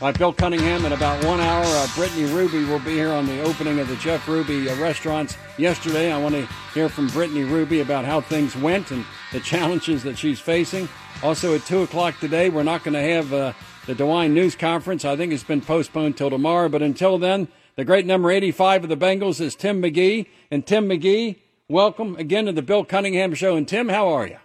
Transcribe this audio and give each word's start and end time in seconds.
Right, 0.00 0.16
Bill 0.16 0.32
Cunningham 0.32 0.86
in 0.86 0.92
about 0.92 1.22
one 1.26 1.40
hour. 1.40 1.62
Uh, 1.62 1.86
Brittany 1.94 2.24
Ruby 2.32 2.64
will 2.64 2.78
be 2.78 2.94
here 2.94 3.12
on 3.12 3.26
the 3.26 3.42
opening 3.42 3.80
of 3.80 3.88
the 3.88 3.96
Jeff 3.96 4.26
Ruby 4.26 4.70
uh, 4.70 4.74
restaurants 4.76 5.36
yesterday. 5.58 6.10
I 6.10 6.16
want 6.16 6.34
to 6.34 6.48
hear 6.72 6.88
from 6.88 7.08
Brittany 7.08 7.42
Ruby 7.44 7.80
about 7.80 8.06
how 8.06 8.22
things 8.22 8.56
went 8.56 8.92
and 8.92 9.04
the 9.30 9.40
challenges 9.40 10.02
that 10.04 10.16
she's 10.16 10.40
facing. 10.40 10.88
Also, 11.22 11.54
at 11.54 11.66
2 11.66 11.82
o'clock 11.82 12.18
today, 12.18 12.48
we're 12.48 12.62
not 12.62 12.82
going 12.82 12.94
to 12.94 13.02
have 13.02 13.30
uh, 13.34 13.52
the 13.84 13.94
DeWine 13.94 14.30
News 14.30 14.54
Conference. 14.54 15.04
I 15.04 15.16
think 15.16 15.34
it's 15.34 15.44
been 15.44 15.60
postponed 15.60 16.16
till 16.16 16.30
tomorrow. 16.30 16.70
But 16.70 16.80
until 16.80 17.18
then, 17.18 17.48
the 17.76 17.84
great 17.84 18.06
number 18.06 18.30
85 18.30 18.84
of 18.84 18.88
the 18.88 18.96
Bengals 18.96 19.38
is 19.38 19.54
Tim 19.54 19.82
McGee. 19.82 20.24
And 20.50 20.66
Tim 20.66 20.88
McGee, 20.88 21.36
welcome 21.68 22.16
again 22.16 22.46
to 22.46 22.52
the 22.52 22.62
Bill 22.62 22.86
Cunningham 22.86 23.34
Show. 23.34 23.54
And 23.54 23.68
Tim, 23.68 23.90
how 23.90 24.08
are 24.08 24.26
you? 24.26 24.38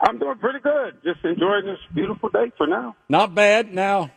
I'm 0.00 0.18
doing 0.18 0.38
pretty 0.38 0.60
good. 0.60 0.94
Just 1.04 1.22
enjoying 1.22 1.66
this 1.66 1.80
beautiful 1.94 2.30
day 2.30 2.50
for 2.56 2.66
now. 2.66 2.96
Not 3.10 3.34
bad. 3.34 3.74
Now, 3.74 4.10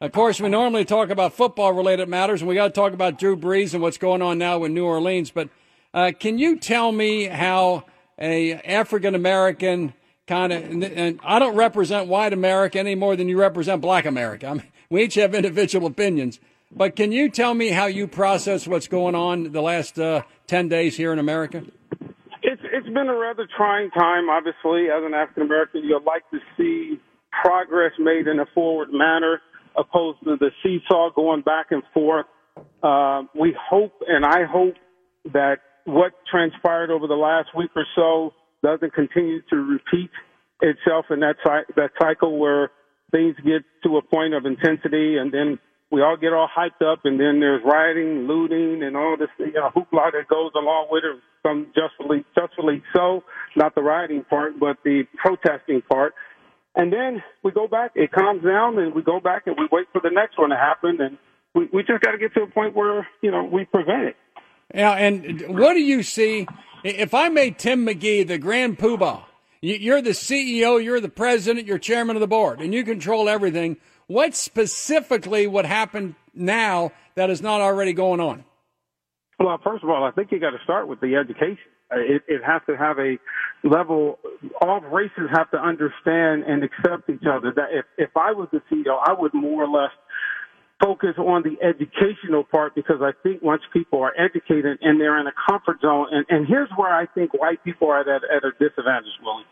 of 0.00 0.12
course, 0.12 0.40
we 0.40 0.48
normally 0.48 0.84
talk 0.84 1.10
about 1.10 1.32
football 1.32 1.72
related 1.72 2.08
matters, 2.08 2.42
and 2.42 2.48
we 2.48 2.54
got 2.54 2.66
to 2.66 2.72
talk 2.72 2.92
about 2.92 3.18
Drew 3.18 3.36
Brees 3.36 3.72
and 3.72 3.82
what's 3.82 3.98
going 3.98 4.22
on 4.22 4.38
now 4.38 4.64
in 4.64 4.74
New 4.74 4.84
Orleans. 4.84 5.30
But 5.30 5.48
uh, 5.94 6.12
can 6.18 6.38
you 6.38 6.58
tell 6.58 6.92
me 6.92 7.24
how 7.24 7.84
a 8.18 8.54
African 8.54 9.14
American 9.14 9.94
kind 10.26 10.52
of, 10.52 10.62
and 10.62 11.20
I 11.24 11.38
don't 11.38 11.56
represent 11.56 12.08
white 12.08 12.32
America 12.32 12.78
any 12.78 12.94
more 12.94 13.16
than 13.16 13.28
you 13.28 13.38
represent 13.38 13.80
black 13.80 14.06
America. 14.06 14.48
I 14.48 14.54
mean, 14.54 14.66
we 14.90 15.04
each 15.04 15.14
have 15.14 15.34
individual 15.34 15.86
opinions. 15.86 16.40
But 16.72 16.96
can 16.96 17.12
you 17.12 17.30
tell 17.30 17.54
me 17.54 17.68
how 17.68 17.86
you 17.86 18.08
process 18.08 18.66
what's 18.66 18.88
going 18.88 19.14
on 19.14 19.52
the 19.52 19.62
last 19.62 19.98
uh, 19.98 20.22
10 20.48 20.68
days 20.68 20.96
here 20.96 21.12
in 21.12 21.18
America? 21.18 21.62
It's 22.42 22.62
it's 22.64 22.86
been 22.86 23.08
a 23.08 23.14
rather 23.14 23.48
trying 23.56 23.90
time. 23.90 24.28
Obviously, 24.28 24.90
as 24.90 25.02
an 25.04 25.14
African 25.14 25.44
American, 25.44 25.84
you'd 25.84 26.04
like 26.04 26.28
to 26.30 26.38
see 26.56 27.00
progress 27.42 27.92
made 27.98 28.26
in 28.26 28.40
a 28.40 28.46
forward 28.54 28.88
manner, 28.92 29.40
opposed 29.76 30.18
to 30.24 30.36
the 30.36 30.50
seesaw 30.62 31.10
going 31.14 31.42
back 31.42 31.66
and 31.70 31.82
forth. 31.92 32.26
Uh, 32.82 33.22
we 33.38 33.54
hope, 33.58 33.92
and 34.06 34.24
I 34.24 34.44
hope 34.44 34.74
that 35.32 35.56
what 35.84 36.12
transpired 36.30 36.90
over 36.90 37.06
the 37.06 37.14
last 37.14 37.48
week 37.56 37.70
or 37.76 37.86
so 37.94 38.32
doesn't 38.62 38.92
continue 38.94 39.40
to 39.50 39.56
repeat 39.56 40.10
itself 40.62 41.06
in 41.10 41.20
that 41.20 41.36
that 41.76 41.90
cycle 42.00 42.38
where 42.38 42.70
things 43.12 43.36
get 43.44 43.62
to 43.84 43.98
a 43.98 44.02
point 44.02 44.34
of 44.34 44.46
intensity 44.46 45.16
and 45.18 45.32
then 45.32 45.58
we 45.90 46.02
all 46.02 46.16
get 46.16 46.32
all 46.32 46.48
hyped 46.48 46.84
up 46.84 47.00
and 47.04 47.20
then 47.20 47.38
there's 47.38 47.62
rioting, 47.64 48.26
looting, 48.26 48.82
and 48.82 48.96
all 48.96 49.16
this 49.18 49.28
you 49.38 49.52
know, 49.52 49.70
hoopla 49.74 50.12
that 50.12 50.26
goes 50.28 50.50
along 50.56 50.88
with 50.90 51.04
it. 51.04 51.20
Some 51.46 51.72
justly, 51.76 52.24
justly 52.34 52.82
so, 52.94 53.22
not 53.54 53.76
the 53.76 53.82
rioting 53.82 54.24
part, 54.24 54.58
but 54.58 54.78
the 54.84 55.04
protesting 55.16 55.82
part. 55.82 56.14
And 56.76 56.92
then 56.92 57.22
we 57.42 57.50
go 57.52 57.66
back, 57.66 57.92
it 57.94 58.12
calms 58.12 58.44
down, 58.44 58.78
and 58.78 58.94
we 58.94 59.02
go 59.02 59.18
back 59.18 59.46
and 59.46 59.56
we 59.58 59.66
wait 59.72 59.86
for 59.92 60.00
the 60.02 60.10
next 60.10 60.38
one 60.38 60.50
to 60.50 60.56
happen, 60.56 61.00
and 61.00 61.16
we, 61.54 61.68
we 61.72 61.82
just 61.82 62.02
got 62.02 62.12
to 62.12 62.18
get 62.18 62.34
to 62.34 62.42
a 62.42 62.46
point 62.46 62.76
where 62.76 63.08
you 63.22 63.30
know 63.30 63.44
we 63.44 63.64
prevent 63.64 64.08
it. 64.08 64.16
Yeah, 64.74 64.92
and 64.92 65.58
what 65.58 65.72
do 65.72 65.80
you 65.80 66.02
see? 66.02 66.46
If 66.84 67.14
I 67.14 67.30
made 67.30 67.58
Tim 67.58 67.86
McGee 67.86 68.26
the 68.26 68.38
grand 68.38 68.78
poobah, 68.78 69.22
you're 69.62 70.02
the 70.02 70.10
CEO, 70.10 70.82
you're 70.82 71.00
the 71.00 71.08
president, 71.08 71.66
you're 71.66 71.78
chairman 71.78 72.14
of 72.14 72.20
the 72.20 72.26
board, 72.26 72.60
and 72.60 72.74
you 72.74 72.84
control 72.84 73.28
everything. 73.28 73.78
What 74.06 74.34
specifically 74.34 75.46
would 75.46 75.64
happen 75.64 76.14
now 76.34 76.92
that 77.14 77.30
is 77.30 77.40
not 77.40 77.60
already 77.60 77.94
going 77.94 78.20
on? 78.20 78.44
Well, 79.40 79.58
first 79.64 79.82
of 79.82 79.90
all, 79.90 80.04
I 80.04 80.10
think 80.10 80.30
you 80.30 80.38
got 80.38 80.50
to 80.50 80.62
start 80.62 80.88
with 80.88 81.00
the 81.00 81.16
education. 81.16 81.58
Uh, 81.90 81.98
It, 81.98 82.22
it 82.28 82.42
has 82.44 82.62
to 82.68 82.76
have 82.76 82.98
a 82.98 83.18
level. 83.62 84.18
All 84.60 84.80
races 84.80 85.30
have 85.32 85.50
to 85.52 85.58
understand 85.58 86.44
and 86.44 86.64
accept 86.64 87.08
each 87.10 87.26
other. 87.30 87.52
That 87.54 87.70
if 87.72 87.84
if 87.96 88.10
I 88.16 88.32
was 88.32 88.48
the 88.52 88.60
CEO, 88.70 88.98
I 89.02 89.12
would 89.12 89.34
more 89.34 89.64
or 89.64 89.68
less 89.68 89.92
focus 90.82 91.14
on 91.16 91.42
the 91.42 91.56
educational 91.64 92.44
part 92.44 92.74
because 92.74 93.00
I 93.00 93.12
think 93.22 93.42
once 93.42 93.62
people 93.72 94.02
are 94.02 94.12
educated 94.18 94.78
and 94.82 95.00
they're 95.00 95.18
in 95.18 95.26
a 95.26 95.32
comfort 95.48 95.80
zone, 95.80 96.08
and, 96.12 96.26
and 96.28 96.46
here's 96.46 96.68
where 96.76 96.92
I 96.94 97.06
think 97.06 97.32
white 97.32 97.62
people 97.64 97.88
are 97.88 98.00
at, 98.00 98.08
at 98.08 98.44
a 98.44 98.52
disadvantage, 98.58 99.16
Willie. 99.22 99.44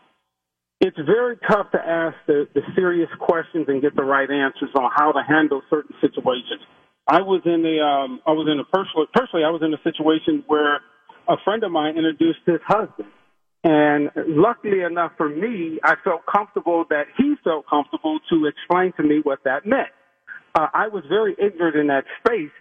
It's 0.81 0.97
very 0.97 1.37
tough 1.49 1.71
to 1.71 1.79
ask 1.79 2.15
the, 2.27 2.47
the 2.53 2.61
serious 2.75 3.09
questions 3.19 3.65
and 3.69 3.81
get 3.81 3.95
the 3.95 4.03
right 4.03 4.29
answers 4.29 4.69
on 4.77 4.91
how 4.95 5.13
to 5.13 5.23
handle 5.27 5.61
certain 5.69 5.95
situations. 6.01 6.61
I 7.07 7.21
was 7.21 7.41
in 7.45 7.65
a, 7.65 7.79
um, 7.81 8.19
I 8.27 8.31
was 8.31 8.47
in 8.51 8.59
a 8.59 8.65
personal, 8.65 9.07
personally, 9.13 9.45
I 9.45 9.49
was 9.49 9.61
in 9.63 9.73
a 9.73 9.81
situation 9.81 10.43
where 10.47 10.81
a 11.27 11.35
friend 11.43 11.63
of 11.63 11.71
mine 11.71 11.97
introduced 11.97 12.39
his 12.45 12.59
husband. 12.65 13.09
And 13.63 14.11
luckily 14.15 14.81
enough 14.81 15.13
for 15.17 15.27
me, 15.27 15.79
I 15.83 15.95
felt 16.03 16.21
comfortable 16.31 16.85
that 16.89 17.05
he 17.17 17.33
felt 17.43 17.65
comfortable 17.67 18.19
to 18.29 18.45
explain 18.45 18.93
to 18.97 19.03
me 19.03 19.21
what 19.23 19.39
that 19.45 19.65
meant. 19.65 19.89
Uh, 20.53 20.67
I 20.73 20.87
was 20.87 21.03
very 21.09 21.35
ignorant 21.39 21.75
in 21.75 21.87
that 21.87 22.05
space, 22.19 22.51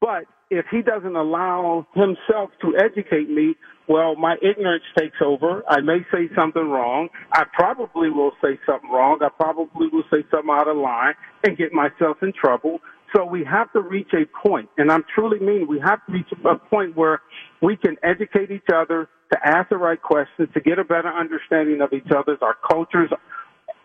but 0.00 0.24
if 0.50 0.66
he 0.70 0.82
doesn't 0.82 1.16
allow 1.16 1.86
himself 1.94 2.50
to 2.60 2.76
educate 2.76 3.28
me, 3.28 3.56
well, 3.88 4.14
my 4.14 4.36
ignorance 4.40 4.84
takes 4.96 5.16
over. 5.24 5.62
I 5.68 5.80
may 5.80 5.98
say 6.12 6.30
something 6.36 6.70
wrong. 6.70 7.08
I 7.32 7.44
probably 7.52 8.10
will 8.10 8.32
say 8.42 8.58
something 8.64 8.90
wrong. 8.90 9.18
I 9.20 9.28
probably 9.30 9.88
will 9.92 10.04
say 10.12 10.24
something 10.30 10.50
out 10.50 10.68
of 10.68 10.76
line 10.76 11.14
and 11.44 11.58
get 11.58 11.72
myself 11.72 12.18
in 12.22 12.32
trouble. 12.32 12.78
So 13.14 13.24
we 13.24 13.44
have 13.44 13.72
to 13.72 13.80
reach 13.80 14.10
a 14.14 14.24
point, 14.46 14.68
and 14.78 14.90
I'm 14.90 15.04
truly 15.14 15.38
mean 15.38 15.66
we 15.68 15.80
have 15.80 16.04
to 16.06 16.12
reach 16.12 16.28
a 16.44 16.56
point 16.56 16.96
where 16.96 17.20
we 17.60 17.76
can 17.76 17.96
educate 18.02 18.50
each 18.50 18.68
other 18.74 19.08
to 19.32 19.38
ask 19.44 19.68
the 19.68 19.76
right 19.76 20.00
questions, 20.00 20.48
to 20.54 20.60
get 20.60 20.78
a 20.78 20.84
better 20.84 21.08
understanding 21.08 21.80
of 21.80 21.92
each 21.92 22.10
other's, 22.14 22.38
our 22.42 22.56
cultures, 22.70 23.10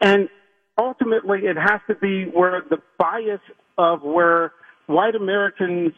and 0.02 0.30
ultimately 0.78 1.40
it 1.44 1.58
has 1.58 1.82
to 1.88 1.96
be 1.96 2.26
where 2.26 2.62
the 2.70 2.78
bias 2.98 3.42
of 3.78 4.02
where 4.04 4.54
white 4.88 5.16
Americans 5.16 5.92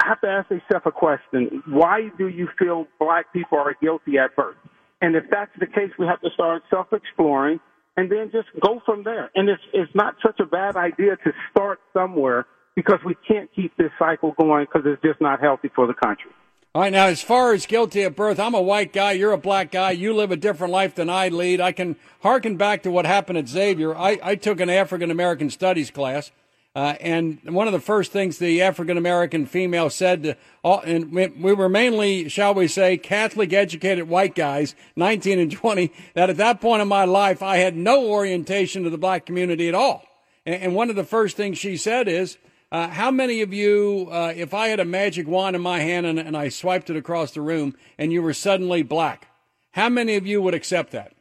have 0.00 0.20
to 0.20 0.28
ask 0.28 0.48
themselves 0.48 0.86
a 0.86 0.92
question. 0.92 1.62
Why 1.68 2.10
do 2.16 2.28
you 2.28 2.48
feel 2.58 2.86
black 2.98 3.32
people 3.32 3.58
are 3.58 3.74
guilty 3.82 4.18
at 4.18 4.34
birth? 4.36 4.56
And 5.00 5.16
if 5.16 5.24
that's 5.30 5.50
the 5.58 5.66
case, 5.66 5.90
we 5.98 6.06
have 6.06 6.20
to 6.22 6.30
start 6.30 6.62
self-exploring 6.70 7.60
and 7.96 8.10
then 8.10 8.30
just 8.32 8.48
go 8.60 8.80
from 8.86 9.02
there. 9.04 9.30
And 9.34 9.48
it's, 9.48 9.62
it's 9.72 9.94
not 9.94 10.14
such 10.24 10.40
a 10.40 10.46
bad 10.46 10.76
idea 10.76 11.16
to 11.16 11.32
start 11.50 11.80
somewhere 11.92 12.46
because 12.74 12.98
we 13.04 13.16
can't 13.26 13.50
keep 13.54 13.76
this 13.76 13.90
cycle 13.98 14.34
going 14.38 14.66
because 14.66 14.82
it's 14.86 15.02
just 15.02 15.20
not 15.20 15.40
healthy 15.40 15.70
for 15.74 15.86
the 15.86 15.94
country. 15.94 16.30
All 16.74 16.82
right, 16.82 16.92
now 16.92 17.06
as 17.06 17.22
far 17.22 17.52
as 17.52 17.66
guilty 17.66 18.02
at 18.02 18.16
birth, 18.16 18.40
I'm 18.40 18.54
a 18.54 18.60
white 18.60 18.92
guy, 18.92 19.12
you're 19.12 19.32
a 19.32 19.38
black 19.38 19.70
guy, 19.70 19.92
you 19.92 20.12
live 20.12 20.32
a 20.32 20.36
different 20.36 20.72
life 20.72 20.96
than 20.96 21.08
I 21.08 21.28
lead. 21.28 21.60
I 21.60 21.70
can 21.70 21.94
harken 22.20 22.56
back 22.56 22.82
to 22.82 22.90
what 22.90 23.06
happened 23.06 23.38
at 23.38 23.46
Xavier. 23.46 23.96
I, 23.96 24.18
I 24.20 24.34
took 24.34 24.58
an 24.58 24.68
African 24.68 25.12
American 25.12 25.50
studies 25.50 25.92
class. 25.92 26.32
Uh, 26.76 26.96
and 27.00 27.38
one 27.44 27.68
of 27.68 27.72
the 27.72 27.78
first 27.78 28.10
things 28.10 28.38
the 28.38 28.60
African 28.60 28.98
American 28.98 29.46
female 29.46 29.88
said, 29.88 30.24
to 30.24 30.36
all, 30.64 30.80
and 30.80 31.12
we, 31.12 31.28
we 31.28 31.52
were 31.52 31.68
mainly, 31.68 32.28
shall 32.28 32.52
we 32.52 32.66
say, 32.66 32.96
Catholic 32.96 33.52
educated 33.52 34.08
white 34.08 34.34
guys, 34.34 34.74
19 34.96 35.38
and 35.38 35.52
20, 35.52 35.92
that 36.14 36.30
at 36.30 36.36
that 36.38 36.60
point 36.60 36.82
in 36.82 36.88
my 36.88 37.04
life, 37.04 37.40
I 37.40 37.58
had 37.58 37.76
no 37.76 38.08
orientation 38.08 38.82
to 38.82 38.90
the 38.90 38.98
black 38.98 39.24
community 39.24 39.68
at 39.68 39.76
all. 39.76 40.02
And, 40.44 40.56
and 40.56 40.74
one 40.74 40.90
of 40.90 40.96
the 40.96 41.04
first 41.04 41.36
things 41.36 41.58
she 41.58 41.76
said 41.76 42.08
is, 42.08 42.38
uh, 42.74 42.88
how 42.88 43.08
many 43.08 43.40
of 43.40 43.54
you, 43.54 44.08
uh, 44.10 44.32
if 44.34 44.52
I 44.52 44.66
had 44.66 44.80
a 44.80 44.84
magic 44.84 45.28
wand 45.28 45.54
in 45.54 45.62
my 45.62 45.78
hand 45.78 46.06
and, 46.06 46.18
and 46.18 46.36
I 46.36 46.48
swiped 46.48 46.90
it 46.90 46.96
across 46.96 47.30
the 47.30 47.40
room 47.40 47.76
and 47.98 48.12
you 48.12 48.20
were 48.20 48.34
suddenly 48.34 48.82
black, 48.82 49.28
how 49.70 49.88
many 49.88 50.16
of 50.16 50.26
you 50.26 50.42
would 50.42 50.54
accept 50.54 50.90
that? 50.90 51.12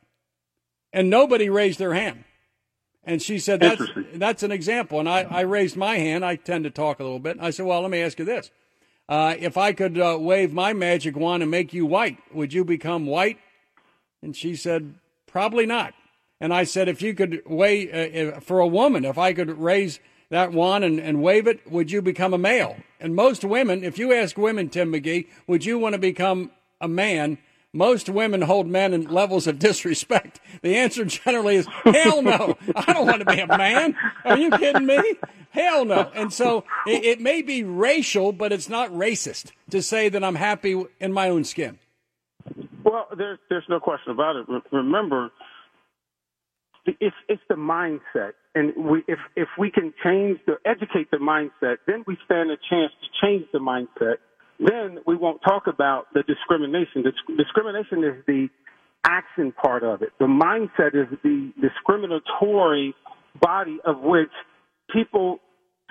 And 0.92 1.12
nobody 1.12 1.50
raised 1.50 1.78
their 1.78 1.94
hand. 1.94 2.24
And 3.04 3.22
she 3.22 3.38
said, 3.38 3.60
that's, 3.60 3.84
that's 4.16 4.42
an 4.42 4.52
example. 4.52 5.00
And 5.00 5.08
I, 5.08 5.28
I 5.30 5.42
raised 5.42 5.78
my 5.78 5.98
hand. 5.98 6.26
I 6.26 6.38
tend 6.38 6.64
to 6.64 6.72
talk 6.72 7.00
a 7.00 7.04
little 7.04 7.20
bit. 7.20 7.38
I 7.40 7.52
said, 7.52 7.68
well, 7.68 7.82
let 7.82 7.92
me 7.92 8.02
ask 8.02 8.18
you 8.18 8.26
this. 8.26 8.50
Uh, 9.08 9.36
if 9.38 9.56
I 9.56 9.74
could 9.74 10.00
uh, 10.00 10.18
wave 10.20 10.54
my 10.54 10.74
magic 10.74 11.16
wand 11.16 11.44
and 11.44 11.52
make 11.52 11.72
you 11.72 11.86
white, 11.86 12.18
would 12.34 12.52
you 12.52 12.66
become 12.66 13.06
white? 13.06 13.38
And 14.24 14.36
she 14.36 14.56
said, 14.56 14.96
probably 15.28 15.68
not. 15.68 15.94
And 16.42 16.52
I 16.52 16.64
said, 16.64 16.88
if 16.88 17.04
you 17.04 17.14
could 17.14 17.44
wave, 17.46 17.94
uh, 17.94 18.40
for 18.40 18.60
a 18.60 18.66
woman, 18.66 19.06
if 19.06 19.20
I 19.20 19.34
could 19.34 19.60
raise 19.60 20.00
that 20.30 20.52
wand 20.52 20.84
and, 20.84 21.00
and 21.00 21.22
wave 21.22 21.48
it, 21.48 21.70
would 21.72 21.92
you 21.92 22.02
become 22.02 22.34
a 22.34 22.38
male? 22.38 22.78
And 23.00 23.16
most 23.16 23.44
women, 23.44 23.84
if 23.84 23.98
you 23.98 24.14
ask 24.14 24.38
women, 24.38 24.70
Tim 24.70 24.92
McGee, 24.92 25.28
would 25.48 25.66
you 25.66 25.78
want 25.78 25.94
to 25.94 26.00
become 26.00 26.52
a 26.82 26.88
man? 26.88 27.38
most 27.74 28.08
women 28.08 28.44
hold 28.44 28.68
men 28.68 28.94
in 28.94 29.06
levels 29.06 29.48
of 29.48 29.60
disrespect? 29.60 30.40
The 30.62 30.76
answer 30.78 31.04
generally 31.06 31.56
is 31.56 31.68
hell 31.84 32.22
no. 32.22 32.58
I 32.76 32.94
don't 32.94 33.08
want 33.08 33.20
to 33.20 33.26
be 33.26 33.40
a 33.40 33.48
man. 33.48 33.96
Are 34.24 34.38
you 34.38 34.52
kidding 34.52 34.86
me? 34.86 35.02
Hell 35.50 35.86
no. 35.86 36.12
And 36.16 36.32
so 36.32 36.64
it, 36.88 37.04
it 37.04 37.22
may 37.22 37.42
be 37.42 37.64
racial, 37.64 38.32
but 38.32 38.52
it's 38.52 38.70
not 38.70 38.92
racist 38.92 39.52
to 39.72 39.82
say 39.82 40.10
that 40.10 40.24
I'm 40.24 40.36
happy 40.36 40.84
in 41.00 41.12
my 41.12 41.30
own 41.30 41.44
skin. 41.44 41.80
Well, 42.84 43.08
there's 43.18 43.40
there's 43.50 43.64
no 43.70 43.80
question 43.80 44.12
about 44.12 44.36
it. 44.36 44.46
Remember, 44.72 45.32
it's 46.86 47.16
it's 47.30 47.42
the 47.50 47.56
mindset, 47.56 48.34
and 48.56 48.74
we 48.76 49.04
if 49.08 49.20
if 49.36 49.48
we 49.58 49.72
can 49.72 49.94
change 50.04 50.40
the 50.46 50.56
educate 50.66 51.10
the 51.12 51.18
mindset, 51.18 51.78
then 51.88 52.04
we 52.08 52.18
stand 52.26 52.52
a 52.52 52.58
chance 52.70 52.92
to 53.02 53.26
change 53.26 53.46
the 53.54 53.60
mindset. 53.60 54.16
Then 54.60 55.00
we 55.08 55.16
won't 55.16 55.42
talk 55.42 55.64
about 55.68 56.06
the 56.14 56.24
discrimination. 56.24 57.04
The 57.04 57.14
discrimination 57.36 58.04
is 58.04 58.24
the 58.28 58.48
action 59.06 59.52
part 59.52 59.84
of 59.84 60.02
it. 60.02 60.10
The 60.20 60.26
mindset 60.26 60.96
is 60.96 61.08
the 61.24 61.52
discriminatory 61.62 62.94
body 63.42 63.80
of 63.86 64.00
which 64.02 64.32
people 64.92 65.40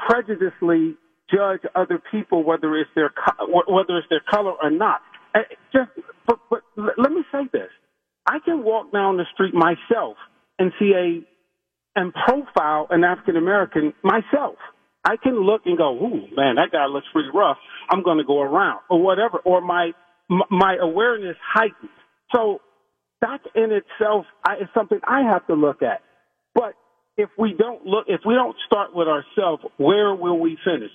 prejudicially 0.08 0.96
judge 1.30 1.60
other 1.74 2.00
people, 2.10 2.44
whether 2.44 2.76
it's 2.76 2.90
their 2.94 3.12
whether 3.48 3.96
it's 3.96 4.08
their 4.10 4.22
color 4.30 4.52
or 4.62 4.70
not. 4.70 5.00
Eh, 5.34 5.40
just, 5.72 5.90
but, 6.26 6.38
but 6.50 6.60
let 6.76 7.10
me 7.10 7.22
say 7.32 7.48
this: 7.52 7.70
I 8.26 8.38
can 8.44 8.62
walk 8.62 8.92
down 8.92 9.16
the 9.16 9.24
street 9.32 9.54
myself 9.54 10.16
and 10.58 10.72
see 10.78 10.92
a 10.94 11.22
and 11.98 12.12
profile 12.14 12.86
an 12.90 13.04
African 13.04 13.36
American 13.36 13.92
myself. 14.02 14.56
I 15.04 15.16
can 15.16 15.40
look 15.40 15.62
and 15.66 15.76
go, 15.76 15.94
"Ooh, 15.94 16.28
man, 16.36 16.56
that 16.56 16.70
guy 16.72 16.86
looks 16.86 17.06
pretty 17.12 17.30
rough. 17.34 17.58
I'm 17.90 18.02
going 18.02 18.18
to 18.18 18.24
go 18.24 18.40
around," 18.40 18.80
or 18.88 19.02
whatever. 19.02 19.38
Or 19.38 19.60
my 19.60 19.92
my 20.28 20.76
awareness 20.80 21.36
heightens. 21.42 21.90
So 22.34 22.60
that 23.20 23.40
in 23.54 23.70
itself 23.72 24.26
I, 24.46 24.54
is 24.56 24.68
something 24.74 25.00
I 25.04 25.22
have 25.30 25.46
to 25.48 25.54
look 25.54 25.82
at. 25.82 26.02
But 26.54 26.74
if 27.16 27.28
we 27.38 27.54
don't 27.58 27.84
look, 27.84 28.06
if 28.08 28.20
we 28.26 28.34
don't 28.34 28.56
start 28.66 28.94
with 28.94 29.08
ourselves, 29.08 29.64
where 29.76 30.14
will 30.14 30.38
we 30.38 30.56
finish? 30.64 30.90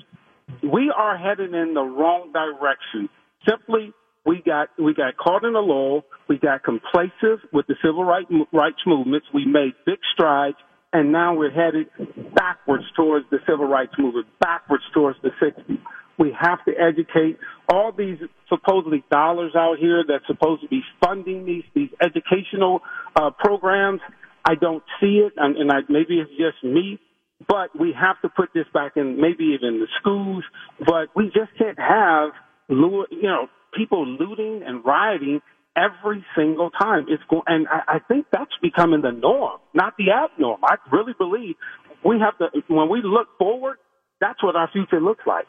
We 0.63 0.92
are 0.95 1.18
headed 1.18 1.53
in 1.53 1.74
the 1.74 1.83
wrong 1.83 2.31
direction. 2.31 3.10
Simply 3.48 3.94
we 4.27 4.44
got 4.45 4.68
we 4.77 4.94
got 4.94 5.15
caught 5.15 5.45
in 5.45 5.56
a 5.56 5.62
lull. 5.62 6.03
We 6.27 6.38
got 6.38 6.63
complacent 6.63 7.41
with 7.53 7.65
the 7.68 7.75
civil 7.83 8.03
rights 8.03 8.29
rights 8.51 8.81
movements. 8.85 9.25
We 9.33 9.45
made 9.45 9.74
big 9.85 10.00
strides, 10.13 10.57
and 10.91 11.13
now 11.13 11.33
we're 11.33 11.50
headed 11.50 11.88
backwards 12.35 12.83
towards 12.95 13.25
the 13.31 13.38
civil 13.47 13.65
rights 13.65 13.94
movement, 13.97 14.27
backwards 14.41 14.83
towards 14.94 15.18
the 15.24 15.29
60s. 15.41 15.79
We 16.19 16.35
have 16.38 16.63
to 16.65 16.71
educate 16.71 17.38
all 17.69 17.94
these 17.97 18.18
supposedly 18.50 19.03
dollars 19.09 19.53
out 19.56 19.77
here 19.79 20.03
that's 20.06 20.27
supposed 20.27 20.62
to 20.63 20.68
be 20.68 20.81
funding 21.01 21.45
these 21.45 21.63
these 21.74 21.89
educational 22.01 22.81
uh, 23.15 23.31
programs. 23.31 24.01
I 24.44 24.56
don't 24.56 24.83
see 25.00 25.24
it, 25.25 25.33
and, 25.38 25.56
and 25.56 25.71
I, 25.71 25.79
maybe 25.88 26.19
it's 26.19 26.31
just 26.31 26.63
me, 26.63 27.00
but 27.47 27.69
we 27.79 27.94
have 27.97 28.19
to 28.24 28.29
put 28.29 28.50
this 28.53 28.65
back 28.74 28.94
in 28.97 29.21
maybe 29.21 29.56
even 29.56 29.79
the 29.79 29.88
schools. 30.01 30.44
But 30.79 31.15
we 31.15 31.25
just 31.27 31.51
can't 31.57 31.79
have 31.79 32.31
you 32.68 33.24
know 33.24 33.47
people 33.77 34.06
looting 34.06 34.63
and 34.65 34.83
rioting 34.83 35.41
every 35.77 36.25
single 36.35 36.71
time. 36.71 37.06
It's 37.07 37.24
going, 37.29 37.44
and 37.47 37.68
I, 37.68 37.95
I 37.95 38.00
think 38.00 38.25
that's 38.31 38.51
becoming 38.62 39.01
the 39.01 39.12
norm, 39.12 39.59
not 39.74 39.94
the 39.97 40.06
abnorm. 40.06 40.57
I 40.63 40.75
really 40.91 41.13
believe 41.18 41.56
we 42.03 42.19
have 42.19 42.38
to, 42.39 42.47
when 42.68 42.89
we 42.89 43.01
look 43.03 43.27
forward, 43.38 43.77
that's 44.19 44.41
what 44.44 44.56
our 44.56 44.69
future 44.71 45.00
looks 45.00 45.24
like. 45.27 45.45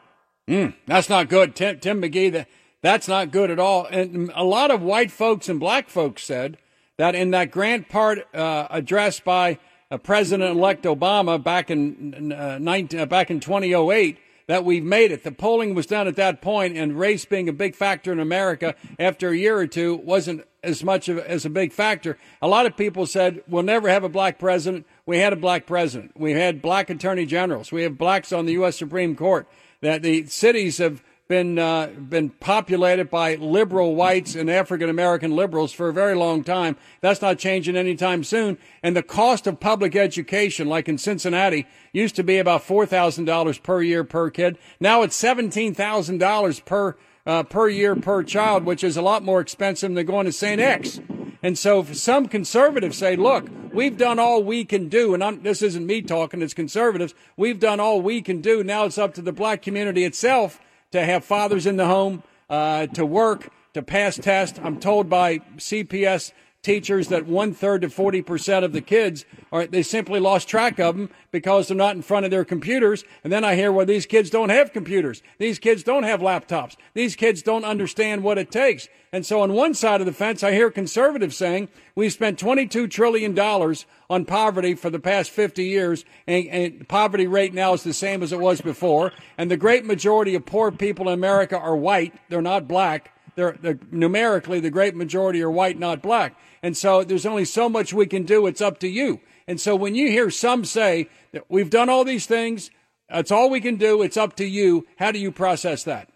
Mm, 0.47 0.75
that's 0.85 1.09
not 1.09 1.29
good. 1.29 1.55
Tim, 1.55 1.79
Tim 1.79 2.01
McGee, 2.01 2.31
that, 2.31 2.47
that's 2.81 3.07
not 3.07 3.31
good 3.31 3.51
at 3.51 3.59
all. 3.59 3.85
And 3.85 4.31
a 4.35 4.43
lot 4.43 4.71
of 4.71 4.81
white 4.81 5.11
folks 5.11 5.49
and 5.49 5.59
black 5.59 5.89
folks 5.89 6.23
said 6.23 6.57
that 6.97 7.15
in 7.15 7.31
that 7.31 7.51
Grant 7.51 7.89
part 7.89 8.19
uh, 8.33 8.67
address 8.69 9.19
by 9.19 9.57
uh, 9.91 9.97
President-elect 9.97 10.83
Obama 10.85 11.41
back 11.41 11.71
in 11.71 12.31
uh, 12.31 12.57
19, 12.59 12.99
uh, 12.99 13.05
back 13.05 13.31
in 13.31 13.39
2008, 13.39 14.19
that 14.49 14.65
we've 14.65 14.83
made 14.83 15.11
it. 15.11 15.23
The 15.23 15.31
polling 15.31 15.75
was 15.75 15.85
done 15.85 16.07
at 16.07 16.15
that 16.15 16.41
point, 16.41 16.75
and 16.75 16.97
race 16.97 17.23
being 17.23 17.47
a 17.47 17.53
big 17.53 17.75
factor 17.75 18.11
in 18.11 18.19
America 18.19 18.73
after 18.99 19.29
a 19.29 19.37
year 19.37 19.55
or 19.55 19.67
two 19.67 19.97
wasn't 19.97 20.43
as 20.63 20.83
much 20.83 21.07
of, 21.07 21.19
as 21.19 21.45
a 21.45 21.51
big 21.51 21.71
factor. 21.71 22.17
A 22.41 22.47
lot 22.47 22.65
of 22.65 22.75
people 22.75 23.05
said 23.05 23.43
we'll 23.47 23.61
never 23.61 23.87
have 23.89 24.03
a 24.03 24.09
black 24.09 24.39
president. 24.39 24.87
We 25.05 25.19
had 25.19 25.33
a 25.33 25.35
black 25.35 25.67
president. 25.67 26.19
We 26.19 26.31
had 26.31 26.63
black 26.63 26.89
attorney 26.89 27.27
generals. 27.27 27.71
We 27.71 27.83
have 27.83 27.95
blacks 27.95 28.33
on 28.33 28.47
the 28.47 28.53
U.S. 28.53 28.75
Supreme 28.75 29.15
Court. 29.15 29.47
That 29.81 30.01
the 30.01 30.25
cities 30.25 30.79
have 30.79 31.03
been 31.29 31.59
uh, 31.59 31.85
been 31.85 32.31
populated 32.31 33.07
by 33.11 33.35
liberal 33.35 33.95
whites 33.95 34.33
and 34.33 34.49
African 34.49 34.89
American 34.89 35.29
liberals 35.35 35.71
for 35.71 35.87
a 35.87 35.93
very 35.93 36.15
long 36.15 36.43
time. 36.43 36.75
That's 37.01 37.21
not 37.21 37.37
changing 37.37 37.77
anytime 37.77 38.23
soon. 38.23 38.57
And 38.81 38.95
the 38.95 39.03
cost 39.03 39.45
of 39.45 39.59
public 39.59 39.95
education, 39.95 40.67
like 40.67 40.89
in 40.89 40.97
Cincinnati, 40.97 41.67
used 41.93 42.15
to 42.15 42.23
be 42.23 42.39
about 42.39 42.63
four 42.63 42.87
thousand 42.87 43.25
dollars 43.25 43.59
per 43.59 43.83
year 43.83 44.03
per 44.03 44.31
kid. 44.31 44.57
Now 44.79 45.03
it's 45.03 45.15
seventeen 45.15 45.75
thousand 45.75 46.17
dollars 46.17 46.59
per 46.61 46.97
uh, 47.27 47.43
per 47.43 47.69
year 47.69 47.95
per 47.95 48.23
child, 48.23 48.65
which 48.65 48.83
is 48.83 48.97
a 48.97 49.01
lot 49.03 49.23
more 49.23 49.39
expensive 49.39 49.93
than 49.93 50.05
going 50.07 50.25
to 50.25 50.31
St. 50.31 50.59
X. 50.59 50.99
And 51.43 51.57
so 51.57 51.83
some 51.83 52.27
conservatives 52.27 52.97
say, 52.97 53.15
look, 53.15 53.47
we've 53.71 53.97
done 53.97 54.17
all 54.17 54.43
we 54.43 54.65
can 54.65 54.89
do. 54.89 55.13
And 55.13 55.23
I'm, 55.23 55.43
this 55.43 55.61
isn't 55.61 55.85
me 55.85 56.01
talking, 56.01 56.41
it's 56.41 56.55
conservatives. 56.55 57.13
We've 57.37 57.59
done 57.59 57.79
all 57.79 58.01
we 58.01 58.21
can 58.23 58.41
do. 58.41 58.63
Now 58.63 58.85
it's 58.85 58.97
up 58.97 59.13
to 59.13 59.21
the 59.21 59.31
black 59.31 59.61
community 59.61 60.03
itself 60.03 60.59
to 60.91 61.03
have 61.03 61.23
fathers 61.23 61.65
in 61.65 61.77
the 61.77 61.85
home, 61.85 62.23
uh, 62.49 62.87
to 62.87 63.05
work, 63.05 63.51
to 63.73 63.81
pass 63.81 64.17
tests. 64.17 64.59
I'm 64.63 64.79
told 64.79 65.09
by 65.09 65.39
CPS 65.57 66.31
teachers 66.69 67.07
that 67.07 67.25
one 67.25 67.51
third 67.51 67.81
to 67.81 67.89
40 67.89 68.21
percent 68.21 68.63
of 68.63 68.73
the 68.73 68.81
kids 68.81 69.25
are 69.51 69.65
they 69.65 69.81
simply 69.81 70.19
lost 70.19 70.47
track 70.47 70.79
of 70.79 70.95
them 70.95 71.09
because 71.31 71.67
they're 71.67 71.75
not 71.75 71.95
in 71.95 72.03
front 72.03 72.25
of 72.25 72.31
their 72.31 72.45
computers. 72.45 73.03
And 73.23 73.33
then 73.33 73.43
i 73.43 73.55
hear 73.55 73.71
well 73.71 73.87
these 73.87 74.05
kids 74.05 74.29
don't 74.29 74.49
have 74.49 74.71
computers. 74.71 75.23
These 75.39 75.57
kids 75.57 75.81
don't 75.81 76.03
have 76.03 76.19
laptops. 76.19 76.75
These 76.93 77.15
kids 77.15 77.41
don't 77.41 77.65
understand 77.65 78.21
what 78.21 78.37
it 78.37 78.51
takes. 78.51 78.87
And 79.11 79.25
so 79.25 79.41
on 79.41 79.53
one 79.53 79.73
side 79.73 79.99
of 79.99 80.05
the 80.05 80.13
fence 80.13 80.43
i 80.43 80.51
hear 80.51 80.69
conservatives 80.69 81.35
saying 81.35 81.69
we've 81.95 82.13
spent 82.13 82.37
22 82.37 82.87
trillion 82.87 83.33
dollars 83.33 83.87
on 84.07 84.25
poverty 84.25 84.75
for 84.75 84.91
the 84.91 84.99
past 84.99 85.31
50 85.31 85.63
years 85.63 86.05
and, 86.27 86.45
and 86.49 86.87
poverty 86.87 87.25
rate 87.25 87.51
now 87.51 87.73
is 87.73 87.81
the 87.81 87.93
same 87.93 88.21
as 88.21 88.31
it 88.31 88.39
was 88.39 88.61
before. 88.61 89.11
And 89.39 89.49
the 89.49 89.57
great 89.57 89.85
majority 89.85 90.35
of 90.35 90.45
poor 90.45 90.69
people 90.69 91.07
in 91.07 91.15
america 91.15 91.57
are 91.57 91.75
white. 91.75 92.13
They're 92.29 92.43
not 92.43 92.67
black 92.67 93.11
they're, 93.39 93.57
they're, 93.61 93.79
numerically 93.89 94.59
the 94.59 94.69
great 94.69 94.95
majority 94.95 95.41
are 95.41 95.49
white, 95.49 95.79
not 95.79 96.01
black. 96.01 96.35
And 96.61 96.75
so 96.75 97.05
there's 97.05 97.25
only 97.25 97.45
so 97.45 97.69
much 97.69 97.93
we 97.93 98.05
can 98.05 98.23
do. 98.23 98.47
It's 98.47 98.59
up 98.59 98.79
to 98.79 98.87
you. 98.89 99.21
And 99.47 99.61
so 99.61 99.77
when 99.77 99.95
you 99.95 100.11
hear 100.11 100.29
some 100.29 100.65
say 100.65 101.07
that 101.31 101.45
we've 101.47 101.69
done 101.69 101.87
all 101.87 102.03
these 102.03 102.25
things, 102.25 102.69
that's 103.09 103.31
all 103.31 103.49
we 103.49 103.61
can 103.61 103.77
do. 103.77 104.01
It's 104.01 104.17
up 104.17 104.35
to 104.35 104.45
you. 104.45 104.85
How 104.97 105.11
do 105.11 105.19
you 105.19 105.31
process 105.31 105.85
that? 105.85 106.09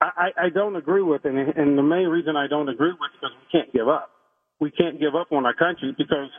I, 0.00 0.30
I 0.40 0.48
don't 0.48 0.76
agree 0.76 1.02
with 1.02 1.26
it. 1.26 1.34
And, 1.34 1.54
and 1.54 1.76
the 1.76 1.82
main 1.82 2.06
reason 2.06 2.34
I 2.34 2.46
don't 2.46 2.70
agree 2.70 2.92
with 2.92 3.10
it 3.22 3.26
is 3.26 3.30
because 3.30 3.36
we 3.36 3.60
can't 3.60 3.72
give 3.74 3.88
up. 3.88 4.10
We 4.58 4.70
can't 4.70 4.98
give 4.98 5.14
up 5.14 5.30
on 5.30 5.44
our 5.44 5.54
country 5.54 5.94
because 5.98 6.30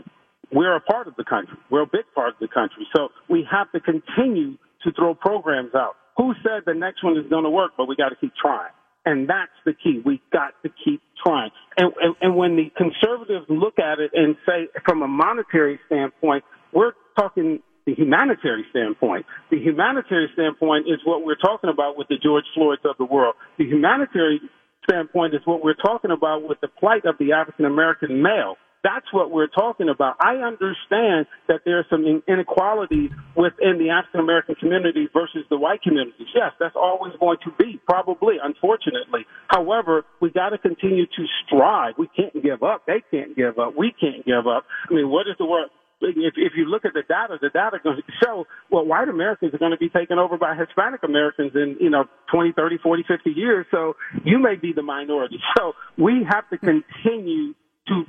we're 0.52 0.76
a 0.76 0.82
part 0.82 1.08
of 1.08 1.16
the 1.18 1.24
country. 1.24 1.56
We're 1.70 1.84
a 1.84 1.92
big 1.92 2.06
part 2.16 2.30
of 2.34 2.40
the 2.42 2.48
country. 2.48 2.88
So 2.96 3.10
we 3.30 3.48
have 3.52 3.72
to 3.74 3.80
continue 3.80 4.58
to 4.84 4.92
throw 4.94 5.14
programs 5.14 5.76
out. 5.76 5.96
Who 6.18 6.34
said 6.42 6.64
the 6.66 6.74
next 6.74 7.04
one 7.04 7.16
is 7.16 7.30
going 7.30 7.44
to 7.44 7.50
work, 7.50 7.74
but 7.78 7.86
we 7.86 7.96
got 7.96 8.10
to 8.10 8.16
keep 8.16 8.34
trying. 8.42 8.72
And 9.06 9.30
that's 9.30 9.52
the 9.66 9.74
key. 9.74 10.02
We've 10.06 10.20
got 10.32 10.54
to 10.64 10.70
keep 10.84 11.02
trying. 11.24 11.52
And, 11.78 11.94
and, 12.02 12.16
and 12.22 12.36
when 12.36 12.56
the 12.56 12.72
conservatives 12.76 13.46
look 13.50 13.80
at 13.80 14.00
it 14.00 14.12
and 14.14 14.36
say, 14.46 14.68
from 14.86 15.02
a 15.02 15.08
monetary 15.08 15.80
standpoint, 15.88 16.44
we're 16.74 16.94
talking 17.18 17.60
the 17.86 17.96
humanitarian 17.96 18.66
standpoint. 18.70 19.26
The 19.50 19.58
humanitarian 19.58 20.30
standpoint 20.34 20.88
is 20.88 21.00
what 21.06 21.26
we're 21.26 21.36
talking 21.36 21.70
about 21.70 21.98
with 21.98 22.08
the 22.08 22.18
George 22.22 22.46
Floyds 22.54 22.82
of 22.86 22.98
the 22.98 23.06
world. 23.06 23.36
The 23.58 23.66
humanitarian 23.66 24.50
standpoint 24.90 25.34
is 25.34 25.42
what 25.46 25.64
we're 25.64 25.76
talking 25.76 26.12
about 26.12 26.48
with 26.48 26.60
the 26.62 26.68
plight 26.68 27.06
of 27.06 27.16
the 27.20 27.34
African 27.34 27.66
American 27.66 28.22
male. 28.22 28.58
That's 28.84 29.06
what 29.12 29.32
we're 29.32 29.48
talking 29.48 29.90
about. 29.90 30.16
I 30.22 30.36
understand 30.38 31.28
that 31.48 31.62
there 31.66 31.80
are 31.80 31.86
some 31.90 32.24
inequalities 32.28 33.12
within 33.36 33.78
the 33.78 33.90
African 33.92 34.22
American 34.22 34.56
community 34.56 35.10
versus 35.12 35.44
the 35.50 35.58
white 35.58 35.82
communities. 35.82 36.28
Yes, 36.34 36.52
that's 36.60 36.76
always 36.76 37.14
going 37.20 37.38
to 37.44 37.52
be, 37.60 37.80
probably, 37.86 38.36
unfortunately. 38.42 39.26
However, 39.48 40.06
we 40.22 40.32
got 40.32 40.50
to 40.50 40.58
continue 40.58 41.06
to 41.06 41.26
strive. 41.46 41.96
We 41.98 42.08
can't 42.16 42.42
give 42.42 42.64
up. 42.64 42.86
They 42.88 43.04
can't 43.12 43.36
give 43.36 43.60
up. 43.60 43.76
We 43.78 43.94
can't 44.00 44.26
give 44.26 44.48
up. 44.48 44.64
I 44.90 44.94
mean, 44.94 45.10
what 45.10 45.28
is 45.28 45.36
the 45.38 45.46
word? 45.46 45.68
If, 46.02 46.36
if 46.38 46.54
you 46.56 46.64
look 46.64 46.86
at 46.86 46.94
the 46.94 47.04
data, 47.04 47.38
the 47.42 47.50
data 47.50 47.78
going 47.84 47.98
to 47.98 48.04
show 48.24 48.46
well, 48.72 48.86
white 48.86 49.10
Americans 49.10 49.54
are 49.54 49.58
going 49.58 49.72
to 49.72 49.78
be 49.78 49.90
taken 49.90 50.18
over 50.18 50.38
by 50.38 50.56
Hispanic 50.56 51.04
Americans 51.04 51.52
in, 51.56 51.76
you 51.82 51.90
know, 51.90 52.06
20, 52.32 52.54
30, 52.54 52.78
40, 52.82 53.04
50 53.06 53.30
years. 53.32 53.66
So 53.70 53.98
you 54.24 54.40
may 54.40 54.56
be 54.56 54.72
the 54.72 54.82
minority. 54.82 55.40
So 55.58 55.74
we 55.98 56.26
have 56.30 56.50
to 56.52 56.58
continue 56.58 57.54
to 57.90 58.06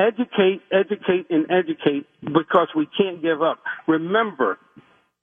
educate, 0.00 0.62
educate, 0.72 1.26
and 1.30 1.46
educate 1.50 2.06
because 2.24 2.68
we 2.74 2.88
can't 2.96 3.22
give 3.22 3.42
up. 3.42 3.58
Remember, 3.86 4.58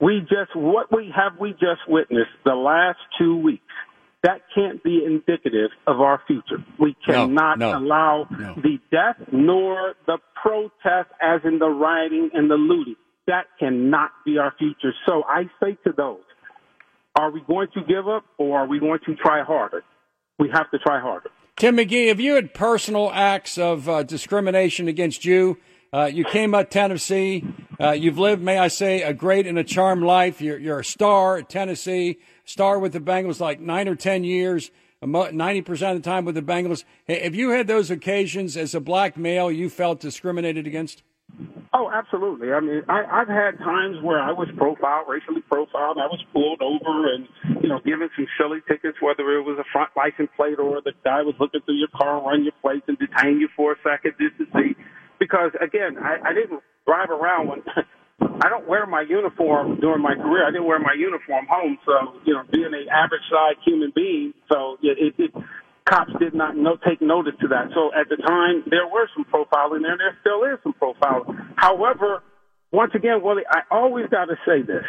we 0.00 0.20
just, 0.20 0.54
what 0.54 0.94
we 0.94 1.12
have 1.14 1.32
we 1.40 1.52
just 1.52 1.82
witnessed 1.88 2.30
the 2.44 2.54
last 2.54 2.98
two 3.18 3.36
weeks 3.36 3.64
that 4.24 4.40
can't 4.54 4.82
be 4.82 5.04
indicative 5.04 5.70
of 5.86 6.00
our 6.00 6.20
future. 6.26 6.64
We 6.78 6.96
cannot 7.06 7.58
no, 7.58 7.78
allow 7.78 8.26
no. 8.30 8.54
the 8.56 8.78
death 8.90 9.16
nor 9.30 9.94
the 10.06 10.18
protest, 10.42 11.10
as 11.22 11.40
in 11.44 11.58
the 11.58 11.68
rioting 11.68 12.30
and 12.34 12.50
the 12.50 12.56
looting. 12.56 12.96
That 13.26 13.44
cannot 13.58 14.10
be 14.24 14.38
our 14.38 14.52
future. 14.58 14.92
So 15.06 15.22
I 15.28 15.44
say 15.62 15.76
to 15.84 15.92
those, 15.96 16.22
are 17.14 17.30
we 17.30 17.42
going 17.46 17.68
to 17.74 17.82
give 17.84 18.08
up 18.08 18.24
or 18.38 18.60
are 18.60 18.66
we 18.66 18.80
going 18.80 19.00
to 19.06 19.14
try 19.14 19.42
harder? 19.44 19.82
We 20.38 20.50
have 20.52 20.70
to 20.70 20.78
try 20.78 21.00
harder. 21.00 21.30
Tim 21.58 21.76
McGee, 21.76 22.06
have 22.06 22.20
you 22.20 22.36
had 22.36 22.54
personal 22.54 23.10
acts 23.12 23.58
of 23.58 23.88
uh, 23.88 24.04
discrimination 24.04 24.86
against 24.86 25.24
you? 25.24 25.58
Uh, 25.92 26.04
you 26.04 26.22
came 26.22 26.54
up 26.54 26.70
Tennessee. 26.70 27.44
Uh, 27.80 27.90
you've 27.90 28.16
lived, 28.16 28.40
may 28.40 28.58
I 28.58 28.68
say, 28.68 29.02
a 29.02 29.12
great 29.12 29.44
and 29.44 29.58
a 29.58 29.64
charmed 29.64 30.04
life. 30.04 30.40
You're, 30.40 30.58
you're 30.58 30.78
a 30.78 30.84
star 30.84 31.36
at 31.38 31.48
Tennessee, 31.48 32.20
star 32.44 32.78
with 32.78 32.92
the 32.92 33.00
Bengals 33.00 33.40
like 33.40 33.58
nine 33.58 33.88
or 33.88 33.96
10 33.96 34.22
years, 34.22 34.70
90% 35.02 35.68
of 35.96 36.00
the 36.00 36.08
time 36.08 36.24
with 36.24 36.36
the 36.36 36.42
Bengals. 36.42 36.84
Have 37.08 37.34
you 37.34 37.50
had 37.50 37.66
those 37.66 37.90
occasions 37.90 38.56
as 38.56 38.72
a 38.72 38.80
black 38.80 39.16
male 39.16 39.50
you 39.50 39.68
felt 39.68 39.98
discriminated 39.98 40.64
against? 40.64 41.02
Oh, 41.72 41.90
absolutely. 41.92 42.52
I 42.52 42.60
mean, 42.60 42.82
I, 42.88 43.04
I've 43.04 43.28
had 43.28 43.60
times 43.60 44.00
where 44.02 44.20
I 44.20 44.32
was 44.32 44.48
profiled, 44.56 45.06
racially 45.06 45.42
profiled. 45.44 46.00
I 46.00 46.08
was 46.08 46.22
pulled 46.32 46.62
over 46.64 47.12
and, 47.12 47.28
you 47.62 47.68
know, 47.68 47.78
given 47.84 48.08
some 48.16 48.26
silly 48.40 48.64
tickets, 48.66 48.96
whether 49.00 49.36
it 49.36 49.44
was 49.44 49.60
a 49.60 49.68
front 49.70 49.92
license 49.94 50.32
plate 50.36 50.58
or 50.58 50.80
the 50.80 50.96
guy 51.04 51.20
was 51.22 51.36
looking 51.38 51.60
through 51.62 51.76
your 51.76 51.92
car, 51.92 52.24
run 52.24 52.42
your 52.42 52.56
plates, 52.62 52.88
and 52.88 52.96
detain 52.98 53.38
you 53.38 53.48
for 53.54 53.72
a 53.72 53.78
second 53.84 54.16
just 54.16 54.40
to 54.40 54.46
see. 54.56 54.74
Because 55.20 55.52
again, 55.60 56.00
I, 56.00 56.30
I 56.30 56.32
didn't 56.32 56.64
drive 56.88 57.10
around 57.10 57.48
when 57.52 57.60
I 58.42 58.48
don't 58.48 58.66
wear 58.66 58.86
my 58.86 59.04
uniform 59.04 59.78
during 59.78 60.02
my 60.02 60.14
career. 60.14 60.48
I 60.48 60.50
didn't 60.50 60.66
wear 60.66 60.80
my 60.80 60.96
uniform 60.96 61.46
home, 61.50 61.78
so 61.84 62.18
you 62.24 62.32
know, 62.32 62.42
being 62.50 62.72
an 62.72 62.88
average 62.90 63.22
sized 63.30 63.60
human 63.62 63.92
being, 63.94 64.32
so 64.50 64.78
it, 64.82 65.14
it, 65.14 65.14
it 65.20 65.30
cops 65.88 66.12
did 66.20 66.34
not 66.34 66.56
know, 66.56 66.76
take 66.86 67.00
notice 67.00 67.34
to 67.40 67.48
that. 67.48 67.70
So 67.74 67.90
at 67.98 68.08
the 68.08 68.16
time, 68.16 68.64
there 68.70 68.86
were 68.86 69.08
some 69.14 69.24
profiling 69.24 69.82
there, 69.82 69.92
and 69.92 70.00
there 70.00 70.16
still 70.20 70.44
is 70.44 70.58
some 70.62 70.74
profiling. 70.74 71.54
However, 71.56 72.22
once 72.72 72.92
again, 72.94 73.22
Willie, 73.22 73.48
I 73.50 73.60
always 73.70 74.06
got 74.10 74.26
to 74.26 74.36
say 74.46 74.62
this. 74.62 74.84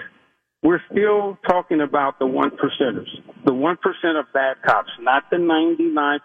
We're 0.61 0.81
still 0.91 1.37
talking 1.47 1.79
about 1.79 2.19
the 2.19 2.27
one 2.27 2.51
percenters, 2.51 3.07
the 3.45 3.53
one 3.53 3.77
percent 3.77 4.17
of 4.17 4.25
bad 4.33 4.57
cops, 4.65 4.89
not 4.99 5.23
the 5.31 5.37
99% 5.37 6.19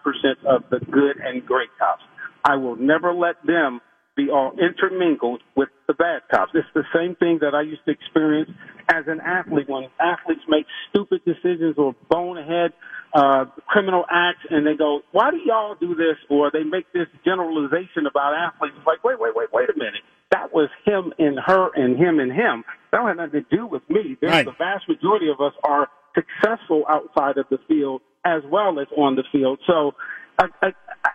of 0.45 0.63
the 0.69 0.79
good 0.91 1.17
and 1.23 1.45
great 1.45 1.69
cops. 1.79 2.03
I 2.43 2.57
will 2.57 2.75
never 2.75 3.13
let 3.13 3.35
them 3.45 3.79
be 4.15 4.29
all 4.29 4.53
intermingled 4.59 5.41
with 5.55 5.69
the 5.87 5.93
bad 5.93 6.21
cops. 6.31 6.51
It's 6.53 6.67
the 6.73 6.83
same 6.93 7.15
thing 7.15 7.39
that 7.41 7.53
I 7.53 7.61
used 7.61 7.83
to 7.85 7.91
experience 7.91 8.49
as 8.89 9.05
an 9.07 9.19
athlete 9.21 9.67
when 9.67 9.87
athletes 9.99 10.41
make 10.47 10.65
stupid 10.89 11.21
decisions 11.25 11.75
or 11.77 11.95
bonehead 12.09 12.73
uh, 13.13 13.45
criminal 13.67 14.05
acts 14.11 14.45
and 14.49 14.67
they 14.67 14.75
go, 14.75 15.01
why 15.11 15.31
do 15.31 15.37
y'all 15.45 15.75
do 15.79 15.95
this? 15.95 16.17
Or 16.29 16.51
they 16.51 16.63
make 16.63 16.91
this 16.93 17.07
generalization 17.23 18.05
about 18.09 18.33
athletes. 18.33 18.75
It's 18.77 18.87
like, 18.87 19.03
wait, 19.03 19.19
wait, 19.19 19.35
wait, 19.35 19.49
wait 19.53 19.69
a 19.69 19.77
minute. 19.77 20.03
That 20.31 20.53
was 20.53 20.69
him 20.85 21.13
and 21.17 21.39
her 21.45 21.69
and 21.75 21.97
him 21.97 22.19
and 22.19 22.31
him. 22.31 22.63
That 22.91 22.97
don't 22.97 23.07
have 23.07 23.17
nothing 23.17 23.45
to 23.49 23.55
do 23.55 23.67
with 23.67 23.83
me. 23.89 24.17
There's 24.19 24.33
Right. 24.33 24.45
The 24.45 24.51
vast 24.57 24.87
majority 24.89 25.29
of 25.29 25.39
us 25.39 25.53
are 25.63 25.87
successful 26.13 26.83
outside 26.89 27.37
of 27.37 27.45
the 27.49 27.57
field 27.67 28.01
as 28.25 28.41
well 28.49 28.79
as 28.79 28.87
on 28.97 29.15
the 29.15 29.23
field. 29.31 29.59
So, 29.67 29.93
I, 30.39 30.47
I, 30.61 30.67
I, 31.05 31.09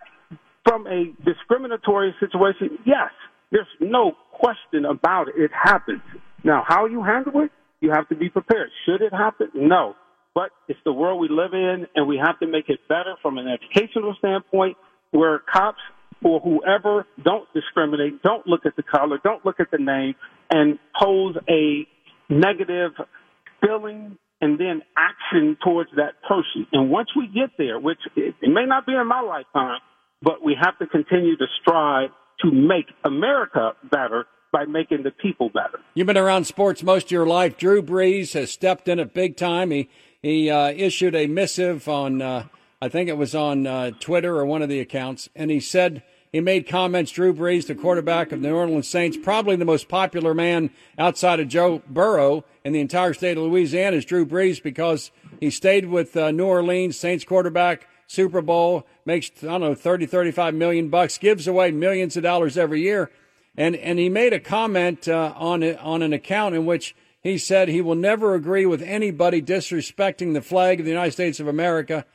from 0.64 0.86
a 0.86 1.12
discriminatory 1.24 2.14
situation, 2.20 2.78
yes, 2.84 3.10
there's 3.50 3.66
no 3.80 4.12
question 4.32 4.84
about 4.84 5.28
it. 5.28 5.34
It 5.36 5.50
happens. 5.52 6.02
Now, 6.44 6.64
how 6.66 6.86
you 6.86 7.02
handle 7.02 7.42
it, 7.42 7.50
you 7.80 7.90
have 7.90 8.08
to 8.08 8.16
be 8.16 8.28
prepared. 8.28 8.70
Should 8.86 9.02
it 9.02 9.12
happen? 9.12 9.48
No. 9.54 9.94
But 10.34 10.50
it's 10.68 10.78
the 10.84 10.92
world 10.92 11.20
we 11.20 11.28
live 11.28 11.54
in, 11.54 11.86
and 11.96 12.06
we 12.06 12.20
have 12.24 12.38
to 12.40 12.46
make 12.46 12.68
it 12.68 12.78
better 12.88 13.16
from 13.20 13.38
an 13.38 13.46
educational 13.48 14.14
standpoint 14.18 14.76
where 15.10 15.40
cops 15.52 15.80
or 16.22 16.38
whoever 16.40 17.06
don't 17.24 17.48
discriminate, 17.54 18.22
don't 18.22 18.46
look 18.46 18.66
at 18.66 18.76
the 18.76 18.82
color, 18.82 19.18
don't 19.24 19.44
look 19.44 19.58
at 19.58 19.70
the 19.70 19.78
name, 19.78 20.14
and 20.50 20.78
pose 21.00 21.34
a 21.48 21.86
negative 22.28 22.92
feeling 23.60 24.16
and 24.40 24.58
then 24.58 24.82
action 24.96 25.56
towards 25.62 25.90
that 25.96 26.22
person. 26.26 26.66
And 26.72 26.90
once 26.90 27.08
we 27.16 27.26
get 27.26 27.50
there, 27.58 27.78
which 27.78 27.98
it, 28.16 28.34
may 28.42 28.66
not 28.66 28.86
be 28.86 28.92
in 28.92 29.06
my 29.06 29.20
lifetime, 29.20 29.80
but 30.22 30.44
we 30.44 30.56
have 30.60 30.78
to 30.78 30.86
continue 30.86 31.36
to 31.36 31.46
strive 31.60 32.10
to 32.40 32.50
make 32.50 32.86
America 33.04 33.72
better 33.90 34.26
by 34.52 34.64
making 34.64 35.02
the 35.02 35.10
people 35.10 35.48
better. 35.48 35.78
You've 35.94 36.06
been 36.06 36.18
around 36.18 36.44
sports 36.44 36.82
most 36.82 37.06
of 37.06 37.10
your 37.12 37.26
life. 37.26 37.56
Drew 37.56 37.82
Brees 37.82 38.34
has 38.34 38.50
stepped 38.50 38.88
in 38.88 38.98
at 38.98 39.14
big 39.14 39.36
time. 39.36 39.70
He 39.70 39.88
he 40.22 40.50
uh, 40.50 40.68
issued 40.68 41.14
a 41.14 41.26
missive 41.26 41.88
on, 41.88 42.20
uh, 42.20 42.44
I 42.82 42.88
think 42.90 43.08
it 43.08 43.16
was 43.16 43.34
on 43.34 43.66
uh, 43.66 43.92
Twitter 44.00 44.36
or 44.36 44.44
one 44.44 44.60
of 44.60 44.68
the 44.68 44.80
accounts, 44.80 45.30
and 45.34 45.50
he 45.50 45.60
said 45.60 46.02
he 46.30 46.40
made 46.40 46.68
comments. 46.68 47.10
Drew 47.10 47.32
Brees, 47.32 47.66
the 47.66 47.74
quarterback 47.74 48.30
of 48.30 48.42
the 48.42 48.48
New 48.48 48.54
Orleans 48.54 48.86
Saints, 48.86 49.16
probably 49.16 49.56
the 49.56 49.64
most 49.64 49.88
popular 49.88 50.34
man 50.34 50.70
outside 50.98 51.40
of 51.40 51.48
Joe 51.48 51.82
Burrow 51.88 52.44
in 52.64 52.74
the 52.74 52.80
entire 52.80 53.14
state 53.14 53.38
of 53.38 53.44
Louisiana, 53.44 53.96
is 53.96 54.04
Drew 54.04 54.26
Brees 54.26 54.62
because 54.62 55.10
he 55.40 55.50
stayed 55.50 55.86
with 55.86 56.14
uh, 56.16 56.30
New 56.30 56.46
Orleans 56.46 56.98
Saints 56.98 57.24
quarterback. 57.24 57.86
Super 58.10 58.42
Bowl 58.42 58.86
makes 59.04 59.30
I 59.42 59.46
don't 59.46 59.60
know 59.60 59.74
30 59.74 60.06
35 60.06 60.54
million 60.54 60.88
bucks 60.88 61.16
gives 61.16 61.46
away 61.46 61.70
millions 61.70 62.16
of 62.16 62.22
dollars 62.22 62.58
every 62.58 62.80
year 62.80 63.10
and 63.56 63.76
and 63.76 63.98
he 63.98 64.08
made 64.08 64.32
a 64.32 64.40
comment 64.40 65.06
uh, 65.06 65.32
on 65.36 65.62
on 65.62 66.02
an 66.02 66.12
account 66.12 66.54
in 66.54 66.66
which 66.66 66.94
he 67.22 67.36
said 67.36 67.68
he 67.68 67.80
will 67.80 67.94
never 67.94 68.34
agree 68.34 68.64
with 68.66 68.82
anybody 68.82 69.42
disrespecting 69.42 70.32
the 70.32 70.40
flag 70.40 70.80
of 70.80 70.86
the 70.86 70.92
United 70.92 71.12
States 71.12 71.38
of 71.38 71.48
America, 71.48 72.06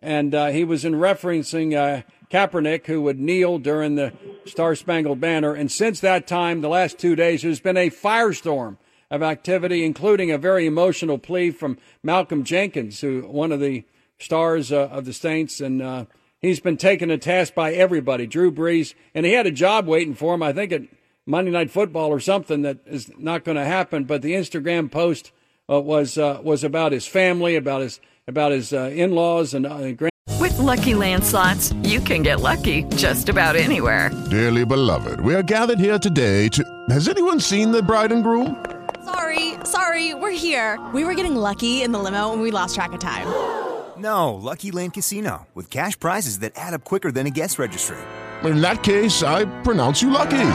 and 0.00 0.34
uh, 0.34 0.48
he 0.48 0.64
was 0.64 0.84
in 0.84 0.94
referencing 0.94 1.76
uh, 1.76 2.02
Kaepernick, 2.30 2.86
who 2.86 3.00
would 3.02 3.20
kneel 3.20 3.58
during 3.58 3.94
the 3.94 4.12
Star 4.46 4.74
Spangled 4.74 5.20
Banner. 5.20 5.54
And 5.54 5.70
since 5.70 6.00
that 6.00 6.26
time, 6.26 6.60
the 6.60 6.68
last 6.68 6.98
two 6.98 7.14
days, 7.14 7.42
there's 7.42 7.60
been 7.60 7.76
a 7.76 7.90
firestorm 7.90 8.78
of 9.10 9.22
activity, 9.22 9.84
including 9.84 10.30
a 10.30 10.38
very 10.38 10.66
emotional 10.66 11.18
plea 11.18 11.52
from 11.52 11.78
Malcolm 12.02 12.42
Jenkins, 12.42 13.00
who 13.00 13.22
one 13.22 13.52
of 13.52 13.60
the 13.60 13.84
stars 14.18 14.72
uh, 14.72 14.88
of 14.90 15.04
the 15.04 15.12
Saints, 15.12 15.60
and 15.60 15.80
uh, 15.80 16.04
he's 16.40 16.60
been 16.60 16.76
taken 16.76 17.08
to 17.08 17.18
task 17.18 17.54
by 17.54 17.72
everybody. 17.72 18.26
Drew 18.26 18.50
Brees, 18.50 18.94
and 19.14 19.24
he 19.24 19.32
had 19.32 19.46
a 19.46 19.50
job 19.50 19.86
waiting 19.86 20.14
for 20.14 20.34
him. 20.34 20.42
I 20.42 20.52
think 20.52 20.72
at 20.72 20.82
Monday 21.26 21.50
Night 21.50 21.70
Football 21.70 22.08
or 22.08 22.20
something 22.20 22.62
that 22.62 22.78
is 22.86 23.10
not 23.18 23.44
going 23.44 23.56
to 23.56 23.64
happen. 23.64 24.04
But 24.04 24.22
the 24.22 24.32
Instagram 24.32 24.90
post 24.90 25.30
uh, 25.70 25.80
was 25.80 26.18
uh, 26.18 26.40
was 26.42 26.64
about 26.64 26.92
his 26.92 27.06
family, 27.06 27.54
about 27.54 27.82
his 27.82 28.00
about 28.26 28.52
his 28.52 28.72
uh, 28.72 28.90
in 28.94 29.12
laws 29.12 29.54
and 29.54 29.66
uh, 29.66 29.92
grand. 29.92 30.10
With 30.40 30.58
Lucky 30.58 30.94
Land 30.94 31.24
slots, 31.24 31.72
you 31.82 32.00
can 32.00 32.22
get 32.22 32.40
lucky 32.40 32.84
just 32.96 33.28
about 33.28 33.56
anywhere. 33.56 34.10
Dearly 34.30 34.64
beloved, 34.64 35.20
we 35.20 35.34
are 35.34 35.42
gathered 35.42 35.78
here 35.78 35.98
today 35.98 36.48
to. 36.48 36.64
Has 36.90 37.08
anyone 37.08 37.40
seen 37.40 37.70
the 37.70 37.82
bride 37.82 38.12
and 38.12 38.22
groom? 38.22 38.64
Sorry, 39.04 39.54
sorry, 39.64 40.14
we're 40.14 40.30
here. 40.30 40.78
We 40.94 41.04
were 41.04 41.14
getting 41.14 41.36
lucky 41.36 41.82
in 41.82 41.92
the 41.92 41.98
limo 41.98 42.32
and 42.32 42.42
we 42.42 42.50
lost 42.50 42.74
track 42.74 42.92
of 42.92 43.00
time. 43.00 43.67
No, 43.98 44.34
Lucky 44.34 44.70
Land 44.70 44.94
Casino, 44.94 45.46
with 45.54 45.70
cash 45.70 45.98
prizes 45.98 46.38
that 46.40 46.52
add 46.56 46.74
up 46.74 46.84
quicker 46.84 47.10
than 47.10 47.26
a 47.26 47.30
guest 47.30 47.58
registry. 47.58 47.96
In 48.44 48.60
that 48.60 48.84
case, 48.84 49.22
I 49.22 49.46
pronounce 49.62 50.00
you 50.00 50.10
lucky. 50.10 50.50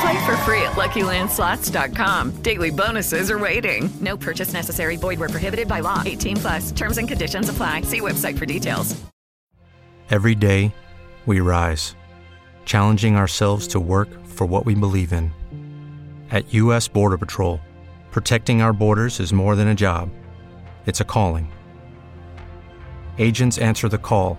Play 0.00 0.26
for 0.26 0.36
free 0.46 0.62
at 0.62 0.76
LuckyLandSlots.com. 0.76 2.42
Daily 2.42 2.70
bonuses 2.70 3.30
are 3.30 3.38
waiting. 3.38 3.90
No 4.00 4.16
purchase 4.16 4.52
necessary. 4.52 4.96
Void 4.96 5.18
where 5.18 5.28
prohibited 5.28 5.66
by 5.66 5.80
law. 5.80 6.02
18 6.06 6.36
plus. 6.36 6.70
Terms 6.72 6.98
and 6.98 7.08
conditions 7.08 7.48
apply. 7.48 7.82
See 7.82 8.00
website 8.00 8.38
for 8.38 8.46
details. 8.46 8.94
Every 10.10 10.34
day, 10.34 10.72
we 11.26 11.40
rise, 11.40 11.94
challenging 12.64 13.16
ourselves 13.16 13.66
to 13.68 13.80
work 13.80 14.08
for 14.26 14.46
what 14.46 14.64
we 14.64 14.74
believe 14.74 15.12
in. 15.12 15.32
At 16.30 16.54
U.S. 16.54 16.88
Border 16.88 17.18
Patrol, 17.18 17.60
protecting 18.10 18.62
our 18.62 18.72
borders 18.72 19.20
is 19.20 19.34
more 19.34 19.54
than 19.54 19.68
a 19.68 19.74
job, 19.74 20.08
it's 20.86 21.02
a 21.02 21.04
calling. 21.04 21.52
Agents 23.20 23.58
answer 23.58 23.88
the 23.88 23.98
call, 23.98 24.38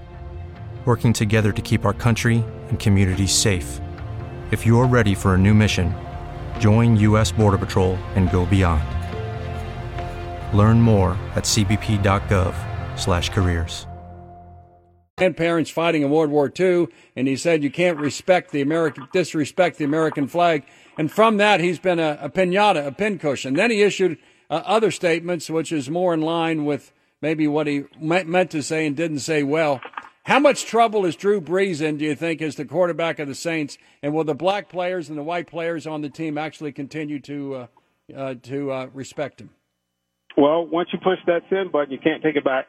working 0.85 1.11
together 1.11 1.51
to 1.51 1.61
keep 1.61 1.83
our 1.83 1.93
country 1.93 2.45
and 2.69 2.79
communities 2.79 3.33
safe. 3.33 3.81
If 4.51 4.65
you're 4.65 4.87
ready 4.87 5.13
for 5.13 5.35
a 5.35 5.37
new 5.37 5.53
mission, 5.53 5.93
join 6.59 6.95
U.S. 6.95 7.29
Border 7.31 7.59
Patrol 7.59 7.97
and 8.15 8.31
go 8.31 8.45
beyond. 8.45 8.81
Learn 10.57 10.81
more 10.81 11.11
at 11.35 11.43
cbp.gov/careers. 11.43 13.85
grandparents 15.17 15.69
fighting 15.69 16.01
in 16.01 16.09
World 16.09 16.31
War 16.31 16.49
II, 16.57 16.87
and 17.17 17.27
he 17.27 17.35
said 17.35 17.61
you 17.61 17.69
can't 17.69 17.99
respect 17.99 18.51
the 18.51 18.61
American, 18.61 19.09
disrespect 19.11 19.77
the 19.77 19.83
American 19.83 20.29
flag. 20.29 20.63
And 20.97 21.11
from 21.11 21.35
that, 21.35 21.59
he's 21.59 21.79
been 21.79 21.99
a, 21.99 22.17
a 22.21 22.29
pinata, 22.29 22.87
a 22.87 22.93
pincushion. 22.93 23.55
Then 23.55 23.71
he 23.71 23.81
issued 23.81 24.17
uh, 24.49 24.61
other 24.65 24.89
statements, 24.89 25.49
which 25.49 25.73
is 25.73 25.89
more 25.89 26.13
in 26.13 26.21
line 26.21 26.63
with 26.63 26.93
maybe 27.21 27.47
what 27.47 27.67
he 27.67 27.83
meant, 27.99 28.51
to 28.51 28.63
say 28.63 28.85
and 28.85 28.95
didn't 28.95 29.19
say 29.19 29.43
well. 29.43 29.81
How 30.23 30.39
much 30.39 30.65
trouble 30.65 31.05
is 31.05 31.15
Drew 31.15 31.41
Brees 31.41 31.81
in, 31.81 31.97
do 31.97 32.05
you 32.05 32.15
think, 32.15 32.41
as 32.41 32.55
the 32.55 32.65
quarterback 32.65 33.19
of 33.19 33.27
the 33.27 33.35
Saints? 33.35 33.77
And 34.03 34.13
will 34.13 34.23
the 34.23 34.35
black 34.35 34.69
players 34.69 35.09
and 35.09 35.17
the 35.17 35.23
white 35.23 35.47
players 35.47 35.87
on 35.87 36.01
the 36.01 36.09
team 36.09 36.37
actually 36.37 36.71
continue 36.71 37.19
to 37.21 37.55
uh, 37.55 37.67
uh, 38.15 38.35
to 38.43 38.71
uh, 38.71 38.87
respect 38.93 39.41
him? 39.41 39.49
Well, 40.37 40.65
once 40.65 40.89
you 40.93 40.99
push 40.99 41.19
that 41.25 41.41
send 41.49 41.71
button, 41.71 41.91
you 41.91 41.99
can't 41.99 42.21
take 42.21 42.35
it 42.35 42.43
back. 42.43 42.67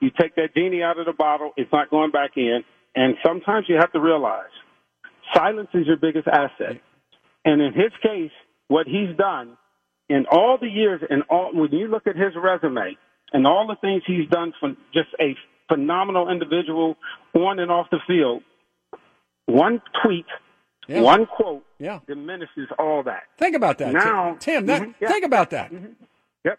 You 0.00 0.10
take 0.20 0.34
that 0.36 0.54
genie 0.54 0.82
out 0.82 0.98
of 0.98 1.06
the 1.06 1.12
bottle, 1.12 1.52
it's 1.56 1.70
not 1.72 1.90
going 1.90 2.10
back 2.10 2.32
in. 2.36 2.62
And 2.94 3.16
sometimes 3.24 3.66
you 3.68 3.76
have 3.76 3.92
to 3.92 4.00
realize 4.00 4.50
silence 5.34 5.68
is 5.74 5.86
your 5.86 5.96
biggest 5.96 6.28
asset. 6.28 6.80
And 7.44 7.60
in 7.60 7.72
his 7.72 7.92
case, 8.02 8.30
what 8.68 8.86
he's 8.86 9.16
done 9.16 9.56
in 10.08 10.26
all 10.30 10.58
the 10.60 10.68
years 10.68 11.00
and 11.08 11.22
all, 11.28 11.50
when 11.52 11.72
you 11.72 11.88
look 11.88 12.06
at 12.06 12.16
his 12.16 12.32
resume 12.36 12.96
and 13.32 13.46
all 13.46 13.66
the 13.66 13.76
things 13.80 14.02
he's 14.06 14.28
done 14.28 14.52
for 14.60 14.70
just 14.94 15.08
a 15.20 15.34
phenomenal 15.68 16.28
individual 16.30 16.96
on 17.34 17.58
and 17.58 17.70
off 17.70 17.88
the 17.90 17.98
field, 18.06 18.42
one 19.46 19.80
tweet, 20.02 20.26
Yeah. 20.88 21.00
one 21.00 21.26
quote 21.26 21.64
Yeah. 21.78 22.00
diminishes 22.06 22.68
all 22.78 23.02
that. 23.04 23.24
Think 23.36 23.56
about 23.56 23.78
that, 23.78 23.92
Now- 23.92 24.30
Tim. 24.30 24.38
Tim, 24.38 24.66
that, 24.66 24.82
Mhm, 24.82 24.94
yeah. 25.00 25.08
think 25.08 25.24
about 25.24 25.50
that. 25.50 25.72
Yep. 26.44 26.58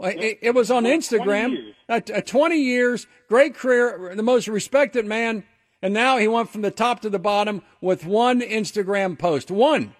It, 0.00 0.38
it 0.42 0.54
was 0.54 0.70
on 0.70 0.82
20 0.84 0.96
Instagram. 0.98 1.50
years. 1.52 1.74
Uh, 1.88 2.00
uh, 2.14 2.20
20 2.20 2.56
years, 2.56 3.06
great 3.28 3.54
career, 3.54 4.12
the 4.14 4.22
most 4.22 4.48
respected 4.48 5.06
man, 5.06 5.44
and 5.82 5.94
now 5.94 6.16
he 6.18 6.26
went 6.28 6.48
from 6.50 6.62
the 6.62 6.70
top 6.70 7.00
to 7.00 7.10
the 7.10 7.18
bottom 7.18 7.62
with 7.80 8.04
one 8.06 8.40
Instagram 8.40 9.16
post. 9.18 9.50
One. 9.50 9.94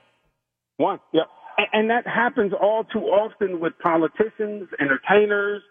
One. 0.77 1.01
Yep. 1.13 1.29
And, 1.59 1.67
and 1.73 1.91
that 1.91 2.07
happens 2.07 2.53
all 2.53 2.85
too 2.85 3.01
often 3.07 3.59
with 3.61 3.77
politicians, 3.81 4.69
entertainers, 4.81 5.63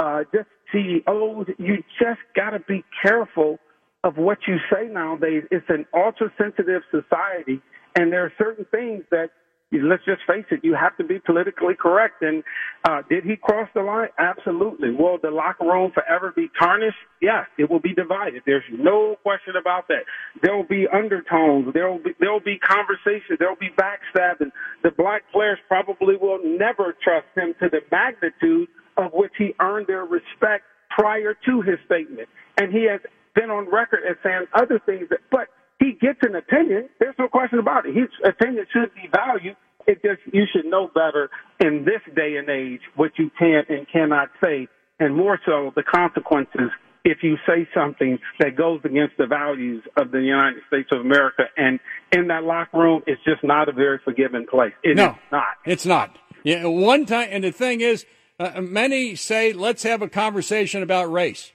uh, 0.00 0.24
just 0.32 0.48
CEOs. 0.72 1.46
You 1.58 1.82
just 1.98 2.20
got 2.34 2.50
to 2.50 2.60
be 2.60 2.84
careful 3.02 3.58
of 4.04 4.16
what 4.16 4.38
you 4.46 4.56
say 4.72 4.88
nowadays. 4.88 5.44
It's 5.50 5.66
an 5.68 5.86
ultra 5.94 6.32
sensitive 6.38 6.82
society, 6.90 7.60
and 7.96 8.12
there 8.12 8.24
are 8.24 8.32
certain 8.38 8.66
things 8.70 9.04
that 9.10 9.30
let's 9.72 10.04
just 10.04 10.22
face 10.26 10.46
it, 10.50 10.60
you 10.62 10.74
have 10.74 10.96
to 10.96 11.04
be 11.04 11.18
politically 11.18 11.74
correct. 11.78 12.22
And 12.22 12.42
uh, 12.88 13.02
did 13.08 13.24
he 13.24 13.36
cross 13.36 13.68
the 13.74 13.82
line? 13.82 14.08
Absolutely. 14.18 14.90
Will 14.92 15.18
the 15.22 15.30
locker 15.30 15.64
room 15.64 15.92
forever 15.92 16.32
be 16.34 16.48
tarnished? 16.58 16.96
Yes, 17.20 17.46
it 17.58 17.70
will 17.70 17.80
be 17.80 17.92
divided. 17.92 18.42
There's 18.46 18.64
no 18.72 19.16
question 19.22 19.54
about 19.60 19.88
that. 19.88 20.04
There 20.42 20.56
will 20.56 20.66
be 20.66 20.86
undertones. 20.88 21.74
There 21.74 21.90
will 21.90 21.98
be 21.98 22.12
there 22.18 22.32
will 22.32 22.40
be 22.40 22.58
conversation. 22.58 23.36
There 23.38 23.48
will 23.48 23.60
be 23.60 23.70
backstabbing. 23.76 24.52
The 24.82 24.90
black 24.96 25.22
players 25.32 25.58
probably 25.68 26.16
will 26.16 26.40
never 26.42 26.96
trust 27.02 27.26
him 27.36 27.54
to 27.60 27.68
the 27.68 27.80
magnitude 27.90 28.68
of 28.98 29.12
which 29.12 29.32
he 29.38 29.54
earned 29.60 29.86
their 29.86 30.04
respect 30.04 30.64
prior 30.90 31.34
to 31.46 31.62
his 31.62 31.78
statement. 31.86 32.28
And 32.60 32.72
he 32.72 32.86
has 32.90 33.00
been 33.34 33.50
on 33.50 33.70
record 33.72 34.00
as 34.08 34.16
saying 34.22 34.46
other 34.54 34.80
things 34.84 35.08
that, 35.10 35.20
but 35.30 35.48
he 35.78 35.92
gets 35.92 36.18
an 36.22 36.34
opinion. 36.34 36.88
There's 36.98 37.14
no 37.18 37.28
question 37.28 37.58
about 37.58 37.86
it. 37.86 37.94
His 37.94 38.08
opinion 38.24 38.66
should 38.72 38.92
be 38.94 39.08
valued. 39.14 39.56
It 39.86 40.02
just 40.02 40.20
you 40.34 40.44
should 40.52 40.66
know 40.66 40.90
better 40.92 41.30
in 41.60 41.86
this 41.86 42.02
day 42.14 42.36
and 42.36 42.50
age 42.50 42.80
what 42.96 43.12
you 43.16 43.30
can 43.38 43.62
and 43.68 43.86
cannot 43.90 44.28
say, 44.42 44.68
and 45.00 45.16
more 45.16 45.38
so 45.46 45.72
the 45.76 45.82
consequences 45.82 46.70
if 47.04 47.18
you 47.22 47.36
say 47.46 47.66
something 47.74 48.18
that 48.40 48.56
goes 48.56 48.80
against 48.84 49.16
the 49.16 49.26
values 49.26 49.82
of 49.96 50.10
the 50.10 50.20
United 50.20 50.62
States 50.66 50.88
of 50.92 51.00
America. 51.00 51.44
And 51.56 51.80
in 52.12 52.26
that 52.28 52.44
locker 52.44 52.76
room, 52.78 53.02
it's 53.06 53.22
just 53.24 53.42
not 53.42 53.68
a 53.68 53.72
very 53.72 53.98
forgiving 54.04 54.46
place. 54.46 54.74
It 54.82 54.90
is 54.90 54.96
no, 54.96 55.16
not. 55.32 55.56
It's 55.64 55.86
not. 55.86 56.18
Yeah, 56.42 56.66
one 56.66 57.06
time, 57.06 57.28
and 57.30 57.44
the 57.44 57.50
thing 57.50 57.80
is, 57.80 58.04
uh, 58.38 58.60
many 58.60 59.14
say, 59.14 59.52
let's 59.52 59.82
have 59.82 60.02
a 60.02 60.08
conversation 60.08 60.82
about 60.82 61.10
race. 61.10 61.52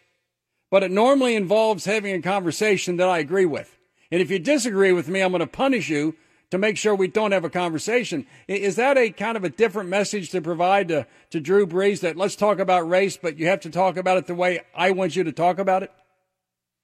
But 0.70 0.84
it 0.84 0.92
normally 0.92 1.36
involves 1.36 1.86
having 1.86 2.16
a 2.16 2.22
conversation 2.22 2.98
that 2.98 3.08
I 3.08 3.20
agree 3.20 3.46
with. 3.46 3.78
And 4.12 4.22
if 4.22 4.30
you 4.30 4.40
disagree 4.40 4.92
with 4.92 5.08
me, 5.08 5.22
I'm 5.22 5.32
going 5.32 5.40
to 5.40 5.48
punish 5.48 5.90
you 5.90 6.16
to 6.52 6.58
make 6.58 6.78
sure 6.78 6.94
we 6.94 7.08
don't 7.08 7.32
have 7.32 7.44
a 7.44 7.50
conversation. 7.50 8.28
Is 8.48 8.76
that 8.76 8.98
a 8.98 9.10
kind 9.10 9.38
of 9.38 9.44
a 9.44 9.50
different 9.50 9.90
message 9.90 10.30
to 10.32 10.42
provide 10.42 10.88
to, 10.90 11.08
to 11.32 11.40
Drew 11.40 11.66
Brees 11.66 12.02
that 12.02 12.16
let's 12.16 12.36
talk 12.36 12.60
about 12.60 12.88
race, 12.88 13.18
but 13.18 13.38
you 13.38 13.48
have 13.48 13.62
to 13.62 13.70
talk 13.70 13.98
about 13.98 14.18
it 14.18 14.28
the 14.28 14.36
way 14.36 14.62
I 14.76 14.92
want 14.92 15.16
you 15.16 15.24
to 15.24 15.32
talk 15.32 15.58
about 15.58 15.84
it? 15.84 15.92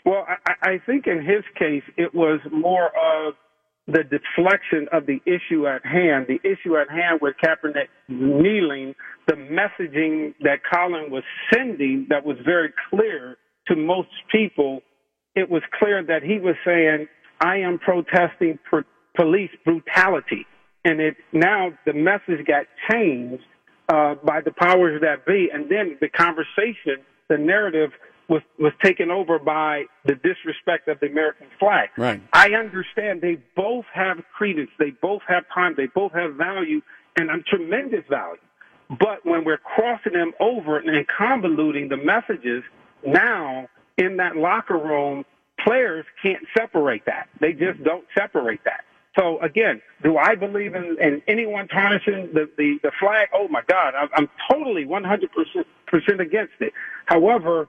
Well, 0.06 0.26
I, 0.28 0.54
I 0.62 0.78
think 0.86 1.06
in 1.06 1.18
his 1.18 1.44
case, 1.58 1.84
it 1.98 2.16
was 2.16 2.40
more 2.52 2.88
of 2.88 3.36
the 3.92 4.04
deflection 4.04 4.88
of 4.92 5.06
the 5.06 5.20
issue 5.26 5.68
at 5.68 5.86
hand. 5.86 6.28
The 6.28 6.40
issue 6.48 6.78
at 6.78 6.90
hand 6.90 7.20
with 7.22 7.36
Kaepernick 7.44 7.88
kneeling, 8.08 8.96
the 9.28 9.34
messaging 9.34 10.34
that 10.42 10.60
Colin 10.72 11.12
was 11.12 11.24
sending 11.54 12.08
that 12.10 12.26
was 12.26 12.38
very 12.46 12.72
clear 12.90 13.38
to 13.68 13.76
most 13.76 14.10
people. 14.32 14.82
It 15.36 15.50
was 15.50 15.62
clear 15.78 16.04
that 16.04 16.24
he 16.24 16.40
was 16.40 16.56
saying, 16.66 17.08
I 17.42 17.58
am 17.58 17.80
protesting 17.80 18.60
pr- 18.70 18.80
police 19.16 19.52
brutality. 19.66 20.46
And 20.86 21.02
it 21.02 21.18
now 21.34 21.72
the 21.86 21.94
message 21.94 22.46
got 22.46 22.66
changed 22.92 23.44
uh, 23.90 24.16
by 24.24 24.42
the 24.42 24.52
powers 24.52 25.02
that 25.02 25.26
be, 25.26 25.50
and 25.52 25.70
then 25.70 25.98
the 26.00 26.10
conversation, 26.10 27.04
the 27.28 27.38
narrative 27.38 27.92
was 28.30 28.42
was 28.60 28.74
taken 28.82 29.10
over 29.12 29.40
by 29.40 29.86
the 30.06 30.16
disrespect 30.16 30.88
of 30.88 31.00
the 31.00 31.08
American 31.08 31.48
flag. 31.60 31.90
Right. 31.98 32.22
I 32.32 32.52
understand 32.52 33.22
they 33.22 33.38
both 33.56 33.86
have 33.94 34.18
credence, 34.38 34.70
they 34.80 34.92
both 34.92 35.22
have 35.28 35.44
time, 35.54 35.74
they 35.76 35.88
both 35.88 36.14
have 36.14 36.36
value, 36.36 36.82
and 37.18 37.30
a 37.30 37.40
tremendous 37.42 38.06
value. 38.10 38.40
But 38.90 39.26
when 39.26 39.44
we're 39.46 39.58
crossing 39.58 40.14
them 40.14 40.32
over 40.40 40.80
and 40.80 41.08
convoluting 41.08 41.90
the 41.90 41.98
messages, 41.98 42.64
now 43.06 43.68
in 43.98 44.18
that 44.18 44.38
locker 44.38 44.78
room, 44.78 45.26
players 45.64 46.06
can't 46.24 46.44
separate 46.58 47.06
that. 47.06 47.28
They 47.40 47.54
just 47.54 47.84
don't 47.84 48.06
separate 48.18 48.64
that. 48.66 48.86
So 49.18 49.40
again, 49.42 49.82
do 50.04 50.18
I 50.18 50.36
believe 50.36 50.76
in, 50.76 50.98
in 51.02 51.22
anyone 51.28 51.68
tarnishing 51.68 52.30
the, 52.34 52.50
the, 52.58 52.80
the 52.84 52.92
flag? 53.00 53.28
Oh 53.34 53.48
my 53.48 53.62
God, 53.68 53.94
I'm, 53.96 54.10
I'm 54.16 54.30
totally 54.50 54.86
100% 54.86 56.20
against 56.20 56.54
it. 56.60 56.74
However, 57.06 57.68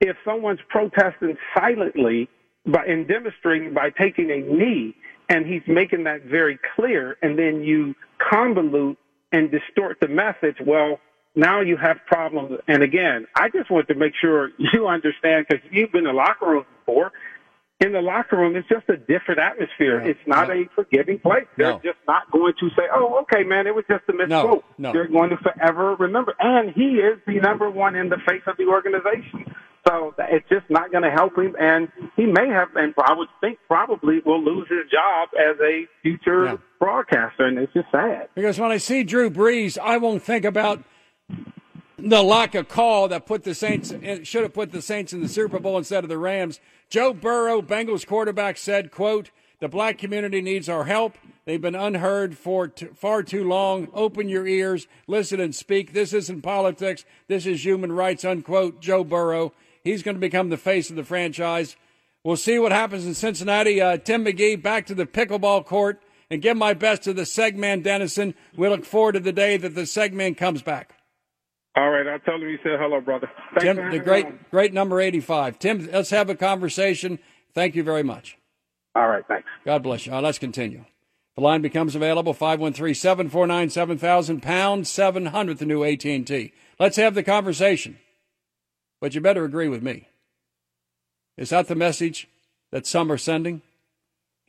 if 0.00 0.16
someone's 0.24 0.60
protesting 0.68 1.36
silently 1.56 2.28
by 2.66 2.84
and 2.86 3.06
demonstrating 3.06 3.74
by 3.74 3.90
taking 3.90 4.30
a 4.30 4.38
knee, 4.40 4.94
and 5.28 5.46
he's 5.46 5.62
making 5.66 6.04
that 6.04 6.22
very 6.24 6.58
clear, 6.76 7.16
and 7.22 7.38
then 7.38 7.62
you 7.62 7.94
convolute 8.20 8.96
and 9.32 9.50
distort 9.50 9.98
the 10.00 10.08
message, 10.08 10.56
well, 10.64 11.00
now 11.34 11.60
you 11.60 11.76
have 11.76 11.96
problems. 12.06 12.60
And 12.68 12.82
again, 12.82 13.26
I 13.34 13.48
just 13.48 13.70
want 13.70 13.88
to 13.88 13.94
make 13.94 14.12
sure 14.20 14.50
you 14.58 14.86
understand 14.86 15.46
because 15.48 15.64
you've 15.70 15.92
been 15.92 16.06
in 16.06 16.12
the 16.12 16.12
locker 16.12 16.46
room 16.46 16.64
before. 16.86 17.12
In 17.80 17.92
the 17.92 18.00
locker 18.00 18.36
room, 18.36 18.54
it's 18.54 18.68
just 18.68 18.88
a 18.88 18.96
different 18.96 19.40
atmosphere. 19.40 20.00
No, 20.00 20.06
it's 20.08 20.20
not 20.26 20.48
no. 20.48 20.54
a 20.54 20.64
forgiving 20.76 21.18
place. 21.18 21.44
They're 21.58 21.72
No. 21.72 21.80
just 21.82 21.98
not 22.06 22.30
going 22.30 22.54
to 22.60 22.70
say, 22.70 22.84
"Oh, 22.94 23.18
okay, 23.22 23.42
man, 23.42 23.66
it 23.66 23.74
was 23.74 23.84
just 23.90 24.04
a 24.08 24.12
misspoke." 24.12 24.62
no. 24.78 24.92
They're 24.92 25.08
going 25.08 25.30
to 25.30 25.36
forever 25.38 25.96
remember. 25.96 26.34
And 26.38 26.70
he 26.70 26.98
is 27.00 27.18
the 27.26 27.40
number 27.40 27.68
one 27.68 27.96
in 27.96 28.08
the 28.08 28.18
face 28.28 28.42
of 28.46 28.56
the 28.56 28.66
organization. 28.66 29.52
So 29.86 30.14
it's 30.18 30.48
just 30.48 30.68
not 30.70 30.90
going 30.90 31.04
to 31.04 31.10
help 31.10 31.36
him. 31.36 31.54
And 31.60 31.88
he 32.16 32.24
may 32.24 32.48
have, 32.48 32.68
and 32.74 32.94
I 32.98 33.12
would 33.12 33.28
think 33.40 33.58
probably 33.68 34.20
will 34.24 34.42
lose 34.42 34.66
his 34.68 34.90
job 34.90 35.28
as 35.38 35.56
a 35.60 35.86
future 36.02 36.44
Yeah. 36.44 36.56
broadcaster. 36.78 37.44
And 37.46 37.58
it's 37.58 37.72
just 37.74 37.90
sad. 37.92 38.28
Because 38.34 38.58
when 38.58 38.70
I 38.70 38.78
see 38.78 39.02
Drew 39.02 39.28
Brees, 39.30 39.76
I 39.78 39.98
won't 39.98 40.22
think 40.22 40.44
about 40.44 40.82
the 41.98 42.22
lack 42.22 42.54
of 42.54 42.68
call 42.68 43.08
that 43.08 43.26
put 43.26 43.44
the 43.44 43.54
Saints 43.54 43.92
should 44.22 44.42
have 44.42 44.54
put 44.54 44.72
the 44.72 44.82
Saints 44.82 45.12
in 45.12 45.20
the 45.20 45.28
Super 45.28 45.58
Bowl 45.58 45.76
instead 45.78 46.02
of 46.02 46.08
the 46.10 46.18
Rams. 46.18 46.60
Joe 46.88 47.12
Burrow, 47.12 47.62
Bengals 47.62 48.06
quarterback, 48.06 48.56
said, 48.56 48.90
"quote 48.90 49.30
The 49.60 49.68
black 49.68 49.96
community 49.98 50.42
needs 50.42 50.68
our 50.68 50.84
help. 50.84 51.16
They've 51.46 51.60
been 51.60 51.76
unheard 51.76 52.36
for 52.36 52.68
t- 52.68 52.86
far 52.94 53.22
too 53.22 53.44
long. 53.44 53.88
Open 53.94 54.28
your 54.28 54.46
ears, 54.46 54.86
listen 55.06 55.40
and 55.40 55.54
speak. 55.54 55.92
This 55.92 56.12
isn't 56.12 56.42
politics. 56.42 57.04
This 57.28 57.46
is 57.46 57.64
human 57.64 57.92
rights." 57.92 58.24
Unquote. 58.24 58.80
Joe 58.80 59.04
Burrow. 59.04 59.52
He's 59.84 60.02
going 60.02 60.16
to 60.16 60.20
become 60.20 60.48
the 60.48 60.56
face 60.56 60.90
of 60.90 60.96
the 60.96 61.04
franchise. 61.04 61.76
We'll 62.24 62.36
see 62.36 62.58
what 62.58 62.72
happens 62.72 63.06
in 63.06 63.14
Cincinnati. 63.14 63.80
Uh, 63.80 63.98
Tim 63.98 64.24
McGee 64.24 64.60
back 64.60 64.86
to 64.86 64.94
the 64.94 65.06
pickleball 65.06 65.66
court 65.66 66.02
and 66.30 66.40
give 66.40 66.56
my 66.56 66.72
best 66.72 67.02
to 67.02 67.12
the 67.12 67.22
Segman 67.22 67.82
Dennison. 67.82 68.34
We 68.56 68.68
look 68.68 68.86
forward 68.86 69.12
to 69.12 69.20
the 69.20 69.32
day 69.32 69.58
that 69.58 69.74
the 69.74 69.82
Segman 69.82 70.34
comes 70.36 70.62
back. 70.62 70.94
All 71.76 71.90
right, 71.90 72.06
I'll 72.06 72.20
tell 72.20 72.36
him 72.36 72.48
you 72.48 72.58
said 72.62 72.78
hello, 72.80 73.00
brother. 73.00 73.28
Thanks 73.58 73.64
Tim, 73.64 73.90
the 73.90 73.98
great, 73.98 74.26
on. 74.26 74.38
great 74.50 74.72
number 74.72 75.00
85. 75.00 75.58
Tim, 75.58 75.88
let's 75.92 76.10
have 76.10 76.30
a 76.30 76.34
conversation. 76.34 77.18
Thank 77.52 77.74
you 77.74 77.82
very 77.82 78.04
much. 78.04 78.38
All 78.94 79.08
right, 79.08 79.24
thanks. 79.26 79.48
God 79.64 79.82
bless 79.82 80.06
you. 80.06 80.14
Let's 80.14 80.38
continue. 80.38 80.84
The 81.34 81.40
line 81.40 81.62
becomes 81.62 81.96
available 81.96 82.32
513-749-7000 82.32 84.40
pound 84.40 84.86
700 84.86 85.58
the 85.58 85.66
new 85.66 85.82
AT&T. 85.82 86.52
Let's 86.78 86.96
have 86.96 87.14
the 87.14 87.24
conversation. 87.24 87.98
But 89.04 89.14
you 89.14 89.20
better 89.20 89.44
agree 89.44 89.68
with 89.68 89.82
me. 89.82 90.08
Is 91.36 91.50
that 91.50 91.68
the 91.68 91.74
message 91.74 92.26
that 92.72 92.86
some 92.86 93.12
are 93.12 93.18
sending? 93.18 93.60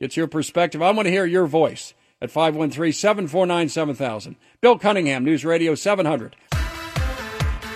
It's 0.00 0.16
your 0.16 0.28
perspective. 0.28 0.80
I 0.80 0.92
want 0.92 1.04
to 1.04 1.12
hear 1.12 1.26
your 1.26 1.46
voice 1.46 1.92
at 2.22 2.30
513-749-7000. 2.30 4.36
Bill 4.62 4.78
Cunningham, 4.78 5.26
News 5.26 5.44
Radio 5.44 5.74
700. 5.74 6.36
All 6.54 6.58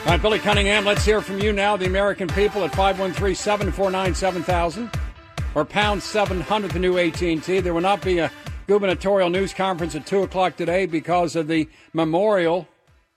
right, 0.07 0.23
Billy 0.23 0.39
Cunningham, 0.39 0.87
let's 0.87 1.05
hear 1.05 1.21
from 1.21 1.39
you 1.39 1.53
now, 1.53 1.77
the 1.77 1.85
American 1.85 2.29
people 2.29 2.65
at 2.65 2.73
513-749-7000 2.73 4.95
or 5.55 5.67
pound 5.67 6.03
700, 6.03 6.71
the 6.71 6.79
new 6.79 6.97
AT&T. 6.97 7.61
There 7.61 7.75
will 7.75 7.83
not 7.83 8.01
be 8.01 8.21
a 8.21 8.33
gubernatorial 8.67 9.29
news 9.29 9.53
conference 9.53 9.95
at 9.95 10.07
2 10.07 10.23
o'clock 10.23 10.57
today 10.57 10.87
because 10.87 11.37
of 11.37 11.47
the 11.47 11.69
memorial 11.93 12.67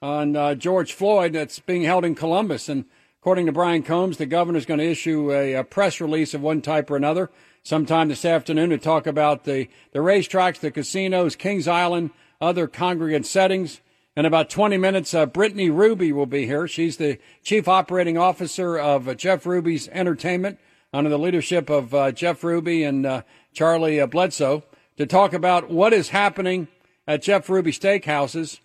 on 0.02 0.36
uh, 0.36 0.54
George 0.54 0.92
Floyd 0.92 1.32
that's 1.32 1.60
being 1.60 1.84
held 1.84 2.04
in 2.04 2.14
Columbus. 2.14 2.68
And, 2.68 2.84
According 3.24 3.46
to 3.46 3.54
Brian 3.54 3.84
Combs, 3.84 4.18
the 4.18 4.26
governor 4.26 4.58
is 4.58 4.66
going 4.66 4.82
to 4.82 4.92
issue 4.92 5.32
a, 5.32 5.54
a, 5.54 5.64
press 5.64 6.02
release 6.02 6.34
of 6.34 6.42
one 6.42 6.62
type 6.62 6.92
or 6.92 6.98
another 6.98 7.30
sometime 7.64 8.10
this 8.10 8.26
afternoon 8.26 8.70
to 8.72 8.78
talk 8.78 9.08
about 9.08 9.46
the, 9.46 9.70
the 9.94 10.00
racetracks, 10.00 10.60
the 10.60 10.72
casinos, 10.72 11.38
Kings 11.38 11.66
Island, 11.66 12.10
other 12.42 12.68
congregate 12.68 13.26
settings. 13.26 13.80
In 14.18 14.26
about 14.26 14.50
20 14.50 14.76
minutes, 14.76 15.14
uh, 15.14 15.26
Brittany 15.26 15.70
Ruby 15.70 16.12
will 16.12 16.26
be 16.26 16.46
here. 16.48 16.68
She's 16.68 16.98
the 16.98 17.18
chief 17.44 17.70
operating 17.70 18.18
officer 18.18 18.78
of 18.78 19.08
uh, 19.08 19.14
Jeff 19.14 19.46
Ruby's 19.46 19.88
Entertainment 19.88 20.60
under 20.92 21.10
the 21.10 21.18
leadership 21.18 21.70
of 21.70 21.94
uh, 21.94 22.12
Jeff 22.12 22.44
Ruby 22.44 22.84
and 22.84 23.06
uh, 23.06 23.22
Charlie 23.54 24.02
uh, 24.02 24.06
Bledsoe 24.08 24.64
to 24.98 25.06
talk 25.06 25.32
about 25.32 25.70
what 25.70 25.94
is 25.94 26.10
happening 26.10 26.68
at 27.08 27.22
Jeff 27.22 27.50
Ruby 27.50 27.72
Steakhouses. 27.72 28.60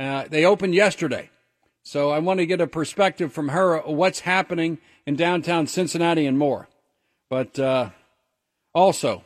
Uh, 0.00 0.24
they 0.28 0.44
opened 0.44 0.74
yesterday. 0.74 1.30
So 1.82 2.10
I 2.10 2.18
want 2.18 2.40
to 2.40 2.46
get 2.46 2.60
a 2.60 2.66
perspective 2.66 3.32
from 3.32 3.48
her 3.48 3.78
what's 3.78 4.20
happening 4.20 4.78
in 5.06 5.16
downtown 5.16 5.66
Cincinnati 5.66 6.26
and 6.26 6.38
more. 6.38 6.68
But 7.28 7.58
also, 8.74 9.24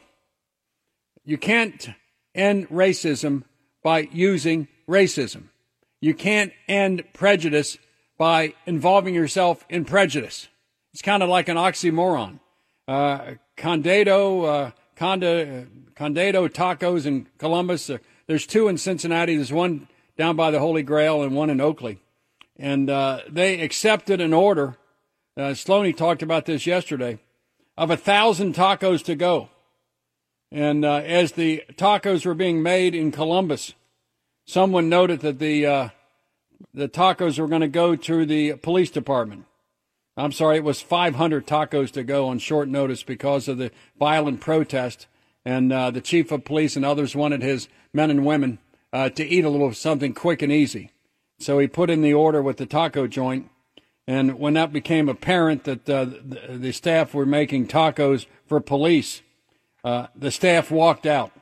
you 1.24 1.38
can't 1.38 1.88
end 2.34 2.68
racism 2.68 3.44
by 3.82 4.08
using 4.12 4.68
racism. 4.88 5.44
You 6.00 6.14
can't 6.14 6.52
end 6.68 7.04
prejudice 7.14 7.78
by 8.18 8.54
involving 8.66 9.14
yourself 9.14 9.64
in 9.68 9.84
prejudice. 9.84 10.48
It's 10.92 11.02
kind 11.02 11.22
of 11.22 11.28
like 11.28 11.48
an 11.48 11.56
oxymoron. 11.56 12.40
Uh, 12.86 13.32
Condado, 13.56 14.44
uh, 14.44 14.70
Conda, 14.96 15.66
Condado 15.94 16.48
Tacos 16.48 17.06
in 17.06 17.26
Columbus. 17.38 17.88
Uh, 17.88 17.98
there's 18.26 18.46
two 18.46 18.68
in 18.68 18.78
Cincinnati. 18.78 19.36
There's 19.36 19.52
one 19.52 19.88
down 20.16 20.36
by 20.36 20.50
the 20.50 20.60
Holy 20.60 20.82
Grail 20.82 21.22
and 21.22 21.34
one 21.34 21.50
in 21.50 21.60
Oakley. 21.60 21.98
And 22.56 22.88
uh, 22.88 23.20
they 23.28 23.60
accepted 23.60 24.20
an 24.20 24.32
order. 24.32 24.76
Uh, 25.36 25.54
talked 25.54 26.22
about 26.22 26.46
this 26.46 26.66
yesterday 26.66 27.18
of 27.76 27.90
a 27.90 27.96
thousand 27.96 28.54
tacos 28.54 29.02
to 29.04 29.16
go. 29.16 29.48
And 30.52 30.84
uh, 30.84 31.02
as 31.04 31.32
the 31.32 31.64
tacos 31.72 32.24
were 32.24 32.34
being 32.34 32.62
made 32.62 32.94
in 32.94 33.10
Columbus, 33.10 33.74
someone 34.46 34.88
noted 34.88 35.20
that 35.20 35.40
the 35.40 35.66
uh, 35.66 35.88
the 36.72 36.88
tacos 36.88 37.38
were 37.38 37.48
going 37.48 37.60
to 37.60 37.68
go 37.68 37.96
to 37.96 38.24
the 38.24 38.54
police 38.54 38.90
department. 38.90 39.46
I'm 40.16 40.32
sorry, 40.32 40.58
it 40.58 40.64
was 40.64 40.80
500 40.80 41.46
tacos 41.46 41.90
to 41.92 42.04
go 42.04 42.28
on 42.28 42.38
short 42.38 42.68
notice 42.68 43.02
because 43.02 43.48
of 43.48 43.58
the 43.58 43.72
violent 43.98 44.40
protest, 44.40 45.08
and 45.44 45.72
uh, 45.72 45.90
the 45.90 46.00
chief 46.00 46.30
of 46.30 46.44
police 46.44 46.76
and 46.76 46.84
others 46.84 47.16
wanted 47.16 47.42
his 47.42 47.68
men 47.92 48.10
and 48.10 48.24
women 48.24 48.60
uh, 48.92 49.08
to 49.10 49.26
eat 49.26 49.44
a 49.44 49.50
little 49.50 49.74
something 49.74 50.14
quick 50.14 50.40
and 50.40 50.52
easy. 50.52 50.92
So 51.38 51.58
he 51.58 51.66
put 51.66 51.90
in 51.90 52.02
the 52.02 52.14
order 52.14 52.40
with 52.42 52.58
the 52.58 52.66
taco 52.66 53.06
joint, 53.06 53.50
and 54.06 54.38
when 54.38 54.54
that 54.54 54.72
became 54.72 55.08
apparent 55.08 55.64
that 55.64 55.88
uh, 55.88 56.04
the, 56.04 56.72
staff 56.72 57.14
were 57.14 57.26
making 57.26 57.68
tacos 57.68 58.26
for 58.46 58.60
police, 58.60 59.22
uh, 59.82 60.08
the 60.14 60.30
staff 60.30 60.70
walked 60.70 61.06
out 61.06 61.32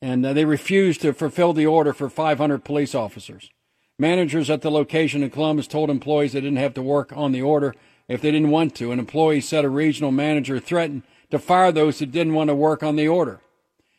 and 0.00 0.24
uh, 0.24 0.32
they 0.32 0.44
refused 0.44 1.00
to 1.02 1.12
fulfill 1.12 1.52
the 1.52 1.66
order 1.66 1.92
for 1.92 2.08
500 2.08 2.64
police 2.64 2.94
officers. 2.94 3.50
Managers 3.98 4.48
at 4.48 4.62
the 4.62 4.70
location 4.70 5.22
in 5.22 5.30
Columbus 5.30 5.66
told 5.66 5.90
employees 5.90 6.32
they 6.32 6.40
didn't 6.40 6.58
have 6.58 6.74
to 6.74 6.82
work 6.82 7.12
on 7.16 7.32
the 7.32 7.42
order 7.42 7.74
if 8.06 8.20
they 8.20 8.30
didn't 8.30 8.50
want 8.50 8.74
to. 8.76 8.92
An 8.92 8.98
employee 8.98 9.40
said 9.40 9.64
a 9.64 9.68
regional 9.68 10.12
manager 10.12 10.60
threatened 10.60 11.02
to 11.30 11.38
fire 11.38 11.72
those 11.72 11.98
who 11.98 12.06
didn't 12.06 12.34
want 12.34 12.48
to 12.48 12.54
work 12.54 12.82
on 12.82 12.96
the 12.96 13.08
order. 13.08 13.40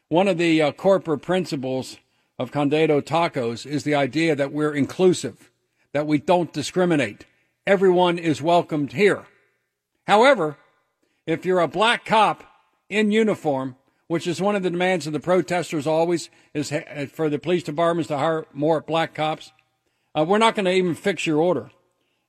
One 0.07 0.27
of 0.27 0.37
the 0.37 0.61
uh, 0.61 0.71
corporate 0.71 1.21
principles 1.21 1.97
of 2.39 2.51
Condado 2.51 3.01
Tacos 3.01 3.65
is 3.65 3.83
the 3.83 3.93
idea 3.93 4.35
that 4.35 4.51
we're 4.51 4.73
inclusive, 4.73 5.51
that 5.93 6.07
we 6.07 6.17
don't 6.17 6.51
discriminate. 6.51 7.27
Everyone 7.67 8.17
is 8.17 8.41
welcomed 8.41 8.93
here. 8.93 9.25
However, 10.07 10.57
if 11.27 11.45
you're 11.45 11.59
a 11.59 11.67
black 11.67 12.05
cop 12.05 12.43
in 12.89 13.11
uniform 13.11 13.75
which 14.09 14.25
is 14.25 14.41
one 14.41 14.55
of 14.55 14.63
the 14.63 14.71
demands 14.71 15.05
of 15.05 15.13
the 15.13 15.19
protesters 15.19 15.85
always, 15.85 16.31
is 16.55 16.73
for 17.13 17.29
the 17.29 17.37
police 17.37 17.61
departments 17.61 18.07
to 18.07 18.17
hire 18.17 18.47
more 18.51 18.81
black 18.81 19.13
cops. 19.13 19.51
Uh, 20.15 20.25
we're 20.27 20.39
not 20.39 20.55
going 20.55 20.65
to 20.65 20.73
even 20.73 20.95
fix 20.95 21.27
your 21.27 21.37
order. 21.37 21.69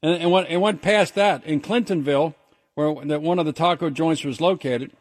And, 0.02 0.22
and 0.22 0.46
it 0.46 0.58
went 0.58 0.82
past 0.82 1.14
that. 1.14 1.42
In 1.44 1.62
Clintonville, 1.62 2.34
where 2.74 2.94
that 3.06 3.22
one 3.22 3.38
of 3.38 3.46
the 3.46 3.54
taco 3.54 3.88
joints 3.88 4.24
was 4.24 4.42
located, 4.42 4.92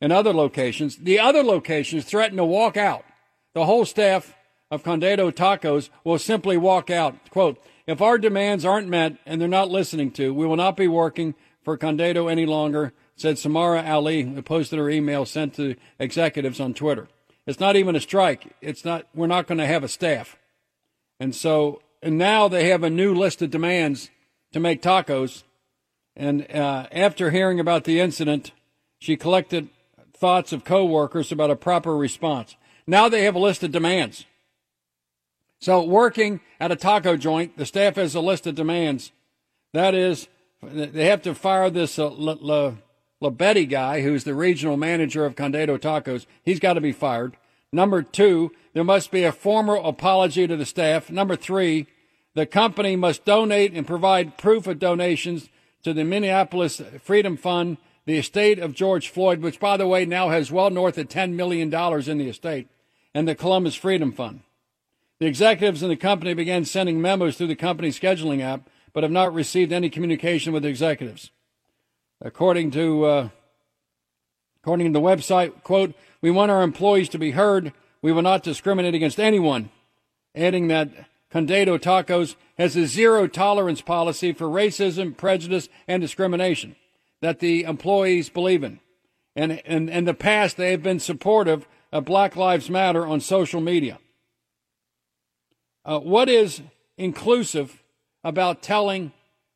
and 0.00 0.10
other 0.10 0.32
locations, 0.32 0.96
the 0.96 1.20
other 1.20 1.42
locations 1.42 2.06
threatened 2.06 2.38
to 2.38 2.46
walk 2.46 2.78
out. 2.78 3.04
The 3.52 3.66
whole 3.66 3.84
staff 3.84 4.34
of 4.72 4.82
Condado 4.82 5.30
Tacos 5.30 5.90
will 6.02 6.18
simply 6.18 6.56
walk 6.56 6.88
out. 6.88 7.28
Quote, 7.28 7.62
if 7.86 8.00
our 8.00 8.16
demands 8.16 8.64
aren't 8.64 8.88
met 8.88 9.18
and 9.26 9.38
they're 9.38 9.46
not 9.46 9.68
listening 9.68 10.10
to, 10.12 10.32
we 10.32 10.46
will 10.46 10.56
not 10.56 10.78
be 10.78 10.88
working 10.88 11.34
for 11.62 11.76
Condado 11.76 12.30
any 12.30 12.46
longer 12.46 12.94
said 13.14 13.38
Samara 13.38 13.84
Ali, 13.86 14.22
who 14.22 14.40
posted 14.40 14.78
her 14.78 14.88
email 14.88 15.26
sent 15.26 15.54
to 15.56 15.76
executives 15.98 16.58
on 16.58 16.72
Twitter. 16.72 17.06
It's 17.46 17.60
not 17.60 17.76
even 17.76 17.94
a 17.94 18.00
strike. 18.00 18.56
It's 18.62 18.82
not, 18.82 19.06
we're 19.14 19.26
not 19.26 19.46
going 19.46 19.58
to 19.58 19.66
have 19.66 19.84
a 19.84 19.88
staff. 19.88 20.38
And 21.20 21.34
so, 21.34 21.82
and 22.02 22.16
now 22.16 22.48
they 22.48 22.70
have 22.70 22.82
a 22.82 22.88
new 22.88 23.14
list 23.14 23.42
of 23.42 23.50
demands 23.50 24.10
to 24.52 24.58
make 24.58 24.80
tacos. 24.80 25.42
And 26.16 26.50
uh, 26.50 26.86
after 26.90 27.30
hearing 27.30 27.60
about 27.60 27.84
the 27.84 28.00
incident, 28.00 28.52
she 28.98 29.18
collected 29.18 29.68
thoughts 30.16 30.50
of 30.50 30.64
coworkers 30.64 31.30
about 31.30 31.50
a 31.50 31.56
proper 31.56 31.94
response. 31.94 32.56
Now 32.86 33.10
they 33.10 33.24
have 33.24 33.34
a 33.34 33.40
list 33.40 33.62
of 33.62 33.70
demands. 33.70 34.24
So, 35.62 35.80
working 35.84 36.40
at 36.58 36.72
a 36.72 36.76
taco 36.76 37.16
joint, 37.16 37.56
the 37.56 37.64
staff 37.64 37.94
has 37.94 38.16
a 38.16 38.20
list 38.20 38.48
of 38.48 38.56
demands. 38.56 39.12
That 39.72 39.94
is, 39.94 40.26
they 40.60 41.04
have 41.04 41.22
to 41.22 41.36
fire 41.36 41.70
this 41.70 42.00
uh, 42.00 42.10
Labetti 42.10 43.70
guy, 43.70 44.00
who's 44.00 44.24
the 44.24 44.34
regional 44.34 44.76
manager 44.76 45.24
of 45.24 45.36
Condado 45.36 45.78
Tacos, 45.78 46.26
he's 46.42 46.58
got 46.58 46.72
to 46.72 46.80
be 46.80 46.90
fired. 46.90 47.36
Number 47.72 48.02
two, 48.02 48.50
there 48.72 48.82
must 48.82 49.12
be 49.12 49.22
a 49.22 49.30
formal 49.30 49.86
apology 49.86 50.48
to 50.48 50.56
the 50.56 50.66
staff. 50.66 51.12
Number 51.12 51.36
three, 51.36 51.86
the 52.34 52.44
company 52.44 52.96
must 52.96 53.24
donate 53.24 53.72
and 53.72 53.86
provide 53.86 54.36
proof 54.36 54.66
of 54.66 54.80
donations 54.80 55.48
to 55.84 55.94
the 55.94 56.02
Minneapolis 56.02 56.82
Freedom 57.04 57.36
Fund, 57.36 57.76
the 58.04 58.18
estate 58.18 58.58
of 58.58 58.74
George 58.74 59.10
Floyd, 59.10 59.40
which, 59.42 59.60
by 59.60 59.76
the 59.76 59.86
way, 59.86 60.06
now 60.06 60.30
has 60.30 60.50
well 60.50 60.70
north 60.70 60.98
of 60.98 61.08
$10 61.08 61.34
million 61.34 61.72
in 61.72 62.18
the 62.18 62.28
estate, 62.28 62.66
and 63.14 63.28
the 63.28 63.36
Columbus 63.36 63.76
Freedom 63.76 64.10
Fund. 64.10 64.40
The 65.22 65.28
executives 65.28 65.84
in 65.84 65.88
the 65.88 65.94
company 65.94 66.34
began 66.34 66.64
sending 66.64 67.00
memos 67.00 67.36
through 67.36 67.46
the 67.46 67.54
company's 67.54 67.96
scheduling 67.96 68.40
app, 68.40 68.68
but 68.92 69.04
have 69.04 69.12
not 69.12 69.32
received 69.32 69.70
any 69.70 69.88
communication 69.88 70.52
with 70.52 70.64
the 70.64 70.68
executives. 70.68 71.30
According 72.20 72.72
to 72.72 73.04
uh, 73.04 73.28
according 74.60 74.92
to 74.92 74.98
the 74.98 75.06
website, 75.06 75.62
quote, 75.62 75.94
we 76.20 76.32
want 76.32 76.50
our 76.50 76.64
employees 76.64 77.08
to 77.10 77.20
be 77.20 77.30
heard. 77.30 77.72
We 78.02 78.10
will 78.10 78.22
not 78.22 78.42
discriminate 78.42 78.96
against 78.96 79.20
anyone. 79.20 79.70
Adding 80.34 80.66
that 80.66 80.90
Condado 81.32 81.78
Tacos 81.78 82.34
has 82.58 82.74
a 82.74 82.88
zero 82.88 83.28
tolerance 83.28 83.80
policy 83.80 84.32
for 84.32 84.48
racism, 84.48 85.16
prejudice, 85.16 85.68
and 85.86 86.02
discrimination 86.02 86.74
that 87.20 87.38
the 87.38 87.62
employees 87.62 88.28
believe 88.28 88.64
in. 88.64 88.80
And 89.36 89.52
in 89.52 90.04
the 90.04 90.14
past, 90.14 90.56
they 90.56 90.72
have 90.72 90.82
been 90.82 90.98
supportive 90.98 91.68
of 91.92 92.06
Black 92.06 92.34
Lives 92.34 92.68
Matter 92.68 93.06
on 93.06 93.20
social 93.20 93.60
media. 93.60 94.00
Uh, 95.84 95.98
what 95.98 96.28
is 96.28 96.62
inclusive 96.96 97.82
about 98.24 98.62
telling 98.62 99.12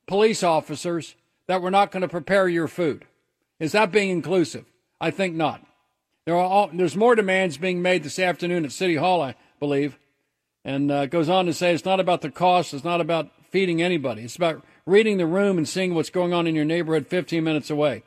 police 0.07 0.43
officers 0.43 1.15
that 1.47 1.63
we're 1.63 1.71
not 1.71 1.91
going 1.91 2.03
to 2.03 2.09
prepare 2.09 2.49
your 2.49 2.69
food. 2.69 3.05
Is 3.59 3.73
that 3.73 3.93
being 3.93 4.11
inclusive? 4.11 4.65
I 5.01 5.11
think 5.11 5.35
not. 5.35 5.65
There 6.25 6.35
are 6.35 6.45
all, 6.45 6.71
there's 6.73 6.97
more 6.97 7.15
demands 7.15 7.57
being 7.57 7.83
made 7.83 8.03
this 8.03 8.19
afternoon 8.19 8.65
at 8.65 8.73
City 8.73 8.97
Hall, 8.97 9.23
I 9.23 9.37
believe, 9.61 9.99
and 10.65 10.91
uh, 10.91 11.07
goes 11.07 11.29
on 11.29 11.47
to 11.47 11.53
say 11.53 11.73
it's 11.73 11.85
not 11.85 12.01
about 12.01 12.21
the 12.21 12.31
cost, 12.31 12.75
it's 12.75 12.85
not 12.85 13.01
about 13.01 13.31
feeding 13.51 13.81
anybody. 13.81 14.23
It's 14.23 14.37
about 14.37 14.65
reading 14.85 15.19
the 15.19 15.27
room 15.27 15.57
and 15.57 15.69
seeing 15.69 15.95
what's 15.95 16.11
going 16.11 16.33
on 16.33 16.47
in 16.47 16.55
your 16.55 16.65
neighborhood 16.65 17.07
15 17.07 17.45
minutes 17.45 17.71
away. 17.71 18.03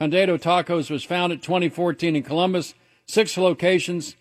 Condado 0.00 0.36
Tacos 0.38 0.90
was 0.90 1.04
founded 1.04 1.42
2014 1.42 2.16
in 2.16 2.22
Columbus, 2.22 2.74
six 3.06 3.36
locations 3.36 4.16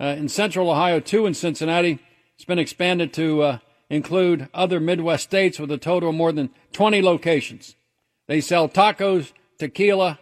uh, 0.00 0.06
in 0.06 0.28
Central 0.28 0.70
Ohio, 0.70 1.00
two 1.00 1.26
in 1.26 1.34
Cincinnati. 1.34 2.00
It's 2.38 2.44
been 2.44 2.60
expanded 2.60 3.12
to 3.14 3.42
uh, 3.42 3.58
include 3.90 4.48
other 4.54 4.78
Midwest 4.78 5.24
states 5.24 5.58
with 5.58 5.72
a 5.72 5.76
total 5.76 6.10
of 6.10 6.14
more 6.14 6.30
than 6.30 6.50
20 6.72 7.02
locations. 7.02 7.74
They 8.28 8.40
sell 8.40 8.68
tacos, 8.68 9.32
tequila, 9.58 10.20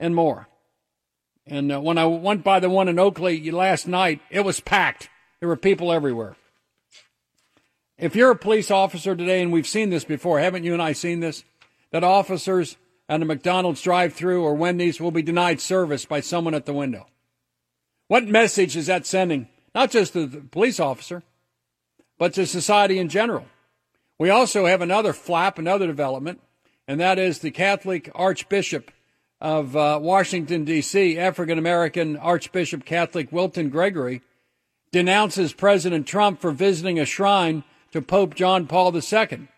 and 0.00 0.14
more. 0.14 0.48
And 1.46 1.70
uh, 1.70 1.78
when 1.78 1.98
I 1.98 2.06
went 2.06 2.42
by 2.42 2.58
the 2.58 2.70
one 2.70 2.88
in 2.88 2.98
Oakley 2.98 3.50
last 3.50 3.86
night, 3.86 4.22
it 4.30 4.46
was 4.46 4.60
packed. 4.60 5.10
There 5.40 5.48
were 5.48 5.56
people 5.56 5.92
everywhere. 5.92 6.36
If 7.98 8.16
you're 8.16 8.30
a 8.30 8.36
police 8.36 8.70
officer 8.70 9.14
today, 9.14 9.42
and 9.42 9.52
we've 9.52 9.66
seen 9.66 9.90
this 9.90 10.04
before, 10.04 10.40
haven't 10.40 10.64
you 10.64 10.72
and 10.72 10.80
I 10.80 10.92
seen 10.92 11.20
this? 11.20 11.44
That 11.90 12.02
officers 12.02 12.78
at 13.10 13.20
a 13.20 13.26
McDonald's 13.26 13.82
drive 13.82 14.14
through 14.14 14.42
or 14.42 14.54
Wendy's 14.54 15.02
will 15.02 15.10
be 15.10 15.20
denied 15.20 15.60
service 15.60 16.06
by 16.06 16.20
someone 16.20 16.54
at 16.54 16.64
the 16.64 16.72
window. 16.72 17.08
What 18.06 18.26
message 18.26 18.74
is 18.74 18.86
that 18.86 19.04
sending? 19.04 19.48
Not 19.74 19.90
just 19.90 20.14
to 20.14 20.24
the 20.24 20.40
police 20.40 20.80
officer, 20.80 21.22
but 22.18 22.34
to 22.34 22.46
society 22.46 22.98
in 22.98 23.08
general. 23.08 23.46
We 24.18 24.30
also 24.30 24.66
have 24.66 24.82
another 24.82 25.12
flap, 25.12 25.58
another 25.58 25.86
development 25.86 26.40
and 26.88 26.98
that 26.98 27.18
is 27.18 27.40
the 27.40 27.50
Catholic 27.50 28.10
Archbishop 28.14 28.90
of 29.42 29.76
uh, 29.76 30.00
Washington, 30.02 30.64
D.C., 30.64 31.18
African 31.18 31.58
American 31.58 32.16
Archbishop 32.16 32.86
Catholic 32.86 33.30
Wilton 33.30 33.68
Gregory, 33.68 34.22
denounces 34.90 35.52
President 35.52 36.06
Trump 36.06 36.40
for 36.40 36.50
visiting 36.50 36.98
a 36.98 37.04
shrine 37.04 37.62
to 37.92 38.00
Pope 38.00 38.34
John 38.34 38.66
Paul 38.66 38.96
II. 38.96 39.48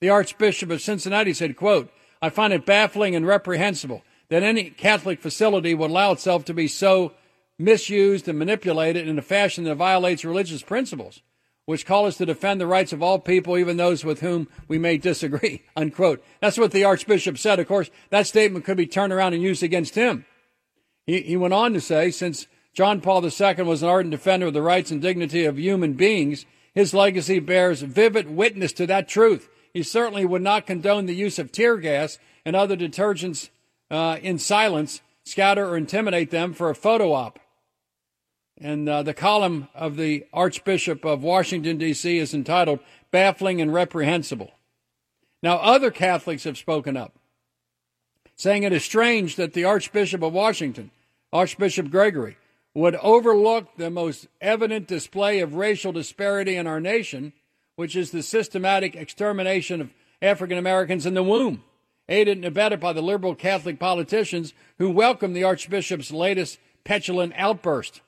The 0.00 0.10
Archbishop 0.10 0.70
of 0.70 0.82
Cincinnati 0.82 1.32
said, 1.32 1.56
quote, 1.56 1.92
I 2.20 2.28
find 2.28 2.52
it 2.52 2.66
baffling 2.66 3.14
and 3.14 3.26
reprehensible 3.26 4.02
that 4.28 4.42
any 4.42 4.70
Catholic 4.70 5.20
facility 5.20 5.74
would 5.74 5.90
allow 5.90 6.12
itself 6.12 6.44
to 6.46 6.54
be 6.54 6.66
so 6.66 7.12
misused 7.56 8.26
and 8.26 8.38
manipulated 8.38 9.06
in 9.06 9.18
a 9.18 9.22
fashion 9.22 9.64
that 9.64 9.76
violates 9.76 10.24
religious 10.24 10.62
principles, 10.62 11.22
which 11.70 11.86
call 11.86 12.06
us 12.06 12.16
to 12.16 12.26
defend 12.26 12.60
the 12.60 12.66
rights 12.66 12.92
of 12.92 13.02
all 13.02 13.18
people, 13.18 13.56
even 13.56 13.76
those 13.76 14.04
with 14.04 14.20
whom 14.20 14.48
we 14.68 14.78
may 14.78 14.98
disagree. 14.98 15.62
Unquote. 15.76 16.22
That's 16.40 16.58
what 16.58 16.72
the 16.72 16.84
Archbishop 16.84 17.38
said. 17.38 17.58
Of 17.58 17.68
course, 17.68 17.90
that 18.10 18.26
statement 18.26 18.64
could 18.64 18.76
be 18.76 18.86
turned 18.86 19.12
around 19.12 19.34
and 19.34 19.42
used 19.42 19.62
against 19.62 19.94
him. 19.94 20.26
He, 21.06 21.22
he 21.22 21.36
went 21.36 21.54
on 21.54 21.72
to 21.72 21.80
say, 21.80 22.10
since 22.10 22.46
John 22.74 23.00
Paul 23.00 23.24
II 23.24 23.62
was 23.64 23.82
an 23.82 23.88
ardent 23.88 24.12
defender 24.12 24.46
of 24.46 24.52
the 24.52 24.62
rights 24.62 24.90
and 24.90 25.00
dignity 25.00 25.44
of 25.44 25.58
human 25.58 25.94
beings, 25.94 26.44
his 26.74 26.94
legacy 26.94 27.38
bears 27.38 27.82
vivid 27.82 28.30
witness 28.30 28.72
to 28.74 28.86
that 28.86 29.08
truth. 29.08 29.48
He 29.74 29.82
certainly 29.82 30.24
would 30.24 30.42
not 30.42 30.66
condone 30.66 31.06
the 31.06 31.14
use 31.14 31.38
of 31.38 31.52
tear 31.52 31.78
gas 31.78 32.18
and 32.44 32.54
other 32.54 32.76
detergents 32.76 33.50
uh, 33.90 34.18
in 34.22 34.38
silence, 34.38 35.00
scatter 35.24 35.68
or 35.68 35.76
intimidate 35.76 36.30
them 36.30 36.52
for 36.52 36.70
a 36.70 36.74
photo 36.74 37.12
op. 37.12 37.39
And 38.60 38.88
uh, 38.88 39.02
the 39.02 39.14
column 39.14 39.68
of 39.74 39.96
the 39.96 40.26
Archbishop 40.32 41.04
of 41.04 41.22
Washington, 41.22 41.78
D.C. 41.78 42.18
is 42.18 42.34
entitled 42.34 42.80
Baffling 43.10 43.60
and 43.60 43.72
Reprehensible. 43.72 44.52
Now, 45.42 45.56
other 45.56 45.90
Catholics 45.90 46.44
have 46.44 46.58
spoken 46.58 46.96
up, 46.96 47.14
saying 48.36 48.62
it 48.62 48.74
is 48.74 48.84
strange 48.84 49.36
that 49.36 49.54
the 49.54 49.64
Archbishop 49.64 50.22
of 50.22 50.34
Washington, 50.34 50.90
Archbishop 51.32 51.90
Gregory, 51.90 52.36
would 52.74 52.96
overlook 52.96 53.76
the 53.76 53.90
most 53.90 54.28
evident 54.42 54.86
display 54.86 55.40
of 55.40 55.54
racial 55.54 55.92
disparity 55.92 56.56
in 56.56 56.66
our 56.66 56.80
nation, 56.80 57.32
which 57.76 57.96
is 57.96 58.10
the 58.10 58.22
systematic 58.22 58.94
extermination 58.94 59.80
of 59.80 59.94
African 60.20 60.58
Americans 60.58 61.06
in 61.06 61.14
the 61.14 61.22
womb, 61.22 61.64
aided 62.10 62.36
and 62.36 62.44
abetted 62.44 62.78
by 62.78 62.92
the 62.92 63.00
liberal 63.00 63.34
Catholic 63.34 63.78
politicians 63.78 64.52
who 64.76 64.90
welcomed 64.90 65.34
the 65.34 65.44
Archbishop's 65.44 66.10
latest 66.10 66.58
petulant 66.84 67.32
outburst. 67.36 68.02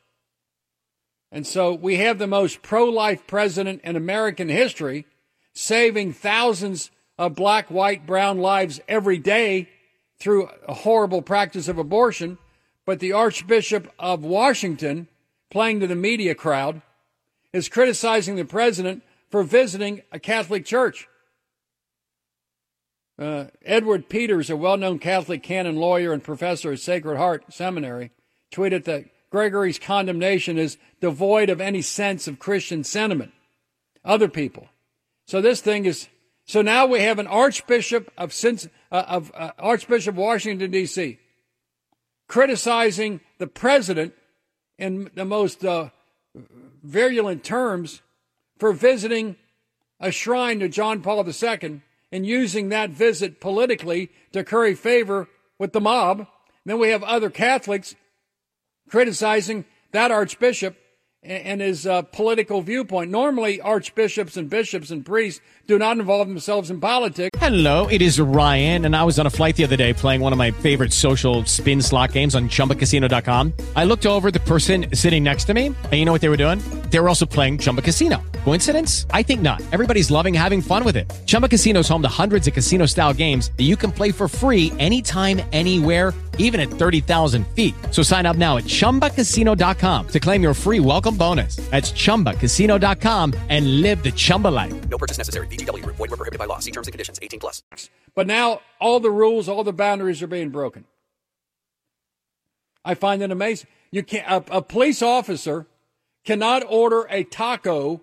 And 1.35 1.47
so 1.47 1.73
we 1.73 1.97
have 1.97 2.19
the 2.19 2.27
most 2.27 2.61
pro 2.61 2.85
life 2.85 3.27
president 3.27 3.81
in 3.83 3.97
American 3.97 4.51
history, 4.51 5.07
saving 5.55 6.13
thousands 6.13 6.91
of 7.19 7.35
black, 7.35 7.71
white, 7.71 8.07
brown 8.07 8.39
lives 8.39 8.81
every 8.87 9.17
day 9.17 9.71
through 10.21 10.51
a 10.69 10.75
horrible 10.75 11.23
practice 11.23 11.69
of 11.69 11.79
abortion. 11.79 12.37
But 12.85 13.01
the 13.01 13.13
Archbishop 13.13 13.91
of 13.99 14.23
Washington, 14.23 15.09
playing 15.51 15.81
to 15.81 15.87
the 15.87 15.97
media 15.97 16.35
crowd, 16.35 16.83
is 17.53 17.71
criticizing 17.71 18.37
the 18.37 18.45
president 18.45 19.03
for 19.31 19.43
visiting 19.43 20.03
a 20.13 20.19
Catholic 20.19 20.67
church. 20.67 21.09
Uh, 23.19 23.47
Edward 23.65 24.09
Peters, 24.11 24.51
a 24.51 24.57
well 24.57 24.77
known 24.77 24.99
Catholic 24.99 25.43
canon 25.43 25.77
lawyer 25.77 26.13
and 26.13 26.23
professor 26.23 26.73
at 26.73 26.81
Sacred 26.81 27.17
Heart 27.17 27.45
Seminary, 27.53 28.11
tweeted 28.51 28.85
that 28.85 29.07
Gregory's 29.33 29.79
condemnation 29.79 30.59
is 30.59 30.77
devoid 31.01 31.49
of 31.49 31.59
any 31.59 31.81
sense 31.81 32.29
of 32.29 32.39
Christian 32.39 32.85
sentiment. 32.85 33.33
Other 34.05 34.29
people. 34.29 34.69
So 35.27 35.41
this 35.41 35.63
thing 35.63 35.87
is. 35.87 36.09
So 36.45 36.61
now 36.61 36.87
we 36.87 37.01
have 37.01 37.19
an 37.19 37.27
Archbishop 37.27 38.13
of, 38.19 38.35
uh, 38.45 38.59
of 38.91 39.33
uh, 39.35 39.53
Archbishop 39.59 40.17
Washington 40.17 40.71
D.C. 40.71 41.19
criticizing 42.29 43.21
the 43.39 43.47
president 43.47 44.13
in 44.77 45.11
the 45.15 45.25
most 45.25 45.65
uh, 45.65 45.89
virulent 46.83 47.43
terms 47.43 48.03
for 48.59 48.73
visiting 48.73 49.37
a 49.99 50.11
shrine 50.11 50.59
to 50.59 50.69
John 50.69 51.01
Paul 51.01 51.27
II 51.27 51.81
and 52.11 52.27
using 52.27 52.69
that 52.69 52.91
visit 52.91 53.41
politically 53.41 54.11
to 54.33 54.45
curry 54.45 54.75
favor 54.75 55.29
with 55.59 55.73
the 55.73 55.81
mob. 55.81 56.27
Then 56.67 56.79
we 56.79 56.91
have 56.91 57.03
other 57.05 57.31
Catholics 57.31 57.95
criticizing 58.93 59.65
that 59.93 60.11
archbishop 60.11 60.77
and 61.23 61.61
his 61.61 61.87
uh, 61.87 62.03
political 62.03 62.63
viewpoint. 62.63 63.11
Normally, 63.11 63.61
archbishops 63.61 64.37
and 64.37 64.51
bishops 64.51 64.91
and 64.91 65.07
priests 65.07 65.41
do 65.67 65.79
not 65.79 65.99
involve 65.99 66.27
themselves 66.27 66.71
in 66.71 66.81
politics. 66.81 67.39
Hello, 67.39 67.87
it 67.87 68.03
is 68.03 68.19
Ryan, 68.19 68.85
and 68.85 68.97
I 68.97 69.05
was 69.05 69.19
on 69.19 69.27
a 69.27 69.31
flight 69.31 69.55
the 69.57 69.65
other 69.65 69.77
day 69.77 69.93
playing 69.93 70.21
one 70.21 70.33
of 70.33 70.39
my 70.39 70.51
favorite 70.51 70.93
social 70.93 71.45
spin 71.45 71.81
slot 71.81 72.13
games 72.13 72.35
on 72.35 72.49
ChumbaCasino.com. 72.49 73.53
I 73.77 73.85
looked 73.85 74.07
over 74.07 74.31
the 74.31 74.41
person 74.41 74.95
sitting 74.95 75.23
next 75.23 75.45
to 75.45 75.55
me, 75.55 75.67
and 75.67 75.93
you 75.93 76.05
know 76.05 76.13
what 76.13 76.21
they 76.21 76.29
were 76.29 76.37
doing? 76.37 76.59
They 76.91 76.99
were 76.99 77.09
also 77.09 77.27
playing 77.27 77.59
Chumba 77.59 77.83
Casino. 77.83 78.23
Coincidence? 78.45 79.07
I 79.11 79.23
think 79.23 79.41
not. 79.43 79.63
Everybody's 79.73 80.11
loving 80.11 80.35
having 80.35 80.61
fun 80.61 80.85
with 80.85 80.97
it. 80.97 81.11
Chumba 81.27 81.49
Casino 81.49 81.81
is 81.81 81.89
home 81.89 82.03
to 82.03 82.09
hundreds 82.09 82.49
of 82.49 82.55
casino-style 82.55 83.15
games 83.15 83.51
that 83.57 83.65
you 83.65 83.77
can 83.77 83.93
play 83.93 84.11
for 84.13 84.29
free 84.29 84.73
anytime, 84.79 85.41
anywhere, 85.53 86.13
even 86.39 86.61
at 86.61 86.69
30,000 86.69 87.47
feet. 87.49 87.75
So 87.91 88.03
sign 88.03 88.27
up 88.27 88.37
now 88.37 88.57
at 88.57 88.65
ChumbaCasino.com 88.65 90.09
to 90.09 90.21
claim 90.21 90.43
your 90.43 90.55
free 90.55 90.81
welcome 90.81 91.12
bonus. 91.17 91.57
That's 91.71 91.93
ChumbaCasino.com 91.93 93.35
and 93.49 93.81
live 93.81 94.03
the 94.03 94.13
Chumba 94.13 94.49
life. 94.49 94.89
No 94.91 94.99
purchase 94.99 95.19
necessary. 95.19 95.47
VGW. 95.47 95.85
Void 95.87 95.99
were 95.99 96.09
prohibited 96.09 96.39
by 96.39 96.45
law. 96.45 96.59
See 96.59 96.71
terms 96.71 96.89
and 96.89 96.93
conditions. 96.93 97.19
18 97.23 97.41
plus. 97.41 97.63
But 98.15 98.27
now 98.27 98.61
all 98.79 99.01
the 99.01 99.11
rules, 99.11 99.49
all 99.49 99.65
the 99.65 99.73
boundaries 99.73 100.23
are 100.23 100.27
being 100.27 100.51
broken. 100.51 100.85
I 102.85 102.95
find 102.95 103.23
that 103.23 103.31
amazing. 103.31 103.69
You 103.91 104.03
can't, 104.03 104.27
a, 104.29 104.59
a 104.59 104.63
police 104.63 105.03
officer 105.03 105.67
cannot 106.25 106.63
order 106.69 107.07
a 107.11 107.25
taco 107.25 108.01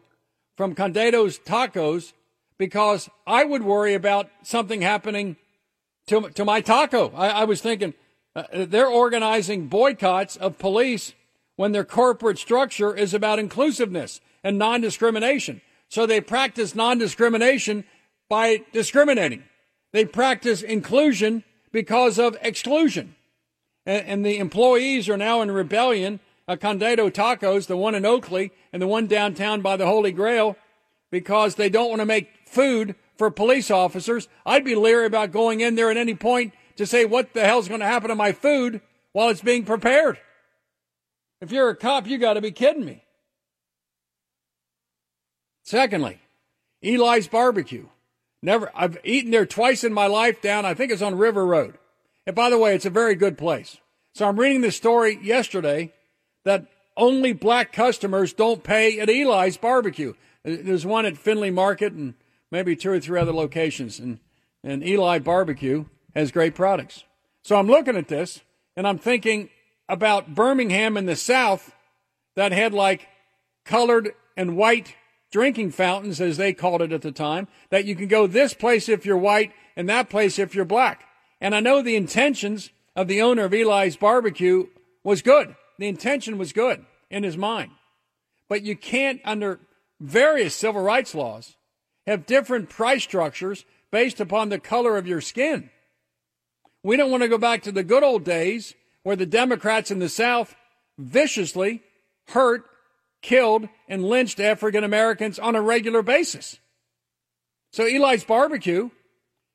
from 0.55 0.75
Condado's 0.75 1.39
Tacos 1.39 2.13
because 2.57 3.09
I 3.25 3.43
would 3.43 3.63
worry 3.63 3.93
about 3.93 4.29
something 4.43 4.81
happening 4.81 5.37
to, 6.07 6.29
to 6.29 6.45
my 6.45 6.61
taco. 6.61 7.11
I, 7.15 7.29
I 7.29 7.43
was 7.45 7.61
thinking 7.61 7.93
uh, 8.35 8.43
they're 8.51 8.87
organizing 8.87 9.67
boycotts 9.67 10.35
of 10.35 10.59
police 10.59 11.13
when 11.59 11.73
their 11.73 11.83
corporate 11.83 12.37
structure 12.37 12.95
is 12.95 13.13
about 13.13 13.37
inclusiveness 13.37 14.21
and 14.45 14.57
non 14.57 14.79
discrimination. 14.79 15.59
So 15.89 16.05
they 16.05 16.21
practice 16.21 16.73
non 16.73 16.97
discrimination 16.97 17.83
by 18.29 18.61
discriminating. 18.71 19.43
They 19.91 20.05
practice 20.05 20.61
inclusion 20.61 21.43
because 21.73 22.17
of 22.17 22.37
exclusion. 22.41 23.13
And, 23.85 24.07
and 24.07 24.25
the 24.25 24.37
employees 24.37 25.09
are 25.09 25.17
now 25.17 25.41
in 25.41 25.51
rebellion 25.51 26.21
uh, 26.47 26.55
Condado 26.55 27.11
Tacos, 27.11 27.67
the 27.67 27.75
one 27.75 27.93
in 27.93 28.05
Oakley 28.05 28.53
and 28.71 28.81
the 28.81 28.87
one 28.87 29.07
downtown 29.07 29.59
by 29.59 29.75
the 29.75 29.85
Holy 29.85 30.13
Grail, 30.13 30.55
because 31.11 31.55
they 31.55 31.67
don't 31.67 31.89
want 31.89 31.99
to 31.99 32.05
make 32.05 32.29
food 32.45 32.95
for 33.17 33.29
police 33.29 33.69
officers. 33.69 34.29
I'd 34.45 34.63
be 34.63 34.75
leery 34.75 35.07
about 35.07 35.33
going 35.33 35.59
in 35.59 35.75
there 35.75 35.91
at 35.91 35.97
any 35.97 36.15
point 36.15 36.53
to 36.77 36.85
say 36.85 37.03
what 37.03 37.33
the 37.33 37.43
hell's 37.43 37.67
going 37.67 37.81
to 37.81 37.85
happen 37.85 38.07
to 38.07 38.15
my 38.15 38.31
food 38.31 38.79
while 39.11 39.27
it's 39.27 39.41
being 39.41 39.65
prepared. 39.65 40.19
If 41.41 41.51
you're 41.51 41.69
a 41.69 41.75
cop, 41.75 42.07
you 42.07 42.17
got 42.17 42.33
to 42.33 42.41
be 42.41 42.51
kidding 42.51 42.85
me. 42.85 43.03
Secondly, 45.63 46.19
Eli's 46.83 47.27
Barbecue. 47.27 47.87
Never, 48.41 48.71
I've 48.73 48.97
eaten 49.03 49.31
there 49.31 49.45
twice 49.45 49.83
in 49.83 49.93
my 49.93 50.07
life 50.07 50.41
down, 50.41 50.65
I 50.65 50.73
think 50.73 50.91
it's 50.91 51.01
on 51.01 51.17
River 51.17 51.45
Road. 51.45 51.77
And 52.25 52.35
by 52.35 52.49
the 52.49 52.57
way, 52.57 52.73
it's 52.73 52.85
a 52.85 52.89
very 52.89 53.15
good 53.15 53.37
place. 53.37 53.77
So 54.13 54.27
I'm 54.27 54.39
reading 54.39 54.61
this 54.61 54.75
story 54.75 55.19
yesterday 55.21 55.93
that 56.45 56.65
only 56.97 57.33
black 57.33 57.71
customers 57.71 58.33
don't 58.33 58.63
pay 58.63 58.99
at 58.99 59.09
Eli's 59.09 59.57
Barbecue. 59.57 60.13
Uh, 60.45 60.57
there's 60.61 60.85
one 60.85 61.05
at 61.05 61.17
Findlay 61.17 61.51
Market 61.51 61.93
and 61.93 62.15
maybe 62.51 62.75
two 62.75 62.91
or 62.91 62.99
three 62.99 63.19
other 63.19 63.33
locations. 63.33 63.99
And, 63.99 64.19
and 64.63 64.85
Eli 64.85 65.19
Barbecue 65.19 65.85
has 66.15 66.31
great 66.31 66.55
products. 66.55 67.03
So 67.43 67.57
I'm 67.57 67.67
looking 67.67 67.95
at 67.95 68.07
this 68.07 68.41
and 68.75 68.87
I'm 68.87 68.97
thinking 68.97 69.49
about 69.89 70.35
Birmingham 70.35 70.95
in 70.95 71.07
the 71.07 71.15
South 71.15 71.75
that 72.35 72.51
had 72.53 72.73
like 72.73 73.07
colored 73.65 74.13
and 74.37 74.55
white 74.55 74.95
drinking 75.31 75.71
fountains, 75.71 76.21
as 76.21 76.37
they 76.37 76.53
called 76.53 76.81
it 76.81 76.93
at 76.93 77.01
the 77.01 77.11
time, 77.11 77.47
that 77.69 77.85
you 77.85 77.95
can 77.95 78.07
go 78.07 78.25
this 78.25 78.53
place 78.53 78.87
if 78.87 79.05
you're 79.05 79.17
white 79.17 79.51
and 79.75 79.89
that 79.89 80.09
place 80.09 80.39
if 80.39 80.55
you're 80.55 80.65
black. 80.65 81.03
And 81.41 81.53
I 81.53 81.59
know 81.59 81.81
the 81.81 81.95
intentions 81.95 82.69
of 82.95 83.07
the 83.07 83.21
owner 83.21 83.45
of 83.45 83.53
Eli's 83.53 83.97
Barbecue 83.97 84.67
was 85.03 85.21
good. 85.21 85.55
The 85.77 85.87
intention 85.87 86.37
was 86.37 86.53
good 86.53 86.85
in 87.09 87.23
his 87.23 87.37
mind. 87.37 87.71
But 88.47 88.63
you 88.63 88.75
can't, 88.75 89.21
under 89.23 89.59
various 89.99 90.55
civil 90.55 90.81
rights 90.81 91.13
laws, 91.13 91.55
have 92.07 92.25
different 92.25 92.69
price 92.69 93.03
structures 93.03 93.65
based 93.91 94.19
upon 94.19 94.49
the 94.49 94.59
color 94.59 94.97
of 94.97 95.07
your 95.07 95.21
skin. 95.21 95.69
We 96.83 96.97
don't 96.97 97.11
want 97.11 97.23
to 97.23 97.29
go 97.29 97.37
back 97.37 97.63
to 97.63 97.71
the 97.71 97.83
good 97.83 98.03
old 98.03 98.23
days 98.23 98.73
where 99.03 99.15
the 99.15 99.25
Democrats 99.25 99.91
in 99.91 99.99
the 99.99 100.09
South 100.09 100.55
viciously 100.97 101.81
hurt, 102.29 102.63
killed, 103.21 103.67
and 103.87 104.03
lynched 104.03 104.39
African 104.39 104.83
Americans 104.83 105.39
on 105.39 105.55
a 105.55 105.61
regular 105.61 106.01
basis. 106.01 106.59
So 107.71 107.85
Eli's 107.85 108.23
barbecue 108.23 108.89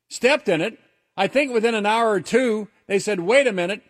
stepped 0.09 0.49
in 0.49 0.61
it. 0.61 0.79
I 1.17 1.27
think 1.27 1.53
within 1.53 1.75
an 1.75 1.85
hour 1.85 2.11
or 2.11 2.21
two, 2.21 2.67
they 2.87 2.99
said, 2.99 3.19
wait 3.19 3.47
a 3.47 3.53
minute, 3.53 3.81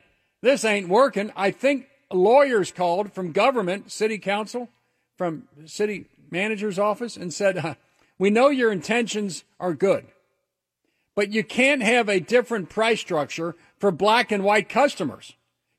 this 0.42 0.64
ain't 0.64 0.90
working. 0.90 1.32
I 1.36 1.52
think 1.52 1.88
lawyers 2.12 2.72
called 2.72 3.14
from 3.14 3.32
government, 3.32 3.92
city 3.92 4.18
council, 4.18 4.70
from 5.18 5.48
city 5.66 6.06
manager's 6.30 6.78
office 6.78 7.18
and 7.18 7.34
said, 7.34 7.78
we 8.18 8.30
know 8.30 8.50
your 8.50 8.72
intentions 8.72 9.44
are 9.60 9.74
good, 9.74 10.06
but 11.16 11.32
you 11.32 11.44
can't 11.44 11.82
have 11.82 12.10
a 12.10 12.20
different 12.20 12.70
price 12.70 13.00
structure 13.00 13.56
for 13.80 13.92
black 13.92 14.32
and 14.32 14.44
white 14.44 14.70
customers. 14.70 15.34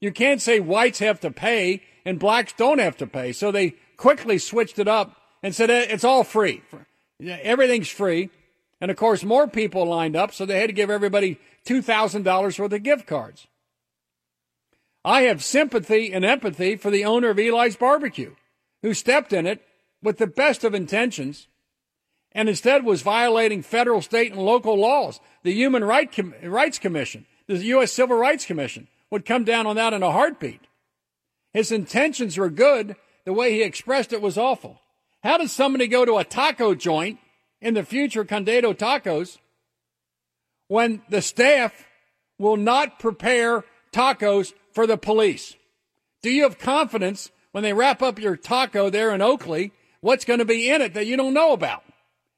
You 0.07 0.13
can't 0.13 0.41
say 0.41 0.61
whites 0.61 1.01
have 1.01 1.19
to 1.21 1.33
pay 1.33 1.83
and 2.05 2.21
blacks 2.21 2.53
don't 2.57 2.79
have 2.79 2.97
to 2.99 3.09
pay. 3.09 3.33
So 3.33 3.51
they 3.51 3.75
quickly 3.97 4.39
switched 4.39 4.79
it 4.79 4.87
up 4.87 5.17
and 5.43 5.53
said 5.53 5.69
eh, 5.69 5.87
it's 5.89 6.05
all 6.05 6.23
free. 6.23 6.63
Everything's 7.21 7.89
free. 7.89 8.31
And 8.81 8.89
of 8.89 8.97
course, 8.97 9.25
more 9.25 9.49
people 9.49 9.85
lined 9.85 10.15
up, 10.15 10.33
so 10.33 10.47
they 10.47 10.61
had 10.61 10.69
to 10.69 10.73
give 10.73 10.91
everybody 10.91 11.41
$2,000 11.67 12.59
worth 12.59 12.73
of 12.73 12.83
gift 12.85 13.09
cards. 13.09 13.49
I 15.05 15.23
have 15.23 15.43
sympathy 15.43 16.13
and 16.13 16.25
empathy 16.25 16.77
for 16.77 16.93
the 16.93 17.05
owner 17.05 17.31
of 17.31 17.39
Eli's 17.41 17.75
Barbecue, 17.75 18.37
who 18.83 18.95
stepped 18.95 19.33
in 19.33 19.45
it 19.45 19.67
with 20.01 20.19
the 20.19 20.29
best 20.29 20.63
of 20.63 20.73
intentions 20.73 21.49
and 22.31 22.49
instead 22.49 22.85
was 22.85 23.03
violating 23.03 23.61
federal, 23.61 24.03
state, 24.03 24.31
and 24.31 24.41
local 24.41 24.79
laws. 24.79 25.19
The 25.43 25.55
Human 25.55 25.83
Rights 25.83 26.79
Commission, 26.79 27.27
the 27.49 27.57
U.S. 27.57 27.93
Civil 27.93 28.17
Rights 28.17 28.45
Commission 28.45 28.87
would 29.11 29.25
come 29.25 29.45
down 29.45 29.67
on 29.67 29.77
that 29.77 29.93
in 29.93 30.03
a 30.03 30.13
heartbeat. 30.13 30.61
His 31.53 31.73
intentions 31.73 32.37
were 32.37 32.51
good. 32.51 32.97
The 33.25 33.33
way 33.33 33.53
he 33.53 33.63
expressed 33.63 34.13
it 34.13 34.23
was 34.23 34.39
awful. 34.39 34.81
How 35.23 35.39
does 35.39 35.53
somebody 35.53 35.87
go 35.87 36.05
to 36.05 36.19
a 36.19 36.25
taco 36.25 36.75
joint 36.75 37.19
in 37.61 37.75
the 37.75 37.83
future, 37.83 38.25
Condado 38.25 38.75
Tacos, 38.75 39.39
when 40.69 41.03
the 41.09 41.23
staff 41.23 41.87
will 42.39 42.57
not 42.57 42.99
prepare 42.99 43.65
tacos 43.93 44.53
for 44.73 44.87
the 44.87 44.97
police? 44.99 45.57
Do 46.23 46.31
you 46.31 46.43
have 46.43 46.59
confidence 46.59 47.31
when 47.53 47.63
they 47.63 47.73
wrap 47.73 48.03
up 48.03 48.19
your 48.19 48.37
taco 48.37 48.91
there 48.91 49.15
in 49.15 49.23
Oakley, 49.23 49.73
what's 50.01 50.25
going 50.25 50.41
to 50.41 50.45
be 50.45 50.69
in 50.69 50.83
it 50.83 50.95
that 50.95 51.07
you 51.07 51.17
don't 51.17 51.35
know 51.35 51.53
about? 51.53 51.83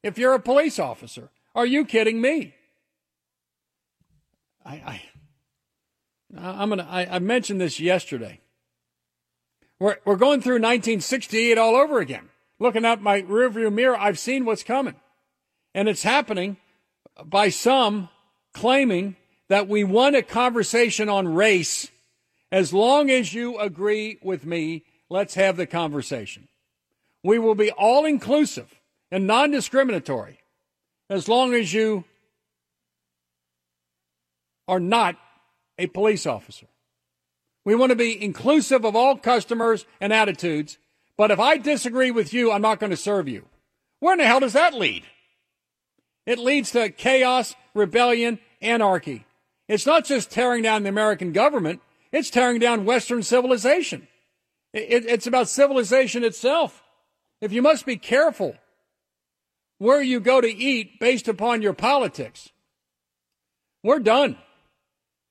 If 0.03 0.17
you're 0.17 0.35
a 0.35 0.41
police 0.41 0.79
officer, 0.79 1.31
are 1.55 1.67
you 1.67 1.85
kidding 1.85 2.21
me? 2.21 2.55
I, 4.65 4.75
I 4.75 5.03
I'm 6.37 6.69
gonna. 6.69 6.87
I, 6.89 7.17
I 7.17 7.19
mentioned 7.19 7.61
this 7.61 7.81
yesterday. 7.81 8.41
We're 9.81 9.97
we're 10.05 10.17
going 10.17 10.41
through 10.41 10.55
1968 10.55 11.57
all 11.57 11.77
over 11.77 12.01
again. 12.01 12.29
Looking 12.59 12.85
out 12.85 13.01
my 13.01 13.23
rearview 13.23 13.73
mirror, 13.73 13.97
I've 13.99 14.19
seen 14.19 14.45
what's 14.45 14.63
coming, 14.63 14.97
and 15.75 15.89
it's 15.89 16.03
happening 16.03 16.57
by 17.25 17.49
some 17.49 18.09
claiming 18.53 19.17
that 19.49 19.69
we 19.69 19.85
won 19.85 20.15
a 20.15 20.23
conversation 20.23 21.09
on 21.09 21.35
race. 21.35 21.89
As 22.51 22.73
long 22.73 23.11
as 23.11 23.35
you 23.35 23.59
agree 23.59 24.19
with 24.23 24.47
me, 24.47 24.85
let's 25.11 25.35
have 25.35 25.57
the 25.57 25.67
conversation. 25.67 26.49
We 27.23 27.39
will 27.39 27.55
be 27.55 27.71
all 27.71 28.05
inclusive 28.05 28.75
and 29.11 29.27
non 29.27 29.51
discriminatory 29.51 30.41
as 31.11 31.29
long 31.29 31.55
as 31.55 31.73
you 31.73 32.05
are 34.67 34.81
not 34.81 35.17
a 35.79 35.87
police 35.87 36.27
officer. 36.27 36.67
We 37.65 37.75
want 37.75 37.91
to 37.91 37.97
be 37.97 38.23
inclusive 38.23 38.85
of 38.85 38.97
all 38.97 39.17
customers 39.17 39.85
and 40.01 40.13
attitudes, 40.13 40.79
but 41.17 41.31
if 41.31 41.39
I 41.39 41.59
disagree 41.59 42.11
with 42.11 42.33
you, 42.33 42.51
I'm 42.51 42.63
not 42.63 42.81
going 42.81 42.91
to 42.91 42.97
serve 42.97 43.29
you. 43.29 43.47
Where 44.01 44.15
in 44.15 44.19
the 44.19 44.27
hell 44.27 44.41
does 44.41 44.53
that 44.53 44.75
lead? 44.75 45.05
It 46.27 46.39
leads 46.39 46.73
to 46.73 46.91
chaos, 46.91 47.55
rebellion, 47.75 48.39
anarchy. 48.61 49.25
It's 49.69 49.87
not 49.87 50.05
just 50.05 50.31
tearing 50.31 50.63
down 50.63 50.83
the 50.83 50.89
American 50.89 51.33
government, 51.33 51.81
it's 52.13 52.31
tearing 52.31 52.59
down 52.59 52.85
Western 52.85 53.23
civilization. 53.23 54.09
it's 54.73 55.27
about 55.27 55.49
civilization 55.49 56.25
itself. 56.25 56.83
If 57.41 57.53
you 57.53 57.63
must 57.63 57.87
be 57.87 57.97
careful 57.97 58.57
where 59.79 60.03
you 60.03 60.21
go 60.21 60.41
to 60.41 60.49
eat 60.49 60.99
based 61.01 61.29
upon 61.29 61.63
your 61.63 61.73
politics, 61.73 62.51
we're 63.83 64.01
done. 64.01 64.37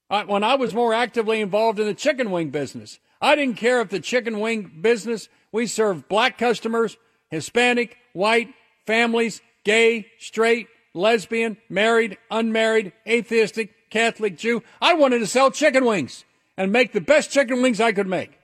I, 0.09 0.23
when 0.23 0.43
I 0.43 0.55
was 0.55 0.73
more 0.73 0.93
actively 0.93 1.41
involved 1.41 1.79
in 1.79 1.85
the 1.85 1.93
chicken 1.93 2.31
wing 2.31 2.49
business, 2.49 2.99
I 3.21 3.35
didn't 3.35 3.57
care 3.57 3.81
if 3.81 3.89
the 3.89 3.99
chicken 3.99 4.39
wing 4.39 4.79
business, 4.81 5.27
we 5.51 5.67
served 5.67 6.07
black 6.07 6.37
customers, 6.37 6.97
Hispanic, 7.29 7.97
white, 8.13 8.53
families, 8.85 9.41
gay, 9.63 10.07
straight, 10.19 10.67
lesbian, 10.93 11.57
married, 11.69 12.17
unmarried, 12.31 12.93
atheistic, 13.07 13.89
Catholic, 13.89 14.37
Jew. 14.37 14.63
I 14.81 14.93
wanted 14.93 15.19
to 15.19 15.27
sell 15.27 15.51
chicken 15.51 15.85
wings 15.85 16.25
and 16.57 16.71
make 16.71 16.93
the 16.93 17.01
best 17.01 17.31
chicken 17.31 17.61
wings 17.61 17.81
I 17.81 17.91
could 17.91 18.07
make. 18.07 18.37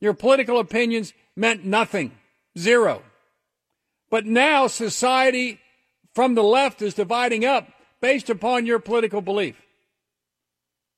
Your 0.00 0.14
political 0.14 0.58
opinions 0.58 1.12
meant 1.34 1.64
nothing. 1.64 2.12
Zero. 2.58 3.02
But 4.10 4.26
now 4.26 4.66
society 4.66 5.60
from 6.14 6.34
the 6.34 6.42
left 6.42 6.80
is 6.82 6.94
dividing 6.94 7.44
up 7.44 7.68
based 8.00 8.30
upon 8.30 8.66
your 8.66 8.78
political 8.78 9.20
belief. 9.20 9.60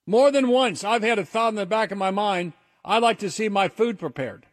More 0.08 0.30
than 0.30 0.48
once, 0.48 0.84
I've 0.84 1.02
had 1.02 1.18
a 1.18 1.24
thought 1.26 1.50
in 1.50 1.56
the 1.56 1.66
back 1.66 1.90
of 1.90 1.98
my 1.98 2.10
mind 2.10 2.54
I'd 2.82 3.02
like 3.02 3.18
to 3.18 3.30
see 3.30 3.50
my 3.50 3.68
food 3.68 3.98
prepared. 3.98 4.46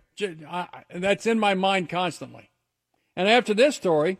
That's 0.94 1.26
in 1.26 1.40
my 1.40 1.54
mind 1.54 1.88
constantly. 1.88 2.50
And 3.16 3.30
after 3.30 3.54
this 3.54 3.78
story, 3.78 4.18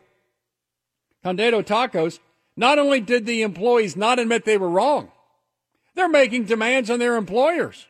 Condado 1.22 1.62
Tacos, 1.62 2.20
not 2.56 2.78
only 2.78 3.02
did 3.02 3.26
the 3.26 3.42
employees 3.42 3.96
not 3.96 4.18
admit 4.18 4.46
they 4.46 4.56
were 4.56 4.70
wrong, 4.70 5.12
they're 5.94 6.08
making 6.08 6.44
demands 6.44 6.88
on 6.88 7.00
their 7.00 7.16
employers 7.16 7.84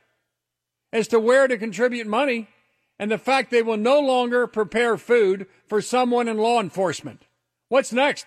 as 0.92 1.06
to 1.08 1.20
where 1.20 1.46
to 1.46 1.56
contribute 1.56 2.08
money 2.08 2.48
and 2.98 3.12
the 3.12 3.16
fact 3.16 3.52
they 3.52 3.62
will 3.62 3.76
no 3.76 4.00
longer 4.00 4.48
prepare 4.48 4.96
food 4.96 5.46
for 5.68 5.80
someone 5.80 6.26
in 6.26 6.36
law 6.36 6.58
enforcement. 6.60 7.22
What's 7.68 7.92
next? 7.92 8.26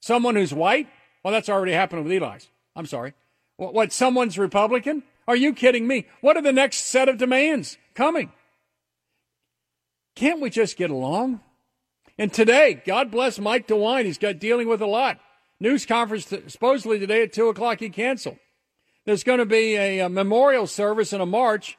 Someone 0.00 0.34
who's 0.34 0.52
white? 0.52 0.88
Well, 1.22 1.30
that's 1.30 1.48
already 1.48 1.74
happened 1.74 2.02
with 2.02 2.12
Eli's. 2.12 2.48
I'm 2.74 2.86
sorry. 2.86 3.14
What, 3.58 3.74
what, 3.74 3.92
someone's 3.92 4.38
Republican? 4.38 5.02
Are 5.26 5.36
you 5.36 5.52
kidding 5.52 5.86
me? 5.86 6.06
What 6.22 6.38
are 6.38 6.42
the 6.42 6.52
next 6.52 6.86
set 6.86 7.08
of 7.08 7.18
demands 7.18 7.76
coming? 7.94 8.32
Can't 10.14 10.40
we 10.40 10.48
just 10.48 10.78
get 10.78 10.90
along? 10.90 11.40
And 12.16 12.32
today, 12.32 12.80
God 12.86 13.10
bless 13.10 13.38
Mike 13.38 13.68
DeWine. 13.68 14.04
He's 14.04 14.16
got 14.16 14.38
dealing 14.38 14.68
with 14.68 14.80
a 14.80 14.86
lot. 14.86 15.18
News 15.60 15.84
conference 15.86 16.32
supposedly 16.46 16.98
today 16.98 17.22
at 17.22 17.32
2 17.32 17.48
o'clock 17.48 17.80
he 17.80 17.90
canceled. 17.90 18.38
There's 19.04 19.24
going 19.24 19.38
to 19.38 19.46
be 19.46 19.76
a, 19.76 20.00
a 20.00 20.08
memorial 20.08 20.66
service 20.66 21.12
and 21.12 21.22
a 21.22 21.26
march 21.26 21.76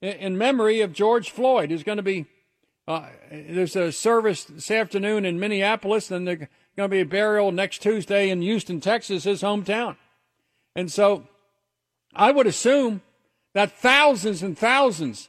in, 0.00 0.12
in, 0.14 0.38
memory 0.38 0.80
of 0.80 0.92
George 0.92 1.30
Floyd. 1.30 1.70
There's 1.70 1.84
going 1.84 1.96
to 1.96 2.02
be 2.02 2.26
uh, 2.88 3.06
there's 3.30 3.76
a 3.76 3.92
service 3.92 4.44
this 4.44 4.70
afternoon 4.70 5.24
in 5.24 5.40
Minneapolis, 5.40 6.10
and 6.10 6.26
there's 6.26 6.38
going 6.76 6.88
to 6.90 6.94
be 6.94 7.00
a 7.00 7.06
burial 7.06 7.50
next 7.52 7.82
Tuesday 7.82 8.30
in 8.30 8.42
Houston, 8.42 8.80
Texas, 8.80 9.24
his 9.24 9.42
hometown. 9.42 9.96
And 10.74 10.90
so 10.90 11.26
I 12.14 12.30
would 12.30 12.46
assume 12.46 13.02
that 13.54 13.78
thousands 13.78 14.42
and 14.42 14.58
thousands 14.58 15.28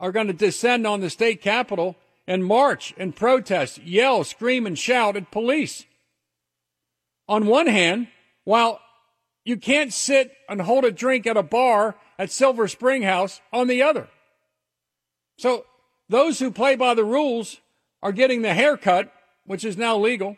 are 0.00 0.12
going 0.12 0.28
to 0.28 0.32
descend 0.32 0.86
on 0.86 1.00
the 1.00 1.10
state 1.10 1.42
capitol 1.42 1.96
and 2.26 2.44
march 2.44 2.94
and 2.96 3.16
protest, 3.16 3.78
yell, 3.78 4.22
scream, 4.22 4.66
and 4.66 4.78
shout 4.78 5.16
at 5.16 5.30
police. 5.30 5.86
On 7.28 7.46
one 7.46 7.66
hand, 7.66 8.08
while 8.44 8.80
you 9.44 9.56
can't 9.56 9.92
sit 9.92 10.32
and 10.48 10.60
hold 10.60 10.84
a 10.84 10.90
drink 10.90 11.26
at 11.26 11.36
a 11.36 11.42
bar 11.42 11.96
at 12.18 12.30
Silver 12.30 12.68
Spring 12.68 13.02
House 13.02 13.40
on 13.52 13.66
the 13.66 13.82
other. 13.82 14.08
So 15.38 15.64
those 16.08 16.38
who 16.38 16.50
play 16.50 16.76
by 16.76 16.94
the 16.94 17.04
rules 17.04 17.60
are 18.02 18.12
getting 18.12 18.42
the 18.42 18.54
haircut, 18.54 19.12
which 19.44 19.64
is 19.64 19.76
now 19.76 19.96
legal. 19.96 20.36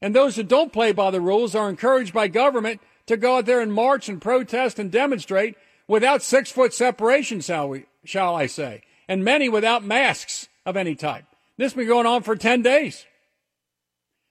And 0.00 0.14
those 0.14 0.36
who 0.36 0.42
don't 0.42 0.72
play 0.72 0.92
by 0.92 1.10
the 1.10 1.20
rules 1.20 1.54
are 1.54 1.68
encouraged 1.68 2.14
by 2.14 2.28
government 2.28 2.80
to 3.10 3.16
go 3.16 3.38
out 3.38 3.44
there 3.44 3.60
and 3.60 3.72
march 3.72 4.08
and 4.08 4.22
protest 4.22 4.78
and 4.78 4.88
demonstrate 4.88 5.56
without 5.88 6.22
six 6.22 6.52
foot 6.52 6.72
separation, 6.72 7.40
shall 7.40 7.68
we, 7.68 7.86
shall 8.04 8.36
I 8.36 8.46
say, 8.46 8.82
and 9.08 9.24
many 9.24 9.48
without 9.48 9.82
masks 9.82 10.48
of 10.64 10.76
any 10.76 10.94
type. 10.94 11.24
This 11.56 11.72
has 11.72 11.76
been 11.76 11.88
going 11.88 12.06
on 12.06 12.22
for 12.22 12.36
10 12.36 12.62
days. 12.62 13.06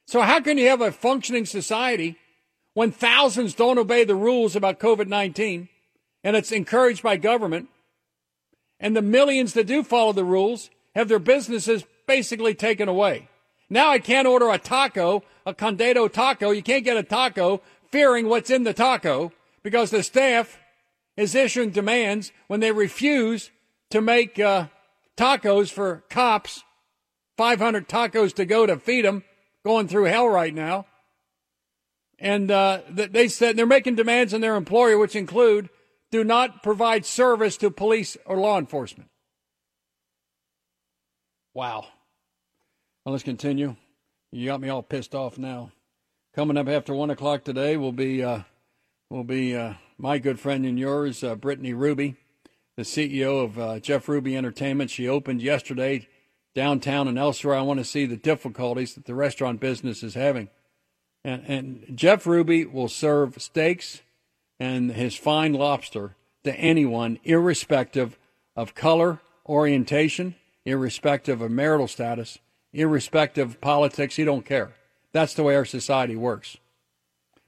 So 0.08 0.22
how 0.22 0.40
can 0.40 0.58
you 0.58 0.70
have 0.70 0.80
a 0.80 0.94
functioning 0.94 1.46
society 1.46 2.16
when 2.74 2.94
thousands 2.94 3.54
don't 3.54 3.78
obey 3.78 4.06
the 4.06 4.16
rules 4.16 4.56
about 4.56 4.80
COVID-19 4.80 5.68
and 6.24 6.38
it's 6.38 6.54
encouraged 6.54 7.04
by 7.04 7.18
government 7.18 7.68
and 8.80 8.96
the 8.96 9.02
millions 9.02 9.52
that 9.56 9.68
do 9.68 9.84
follow 9.84 10.14
the 10.14 10.24
rules 10.24 10.70
have 10.96 11.10
their 11.10 11.20
businesses 11.20 11.84
basically 12.08 12.54
taken 12.54 12.88
away? 12.88 13.28
Now 13.70 13.92
I 13.92 14.00
can't 14.00 14.26
order 14.26 14.50
a 14.50 14.58
taco, 14.58 15.24
a 15.46 15.54
condado 15.54 16.08
taco. 16.08 16.52
You 16.52 16.64
can't 16.64 16.86
get 16.86 16.96
a 16.96 17.04
taco 17.04 17.62
fearing 17.92 18.28
what's 18.28 18.50
in 18.50 18.64
the 18.64 18.74
taco 18.74 19.32
because 19.64 19.92
the 19.92 20.04
staff 20.04 20.60
is 21.18 21.36
issuing 21.36 21.72
demands 21.72 22.32
when 22.48 22.60
they 22.60 22.72
refuse 22.72 23.52
to 23.90 24.02
make 24.02 24.40
uh, 24.40 24.68
tacos 25.18 25.72
for 25.72 26.04
cops, 26.10 26.64
500 27.38 27.88
tacos 27.90 28.34
to 28.36 28.46
go 28.46 28.66
to 28.66 28.78
feed 28.78 29.06
them, 29.06 29.24
going 29.66 29.88
through 29.88 30.06
hell 30.06 30.30
right 30.30 30.54
now. 30.54 30.86
and 32.20 32.52
uh, 32.52 32.82
they 32.90 33.28
said 33.28 33.56
they're 33.56 33.66
making 33.66 33.96
demands 33.96 34.34
on 34.34 34.42
their 34.42 34.56
employer, 34.56 34.98
which 34.98 35.16
include 35.16 35.70
do 36.12 36.24
not 36.24 36.64
provide 36.64 37.06
service 37.06 37.58
to 37.58 37.70
police 37.72 38.18
or 38.26 38.38
law 38.38 38.58
enforcement. 38.58 39.10
Wow. 41.54 41.86
Well, 43.06 43.14
let's 43.14 43.24
continue. 43.24 43.76
You 44.32 44.46
got 44.46 44.62
me 44.62 44.70
all 44.70 44.84
pissed 44.84 45.16
off 45.16 45.38
now. 45.38 45.72
Coming 46.40 46.56
up 46.56 46.70
after 46.70 46.94
one 46.94 47.10
o'clock 47.10 47.44
today 47.44 47.76
will 47.76 47.92
be 47.92 48.24
uh, 48.24 48.44
will 49.10 49.26
be 49.26 49.58
uh, 49.58 49.74
my 49.98 50.20
good 50.20 50.40
friend 50.40 50.66
and 50.66 50.80
yours, 50.80 51.22
uh, 51.22 51.36
Brittany 51.36 51.74
Ruby, 51.74 52.16
the 52.78 52.84
CEO 52.84 53.44
of 53.44 53.60
uh, 53.60 53.80
Jeff 53.82 54.08
Ruby 54.08 54.38
Entertainment. 54.38 54.90
She 54.90 55.06
opened 55.06 55.42
yesterday 55.42 56.08
downtown 56.56 57.10
and 57.10 57.20
elsewhere. 57.20 57.56
I 57.56 57.62
want 57.62 57.82
to 57.82 57.84
see 57.84 58.06
the 58.06 58.16
difficulties 58.16 58.94
that 58.94 59.04
the 59.04 59.16
restaurant 59.16 59.60
business 59.60 60.02
is 60.02 60.14
having. 60.14 60.48
And, 61.26 61.44
and 61.46 61.98
Jeff 61.98 62.26
Ruby 62.26 62.64
will 62.64 62.88
serve 62.88 63.42
steaks 63.42 64.02
and 64.62 64.94
his 64.94 65.18
fine 65.18 65.52
lobster 65.52 66.16
to 66.46 66.56
anyone, 66.56 67.20
irrespective 67.26 68.18
of 68.56 68.76
color, 68.76 69.20
orientation, 69.46 70.36
irrespective 70.64 71.42
of 71.42 71.52
marital 71.52 71.90
status, 71.90 72.40
irrespective 72.72 73.50
of 73.50 73.60
politics. 73.60 74.16
He 74.16 74.24
don't 74.24 74.46
care. 74.46 74.72
That's 75.12 75.34
the 75.34 75.44
way 75.44 75.56
our 75.56 75.66
society 75.66 76.16
works. 76.16 76.58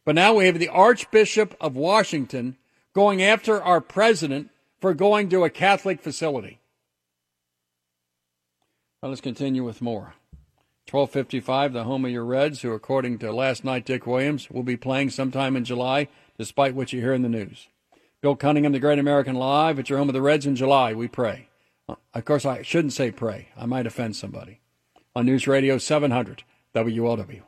But 0.06 0.16
now 0.16 0.34
we 0.34 0.46
have 0.48 0.60
the 0.60 0.70
Archbishop 0.70 1.56
of 1.62 1.76
Washington 1.76 2.58
going 2.94 3.22
after 3.22 3.62
our 3.62 3.82
president 3.82 4.50
for 4.80 4.94
going 4.94 5.30
to 5.30 5.44
a 5.44 5.50
Catholic 5.50 6.02
facility. 6.02 6.60
Well, 9.02 9.10
let's 9.10 9.22
continue 9.22 9.64
with 9.64 9.82
more. 9.82 10.16
1255, 10.90 11.74
the 11.74 11.84
home 11.86 12.06
of 12.06 12.12
your 12.12 12.26
Reds, 12.26 12.62
who, 12.62 12.74
according 12.74 13.20
to 13.20 13.32
last 13.32 13.64
night, 13.64 13.86
Dick 13.86 14.06
Williams, 14.06 14.50
will 14.50 14.64
be 14.64 14.76
playing 14.76 15.12
sometime 15.12 15.56
in 15.56 15.64
July, 15.64 16.08
despite 16.38 16.76
what 16.76 16.92
you 16.92 17.00
hear 17.00 17.14
in 17.14 17.22
the 17.22 17.30
news. 17.30 17.68
Bill 18.22 18.36
Cunningham, 18.36 18.72
the 18.72 18.80
Great 18.80 19.00
American 19.00 19.36
Live, 19.36 19.80
at 19.80 19.90
your 19.90 20.00
home 20.00 20.10
of 20.10 20.14
the 20.14 20.22
Reds 20.22 20.46
in 20.46 20.56
July, 20.56 20.94
we 20.94 21.08
pray. 21.08 21.48
Uh, 21.88 21.96
of 22.14 22.26
course, 22.26 22.46
I 22.46 22.62
shouldn't 22.64 22.94
say 22.94 23.10
pray. 23.10 23.50
I 23.56 23.66
might 23.66 23.88
offend 23.88 24.16
somebody. 24.16 24.60
On 25.16 25.26
News 25.26 25.48
Radio 25.48 25.78
700, 25.78 26.44
WLW. 26.76 27.42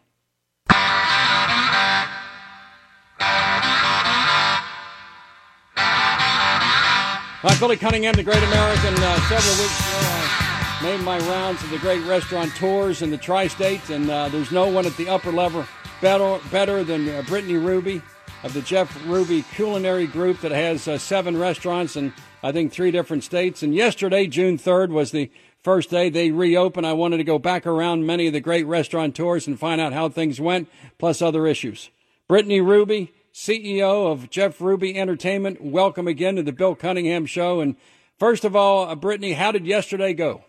Hi, 7.45 7.59
Billy 7.59 7.75
Cunningham, 7.75 8.13
the 8.13 8.23
Great 8.23 8.41
American. 8.41 8.93
Uh, 9.03 9.19
several 9.27 9.61
weeks 9.61 9.77
ago, 9.77 9.99
I 9.99 10.79
made 10.81 11.01
my 11.01 11.19
rounds 11.19 11.61
of 11.61 11.71
the 11.71 11.77
great 11.77 12.01
restaurant 12.05 12.55
tours 12.55 13.01
in 13.01 13.11
the 13.11 13.17
tri-state, 13.17 13.89
and 13.89 14.09
uh, 14.09 14.29
there's 14.29 14.53
no 14.53 14.69
one 14.69 14.85
at 14.85 14.95
the 14.95 15.09
upper 15.09 15.29
level 15.29 15.65
better, 15.99 16.39
better 16.51 16.85
than 16.85 17.09
uh, 17.09 17.21
Brittany 17.23 17.55
Ruby 17.55 18.01
of 18.43 18.53
the 18.53 18.61
Jeff 18.61 18.97
Ruby 19.05 19.41
Culinary 19.41 20.07
Group 20.07 20.39
that 20.39 20.53
has 20.53 20.87
uh, 20.87 20.97
seven 20.97 21.35
restaurants 21.35 21.97
in, 21.97 22.13
I 22.41 22.53
think, 22.53 22.71
three 22.71 22.91
different 22.91 23.25
states. 23.25 23.61
And 23.61 23.75
yesterday, 23.75 24.25
June 24.27 24.57
3rd, 24.57 24.91
was 24.91 25.11
the 25.11 25.29
first 25.63 25.89
day 25.89 26.09
they 26.09 26.31
reopened. 26.31 26.87
I 26.87 26.93
wanted 26.93 27.17
to 27.17 27.25
go 27.25 27.39
back 27.39 27.67
around 27.67 28.05
many 28.05 28.27
of 28.27 28.31
the 28.31 28.39
great 28.39 28.65
restaurant 28.65 29.17
tours 29.17 29.47
and 29.47 29.59
find 29.59 29.81
out 29.81 29.91
how 29.91 30.07
things 30.07 30.39
went, 30.39 30.69
plus 30.97 31.21
other 31.21 31.45
issues. 31.45 31.89
Brittany 32.29 32.61
Ruby, 32.61 33.11
CEO 33.33 34.11
of 34.11 34.29
Jeff 34.29 34.61
Ruby 34.61 34.97
Entertainment. 34.97 35.59
Welcome 35.59 36.07
again 36.07 36.35
to 36.35 36.43
the 36.43 36.51
Bill 36.51 36.75
Cunningham 36.75 37.25
Show. 37.25 37.61
And 37.61 37.75
first 38.19 38.45
of 38.45 38.55
all, 38.55 38.87
uh, 38.87 38.95
Brittany, 38.95 39.33
how 39.33 39.51
did 39.51 39.65
yesterday 39.65 40.13
go? 40.13 40.43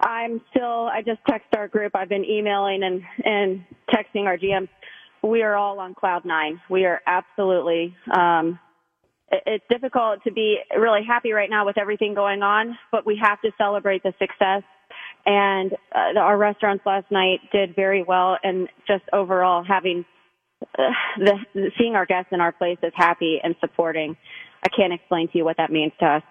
I'm 0.00 0.42
still. 0.50 0.88
I 0.88 1.02
just 1.04 1.20
text 1.26 1.48
our 1.56 1.66
group. 1.66 1.92
I've 1.94 2.08
been 2.08 2.24
emailing 2.24 2.82
and 2.82 3.02
and 3.24 3.64
texting 3.90 4.24
our 4.26 4.36
GMs. 4.36 4.68
We 5.22 5.42
are 5.42 5.54
all 5.54 5.78
on 5.80 5.94
cloud 5.94 6.24
nine. 6.24 6.60
We 6.68 6.84
are 6.84 7.00
absolutely. 7.06 7.94
Um, 8.14 8.58
it's 9.30 9.64
difficult 9.70 10.22
to 10.24 10.32
be 10.32 10.58
really 10.76 11.04
happy 11.06 11.32
right 11.32 11.48
now 11.48 11.64
with 11.64 11.78
everything 11.78 12.14
going 12.14 12.42
on, 12.42 12.76
but 12.90 13.06
we 13.06 13.18
have 13.22 13.40
to 13.42 13.50
celebrate 13.56 14.02
the 14.02 14.12
success. 14.18 14.62
And 15.24 15.72
uh, 15.94 16.18
our 16.18 16.36
restaurants 16.36 16.84
last 16.84 17.10
night 17.10 17.40
did 17.52 17.76
very 17.76 18.02
well, 18.02 18.36
and 18.42 18.68
just 18.86 19.04
overall 19.12 19.62
having 19.62 20.04
the, 20.76 21.70
seeing 21.78 21.94
our 21.94 22.06
guests 22.06 22.28
in 22.32 22.40
our 22.40 22.52
place 22.52 22.78
places 22.78 22.94
happy 22.96 23.40
and 23.42 23.54
supporting, 23.60 24.16
I 24.62 24.68
can't 24.68 24.92
explain 24.92 25.28
to 25.28 25.38
you 25.38 25.44
what 25.44 25.56
that 25.56 25.70
means 25.70 25.92
to 26.00 26.06
us. 26.06 26.22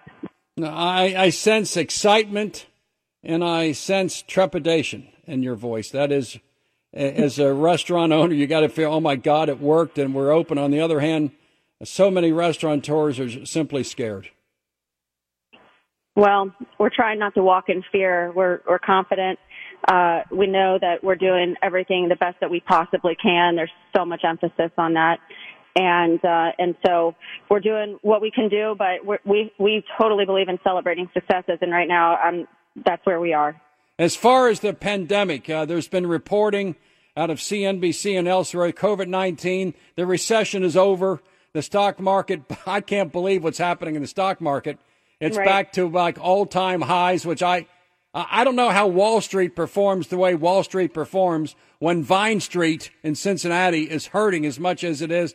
I, 0.62 1.14
I 1.16 1.30
sense 1.30 1.76
excitement 1.76 2.66
and 3.22 3.44
I 3.44 3.72
sense 3.72 4.22
trepidation 4.22 5.08
in 5.26 5.42
your 5.42 5.54
voice. 5.54 5.90
That 5.90 6.12
is, 6.12 6.38
as 6.92 7.38
a 7.38 7.52
restaurant 7.52 8.12
owner, 8.12 8.34
you 8.34 8.46
got 8.46 8.60
to 8.60 8.68
feel, 8.68 8.92
oh 8.92 9.00
my 9.00 9.16
God, 9.16 9.48
it 9.48 9.60
worked 9.60 9.98
and 9.98 10.14
we're 10.14 10.30
open. 10.30 10.58
On 10.58 10.70
the 10.70 10.80
other 10.80 11.00
hand, 11.00 11.32
so 11.82 12.10
many 12.10 12.32
restaurateurs 12.32 13.18
are 13.18 13.46
simply 13.46 13.84
scared. 13.84 14.28
Well, 16.16 16.52
we're 16.78 16.90
trying 16.90 17.18
not 17.18 17.34
to 17.34 17.42
walk 17.42 17.68
in 17.68 17.82
fear. 17.90 18.32
We're, 18.34 18.60
we're 18.68 18.80
confident 18.80 19.38
uh, 19.88 20.22
we 20.30 20.46
know 20.46 20.78
that 20.80 21.02
we're 21.02 21.16
doing 21.16 21.56
everything 21.62 22.08
the 22.08 22.16
best 22.16 22.38
that 22.40 22.50
we 22.50 22.60
possibly 22.60 23.16
can. 23.20 23.56
There's 23.56 23.70
so 23.96 24.04
much 24.04 24.22
emphasis 24.24 24.70
on 24.76 24.94
that. 24.94 25.18
And, 25.76 26.22
uh, 26.24 26.52
and 26.58 26.74
so 26.84 27.14
we're 27.48 27.60
doing 27.60 27.98
what 28.02 28.20
we 28.20 28.30
can 28.30 28.48
do, 28.48 28.74
but 28.76 29.04
we're, 29.04 29.20
we, 29.24 29.52
we 29.58 29.84
totally 30.00 30.24
believe 30.24 30.48
in 30.48 30.58
celebrating 30.64 31.08
successes. 31.14 31.58
And 31.60 31.72
right 31.72 31.88
now, 31.88 32.18
um, 32.22 32.48
that's 32.84 33.04
where 33.06 33.20
we 33.20 33.32
are. 33.32 33.60
As 33.98 34.16
far 34.16 34.48
as 34.48 34.60
the 34.60 34.72
pandemic, 34.72 35.48
uh, 35.48 35.64
there's 35.64 35.88
been 35.88 36.06
reporting 36.06 36.76
out 37.16 37.30
of 37.30 37.38
CNBC 37.38 38.18
and 38.18 38.26
elsewhere, 38.26 38.72
COVID 38.72 39.08
19, 39.08 39.74
the 39.96 40.06
recession 40.06 40.64
is 40.64 40.76
over. 40.76 41.20
The 41.52 41.62
stock 41.62 41.98
market, 41.98 42.42
I 42.66 42.80
can't 42.80 43.12
believe 43.12 43.44
what's 43.44 43.58
happening 43.58 43.96
in 43.96 44.02
the 44.02 44.08
stock 44.08 44.40
market. 44.40 44.78
It's 45.20 45.36
right. 45.36 45.44
back 45.44 45.72
to 45.74 45.88
like 45.88 46.18
all 46.18 46.46
time 46.46 46.80
highs, 46.80 47.26
which 47.26 47.42
I, 47.42 47.66
I 48.12 48.42
don't 48.42 48.56
know 48.56 48.70
how 48.70 48.88
Wall 48.88 49.20
Street 49.20 49.54
performs 49.54 50.08
the 50.08 50.18
way 50.18 50.34
Wall 50.34 50.64
Street 50.64 50.92
performs 50.92 51.54
when 51.78 52.02
Vine 52.02 52.40
Street 52.40 52.90
in 53.04 53.14
Cincinnati 53.14 53.84
is 53.84 54.08
hurting 54.08 54.44
as 54.44 54.58
much 54.58 54.82
as 54.82 55.00
it 55.00 55.12
is. 55.12 55.34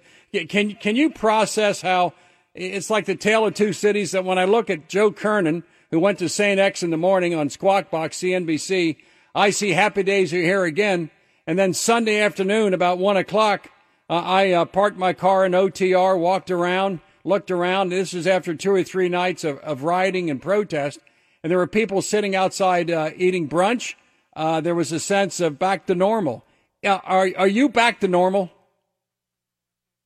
Can, 0.49 0.75
can 0.75 0.97
you 0.97 1.09
process 1.09 1.81
how 1.81 2.13
it's 2.53 2.89
like 2.89 3.05
the 3.05 3.15
tale 3.15 3.45
of 3.45 3.53
two 3.53 3.71
cities 3.71 4.11
that 4.11 4.25
when 4.25 4.37
I 4.37 4.43
look 4.43 4.69
at 4.69 4.89
Joe 4.89 5.11
Kernan, 5.11 5.63
who 5.89 5.99
went 6.01 6.19
to 6.19 6.27
St. 6.27 6.59
X 6.59 6.83
in 6.83 6.89
the 6.89 6.97
morning 6.97 7.33
on 7.33 7.49
Squawk 7.49 7.89
Box 7.89 8.17
CNBC, 8.17 8.97
I 9.33 9.51
see 9.51 9.71
Happy 9.71 10.03
Days 10.03 10.33
are 10.33 10.41
here 10.41 10.65
again. 10.65 11.11
And 11.47 11.57
then 11.57 11.73
Sunday 11.73 12.19
afternoon, 12.19 12.73
about 12.73 12.97
one 12.97 13.15
o'clock, 13.15 13.69
uh, 14.09 14.15
I 14.15 14.51
uh, 14.51 14.65
parked 14.65 14.97
my 14.97 15.13
car 15.13 15.45
in 15.45 15.53
OTR, 15.53 16.19
walked 16.19 16.51
around, 16.51 16.99
looked 17.23 17.51
around. 17.51 17.89
This 17.89 18.13
is 18.13 18.27
after 18.27 18.53
two 18.53 18.71
or 18.71 18.83
three 18.83 19.07
nights 19.07 19.45
of, 19.45 19.59
of 19.59 19.83
rioting 19.83 20.29
and 20.29 20.41
protest 20.41 20.99
and 21.45 21.51
there 21.51 21.59
were 21.59 21.67
people 21.67 22.01
sitting 22.01 22.35
outside 22.35 22.89
uh, 22.89 23.11
eating 23.15 23.47
brunch. 23.47 23.93
Uh, 24.35 24.61
there 24.61 24.73
was 24.73 24.91
a 24.91 24.99
sense 24.99 25.39
of 25.39 25.59
back 25.59 25.85
to 25.85 25.93
normal. 25.93 26.43
Uh, 26.83 26.97
are 27.03 27.29
are 27.37 27.47
you 27.47 27.69
back 27.69 27.99
to 27.99 28.07
normal? 28.07 28.49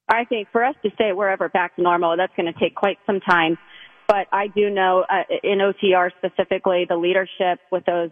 I 0.09 0.25
think 0.25 0.49
for 0.51 0.65
us 0.65 0.75
to 0.83 0.91
stay 0.95 1.13
wherever 1.13 1.47
back 1.47 1.77
to 1.77 1.81
normal, 1.81 2.17
that's 2.17 2.33
going 2.35 2.53
to 2.53 2.59
take 2.59 2.75
quite 2.75 2.97
some 3.05 3.21
time. 3.21 3.57
But 4.05 4.27
I 4.33 4.47
do 4.47 4.69
know 4.69 5.05
uh, 5.09 5.23
in 5.41 5.59
OTR 5.59 6.09
specifically, 6.17 6.85
the 6.89 6.97
leadership 6.97 7.61
with 7.71 7.85
those 7.85 8.09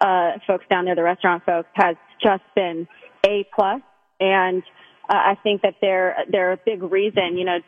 uh, 0.00 0.32
folks 0.44 0.64
down 0.68 0.86
there, 0.86 0.96
the 0.96 1.04
restaurant 1.04 1.44
folks, 1.46 1.68
has 1.74 1.94
just 2.20 2.42
been 2.56 2.88
a 3.24 3.46
plus, 3.54 3.82
and 4.18 4.64
uh, 5.08 5.14
I 5.14 5.36
think 5.44 5.62
that 5.62 5.76
they're 5.80 6.16
they're 6.28 6.54
a 6.54 6.58
big 6.66 6.82
reason. 6.82 7.38
You 7.38 7.44
know, 7.44 7.58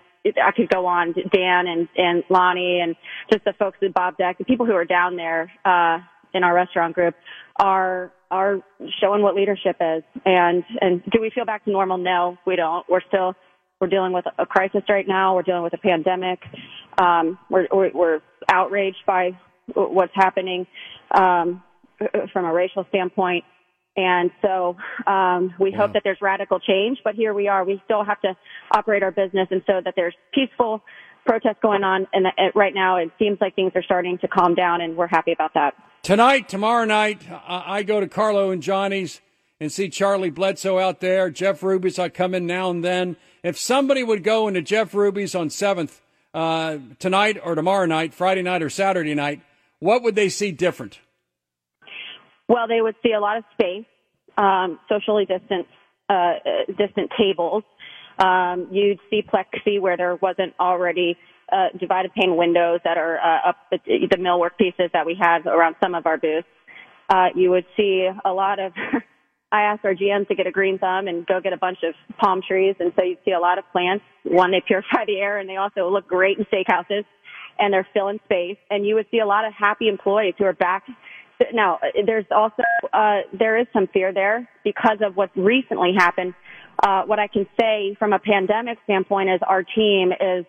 I 0.42 0.52
could 0.52 0.68
go 0.68 0.86
on, 0.86 1.12
Dan 1.12 1.66
and, 1.66 1.88
and 1.96 2.24
Lonnie 2.28 2.80
and 2.82 2.96
just 3.32 3.44
the 3.44 3.52
folks 3.58 3.78
at 3.82 3.94
Bob 3.94 4.16
Deck, 4.16 4.38
the 4.38 4.44
people 4.44 4.66
who 4.66 4.72
are 4.72 4.84
down 4.84 5.16
there, 5.16 5.50
uh, 5.64 5.98
in 6.34 6.44
our 6.44 6.54
restaurant 6.54 6.94
group 6.94 7.14
are, 7.58 8.12
are 8.30 8.58
showing 9.00 9.22
what 9.22 9.34
leadership 9.34 9.76
is. 9.80 10.02
And, 10.24 10.64
and 10.80 11.02
do 11.10 11.20
we 11.20 11.30
feel 11.34 11.46
back 11.46 11.64
to 11.64 11.70
normal? 11.70 11.96
No, 11.96 12.36
we 12.46 12.56
don't. 12.56 12.84
We're 12.88 13.00
still, 13.08 13.34
we're 13.80 13.88
dealing 13.88 14.12
with 14.12 14.26
a 14.38 14.44
crisis 14.44 14.82
right 14.88 15.06
now. 15.08 15.34
We're 15.34 15.42
dealing 15.42 15.62
with 15.62 15.72
a 15.72 15.78
pandemic. 15.78 16.40
Um, 16.98 17.38
we're, 17.48 17.68
we're, 17.72 17.90
we're 17.94 18.20
outraged 18.50 19.04
by 19.06 19.30
what's 19.74 20.12
happening, 20.14 20.66
um, 21.10 21.62
from 22.32 22.44
a 22.44 22.52
racial 22.52 22.84
standpoint. 22.90 23.44
And 23.96 24.30
so 24.42 24.76
um, 25.06 25.54
we 25.58 25.70
yeah. 25.70 25.78
hope 25.78 25.94
that 25.94 26.02
there's 26.04 26.20
radical 26.20 26.60
change, 26.60 26.98
but 27.02 27.14
here 27.14 27.32
we 27.32 27.48
are. 27.48 27.64
We 27.64 27.80
still 27.84 28.04
have 28.04 28.20
to 28.20 28.36
operate 28.72 29.02
our 29.02 29.10
business, 29.10 29.48
and 29.50 29.62
so 29.66 29.80
that 29.84 29.94
there's 29.96 30.14
peaceful 30.34 30.82
protests 31.24 31.58
going 31.62 31.82
on. 31.82 32.06
And 32.12 32.26
right 32.54 32.74
now, 32.74 32.96
it 32.96 33.10
seems 33.18 33.38
like 33.40 33.54
things 33.54 33.72
are 33.74 33.82
starting 33.82 34.18
to 34.18 34.28
calm 34.28 34.54
down, 34.54 34.80
and 34.80 34.96
we're 34.96 35.06
happy 35.06 35.32
about 35.32 35.54
that. 35.54 35.74
Tonight, 36.02 36.48
tomorrow 36.48 36.84
night, 36.84 37.22
I 37.48 37.82
go 37.82 38.00
to 38.00 38.06
Carlo 38.06 38.50
and 38.50 38.62
Johnny's 38.62 39.20
and 39.58 39.72
see 39.72 39.88
Charlie 39.88 40.30
Bledsoe 40.30 40.78
out 40.78 41.00
there. 41.00 41.30
Jeff 41.30 41.62
Ruby's, 41.62 41.98
I 41.98 42.08
come 42.08 42.34
in 42.34 42.46
now 42.46 42.70
and 42.70 42.84
then. 42.84 43.16
If 43.42 43.58
somebody 43.58 44.02
would 44.02 44.22
go 44.22 44.48
into 44.48 44.62
Jeff 44.62 44.94
Ruby's 44.94 45.34
on 45.34 45.48
7th 45.48 46.00
uh, 46.34 46.78
tonight 46.98 47.38
or 47.42 47.54
tomorrow 47.54 47.86
night, 47.86 48.12
Friday 48.12 48.42
night 48.42 48.62
or 48.62 48.68
Saturday 48.70 49.14
night, 49.14 49.40
what 49.78 50.02
would 50.02 50.14
they 50.14 50.28
see 50.28 50.52
different? 50.52 50.98
Well, 52.48 52.68
they 52.68 52.80
would 52.80 52.94
see 53.02 53.12
a 53.12 53.20
lot 53.20 53.38
of 53.38 53.44
space, 53.54 53.86
um, 54.36 54.78
socially 54.88 55.26
distanced 55.26 55.70
uh, 56.08 56.34
distant 56.68 57.10
tables. 57.18 57.64
Um, 58.18 58.68
you'd 58.70 59.00
see 59.10 59.22
plexi 59.22 59.80
where 59.80 59.96
there 59.96 60.16
wasn't 60.16 60.54
already 60.58 61.16
uh, 61.52 61.68
divided 61.78 62.12
pane 62.14 62.36
windows 62.36 62.80
that 62.84 62.96
are 62.96 63.18
uh, 63.18 63.50
up 63.50 63.56
the, 63.70 63.78
the 64.10 64.16
millwork 64.16 64.56
pieces 64.58 64.90
that 64.92 65.06
we 65.06 65.16
have 65.20 65.46
around 65.46 65.76
some 65.82 65.94
of 65.94 66.06
our 66.06 66.16
booths. 66.16 66.46
Uh, 67.08 67.26
you 67.34 67.50
would 67.50 67.66
see 67.76 68.08
a 68.24 68.32
lot 68.32 68.58
of. 68.58 68.72
I 69.52 69.62
asked 69.62 69.84
our 69.84 69.94
GMs 69.94 70.26
to 70.26 70.34
get 70.34 70.48
a 70.48 70.50
green 70.50 70.78
thumb 70.78 71.06
and 71.06 71.24
go 71.24 71.40
get 71.40 71.52
a 71.52 71.56
bunch 71.56 71.78
of 71.84 71.94
palm 72.18 72.42
trees, 72.46 72.74
and 72.80 72.92
so 72.96 73.04
you'd 73.04 73.18
see 73.24 73.30
a 73.30 73.38
lot 73.38 73.58
of 73.58 73.64
plants. 73.70 74.04
One, 74.24 74.50
they 74.50 74.60
purify 74.66 75.04
the 75.06 75.18
air, 75.18 75.38
and 75.38 75.48
they 75.48 75.56
also 75.56 75.88
look 75.88 76.08
great 76.08 76.36
in 76.36 76.44
steakhouses, 76.46 77.04
and 77.58 77.72
they're 77.72 77.86
filling 77.94 78.18
space. 78.24 78.56
And 78.70 78.84
you 78.84 78.96
would 78.96 79.06
see 79.12 79.20
a 79.20 79.26
lot 79.26 79.44
of 79.44 79.52
happy 79.56 79.88
employees 79.88 80.34
who 80.36 80.44
are 80.44 80.52
back 80.52 80.82
now, 81.52 81.78
there's 82.06 82.26
also 82.34 82.62
uh, 82.92 83.20
there 83.38 83.58
is 83.58 83.66
some 83.72 83.86
fear 83.92 84.12
there 84.12 84.48
because 84.64 84.98
of 85.04 85.16
what's 85.16 85.36
recently 85.36 85.92
happened. 85.96 86.34
Uh, 86.82 87.02
what 87.02 87.18
I 87.18 87.26
can 87.26 87.46
say 87.58 87.96
from 87.98 88.12
a 88.12 88.18
pandemic 88.18 88.78
standpoint 88.84 89.30
is 89.30 89.40
our 89.46 89.62
team 89.62 90.12
is 90.12 90.44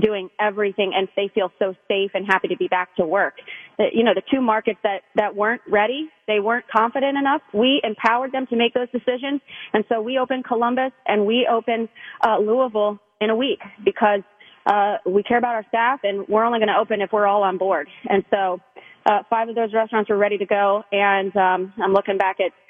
doing 0.00 0.28
everything 0.40 0.92
and 0.94 1.08
they 1.16 1.30
feel 1.34 1.52
so 1.58 1.74
safe 1.88 2.10
and 2.14 2.26
happy 2.26 2.48
to 2.48 2.56
be 2.56 2.68
back 2.68 2.94
to 2.96 3.06
work. 3.06 3.34
You 3.78 4.02
know, 4.04 4.12
the 4.14 4.22
two 4.32 4.40
markets 4.40 4.78
that, 4.82 5.02
that 5.14 5.36
weren't 5.36 5.62
ready, 5.68 6.08
they 6.26 6.40
weren't 6.40 6.64
confident 6.74 7.16
enough. 7.16 7.42
We 7.52 7.80
empowered 7.84 8.32
them 8.32 8.46
to 8.48 8.56
make 8.56 8.74
those 8.74 8.88
decisions. 8.90 9.40
And 9.72 9.84
so 9.88 10.00
we 10.00 10.18
opened 10.18 10.44
Columbus 10.44 10.92
and 11.06 11.26
we 11.26 11.48
opened 11.50 11.88
uh, 12.26 12.38
Louisville 12.38 12.98
in 13.20 13.30
a 13.30 13.36
week 13.36 13.60
because 13.84 14.20
uh, 14.66 14.96
we 15.06 15.22
care 15.22 15.38
about 15.38 15.54
our 15.54 15.64
staff 15.68 16.00
and 16.04 16.26
we're 16.28 16.44
only 16.44 16.58
going 16.58 16.68
to 16.68 16.78
open 16.78 17.00
if 17.00 17.12
we're 17.12 17.26
all 17.26 17.42
on 17.42 17.58
board. 17.58 17.88
And 18.08 18.24
so 18.30 18.60
uh, 19.06 19.22
five 19.28 19.48
of 19.48 19.54
those 19.54 19.72
restaurants 19.72 20.10
are 20.10 20.16
ready 20.16 20.38
to 20.38 20.46
go, 20.46 20.82
and 20.90 21.36
um, 21.36 21.74
I'm 21.82 21.92
looking 21.92 22.18
back 22.18 22.38
at. 22.40 22.52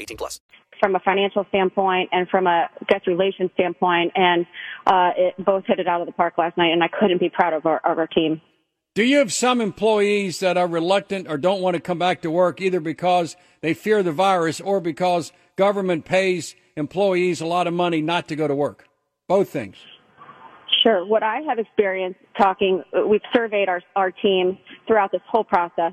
18 0.00 0.16
plus. 0.16 0.40
From 0.80 0.94
a 0.94 1.00
financial 1.00 1.46
standpoint 1.48 2.10
and 2.12 2.28
from 2.28 2.46
a 2.46 2.68
guest 2.88 3.06
relations 3.06 3.50
standpoint, 3.54 4.12
and 4.14 4.46
uh, 4.86 5.10
it 5.16 5.44
both 5.44 5.64
hit 5.66 5.78
it 5.78 5.86
out 5.86 6.00
of 6.00 6.06
the 6.06 6.12
park 6.12 6.34
last 6.36 6.56
night, 6.58 6.72
and 6.72 6.82
I 6.82 6.88
couldn't 6.88 7.18
be 7.18 7.30
proud 7.30 7.54
of 7.54 7.64
our, 7.64 7.80
of 7.84 7.98
our 7.98 8.06
team. 8.06 8.40
Do 8.94 9.04
you 9.04 9.18
have 9.18 9.32
some 9.32 9.60
employees 9.60 10.40
that 10.40 10.56
are 10.56 10.66
reluctant 10.66 11.28
or 11.28 11.36
don't 11.36 11.60
want 11.60 11.74
to 11.74 11.80
come 11.80 11.98
back 11.98 12.22
to 12.22 12.30
work 12.30 12.62
either 12.62 12.80
because 12.80 13.36
they 13.60 13.74
fear 13.74 14.02
the 14.02 14.12
virus 14.12 14.58
or 14.58 14.80
because 14.80 15.32
government 15.56 16.06
pays 16.06 16.54
employees 16.76 17.42
a 17.42 17.46
lot 17.46 17.66
of 17.66 17.74
money 17.74 18.00
not 18.00 18.28
to 18.28 18.36
go 18.36 18.48
to 18.48 18.54
work? 18.54 18.86
Both 19.28 19.50
things. 19.50 19.76
Sure. 20.82 21.04
What 21.04 21.22
I 21.22 21.40
have 21.48 21.58
experienced 21.58 22.20
talking, 22.38 22.82
we've 23.06 23.20
surveyed 23.34 23.68
our, 23.68 23.82
our 23.96 24.10
team 24.10 24.56
throughout 24.86 25.12
this 25.12 25.20
whole 25.28 25.44
process, 25.44 25.92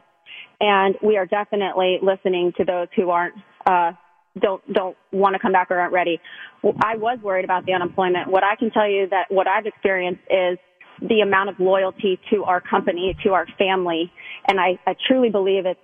and 0.61 0.95
we 1.01 1.17
are 1.17 1.25
definitely 1.25 1.99
listening 2.01 2.53
to 2.57 2.63
those 2.63 2.87
who 2.95 3.09
aren't, 3.09 3.33
uh, 3.66 3.91
don't, 4.39 4.74
don't 4.74 4.97
want 5.11 5.34
to 5.34 5.39
come 5.39 5.51
back 5.51 5.70
or 5.70 5.80
aren't 5.80 5.93
ready. 5.93 6.20
I 6.64 6.95
was 6.97 7.20
worried 7.22 7.45
about 7.45 7.66
the 7.66 7.74
unemployment. 7.74 8.30
What 8.30 8.43
I 8.43 8.55
can 8.55 8.72
tell 8.72 8.89
you 8.89 9.07
that 9.09 9.26
what 9.30 9.47
I've 9.47 9.66
experienced 9.66 10.22
is 10.30 10.57
the 11.01 11.22
amount 11.22 11.49
of 11.49 11.55
loyalty 11.59 12.20
to 12.32 12.43
our 12.43 12.61
company, 12.61 13.16
to 13.24 13.34
our 13.34 13.45
family, 13.57 14.11
and 14.47 14.59
I, 14.59 14.80
I 14.88 14.95
truly 15.07 15.30
believe 15.30 15.66
it's, 15.66 15.80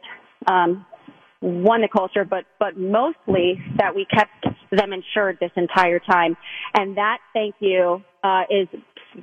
um, 0.48 0.86
one, 1.42 1.82
the 1.82 1.88
culture, 1.88 2.26
but, 2.26 2.44
but 2.60 2.78
mostly 2.78 3.64
that 3.78 3.96
we 3.96 4.06
kept 4.06 4.46
them 4.72 4.92
insured 4.92 5.38
this 5.40 5.52
entire 5.56 6.00
time. 6.00 6.36
And 6.74 6.98
that 6.98 7.20
thank 7.34 7.56
you, 7.60 8.04
uh, 8.24 8.44
is 8.50 8.68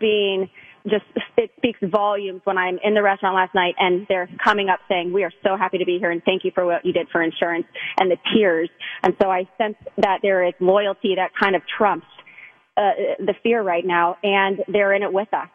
being 0.00 0.48
just, 0.88 1.04
it 1.36 1.50
speaks 1.56 1.78
volumes 1.82 2.40
when 2.44 2.58
I'm 2.58 2.78
in 2.82 2.94
the 2.94 3.02
restaurant 3.02 3.34
last 3.34 3.54
night 3.54 3.74
and 3.78 4.06
they're 4.08 4.28
coming 4.42 4.68
up 4.68 4.80
saying, 4.88 5.12
we 5.12 5.24
are 5.24 5.32
so 5.44 5.56
happy 5.56 5.78
to 5.78 5.84
be 5.84 5.98
here 5.98 6.10
and 6.10 6.22
thank 6.24 6.44
you 6.44 6.50
for 6.54 6.64
what 6.64 6.84
you 6.84 6.92
did 6.92 7.08
for 7.10 7.22
insurance 7.22 7.66
and 7.98 8.10
the 8.10 8.16
tears. 8.34 8.70
And 9.02 9.14
so 9.20 9.30
I 9.30 9.48
sense 9.58 9.76
that 9.98 10.20
there 10.22 10.44
is 10.46 10.54
loyalty 10.60 11.14
that 11.16 11.30
kind 11.38 11.56
of 11.56 11.62
trumps, 11.76 12.06
uh, 12.76 12.90
the 13.18 13.34
fear 13.42 13.62
right 13.62 13.84
now 13.84 14.16
and 14.22 14.60
they're 14.68 14.92
in 14.92 15.02
it 15.02 15.12
with 15.12 15.32
us. 15.32 15.48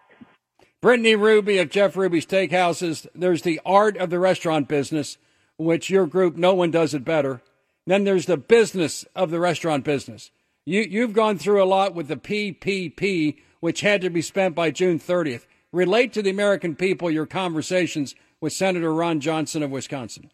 Brittany 0.81 1.15
Ruby 1.15 1.59
of 1.59 1.69
Jeff 1.69 1.95
Ruby's 1.95 2.25
Steakhouses. 2.25 3.05
There's 3.13 3.43
the 3.43 3.61
art 3.65 3.97
of 3.97 4.09
the 4.09 4.19
restaurant 4.19 4.67
business 4.67 5.17
which 5.57 5.89
your 5.89 6.07
group, 6.07 6.35
no 6.35 6.53
one 6.53 6.71
does 6.71 6.93
it 6.93 7.05
better. 7.05 7.41
Then 7.85 8.03
there's 8.03 8.25
the 8.25 8.37
business 8.37 9.05
of 9.15 9.31
the 9.31 9.39
restaurant 9.39 9.83
business. 9.83 10.31
You, 10.65 10.81
you've 10.81 11.13
gone 11.13 11.37
through 11.37 11.63
a 11.63 11.65
lot 11.65 11.95
with 11.95 12.07
the 12.07 12.15
PPP, 12.15 13.37
which 13.61 13.81
had 13.81 14.01
to 14.01 14.09
be 14.09 14.21
spent 14.21 14.53
by 14.53 14.69
June 14.69 14.99
30th. 14.99 15.45
Relate 15.71 16.11
to 16.13 16.21
the 16.21 16.29
American 16.29 16.75
people 16.75 17.09
your 17.09 17.25
conversations 17.25 18.13
with 18.41 18.51
Senator 18.51 18.93
Ron 18.93 19.21
Johnson 19.21 19.63
of 19.63 19.71
Wisconsin. 19.71 20.29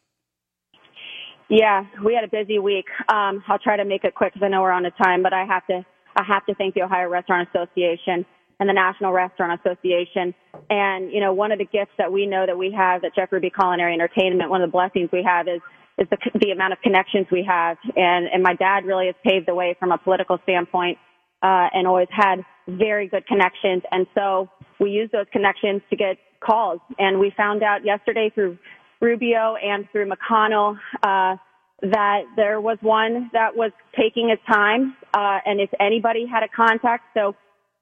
Yeah, 1.49 1.85
we 2.03 2.15
had 2.15 2.23
a 2.23 2.27
busy 2.27 2.59
week. 2.59 2.87
Um, 3.07 3.43
I'll 3.47 3.59
try 3.59 3.77
to 3.77 3.85
make 3.85 4.03
it 4.03 4.15
quick 4.15 4.33
because 4.33 4.45
I 4.45 4.49
know 4.49 4.61
we're 4.61 4.71
on 4.71 4.85
a 4.85 4.91
time, 4.91 5.21
but 5.23 5.31
I 5.31 5.45
have 5.45 5.65
to 5.67 5.85
I 6.17 6.23
have 6.23 6.45
to 6.47 6.55
thank 6.55 6.73
the 6.73 6.81
Ohio 6.81 7.07
Restaurant 7.07 7.47
Association 7.53 8.25
and 8.59 8.67
the 8.67 8.73
National 8.73 9.13
Restaurant 9.13 9.59
Association. 9.63 10.33
And, 10.69 11.11
you 11.11 11.19
know, 11.19 11.31
one 11.33 11.51
of 11.51 11.59
the 11.59 11.65
gifts 11.65 11.91
that 11.97 12.11
we 12.11 12.25
know 12.25 12.45
that 12.45 12.57
we 12.57 12.71
have 12.71 13.03
at 13.03 13.15
Jeff 13.15 13.31
Ruby 13.31 13.51
Culinary 13.51 13.93
Entertainment, 13.93 14.49
one 14.49 14.61
of 14.61 14.67
the 14.67 14.71
blessings 14.71 15.09
we 15.13 15.23
have 15.23 15.47
is, 15.47 15.61
is 15.99 16.07
the, 16.09 16.17
the 16.39 16.51
amount 16.51 16.73
of 16.73 16.81
connections 16.81 17.27
we 17.31 17.45
have. 17.47 17.77
And, 17.95 18.27
and 18.33 18.41
my 18.41 18.55
dad 18.55 18.85
really 18.85 19.05
has 19.05 19.15
paved 19.23 19.47
the 19.47 19.53
way 19.53 19.75
from 19.79 19.91
a 19.91 19.97
political 19.97 20.39
standpoint, 20.43 20.97
uh, 21.41 21.67
and 21.73 21.87
always 21.87 22.07
had 22.11 22.43
very 22.67 23.07
good 23.07 23.25
connections. 23.27 23.83
And 23.91 24.07
so 24.15 24.49
we 24.79 24.91
used 24.91 25.11
those 25.11 25.27
connections 25.31 25.81
to 25.89 25.95
get 25.95 26.17
calls. 26.39 26.79
And 26.99 27.19
we 27.19 27.33
found 27.35 27.63
out 27.63 27.85
yesterday 27.85 28.31
through 28.33 28.57
Rubio 29.01 29.55
and 29.55 29.87
through 29.91 30.09
McConnell, 30.09 30.77
uh, 31.03 31.37
that 31.81 32.23
there 32.35 32.59
was 32.59 32.77
one 32.81 33.29
that 33.33 33.55
was 33.55 33.71
taking 33.95 34.29
his 34.29 34.39
time, 34.51 34.95
uh, 35.13 35.37
and 35.45 35.61
if 35.61 35.69
anybody 35.79 36.25
had 36.25 36.41
a 36.41 36.47
contact, 36.47 37.03
so 37.13 37.35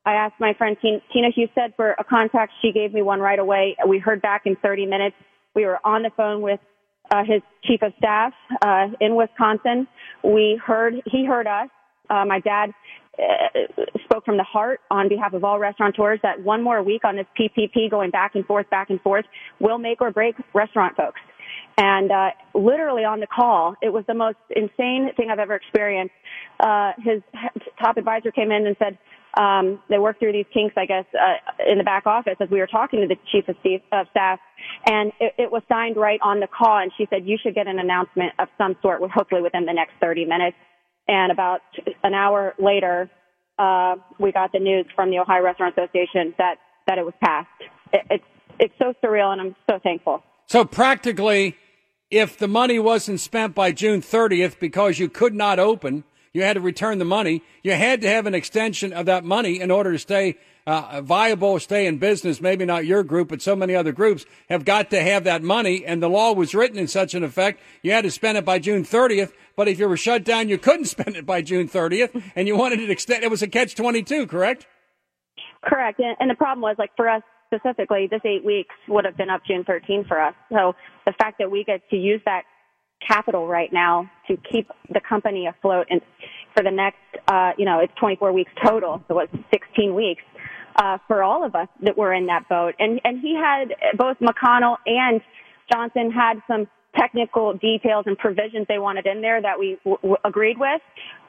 I 0.05 0.13
asked 0.13 0.35
my 0.39 0.53
friend 0.53 0.77
Tina 0.81 1.29
Husted 1.35 1.73
for 1.75 1.95
a 1.97 2.03
contact. 2.03 2.53
She 2.61 2.71
gave 2.71 2.93
me 2.93 3.01
one 3.01 3.19
right 3.19 3.39
away. 3.39 3.75
We 3.87 3.97
heard 3.97 4.21
back 4.21 4.43
in 4.45 4.55
30 4.57 4.85
minutes. 4.85 5.15
We 5.55 5.65
were 5.65 5.79
on 5.83 6.03
the 6.03 6.11
phone 6.15 6.41
with 6.41 6.59
uh, 7.11 7.23
his 7.23 7.41
chief 7.63 7.81
of 7.81 7.93
staff 7.97 8.33
uh, 8.61 8.87
in 9.01 9.15
Wisconsin. 9.15 9.87
We 10.23 10.59
heard 10.63 10.95
he 11.05 11.25
heard 11.25 11.47
us. 11.47 11.69
Uh, 12.07 12.23
my 12.25 12.39
dad 12.39 12.69
spoke 14.03 14.25
from 14.25 14.37
the 14.37 14.43
heart 14.43 14.81
on 14.91 15.09
behalf 15.09 15.33
of 15.33 15.43
all 15.43 15.59
restaurateurs 15.59 16.19
that 16.23 16.41
one 16.41 16.61
more 16.63 16.81
week 16.83 17.03
on 17.05 17.15
this 17.15 17.25
PPP 17.39 17.89
going 17.89 18.11
back 18.11 18.35
and 18.35 18.45
forth, 18.45 18.69
back 18.69 18.89
and 18.89 19.01
forth 19.01 19.25
will 19.59 19.77
make 19.77 20.01
or 20.01 20.11
break 20.11 20.35
restaurant 20.53 20.95
folks. 20.95 21.19
And 21.77 22.11
uh, 22.11 22.29
literally 22.53 23.03
on 23.03 23.19
the 23.19 23.27
call, 23.27 23.75
it 23.81 23.91
was 23.91 24.05
the 24.07 24.13
most 24.13 24.37
insane 24.49 25.09
thing 25.17 25.29
I've 25.29 25.39
ever 25.39 25.55
experienced. 25.55 26.13
Uh, 26.59 26.93
his 26.97 27.21
top 27.79 27.97
advisor 27.97 28.31
came 28.31 28.51
in 28.51 28.65
and 28.65 28.75
said, 28.79 28.97
um, 29.37 29.81
they 29.89 29.99
worked 29.99 30.19
through 30.19 30.31
these 30.31 30.45
kinks, 30.53 30.75
I 30.77 30.85
guess, 30.85 31.05
uh, 31.13 31.69
in 31.69 31.77
the 31.77 31.83
back 31.83 32.05
office 32.05 32.35
as 32.39 32.49
we 32.49 32.59
were 32.59 32.67
talking 32.67 33.01
to 33.01 33.07
the 33.07 33.17
chief 33.31 33.49
of, 33.49 33.57
of 33.91 34.07
staff, 34.11 34.39
and 34.85 35.11
it, 35.19 35.33
it, 35.37 35.51
was 35.51 35.61
signed 35.67 35.97
right 35.97 36.19
on 36.23 36.39
the 36.39 36.47
call. 36.47 36.77
And 36.77 36.89
she 36.97 37.05
said 37.09 37.27
you 37.27 37.37
should 37.41 37.53
get 37.53 37.67
an 37.67 37.77
announcement 37.77 38.31
of 38.39 38.47
some 38.57 38.77
sort, 38.81 39.01
hopefully 39.11 39.41
within 39.41 39.65
the 39.65 39.73
next 39.73 39.91
30 39.99 40.23
minutes. 40.23 40.55
And 41.07 41.31
about 41.31 41.61
an 42.03 42.13
hour 42.13 42.53
later, 42.57 43.09
uh, 43.59 43.95
we 44.19 44.31
got 44.31 44.51
the 44.51 44.59
news 44.59 44.85
from 44.95 45.11
the 45.11 45.19
Ohio 45.19 45.43
Restaurant 45.43 45.75
Association 45.77 46.33
that 46.37 46.55
that 46.87 46.97
it 46.97 47.05
was 47.05 47.13
passed. 47.23 47.47
It, 47.93 48.05
it's 48.09 48.23
it's 48.59 48.73
so 48.79 48.93
surreal, 49.03 49.31
and 49.31 49.41
I'm 49.41 49.55
so 49.69 49.79
thankful. 49.83 50.23
So 50.47 50.65
practically, 50.65 51.57
if 52.09 52.37
the 52.37 52.47
money 52.47 52.79
wasn't 52.79 53.19
spent 53.19 53.55
by 53.55 53.71
June 53.71 54.01
30th 54.01 54.59
because 54.59 54.99
you 54.99 55.09
could 55.09 55.33
not 55.33 55.59
open 55.59 56.03
you 56.35 56.43
had 56.43 56.55
to 56.55 56.59
return 56.59 56.99
the 56.99 57.05
money. 57.05 57.43
You 57.63 57.71
had 57.71 58.01
to 58.01 58.09
have 58.09 58.25
an 58.27 58.35
extension 58.35 58.91
of 58.91 59.05
that 59.05 59.23
money 59.23 59.61
in 59.61 59.71
order 59.71 59.93
to 59.93 59.97
stay 59.97 60.35
uh, 60.67 61.01
viable, 61.01 61.59
stay 61.59 61.85
in 61.85 61.97
business. 61.97 62.41
Maybe 62.41 62.65
not 62.65 62.85
your 62.85 63.03
group, 63.03 63.29
but 63.29 63.41
so 63.41 63.55
many 63.55 63.75
other 63.75 63.91
groups 63.91 64.25
have 64.49 64.65
got 64.65 64.89
to 64.89 65.01
have 65.01 65.23
that 65.25 65.43
money. 65.43 65.85
And 65.85 66.01
the 66.01 66.09
law 66.09 66.33
was 66.33 66.55
written 66.55 66.79
in 66.79 66.87
such 66.87 67.13
an 67.13 67.23
effect. 67.23 67.61
You 67.83 67.91
had 67.91 68.03
to 68.03 68.11
spend 68.11 68.37
it 68.37 68.45
by 68.45 68.59
June 68.59 68.83
30th. 68.83 69.31
But 69.55 69.67
if 69.67 69.79
you 69.79 69.87
were 69.87 69.97
shut 69.97 70.23
down, 70.23 70.49
you 70.49 70.57
couldn't 70.57 70.85
spend 70.95 71.15
it 71.15 71.25
by 71.25 71.41
June 71.41 71.67
30th 71.67 72.21
and 72.35 72.47
you 72.47 72.55
wanted 72.55 72.79
it 72.79 72.89
extended. 72.89 73.25
It 73.25 73.31
was 73.31 73.43
a 73.43 73.47
catch 73.47 73.75
22, 73.75 74.27
correct? 74.27 74.65
Correct. 75.63 75.99
And 76.19 76.29
the 76.29 76.35
problem 76.35 76.61
was 76.61 76.75
like 76.77 76.91
for 76.95 77.09
us 77.09 77.21
specifically, 77.53 78.07
this 78.09 78.21
eight 78.25 78.43
weeks 78.43 78.73
would 78.87 79.05
have 79.05 79.17
been 79.17 79.29
up 79.29 79.41
June 79.47 79.63
13 79.65 80.05
for 80.07 80.19
us. 80.19 80.33
So 80.51 80.73
the 81.05 81.13
fact 81.13 81.37
that 81.39 81.49
we 81.49 81.63
get 81.63 81.81
to 81.89 81.95
use 81.95 82.21
that 82.25 82.43
capital 83.05 83.47
right 83.47 83.71
now 83.71 84.09
to 84.27 84.37
keep 84.51 84.67
the 84.89 85.01
company 85.07 85.47
afloat 85.47 85.87
and 85.89 86.01
for 86.55 86.63
the 86.63 86.71
next, 86.71 86.97
uh, 87.27 87.51
you 87.57 87.65
know, 87.65 87.79
it's 87.79 87.93
24 87.99 88.31
weeks 88.31 88.51
total, 88.65 89.03
so 89.07 89.19
it's 89.19 89.33
16 89.51 89.93
weeks 89.93 90.23
uh, 90.75 90.97
for 91.07 91.23
all 91.23 91.45
of 91.45 91.55
us 91.55 91.67
that 91.81 91.97
were 91.97 92.13
in 92.13 92.27
that 92.27 92.47
boat. 92.49 92.75
And 92.79 92.99
and 93.03 93.19
he 93.21 93.35
had 93.35 93.73
both 93.97 94.17
McConnell 94.19 94.77
and 94.85 95.21
Johnson 95.71 96.11
had 96.11 96.41
some 96.47 96.67
technical 96.97 97.53
details 97.53 98.05
and 98.07 98.17
provisions 98.17 98.65
they 98.67 98.79
wanted 98.79 99.05
in 99.05 99.21
there 99.21 99.41
that 99.41 99.59
we 99.59 99.77
w- 99.83 99.97
w- 99.97 100.17
agreed 100.23 100.57
with 100.57 100.81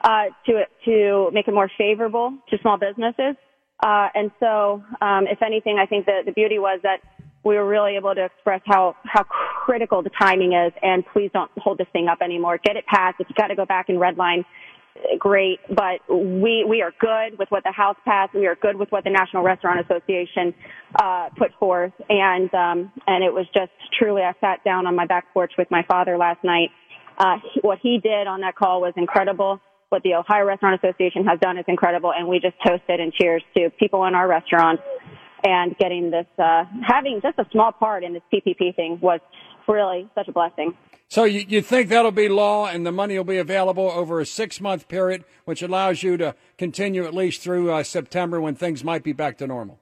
uh, 0.03 0.25
to 0.47 0.63
to 0.85 1.31
make 1.33 1.49
it 1.49 1.55
more 1.55 1.71
favorable 1.77 2.37
to 2.51 2.59
small 2.61 2.79
businesses. 2.79 3.37
Uh, 3.83 4.09
and 4.15 4.31
so, 4.41 4.83
um, 5.03 5.27
if 5.27 5.43
anything, 5.43 5.79
I 5.79 5.87
think 5.87 6.07
that 6.07 6.23
the 6.25 6.33
beauty 6.33 6.59
was 6.59 6.81
that 6.83 7.01
we 7.45 7.57
were 7.57 7.67
really 7.67 7.97
able 7.97 8.15
to 8.15 8.25
express 8.25 8.61
how 8.65 8.97
how 9.05 9.23
critical 9.25 10.03
the 10.03 10.11
timing 10.19 10.53
is. 10.53 10.73
And 10.83 11.05
please 11.13 11.31
don't 11.33 11.51
hold 11.57 11.79
this 11.79 11.89
thing 11.93 12.09
up 12.09 12.19
anymore. 12.23 12.59
Get 12.63 12.77
it 12.77 12.87
passed. 12.87 13.17
If 13.21 13.29
you 13.29 13.35
got 13.37 13.49
to 13.49 13.57
go 13.57 13.67
back 13.67 13.89
and 13.89 13.99
redline, 13.99 14.45
great. 15.19 15.61
But 15.69 16.01
we 16.09 16.65
we 16.69 16.83
are 16.83 16.93
good 17.01 17.39
with 17.39 17.51
what 17.51 17.65
the 17.65 17.73
House 17.73 17.97
passed. 18.05 18.35
We 18.35 18.47
are 18.47 18.57
good 18.57 18.77
with 18.77 18.91
what 18.91 19.05
the 19.05 19.11
National 19.11 19.43
Restaurant 19.43 19.81
Association 19.81 20.55
uh, 21.01 21.29
put 21.37 21.53
forth. 21.59 21.93
And 22.09 22.53
um, 22.55 22.93
and 23.07 23.25
it 23.25 23.33
was 23.33 23.47
just 23.55 23.73
truly. 23.99 24.23
I 24.23 24.35
sat 24.41 24.65
down 24.65 24.87
on 24.87 24.95
my 24.95 25.07
back 25.07 25.33
porch 25.33 25.53
with 25.59 25.71
my 25.71 25.85
father 25.89 26.17
last 26.17 26.43
night. 26.45 26.71
Uh, 27.19 27.39
what 27.63 27.79
he 27.83 27.99
did 28.03 28.27
on 28.27 28.41
that 28.41 28.57
call 28.57 28.81
was 28.81 28.93
incredible 28.97 29.61
what 29.89 30.03
the 30.03 30.15
Ohio 30.15 30.45
Restaurant 30.45 30.81
Association 30.83 31.25
has 31.27 31.39
done 31.41 31.59
is 31.59 31.65
incredible, 31.69 32.13
and 32.13 32.27
we 32.27 32.41
just 32.41 32.57
toasted 32.67 33.01
and 33.01 33.13
cheers 33.13 33.43
to 33.57 33.71
people 33.79 34.05
in 34.07 34.15
our 34.15 34.27
restaurants 34.27 34.83
and 35.45 35.77
getting 35.79 36.11
this, 36.11 36.27
uh, 36.39 36.65
having 36.83 37.21
just 37.23 37.39
a 37.39 37.47
small 37.53 37.71
part 37.73 38.03
in 38.03 38.13
this 38.13 38.23
PPP 38.33 38.75
thing 38.75 38.99
was 39.01 39.21
really 39.69 40.09
such 40.15 40.29
a 40.29 40.33
blessing. 40.33 40.75
So 41.09 41.25
you, 41.25 41.45
you 41.49 41.63
think 41.63 41.89
that'll 41.89 42.11
be 42.11 42.29
law 42.29 42.67
and 42.67 42.85
the 42.85 42.93
money 42.93 43.17
will 43.17 43.25
be 43.25 43.39
available 43.39 43.91
over 43.91 44.21
a 44.21 44.27
six 44.27 44.61
month 44.61 44.89
period, 44.89 45.25
which 45.45 45.63
allows 45.63 46.03
you 46.03 46.17
to 46.17 46.35
continue 46.59 47.05
at 47.05 47.15
least 47.15 47.43
through 47.43 47.71
uh, 47.71 47.83
September 47.83 48.41
when 48.41 48.55
things 48.55 48.83
might 48.83 49.05
be 49.05 49.13
back 49.13 49.39
to 49.39 49.47
normal? 49.47 49.79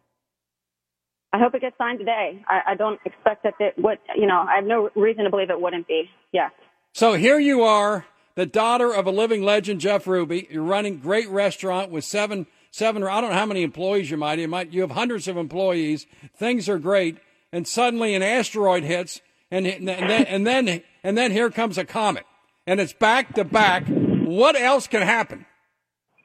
I 1.33 1.39
hope 1.39 1.55
it 1.55 1.63
gets 1.63 1.77
signed 1.79 1.99
today. 1.99 2.45
I, 2.47 2.61
I 2.69 2.75
don't 2.77 3.01
expect 3.05 3.43
that 3.43 3.55
it 3.59 3.75
would, 3.79 3.99
you 4.17 4.27
know, 4.27 4.47
I 4.49 4.57
have 4.57 4.65
no 4.65 4.91
reason 4.95 5.25
to 5.25 5.31
believe 5.31 5.51
it 5.51 5.61
wouldn't 5.61 5.89
be. 5.89 6.09
Yes. 6.31 6.53
So 6.93 7.15
here 7.15 7.41
you 7.41 7.63
are, 7.63 8.07
the 8.37 8.47
daughter 8.47 8.93
of 8.93 9.07
a 9.07 9.11
living 9.11 9.43
legend, 9.43 9.81
Jeff 9.81 10.07
Ruby. 10.07 10.47
You're 10.51 10.63
running 10.63 10.99
great 10.99 11.29
restaurant 11.29 11.91
with 11.91 12.05
seven, 12.05 12.47
seven, 12.71 13.03
I 13.03 13.21
don't 13.21 13.31
know 13.31 13.37
how 13.37 13.47
many 13.47 13.63
employees 13.63 14.11
you 14.11 14.17
might, 14.17 14.39
you 14.39 14.47
might, 14.47 14.73
you 14.73 14.83
have 14.83 14.93
hundreds 14.93 15.27
of 15.27 15.37
employees. 15.37 16.07
Things 16.37 16.69
are 16.69 16.79
great. 16.79 17.19
And 17.51 17.67
suddenly 17.67 18.15
an 18.15 18.23
asteroid 18.23 18.85
hits 18.85 19.21
and, 19.55 19.67
and 19.67 19.89
then, 19.89 20.25
and 20.25 20.47
then, 20.47 20.83
and 21.03 21.17
then 21.19 21.31
here 21.31 21.51
comes 21.51 21.79
a 21.79 21.85
comet 21.85 22.25
and 22.67 22.81
it's 22.81 22.93
back 22.93 23.35
to 23.35 23.45
back. 23.45 23.87
What 23.87 24.57
else 24.57 24.87
can 24.87 25.03
happen? 25.03 25.47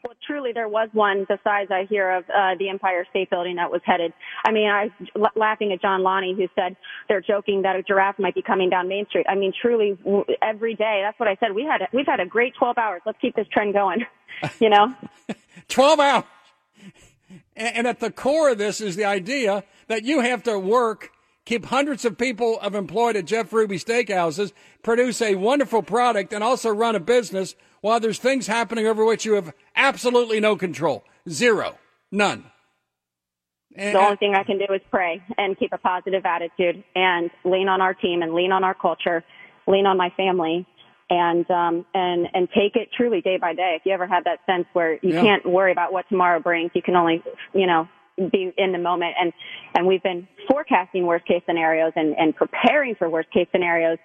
Well, 0.04 0.14
truly, 0.26 0.52
there 0.54 0.70
was 0.70 0.88
one 0.94 1.26
the 1.28 1.38
size 1.44 1.68
I 1.70 1.86
hear 1.90 2.10
of 2.10 2.24
uh, 2.30 2.56
the 2.58 2.70
Empire 2.70 3.06
State 3.10 3.30
Building 3.30 3.58
that 3.58 3.70
was 3.70 3.82
headed. 3.84 4.14
I 4.46 4.52
mean, 4.52 4.70
I 4.70 4.90
was 5.14 5.30
laughing 5.36 5.74
at 5.74 5.82
John 5.82 6.04
Lonnie, 6.04 6.34
who 6.34 6.48
said 6.56 6.78
they're 7.10 7.22
joking 7.22 7.64
that 7.64 7.76
a 7.76 7.84
giraffe 7.84 8.18
might 8.18 8.34
be 8.34 8.42
coming 8.42 8.70
down 8.70 8.88
Main 8.88 9.06
Street. 9.10 9.26
I 9.28 9.36
mean, 9.36 9.52
truly, 9.62 9.98
w- 10.04 10.24
every 10.42 10.76
day. 10.76 11.02
That's 11.04 11.20
what 11.20 11.28
I 11.28 11.36
said. 11.42 11.54
We 11.54 11.64
had 11.64 11.86
we've 11.94 12.06
had 12.06 12.22
a 12.22 12.26
great 12.26 12.54
12 12.58 12.78
hours. 12.78 13.02
Let's 13.06 13.20
keep 13.22 13.36
this 13.36 13.48
trend 13.52 13.74
going. 13.74 14.06
You 14.62 14.70
know, 14.70 14.94
12 15.68 16.00
hours. 16.00 16.24
And 17.58 17.86
at 17.88 18.00
the 18.00 18.10
core 18.10 18.52
of 18.52 18.58
this 18.58 18.80
is 18.80 18.96
the 18.96 19.04
idea 19.04 19.66
that 19.88 20.06
you 20.06 20.22
have 20.22 20.44
to 20.44 20.58
work, 20.58 21.12
keep 21.50 21.66
hundreds 21.66 22.06
of 22.06 22.16
people 22.16 22.60
of 22.60 22.76
employed 22.76 23.16
at 23.16 23.26
Jeff 23.26 23.52
Ruby 23.52 23.80
Steakhouses, 23.80 24.54
produce 24.84 25.20
a 25.20 25.34
wonderful 25.34 25.82
product, 25.82 26.32
and 26.32 26.44
also 26.44 26.70
run 26.70 26.96
a 26.96 27.00
business 27.00 27.56
while 27.82 28.00
there's 28.00 28.20
things 28.20 28.46
happening 28.46 28.86
over 28.86 29.04
which 29.04 29.26
you 29.26 29.34
have 29.34 29.52
absolutely 29.76 30.40
no 30.40 30.56
control. 30.56 31.04
Zero. 31.28 31.80
None. 32.12 32.44
the 33.76 33.98
only 33.98 34.18
thing 34.18 34.36
I 34.36 34.44
can 34.44 34.60
do 34.60 34.72
is 34.72 34.82
pray 34.92 35.24
and 35.40 35.58
keep 35.58 35.74
a 35.74 35.80
positive 35.80 36.24
attitude 36.24 36.84
and 36.96 37.32
lean 37.44 37.68
on 37.68 37.82
our 37.82 37.96
team 37.96 38.22
and 38.22 38.36
lean 38.36 38.52
on 38.52 38.64
our 38.64 38.76
culture, 38.76 39.24
lean 39.66 39.88
on 39.88 39.98
my 39.98 40.12
family, 40.16 40.68
and 41.10 41.50
um, 41.50 41.84
and 41.96 42.28
and 42.36 42.48
take 42.50 42.76
it 42.76 42.90
truly 42.96 43.22
day 43.22 43.38
by 43.38 43.56
day. 43.56 43.74
If 43.76 43.88
you 43.88 43.94
ever 43.94 44.06
had 44.06 44.26
that 44.26 44.40
sense 44.46 44.66
where 44.74 44.94
you 45.02 45.16
Yeah. 45.16 45.22
can't 45.22 45.46
worry 45.50 45.72
about 45.72 45.94
what 45.94 46.08
tomorrow 46.10 46.40
brings, 46.40 46.70
you 46.76 46.84
can 46.84 46.96
only 46.96 47.24
you 47.56 47.66
know 47.66 47.88
be 48.28 48.52
in 48.58 48.72
the 48.72 48.78
moment. 48.78 49.14
And 49.20 49.34
and 49.76 49.88
we've 49.88 50.04
been 50.04 50.28
forecasting 50.50 51.06
worst 51.06 51.26
case 51.26 51.42
scenarios 51.46 51.94
and 51.96 52.16
and 52.18 52.36
preparing 52.36 52.96
for 52.96 53.10
worst 53.10 53.32
case 53.32 53.48
scenarios, 53.52 53.98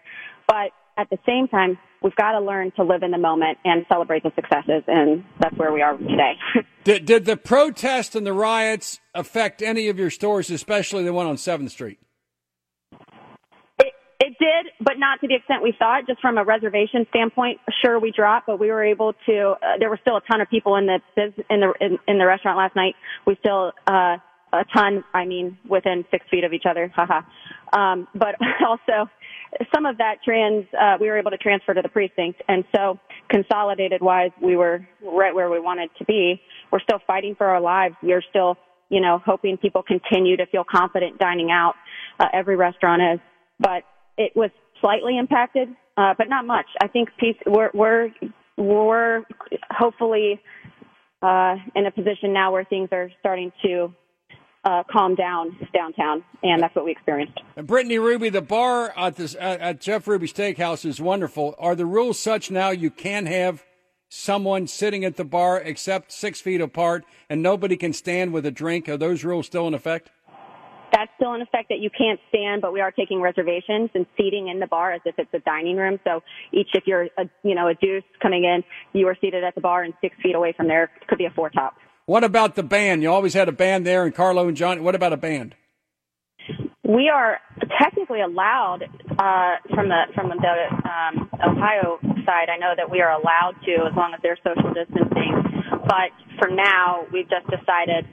but 0.47 0.71
at 0.97 1.11
the 1.11 1.19
same 1.27 1.49
time, 1.49 1.77
we've 2.03 2.15
got 2.15 2.33
to 2.33 2.41
learn 2.41 2.71
to 2.77 2.85
live 2.85 3.03
in 3.03 3.11
the 3.11 3.19
moment 3.19 3.59
and 3.65 3.85
celebrate 3.89 4.23
the 4.23 4.31
successes, 4.35 4.83
and 4.87 5.25
that's 5.41 5.57
where 5.57 5.73
we 5.73 5.83
are 5.83 5.97
today. 5.97 6.35
Did, 6.85 7.07
did 7.07 7.25
the 7.25 7.39
protests 7.39 8.15
and 8.15 8.27
the 8.27 8.35
riots 8.35 9.01
affect 9.15 9.63
any 9.63 9.89
of 9.89 9.99
your 9.99 10.11
stores, 10.11 10.51
especially 10.51 11.03
the 11.03 11.15
one 11.15 11.27
on 11.27 11.37
7th 11.37 11.71
Street? 11.71 11.99
It 14.21 14.37
did, 14.39 14.73
but 14.81 14.95
not 14.97 15.21
to 15.21 15.29
the 15.29 15.35
extent 15.35 15.63
we 15.63 15.75
thought. 15.79 16.07
Just 16.07 16.21
from 16.21 16.39
a 16.39 16.45
reservation 16.45 17.07
standpoint, 17.11 17.61
sure 17.83 17.99
we 17.99 18.13
dropped, 18.13 18.47
but 18.47 18.61
we 18.61 18.71
were 18.71 18.85
able 18.85 19.13
to. 19.27 19.55
Uh, 19.61 19.79
there 19.79 19.91
were 19.91 19.99
still 20.01 20.17
a 20.17 20.21
ton 20.31 20.41
of 20.41 20.49
people 20.49 20.77
in 20.77 20.87
the 20.87 21.01
in 21.51 21.61
the 21.61 21.75
in, 21.81 21.99
in 22.07 22.19
the 22.19 22.27
restaurant 22.27 22.57
last 22.57 22.77
night. 22.77 22.95
We 23.27 23.37
still 23.41 23.73
uh, 23.87 24.17
a 24.53 24.65
ton. 24.75 25.05
I 25.13 25.25
mean, 25.25 25.59
within 25.69 26.05
six 26.11 26.25
feet 26.31 26.45
of 26.45 26.53
each 26.53 26.65
other. 26.69 26.93
Haha. 26.95 27.23
Um, 27.77 28.07
but 28.15 28.37
also, 28.67 29.11
some 29.75 29.85
of 29.85 29.99
that 29.99 30.17
trans 30.25 30.67
uh, 30.81 30.97
we 31.01 31.09
were 31.09 31.19
able 31.19 31.33
to 31.33 31.39
transfer 31.39 31.75
to 31.75 31.83
the 31.83 31.89
precinct, 31.89 32.41
and 32.49 32.65
so 32.75 32.99
consolidated 33.29 34.01
wise, 34.01 34.31
we 34.41 34.57
were 34.57 34.87
right 35.03 35.35
where 35.35 35.51
we 35.51 35.59
wanted 35.59 35.91
to 35.99 36.05
be. 36.05 36.41
We're 36.71 36.81
still 36.81 37.01
fighting 37.07 37.35
for 37.37 37.47
our 37.47 37.61
lives. 37.61 37.97
We're 38.03 38.23
still, 38.31 38.57
you 38.91 39.01
know, 39.01 39.21
hoping 39.25 39.57
people 39.57 39.83
continue 39.83 40.37
to 40.37 40.47
feel 40.47 40.65
confident 40.69 41.19
dining 41.19 41.51
out. 41.51 41.75
Uh, 42.21 42.27
every 42.33 42.55
restaurant 42.55 43.03
is, 43.03 43.21
but 43.59 43.83
it 44.17 44.33
was 44.35 44.51
slightly 44.81 45.19
impacted, 45.19 45.69
uh, 45.97 46.15
but 46.17 46.29
not 46.29 46.47
much. 46.47 46.67
I 46.83 46.89
think 46.89 47.09
peace, 47.19 47.37
we're, 47.47 47.71
we're, 47.75 48.11
we're 48.57 49.23
hopefully, 49.71 50.41
uh, 51.23 51.57
in 51.75 51.87
a 51.87 51.91
position 51.91 52.33
now 52.33 52.53
where 52.53 52.65
things 52.65 52.89
are 52.93 53.11
starting 53.21 53.53
to, 53.65 53.95
uh, 54.65 54.83
calm 54.91 55.15
down 55.15 55.57
downtown, 55.75 56.25
and 56.43 56.63
that's 56.63 56.75
what 56.75 56.85
we 56.87 56.91
experienced. 56.91 57.39
And 57.57 57.67
Brittany 57.67 57.99
Ruby, 57.99 58.31
the 58.31 58.41
bar 58.41 58.95
at, 58.97 59.17
this, 59.17 59.37
at, 59.39 59.61
at 59.61 59.81
Jeff 59.81 60.09
Ruby 60.09 60.27
Steakhouse 60.27 60.87
is 60.87 61.01
wonderful. 61.01 61.55
Are 61.59 61.75
the 61.75 61.87
rules 61.87 62.19
such 62.19 62.51
now 62.51 62.71
you 62.71 62.91
can't 62.91 63.29
have 63.29 63.63
someone 64.09 64.67
sitting 64.67 65.05
at 65.05 65.17
the 65.17 65.25
bar 65.25 65.61
except 65.61 66.13
six 66.13 66.41
feet 66.41 66.61
apart 66.61 67.05
and 67.29 67.43
nobody 67.43 67.77
can 67.77 67.93
stand 67.93 68.33
with 68.33 68.47
a 68.47 68.51
drink? 68.51 68.89
Are 68.89 68.97
those 68.97 69.25
rules 69.25 69.47
still 69.47 69.69
in 69.69 69.75
effect? 69.75 70.11
That's 70.95 71.11
still 71.17 71.35
in 71.35 71.43
effect 71.43 71.71
that 71.71 71.81
you 71.81 71.91
can't 71.91 72.21
stand, 72.29 72.63
but 72.63 72.73
we 72.73 72.81
are 72.81 72.93
taking 72.93 73.21
reservations 73.21 73.91
and 73.95 74.07
seating 74.17 74.47
in 74.47 74.61
the 74.61 74.69
bar 74.69 74.93
as 74.93 75.01
if 75.05 75.17
it's 75.19 75.35
a 75.35 75.41
dining 75.41 75.77
room. 75.77 75.99
So 76.05 76.23
each, 76.53 76.69
if 76.73 76.85
you're 76.87 77.09
a, 77.19 77.25
you 77.43 77.57
know, 77.57 77.67
a 77.67 77.75
deuce 77.75 78.05
coming 78.23 78.45
in, 78.45 78.63
you 78.93 79.09
are 79.09 79.17
seated 79.21 79.43
at 79.43 79.57
the 79.57 79.61
bar 79.61 79.83
and 79.83 79.93
six 80.01 80.15
feet 80.23 80.37
away 80.37 80.55
from 80.57 80.69
there 80.69 80.93
could 81.09 81.19
be 81.19 81.25
a 81.25 81.31
four 81.31 81.51
top. 81.51 81.75
What 82.07 82.23
about 82.23 82.55
the 82.55 82.63
band? 82.63 83.03
You 83.03 83.11
always 83.11 83.35
had 83.35 83.49
a 83.49 83.53
band 83.53 83.85
there, 83.85 84.05
and 84.05 84.15
Carlo 84.15 84.47
and 84.47 84.57
John. 84.57 84.85
What 84.85 84.95
about 84.95 85.13
a 85.13 85.17
band? 85.17 85.57
We 86.87 87.11
are 87.13 87.39
technically 87.81 88.21
allowed 88.21 88.85
uh, 89.19 89.57
from 89.75 89.89
the 89.89 90.03
from 90.15 90.29
the 90.29 90.35
um, 90.85 91.29
Ohio 91.43 91.99
side. 92.25 92.53
I 92.55 92.59
know 92.59 92.75
that 92.77 92.91
we 92.91 93.01
are 93.01 93.11
allowed 93.11 93.55
to 93.65 93.73
as 93.91 93.97
long 93.97 94.13
as 94.15 94.21
there's 94.23 94.39
social 94.45 94.73
distancing. 94.75 95.33
But 95.85 96.13
for 96.39 96.51
now, 96.51 97.07
we've 97.13 97.29
just 97.29 97.47
decided 97.49 98.07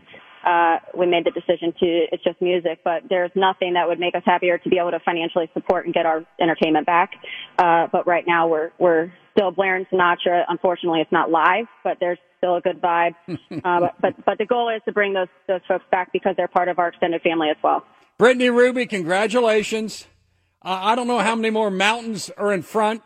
uh, 0.46 0.78
we 0.98 1.06
made 1.06 1.26
the 1.26 1.32
decision 1.32 1.74
to 1.80 2.06
it's 2.12 2.24
just 2.24 2.42
music. 2.42 2.80
But 2.84 3.04
there's 3.10 3.32
nothing 3.36 3.74
that 3.74 3.88
would 3.88 4.00
make 4.00 4.16
us 4.16 4.24
happier 4.26 4.58
to 4.58 4.70
be 4.70 4.78
able 4.78 4.92
to 4.92 5.00
financially 5.00 5.50
support 5.54 5.86
and 5.86 5.94
get 5.94 6.06
our 6.06 6.26
entertainment 6.40 6.86
back. 6.86 7.12
Uh, 7.58 7.88
but 7.92 8.08
right 8.08 8.24
now, 8.28 8.48
we're 8.48 8.72
we're 8.80 9.12
still 9.32 9.52
blaring 9.52 9.86
Sinatra. 9.92 10.44
Unfortunately, 10.48 11.02
it's 11.02 11.12
not 11.12 11.30
live, 11.30 11.66
but 11.84 11.98
there's 12.00 12.20
still 12.38 12.56
a 12.56 12.62
good 12.62 12.82
vibe. 12.82 13.14
uh, 13.28 13.80
but, 13.80 13.96
but 14.02 14.26
but 14.26 14.38
the 14.38 14.46
goal 14.46 14.70
is 14.70 14.82
to 14.86 14.92
bring 14.92 15.14
those 15.14 15.28
those 15.48 15.62
folks 15.68 15.86
back 15.92 16.12
because 16.12 16.36
they're 16.38 16.48
part 16.48 16.68
of 16.68 16.80
our 16.80 16.90
extended 16.90 17.22
family 17.22 17.50
as 17.50 17.58
well. 17.64 17.86
Brittany 18.18 18.50
Ruby, 18.50 18.86
congratulations. 18.86 20.08
Uh, 20.64 20.78
I 20.82 20.96
don't 20.96 21.08
know 21.08 21.20
how 21.20 21.36
many 21.36 21.50
more 21.50 21.72
mountains 21.72 22.30
are 22.38 22.54
in 22.54 22.62
front. 22.62 23.02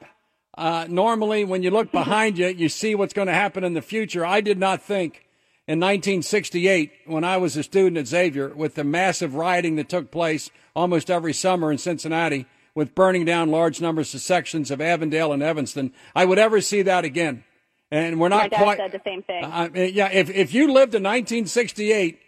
Uh, 0.57 0.85
normally, 0.89 1.43
when 1.43 1.63
you 1.63 1.71
look 1.71 1.91
behind 1.91 2.37
you, 2.37 2.47
you 2.47 2.69
see 2.69 2.95
what's 2.95 3.13
going 3.13 3.27
to 3.27 3.33
happen 3.33 3.63
in 3.63 3.73
the 3.73 3.81
future. 3.81 4.25
I 4.25 4.41
did 4.41 4.57
not 4.57 4.81
think 4.81 5.24
in 5.67 5.79
1968, 5.79 6.91
when 7.07 7.23
I 7.23 7.37
was 7.37 7.57
a 7.57 7.63
student 7.63 7.97
at 7.97 8.07
Xavier, 8.07 8.49
with 8.49 8.75
the 8.75 8.83
massive 8.83 9.33
rioting 9.33 9.77
that 9.77 9.89
took 9.89 10.11
place 10.11 10.51
almost 10.75 11.09
every 11.09 11.33
summer 11.33 11.71
in 11.71 11.79
Cincinnati, 11.79 12.45
with 12.75 12.93
burning 12.93 13.25
down 13.25 13.49
large 13.49 13.81
numbers 13.81 14.13
of 14.13 14.21
sections 14.21 14.69
of 14.69 14.79
Avondale 14.79 15.33
and 15.33 15.41
Evanston, 15.41 15.91
I 16.15 16.25
would 16.25 16.37
ever 16.37 16.61
see 16.61 16.81
that 16.83 17.05
again. 17.05 17.43
And 17.89 18.19
we're 18.19 18.29
not 18.29 18.43
My 18.43 18.47
dad 18.49 18.61
quite. 18.61 18.77
said 18.77 18.91
the 18.91 19.01
same 19.03 19.23
thing. 19.23 19.43
Uh, 19.43 19.69
yeah, 19.73 20.09
if, 20.11 20.29
if 20.29 20.53
you 20.53 20.67
lived 20.67 20.93
in 20.93 21.01
1968, 21.01 22.19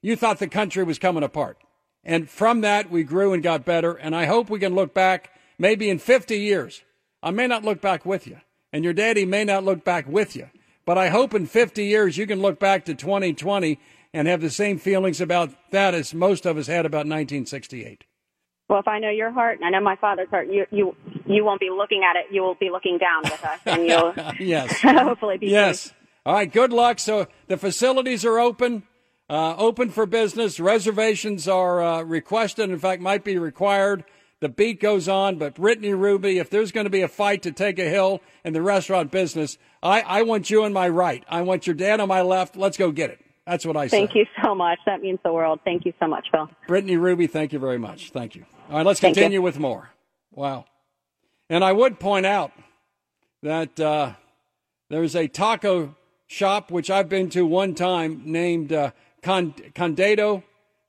you 0.00 0.16
thought 0.16 0.38
the 0.38 0.46
country 0.46 0.84
was 0.84 0.98
coming 0.98 1.22
apart. 1.22 1.58
And 2.04 2.30
from 2.30 2.60
that, 2.60 2.90
we 2.90 3.02
grew 3.02 3.32
and 3.32 3.42
got 3.42 3.64
better. 3.64 3.92
And 3.92 4.14
I 4.14 4.26
hope 4.26 4.48
we 4.48 4.60
can 4.60 4.74
look 4.74 4.94
back 4.94 5.32
maybe 5.58 5.90
in 5.90 5.98
50 5.98 6.38
years. 6.38 6.82
I 7.22 7.30
may 7.30 7.46
not 7.46 7.64
look 7.64 7.80
back 7.80 8.06
with 8.06 8.26
you, 8.26 8.40
and 8.72 8.84
your 8.84 8.92
daddy 8.92 9.24
may 9.24 9.44
not 9.44 9.64
look 9.64 9.84
back 9.84 10.06
with 10.06 10.36
you. 10.36 10.48
But 10.86 10.96
I 10.96 11.08
hope 11.08 11.34
in 11.34 11.46
50 11.46 11.84
years 11.84 12.16
you 12.16 12.26
can 12.26 12.40
look 12.40 12.58
back 12.58 12.84
to 12.86 12.94
2020 12.94 13.78
and 14.14 14.28
have 14.28 14.40
the 14.40 14.50
same 14.50 14.78
feelings 14.78 15.20
about 15.20 15.50
that 15.72 15.92
as 15.92 16.14
most 16.14 16.46
of 16.46 16.56
us 16.56 16.68
had 16.68 16.86
about 16.86 17.00
1968. 17.00 18.04
Well, 18.68 18.78
if 18.78 18.88
I 18.88 18.98
know 19.00 19.10
your 19.10 19.30
heart 19.30 19.58
and 19.58 19.66
I 19.66 19.70
know 19.70 19.84
my 19.84 19.96
father's 19.96 20.28
heart, 20.28 20.48
you 20.48 20.66
you 20.70 20.96
you 21.26 21.44
won't 21.44 21.60
be 21.60 21.70
looking 21.70 22.02
at 22.02 22.16
it. 22.16 22.26
You 22.32 22.42
will 22.42 22.54
be 22.54 22.70
looking 22.70 22.98
down 22.98 23.22
with 23.24 23.44
us, 23.44 23.60
and 23.64 23.86
you'll 23.86 24.14
yes, 24.40 24.80
hopefully 24.82 25.38
be 25.38 25.48
yes. 25.48 25.82
safe. 25.82 25.94
All 26.24 26.34
right. 26.34 26.52
Good 26.52 26.72
luck. 26.72 26.98
So 26.98 27.28
the 27.46 27.56
facilities 27.56 28.24
are 28.24 28.38
open, 28.40 28.82
uh, 29.30 29.54
open 29.56 29.90
for 29.90 30.06
business. 30.06 30.58
Reservations 30.58 31.46
are 31.46 31.82
uh, 31.82 32.02
requested. 32.02 32.70
In 32.70 32.78
fact, 32.78 33.00
might 33.02 33.22
be 33.22 33.38
required. 33.38 34.04
The 34.40 34.48
beat 34.48 34.80
goes 34.80 35.08
on, 35.08 35.38
but 35.38 35.54
Brittany 35.54 35.94
Ruby, 35.94 36.38
if 36.38 36.50
there's 36.50 36.72
going 36.72 36.84
to 36.84 36.90
be 36.90 37.00
a 37.00 37.08
fight 37.08 37.42
to 37.42 37.52
take 37.52 37.78
a 37.78 37.88
hill 37.88 38.20
in 38.44 38.52
the 38.52 38.60
restaurant 38.60 39.10
business, 39.10 39.56
I, 39.86 40.00
I 40.00 40.22
want 40.22 40.50
you 40.50 40.64
on 40.64 40.72
my 40.72 40.88
right. 40.88 41.24
I 41.28 41.42
want 41.42 41.66
your 41.66 41.74
dad 41.74 42.00
on 42.00 42.08
my 42.08 42.22
left. 42.22 42.56
Let's 42.56 42.76
go 42.76 42.90
get 42.90 43.10
it. 43.10 43.20
That's 43.46 43.64
what 43.64 43.76
I 43.76 43.86
say. 43.86 43.98
Thank 43.98 44.14
you 44.14 44.26
so 44.42 44.54
much. 44.54 44.78
That 44.86 45.00
means 45.00 45.20
the 45.24 45.32
world. 45.32 45.60
Thank 45.64 45.84
you 45.84 45.92
so 46.00 46.08
much, 46.08 46.26
Phil. 46.32 46.50
Brittany 46.66 46.96
Ruby, 46.96 47.28
thank 47.28 47.52
you 47.52 47.58
very 47.58 47.78
much. 47.78 48.10
Thank 48.10 48.34
you. 48.34 48.44
All 48.68 48.78
right, 48.78 48.86
let's 48.86 48.98
continue 48.98 49.40
with 49.40 49.58
more. 49.58 49.90
Wow. 50.32 50.64
And 51.48 51.62
I 51.62 51.72
would 51.72 52.00
point 52.00 52.26
out 52.26 52.52
that 53.42 53.78
uh, 53.78 54.14
there's 54.90 55.14
a 55.14 55.28
taco 55.28 55.94
shop 56.26 56.72
which 56.72 56.90
I've 56.90 57.08
been 57.08 57.30
to 57.30 57.46
one 57.46 57.76
time 57.76 58.22
named 58.24 58.72
uh, 58.72 58.90
Con- 59.22 59.54
Condado 59.74 60.42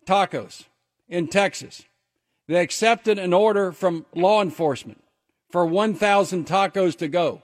Tacos 0.08 0.66
in 1.08 1.28
Texas. 1.28 1.84
They 2.48 2.62
accepted 2.62 3.20
an 3.20 3.34
order 3.34 3.72
from 3.72 4.06
law 4.16 4.42
enforcement 4.42 5.04
for 5.52 5.66
1,000 5.66 6.48
tacos 6.48 6.98
to 6.98 7.08
go. 7.08 7.44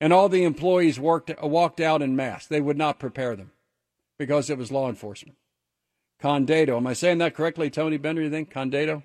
And 0.00 0.12
all 0.12 0.28
the 0.28 0.44
employees 0.44 1.00
worked, 1.00 1.30
uh, 1.30 1.46
walked 1.46 1.80
out 1.80 2.02
in 2.02 2.16
mass. 2.16 2.46
They 2.46 2.60
would 2.60 2.76
not 2.76 2.98
prepare 2.98 3.34
them 3.34 3.52
because 4.18 4.50
it 4.50 4.58
was 4.58 4.70
law 4.70 4.88
enforcement. 4.88 5.38
Condado. 6.22 6.76
Am 6.76 6.86
I 6.86 6.92
saying 6.92 7.18
that 7.18 7.34
correctly, 7.34 7.70
Tony 7.70 7.96
Bender? 7.96 8.22
You 8.22 8.30
think 8.30 8.52
Condado 8.52 9.02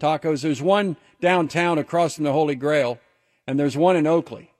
tacos? 0.00 0.42
There's 0.42 0.62
one 0.62 0.96
downtown 1.20 1.78
across 1.78 2.16
from 2.16 2.24
the 2.24 2.32
Holy 2.32 2.54
Grail, 2.54 2.98
and 3.46 3.58
there's 3.58 3.76
one 3.76 3.96
in 3.96 4.06
Oakley. 4.06 4.52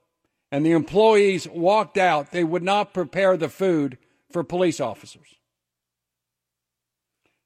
And 0.52 0.66
the 0.66 0.72
employees 0.72 1.48
walked 1.48 1.96
out. 1.96 2.32
They 2.32 2.44
would 2.44 2.62
not 2.62 2.92
prepare 2.92 3.36
the 3.36 3.48
food 3.48 3.98
for 4.30 4.42
police 4.42 4.80
officers. 4.80 5.36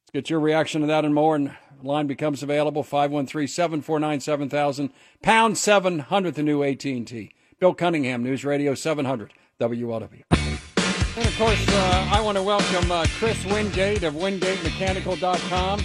Let's 0.03 0.12
get 0.12 0.30
your 0.30 0.41
reaction 0.41 0.80
to 0.80 0.87
that 0.87 1.05
and 1.05 1.14
more. 1.14 1.37
And 1.37 1.55
line 1.82 2.07
becomes 2.07 2.43
available 2.43 2.85
513-749-7000 2.85 4.91
pound 5.22 5.59
700 5.59 6.35
the 6.35 6.43
new 6.43 6.62
AT&T. 6.62 7.35
Bill 7.65 7.73
Cunningham, 7.73 8.23
News 8.23 8.45
Radio 8.45 8.75
700 8.75 9.33
WLW. 9.59 10.23
And 10.33 11.27
of 11.27 11.39
course, 11.39 11.67
uh, 11.67 12.11
I 12.12 12.21
want 12.21 12.37
to 12.37 12.43
welcome 12.43 12.93
uh, 12.93 13.07
Chris 13.19 13.43
Wingate 13.47 14.03
of 14.03 14.12
WingateMechanical.com, 14.12 15.81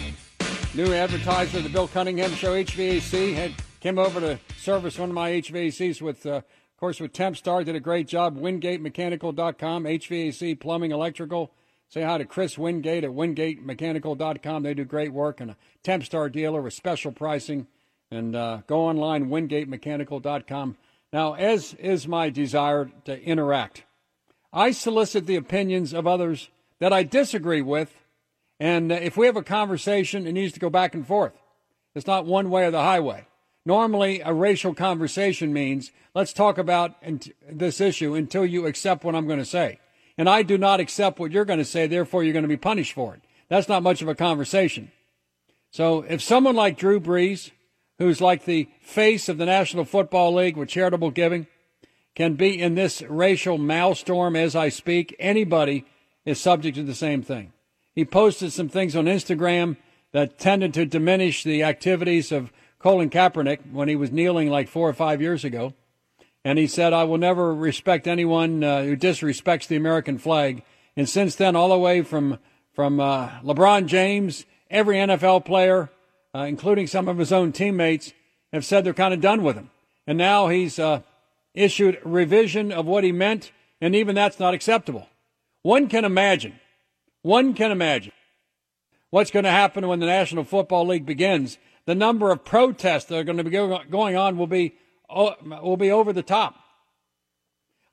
new 0.75 0.93
advertiser 0.93 1.59
of 1.59 1.63
the 1.63 1.69
Bill 1.69 1.87
Cunningham 1.87 2.31
Show. 2.31 2.51
HVAC 2.51 3.33
had 3.33 3.53
came 3.79 3.97
over 3.97 4.19
to 4.19 4.37
service 4.57 4.99
one 4.99 5.07
of 5.07 5.15
my 5.15 5.31
HVACs 5.31 6.01
with, 6.01 6.25
uh, 6.25 6.31
of 6.31 6.43
course, 6.77 6.99
with 6.99 7.13
Tempstar. 7.13 7.63
Did 7.63 7.77
a 7.77 7.79
great 7.79 8.09
job. 8.09 8.37
WingateMechanical.com, 8.37 9.85
HVAC, 9.85 10.59
plumbing, 10.59 10.91
electrical. 10.91 11.53
Say 11.87 12.01
hi 12.01 12.17
to 12.17 12.25
Chris 12.25 12.57
Wingate 12.57 13.05
at 13.05 13.11
WingateMechanical.com. 13.11 14.63
They 14.63 14.73
do 14.73 14.83
great 14.83 15.13
work 15.13 15.39
and 15.39 15.51
a 15.51 15.57
Tempstar 15.85 16.29
dealer 16.29 16.61
with 16.61 16.73
special 16.73 17.13
pricing. 17.13 17.67
And 18.11 18.35
uh, 18.35 18.63
go 18.67 18.81
online, 18.81 19.29
WingateMechanical.com. 19.29 20.75
Now, 21.11 21.33
as 21.33 21.73
is 21.75 22.07
my 22.07 22.29
desire 22.29 22.91
to 23.05 23.21
interact. 23.21 23.83
I 24.53 24.71
solicit 24.71 25.25
the 25.25 25.35
opinions 25.35 25.93
of 25.93 26.07
others 26.07 26.49
that 26.79 26.93
I 26.93 27.03
disagree 27.03 27.61
with, 27.61 27.93
and 28.59 28.91
if 28.91 29.17
we 29.17 29.25
have 29.25 29.37
a 29.37 29.43
conversation, 29.43 30.27
it 30.27 30.33
needs 30.33 30.53
to 30.53 30.59
go 30.59 30.69
back 30.69 30.93
and 30.93 31.05
forth. 31.05 31.33
It's 31.95 32.07
not 32.07 32.25
one 32.25 32.49
way 32.49 32.65
or 32.65 32.71
the 32.71 32.81
highway. 32.81 33.25
Normally, 33.65 34.21
a 34.21 34.33
racial 34.33 34.73
conversation 34.73 35.53
means 35.53 35.91
let's 36.13 36.33
talk 36.33 36.57
about 36.57 36.95
this 37.49 37.81
issue 37.81 38.15
until 38.15 38.45
you 38.45 38.65
accept 38.65 39.03
what 39.03 39.15
I'm 39.15 39.27
going 39.27 39.39
to 39.39 39.45
say. 39.45 39.79
And 40.17 40.29
I 40.29 40.43
do 40.43 40.57
not 40.57 40.79
accept 40.79 41.19
what 41.19 41.31
you're 41.31 41.45
going 41.45 41.59
to 41.59 41.65
say, 41.65 41.87
therefore, 41.87 42.23
you're 42.23 42.33
going 42.33 42.43
to 42.43 42.49
be 42.49 42.57
punished 42.57 42.93
for 42.93 43.15
it. 43.15 43.21
That's 43.47 43.69
not 43.69 43.83
much 43.83 44.01
of 44.01 44.07
a 44.07 44.15
conversation. 44.15 44.91
So, 45.71 46.01
if 46.01 46.21
someone 46.21 46.55
like 46.55 46.77
Drew 46.77 46.99
Brees, 46.99 47.51
who's 47.99 48.19
like 48.21 48.45
the 48.45 48.67
face 48.81 49.29
of 49.29 49.37
the 49.37 49.45
National 49.45 49.85
Football 49.85 50.33
League 50.33 50.57
with 50.57 50.69
charitable 50.69 51.11
giving, 51.11 51.45
can 52.15 52.33
be 52.33 52.59
in 52.59 52.75
this 52.75 53.01
racial 53.03 53.57
maelstrom 53.57 54.35
as 54.35 54.55
I 54.55 54.69
speak, 54.69 55.15
anybody 55.19 55.85
is 56.25 56.39
subject 56.39 56.75
to 56.77 56.83
the 56.83 56.95
same 56.95 57.21
thing. 57.21 57.53
He 57.93 58.05
posted 58.05 58.51
some 58.51 58.69
things 58.69 58.95
on 58.95 59.05
Instagram 59.05 59.77
that 60.11 60.39
tended 60.39 60.73
to 60.73 60.85
diminish 60.85 61.43
the 61.43 61.63
activities 61.63 62.31
of 62.31 62.51
Colin 62.79 63.09
Kaepernick 63.09 63.71
when 63.71 63.89
he 63.89 63.95
was 63.95 64.11
kneeling 64.11 64.49
like 64.49 64.69
four 64.69 64.89
or 64.89 64.93
five 64.93 65.21
years 65.21 65.43
ago. 65.43 65.73
And 66.43 66.57
he 66.57 66.67
said, 66.67 66.93
I 66.93 67.03
will 67.03 67.17
never 67.17 67.53
respect 67.53 68.07
anyone 68.07 68.63
uh, 68.63 68.83
who 68.83 68.95
disrespects 68.95 69.67
the 69.67 69.75
American 69.75 70.17
flag. 70.17 70.63
And 70.95 71.07
since 71.07 71.35
then, 71.35 71.55
all 71.55 71.69
the 71.69 71.77
way 71.77 72.01
from, 72.01 72.39
from 72.73 72.99
uh, 72.99 73.29
LeBron 73.41 73.87
James, 73.87 74.45
every 74.69 74.95
NFL 74.95 75.43
player, 75.43 75.89
uh, 76.35 76.39
including 76.39 76.87
some 76.87 77.07
of 77.07 77.17
his 77.17 77.31
own 77.31 77.51
teammates, 77.51 78.13
have 78.53 78.65
said 78.65 78.83
they're 78.83 78.93
kind 78.93 79.13
of 79.13 79.21
done 79.21 79.43
with 79.43 79.55
him. 79.55 79.69
And 80.07 80.17
now 80.17 80.47
he's 80.47 80.79
uh, 80.79 81.01
issued 81.53 81.99
revision 82.03 82.71
of 82.71 82.85
what 82.85 83.03
he 83.03 83.11
meant, 83.11 83.51
and 83.81 83.95
even 83.95 84.15
that's 84.15 84.39
not 84.39 84.53
acceptable. 84.53 85.07
One 85.61 85.87
can 85.87 86.05
imagine, 86.05 86.59
one 87.21 87.53
can 87.53 87.71
imagine 87.71 88.13
what's 89.09 89.31
going 89.31 89.45
to 89.45 89.51
happen 89.51 89.87
when 89.87 89.99
the 89.99 90.05
National 90.05 90.43
Football 90.43 90.87
League 90.87 91.05
begins. 91.05 91.57
The 91.85 91.95
number 91.95 92.31
of 92.31 92.45
protests 92.45 93.05
that 93.05 93.17
are 93.17 93.23
going 93.23 93.37
to 93.37 93.43
be 93.43 93.49
going 93.49 94.15
on 94.15 94.37
will 94.37 94.47
be 94.47 94.75
will 95.09 95.77
be 95.77 95.91
over 95.91 96.13
the 96.13 96.23
top. 96.23 96.55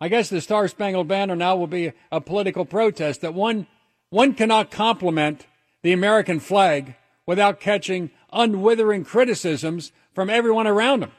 I 0.01 0.09
guess 0.09 0.28
the 0.28 0.43
Star 0.43 0.68
Spangled 0.68 1.09
Banner 1.09 1.34
now 1.34 1.57
will 1.57 1.66
be 1.66 1.93
a 2.12 2.20
political 2.20 2.66
protest 2.66 3.22
that 3.22 3.32
one 3.32 3.66
one 4.11 4.34
cannot 4.34 4.70
compliment 4.70 5.47
the 5.82 5.93
American 5.93 6.41
flag 6.41 6.95
without 7.26 7.59
catching 7.59 8.11
unwithering 8.37 9.05
criticisms 9.05 9.91
from 10.14 10.30
everyone 10.30 10.66
around 10.66 11.03
him, 11.03 11.12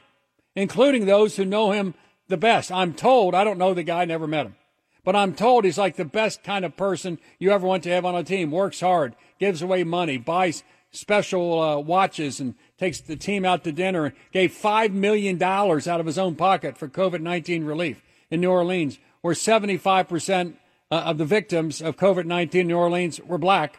including 0.54 1.04
those 1.04 1.36
who 1.36 1.44
know 1.44 1.72
him 1.72 1.94
the 2.28 2.36
best. 2.36 2.70
I'm 2.70 2.94
told, 2.94 3.34
I 3.34 3.44
don't 3.44 3.58
know 3.58 3.74
the 3.74 3.82
guy, 3.82 4.04
never 4.04 4.26
met 4.26 4.46
him, 4.46 4.56
but 5.04 5.16
I'm 5.16 5.34
told 5.34 5.64
he's 5.64 5.78
like 5.78 5.96
the 5.96 6.04
best 6.04 6.42
kind 6.42 6.64
of 6.64 6.76
person 6.76 7.18
you 7.38 7.50
ever 7.50 7.66
want 7.66 7.82
to 7.82 7.90
have 7.90 8.04
on 8.04 8.14
a 8.14 8.24
team. 8.24 8.50
Works 8.50 8.80
hard, 8.80 9.16
gives 9.38 9.60
away 9.60 9.84
money, 9.84 10.16
buys 10.16 10.62
special 10.90 11.60
uh, 11.60 11.78
watches, 11.78 12.40
and 12.40 12.54
takes 12.78 13.00
the 13.00 13.16
team 13.16 13.44
out 13.44 13.64
to 13.64 13.72
dinner. 13.72 14.06
And 14.06 14.14
gave 14.32 14.52
five 14.52 14.92
million 14.92 15.38
dollars 15.38 15.88
out 15.88 16.00
of 16.00 16.06
his 16.06 16.18
own 16.18 16.34
pocket 16.36 16.78
for 16.78 16.88
COVID-19 16.88 17.66
relief 17.66 18.02
in 18.30 18.40
New 18.40 18.50
Orleans, 18.50 18.98
where 19.20 19.34
75 19.34 20.08
percent 20.08 20.58
uh, 20.90 20.96
of 20.96 21.18
the 21.18 21.24
victims 21.24 21.82
of 21.82 21.96
COVID-19 21.96 22.54
in 22.54 22.68
New 22.68 22.76
Orleans 22.76 23.20
were 23.20 23.38
black. 23.38 23.78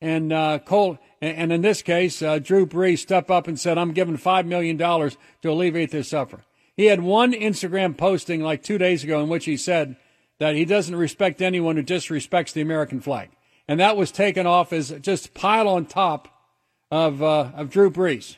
And 0.00 0.32
uh, 0.32 0.60
Cole, 0.60 0.98
and 1.20 1.52
in 1.52 1.60
this 1.60 1.82
case, 1.82 2.22
uh, 2.22 2.38
Drew 2.38 2.66
Brees 2.66 2.98
stepped 2.98 3.30
up 3.30 3.48
and 3.48 3.58
said, 3.58 3.78
"I'm 3.78 3.92
giving 3.92 4.16
five 4.16 4.46
million 4.46 4.76
dollars 4.76 5.16
to 5.42 5.50
alleviate 5.50 5.90
this 5.90 6.08
suffering." 6.08 6.44
He 6.76 6.86
had 6.86 7.02
one 7.02 7.32
Instagram 7.32 7.96
posting 7.96 8.40
like 8.40 8.62
two 8.62 8.78
days 8.78 9.02
ago 9.02 9.20
in 9.20 9.28
which 9.28 9.46
he 9.46 9.56
said 9.56 9.96
that 10.38 10.54
he 10.54 10.64
doesn't 10.64 10.94
respect 10.94 11.42
anyone 11.42 11.76
who 11.76 11.82
disrespects 11.82 12.52
the 12.52 12.60
American 12.60 13.00
flag. 13.00 13.30
And 13.66 13.80
that 13.80 13.96
was 13.96 14.10
taken 14.10 14.46
off 14.46 14.72
as 14.72 14.90
just 15.00 15.34
pile 15.34 15.68
on 15.68 15.86
top 15.86 16.28
of, 16.90 17.22
uh, 17.22 17.50
of 17.54 17.68
Drew 17.70 17.90
Brees. 17.90 18.36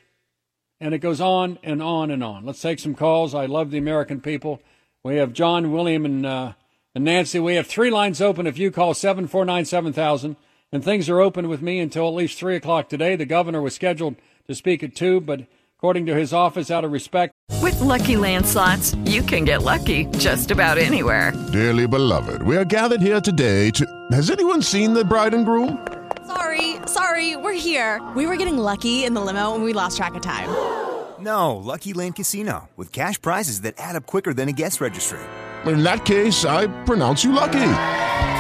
And 0.81 0.95
it 0.95 0.99
goes 0.99 1.21
on 1.21 1.59
and 1.63 1.83
on 1.83 2.11
and 2.11 2.25
on. 2.25 2.47
Let's 2.47 2.63
take 2.63 2.79
some 2.79 2.95
calls. 2.95 3.35
I 3.35 3.47
love 3.47 3.71
the 3.71 3.79
American 3.79 4.21
people. 4.21 4.63
We 5.05 5.17
have 5.17 5.35
John, 5.35 5.71
William, 5.71 6.05
and, 6.05 6.25
uh, 6.25 6.53
and 6.95 7.05
Nancy. 7.05 7.39
We 7.39 7.57
have 7.57 7.67
three 7.67 7.91
lines 7.91 8.21
open 8.21 8.47
if 8.47 8.59
you 8.59 8.71
call 8.71 8.95
749 8.95 9.67
7000. 9.67 10.37
And 10.73 10.85
things 10.85 11.09
are 11.09 11.21
open 11.21 11.49
with 11.49 11.63
me 11.63 11.81
until 11.81 12.07
at 12.07 12.15
least 12.15 12.39
3 12.39 12.55
o'clock 12.55 12.89
today. 12.89 13.17
The 13.17 13.27
governor 13.27 13.61
was 13.61 13.75
scheduled 13.75 14.15
to 14.47 14.55
speak 14.55 14.85
at 14.85 14.95
2, 14.95 15.21
but 15.21 15.41
according 15.77 16.07
to 16.07 16.15
his 16.15 16.33
office, 16.33 16.71
out 16.71 16.85
of 16.85 16.93
respect, 16.93 17.35
With 17.61 17.81
Lucky 17.81 18.17
Land 18.17 18.47
slots, 18.47 18.95
you 19.05 19.23
can 19.23 19.45
get 19.45 19.63
lucky 19.65 20.05
just 20.19 20.53
about 20.53 20.79
anywhere. 20.79 21.33
Dearly 21.53 21.89
beloved, 21.89 22.43
we 22.43 22.57
are 22.57 22.65
gathered 22.65 23.01
here 23.01 23.21
today 23.21 23.71
to. 23.73 23.85
Has 24.13 24.31
anyone 24.31 24.63
seen 24.63 24.93
the 24.95 25.05
bride 25.05 25.35
and 25.35 25.45
groom? 25.45 25.85
Sorry, 26.29 26.77
sorry, 26.87 27.35
we're 27.35 27.53
here. 27.61 28.01
We 28.15 28.27
were 28.27 28.37
getting 28.37 28.57
lucky 28.57 29.05
in 29.05 29.15
the 29.15 29.21
limo 29.21 29.57
and 29.57 29.65
we 29.65 29.73
lost 29.73 29.97
track 29.97 30.15
of 30.15 30.23
time. 30.23 30.49
No, 31.21 31.57
Lucky 31.57 31.93
Land 31.93 32.17
Casino, 32.17 32.71
with 32.79 32.93
cash 32.93 33.21
prizes 33.21 33.61
that 33.61 33.75
add 33.77 33.95
up 33.95 34.07
quicker 34.07 34.33
than 34.33 34.49
a 34.49 34.53
guest 34.53 34.81
registry. 34.81 35.19
In 35.67 35.83
that 35.83 36.07
case, 36.07 36.47
I 36.47 36.67
pronounce 36.85 37.23
you 37.23 37.33
lucky. 37.33 37.61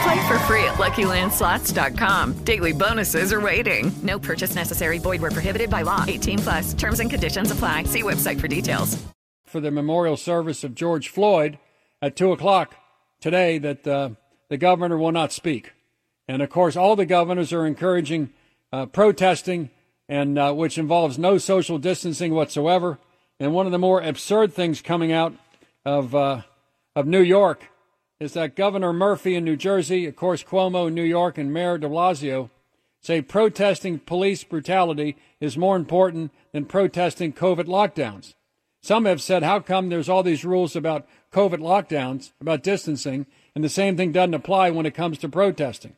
Play 0.03 0.28
for 0.28 0.38
free 0.40 0.64
at 0.64 0.74
LuckyLandSlots.com. 0.74 2.44
Daily 2.44 2.72
bonuses 2.72 3.32
are 3.32 3.40
waiting. 3.40 3.92
No 4.03 4.18
purchase 4.18 4.55
necessary. 4.55 4.98
Void 4.98 5.20
were 5.20 5.30
prohibited 5.30 5.68
by 5.70 5.82
law. 5.82 6.05
18 6.09 6.38
plus. 6.38 6.74
Terms 6.74 7.01
and 7.01 7.11
conditions 7.11 7.51
apply. 7.51 7.84
See 7.84 8.03
website 8.03 8.40
for 8.40 8.48
details. 8.48 8.96
for 9.44 9.61
the 9.61 9.70
memorial 9.70 10.16
service 10.16 10.62
of 10.62 10.76
George 10.76 11.09
Floyd 11.09 11.59
at 12.01 12.14
2 12.14 12.30
o'clock 12.32 12.76
today 13.20 13.59
that 13.59 13.84
uh, 13.86 14.11
the 14.48 14.57
governor 14.57 14.96
will 14.96 15.11
not 15.12 15.32
speak. 15.32 15.72
And 16.28 16.40
of 16.40 16.51
course, 16.51 16.76
all 16.76 16.94
the 16.94 17.05
governors 17.05 17.53
are 17.53 17.66
encouraging 17.66 18.30
uh, 18.72 18.86
protesting, 18.86 19.70
and 20.09 20.38
uh, 20.38 20.53
which 20.53 20.78
involves 20.78 21.18
no 21.18 21.36
social 21.36 21.78
distancing 21.78 22.32
whatsoever. 22.32 22.98
And 23.40 23.53
one 23.53 23.66
of 23.66 23.72
the 23.72 23.78
more 23.78 24.01
absurd 24.01 24.53
things 24.55 24.80
coming 24.80 25.11
out 25.11 25.34
of 25.84 26.14
uh, 26.14 26.42
of 26.94 27.07
New 27.09 27.22
York 27.22 27.66
is 28.20 28.34
that 28.34 28.54
Governor 28.54 28.92
Murphy 28.92 29.34
in 29.34 29.44
New 29.44 29.56
Jersey, 29.56 30.04
of 30.04 30.14
course 30.14 30.44
Cuomo 30.44 30.88
in 30.88 30.94
New 30.94 31.02
York, 31.02 31.38
and 31.38 31.52
Mayor 31.52 31.78
De 31.78 31.88
Blasio 31.88 32.50
say 33.00 33.22
protesting 33.22 33.98
police 33.98 34.44
brutality 34.44 35.16
is 35.40 35.56
more 35.56 35.74
important 35.74 36.30
than 36.52 36.66
protesting 36.66 37.32
COVID 37.32 37.64
lockdowns. 37.64 38.34
Some 38.82 39.06
have 39.06 39.22
said, 39.22 39.42
how 39.42 39.60
come 39.60 39.88
there's 39.88 40.08
all 40.08 40.22
these 40.22 40.44
rules 40.44 40.76
about 40.76 41.08
COVID 41.32 41.58
lockdowns, 41.58 42.32
about 42.40 42.62
distancing, 42.62 43.26
and 43.54 43.64
the 43.64 43.70
same 43.70 43.96
thing 43.96 44.12
doesn't 44.12 44.34
apply 44.34 44.70
when 44.70 44.86
it 44.86 44.94
comes 44.94 45.16
to 45.18 45.28
protesting? 45.28 45.96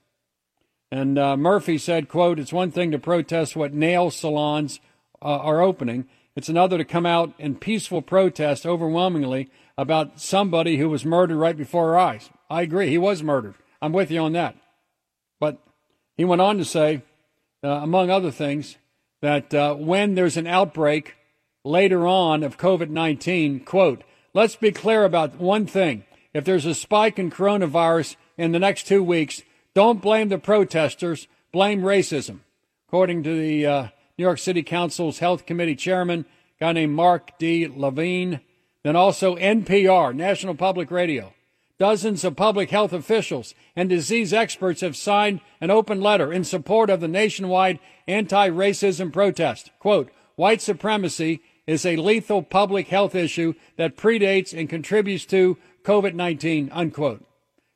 And 0.92 1.18
uh, 1.18 1.36
Murphy 1.36 1.78
said, 1.78 2.08
quote, 2.08 2.38
it's 2.38 2.52
one 2.52 2.70
thing 2.70 2.92
to 2.92 2.98
protest 2.98 3.56
what 3.56 3.74
nail 3.74 4.10
salons 4.10 4.78
uh, 5.20 5.38
are 5.38 5.60
opening. 5.60 6.06
It's 6.36 6.48
another 6.48 6.78
to 6.78 6.84
come 6.84 7.06
out 7.06 7.32
in 7.38 7.56
peaceful 7.56 8.02
protest 8.02 8.64
overwhelmingly 8.64 9.50
about 9.76 10.20
somebody 10.20 10.76
who 10.76 10.88
was 10.88 11.04
murdered 11.04 11.36
right 11.36 11.56
before 11.56 11.94
our 11.94 11.98
eyes. 11.98 12.30
I 12.50 12.62
agree. 12.62 12.88
He 12.88 12.98
was 12.98 13.22
murdered. 13.22 13.54
I'm 13.80 13.92
with 13.92 14.10
you 14.10 14.20
on 14.20 14.32
that. 14.32 14.56
But 15.40 15.58
he 16.16 16.24
went 16.24 16.42
on 16.42 16.58
to 16.58 16.64
say, 16.64 17.02
uh, 17.64 17.68
among 17.68 18.10
other 18.10 18.30
things, 18.30 18.76
that 19.22 19.54
uh, 19.54 19.74
when 19.74 20.14
there's 20.14 20.36
an 20.36 20.46
outbreak 20.46 21.14
later 21.64 22.06
on 22.06 22.42
of 22.42 22.58
COVID 22.58 22.90
19, 22.90 23.60
quote, 23.60 24.04
let's 24.34 24.56
be 24.56 24.72
clear 24.72 25.04
about 25.04 25.36
one 25.36 25.66
thing. 25.66 26.04
If 26.34 26.44
there's 26.44 26.66
a 26.66 26.74
spike 26.74 27.18
in 27.18 27.30
coronavirus 27.30 28.16
in 28.36 28.52
the 28.52 28.58
next 28.58 28.86
two 28.86 29.02
weeks, 29.02 29.42
don't 29.74 30.02
blame 30.02 30.28
the 30.28 30.38
protesters, 30.38 31.28
blame 31.52 31.82
racism. 31.82 32.40
According 32.88 33.22
to 33.22 33.34
the 33.34 33.66
uh, 33.66 33.82
New 34.18 34.24
York 34.24 34.38
City 34.38 34.62
Council's 34.62 35.18
Health 35.18 35.46
Committee 35.46 35.76
chairman, 35.76 36.26
a 36.60 36.64
guy 36.64 36.72
named 36.72 36.94
Mark 36.94 37.38
D. 37.38 37.66
Levine, 37.68 38.40
then 38.82 38.96
also 38.96 39.36
NPR, 39.36 40.14
National 40.14 40.54
Public 40.54 40.90
Radio. 40.90 41.32
Dozens 41.78 42.22
of 42.22 42.36
public 42.36 42.70
health 42.70 42.92
officials 42.92 43.54
and 43.74 43.88
disease 43.88 44.32
experts 44.32 44.82
have 44.82 44.96
signed 44.96 45.40
an 45.60 45.70
open 45.70 46.00
letter 46.00 46.32
in 46.32 46.44
support 46.44 46.90
of 46.90 47.00
the 47.00 47.08
nationwide 47.08 47.80
anti-racism 48.06 49.12
protest. 49.12 49.70
Quote, 49.78 50.10
white 50.36 50.60
supremacy 50.60 51.40
is 51.66 51.84
a 51.84 51.96
lethal 51.96 52.42
public 52.42 52.88
health 52.88 53.14
issue 53.14 53.54
that 53.76 53.96
predates 53.96 54.56
and 54.56 54.68
contributes 54.68 55.24
to 55.26 55.58
COVID-19, 55.84 56.68
unquote. 56.72 57.24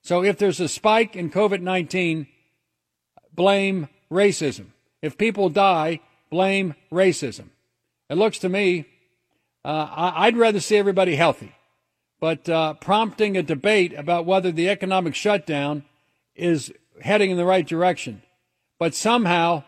So 0.02 0.22
if 0.22 0.38
there's 0.38 0.61
a 0.61 0.68
spike 0.68 1.16
in 1.16 1.30
COVID 1.30 1.61
19, 1.61 2.28
blame 3.34 3.88
racism. 4.11 4.66
If 5.02 5.18
people 5.18 5.48
die, 5.48 6.00
blame 6.30 6.74
racism. 6.92 7.46
It 8.09 8.16
looks 8.16 8.38
to 8.38 8.48
me, 8.48 8.86
uh, 9.67 10.12
I'd 10.14 10.37
rather 10.37 10.61
see 10.61 10.77
everybody 10.77 11.17
healthy. 11.17 11.53
But 12.21 12.49
uh, 12.49 12.75
prompting 12.75 13.37
a 13.37 13.43
debate 13.43 13.93
about 13.93 14.25
whether 14.25 14.53
the 14.53 14.69
economic 14.69 15.14
shutdown 15.14 15.85
is 16.35 16.73
heading 17.03 17.31
in 17.31 17.37
the 17.37 17.45
right 17.45 17.67
direction. 17.67 18.23
But 18.79 18.95
somehow, 18.95 19.64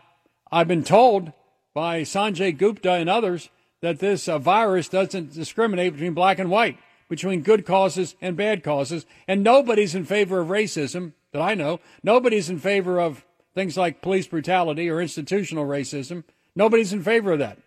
I've 0.51 0.67
been 0.67 0.83
told 0.83 1.33
by 1.73 2.01
Sanjay 2.03 2.57
Gupta 2.57 2.93
and 2.93 3.09
others 3.09 3.49
that 3.81 3.99
this 3.99 4.29
uh, 4.29 4.39
virus 4.39 4.87
doesn't 4.87 5.33
discriminate 5.33 5.93
between 5.93 6.13
black 6.13 6.39
and 6.39 6.49
white 6.49 6.77
between 7.09 7.41
good 7.41 7.65
causes 7.65 8.15
and 8.21 8.37
bad 8.37 8.63
causes. 8.63 9.05
And 9.27 9.43
nobody's 9.43 9.95
in 9.95 10.05
favor 10.05 10.39
of 10.39 10.47
racism 10.47 11.13
that 11.33 11.41
I 11.41 11.55
know. 11.55 11.81
Nobody's 12.03 12.49
in 12.49 12.59
favor 12.59 13.01
of 13.01 13.25
things 13.53 13.75
like 13.75 14.01
police 14.01 14.27
brutality 14.27 14.89
or 14.89 15.01
institutional 15.01 15.65
racism. 15.65 16.23
Nobody's 16.55 16.93
in 16.93 17.03
favor 17.03 17.33
of 17.33 17.39
that. 17.39 17.57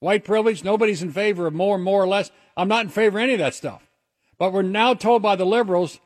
White 0.00 0.24
privilege, 0.24 0.62
nobody's 0.62 1.02
in 1.02 1.12
favor 1.12 1.46
of 1.46 1.54
more, 1.54 1.78
more 1.78 2.02
or 2.02 2.08
less. 2.08 2.30
I'm 2.56 2.68
not 2.68 2.84
in 2.84 2.90
favor 2.90 3.18
of 3.18 3.22
any 3.22 3.32
of 3.32 3.38
that 3.38 3.54
stuff. 3.54 3.82
But 4.38 4.52
we're 4.52 4.62
now 4.62 4.94
told 4.94 5.22
by 5.22 5.36
the 5.36 5.46
liberals 5.46 6.00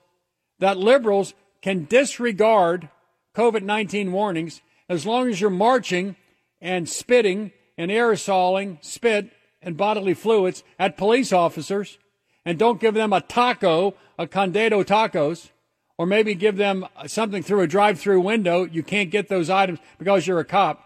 that 0.61 0.77
liberals 0.77 1.35
can 1.63 1.85
disregard 1.85 2.89
COVID 3.35 3.63
19 3.63 4.13
warnings 4.13 4.61
as 4.89 5.07
long 5.07 5.29
as 5.29 5.41
you're 5.41 5.51
marching 5.51 6.17
and 6.61 6.89
spitting 6.89 7.53
and 7.77 7.91
aerosoling 7.91 8.83
spit 8.85 9.31
and 9.63 9.77
bodily 9.77 10.15
fluids 10.15 10.63
at 10.79 10.97
police 10.97 11.33
officers 11.33 11.99
and 12.45 12.59
don't 12.59 12.81
give 12.81 12.95
them 12.95 13.13
a 13.13 13.21
taco, 13.21 13.95
a 14.19 14.27
Condado 14.27 14.85
tacos, 14.85 15.51
or 15.99 16.07
maybe 16.07 16.35
give 16.35 16.57
them 16.57 16.87
something 17.07 17.43
through 17.43 17.61
a 17.61 17.67
drive-through 17.67 18.21
window. 18.21 18.65
You 18.65 18.83
can't 18.83 19.11
get 19.11 19.29
those 19.29 19.51
items 19.51 19.79
because 19.99 20.27
you're 20.27 20.41
a 20.41 20.45
cop. 20.45 20.83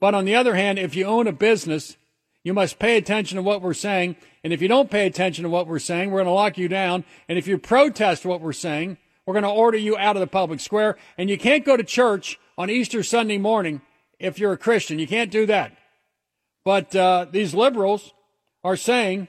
But 0.00 0.14
on 0.14 0.24
the 0.24 0.34
other 0.34 0.54
hand, 0.54 0.78
if 0.78 0.94
you 0.94 1.06
own 1.06 1.26
a 1.26 1.32
business, 1.32 1.96
you 2.48 2.54
must 2.54 2.78
pay 2.78 2.96
attention 2.96 3.36
to 3.36 3.42
what 3.42 3.60
we're 3.60 3.74
saying. 3.74 4.16
And 4.42 4.54
if 4.54 4.62
you 4.62 4.68
don't 4.68 4.90
pay 4.90 5.06
attention 5.06 5.42
to 5.42 5.50
what 5.50 5.66
we're 5.66 5.78
saying, 5.78 6.10
we're 6.10 6.20
going 6.20 6.28
to 6.28 6.32
lock 6.32 6.56
you 6.56 6.66
down. 6.66 7.04
And 7.28 7.36
if 7.36 7.46
you 7.46 7.58
protest 7.58 8.24
what 8.24 8.40
we're 8.40 8.54
saying, 8.54 8.96
we're 9.26 9.34
going 9.34 9.42
to 9.42 9.50
order 9.50 9.76
you 9.76 9.98
out 9.98 10.16
of 10.16 10.20
the 10.20 10.26
public 10.26 10.58
square. 10.58 10.96
And 11.18 11.28
you 11.28 11.36
can't 11.36 11.62
go 11.62 11.76
to 11.76 11.84
church 11.84 12.40
on 12.56 12.70
Easter 12.70 13.02
Sunday 13.02 13.36
morning 13.36 13.82
if 14.18 14.38
you're 14.38 14.54
a 14.54 14.56
Christian. 14.56 14.98
You 14.98 15.06
can't 15.06 15.30
do 15.30 15.44
that. 15.44 15.76
But 16.64 16.96
uh, 16.96 17.26
these 17.30 17.52
liberals 17.52 18.14
are 18.64 18.76
saying 18.76 19.28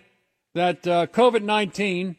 that 0.55 0.87
uh, 0.87 1.07
COVID 1.07 1.43
19 1.43 2.15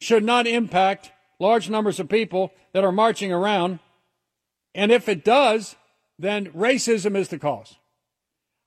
should 0.00 0.22
not 0.22 0.46
impact 0.46 1.10
large 1.40 1.68
numbers 1.68 1.98
of 1.98 2.08
people 2.08 2.52
that 2.72 2.84
are 2.84 2.92
marching 2.92 3.32
around. 3.32 3.80
And 4.76 4.92
if 4.92 5.08
it 5.08 5.24
does, 5.24 5.74
then 6.20 6.52
racism 6.52 7.16
is 7.16 7.30
the 7.30 7.38
cause. 7.40 7.74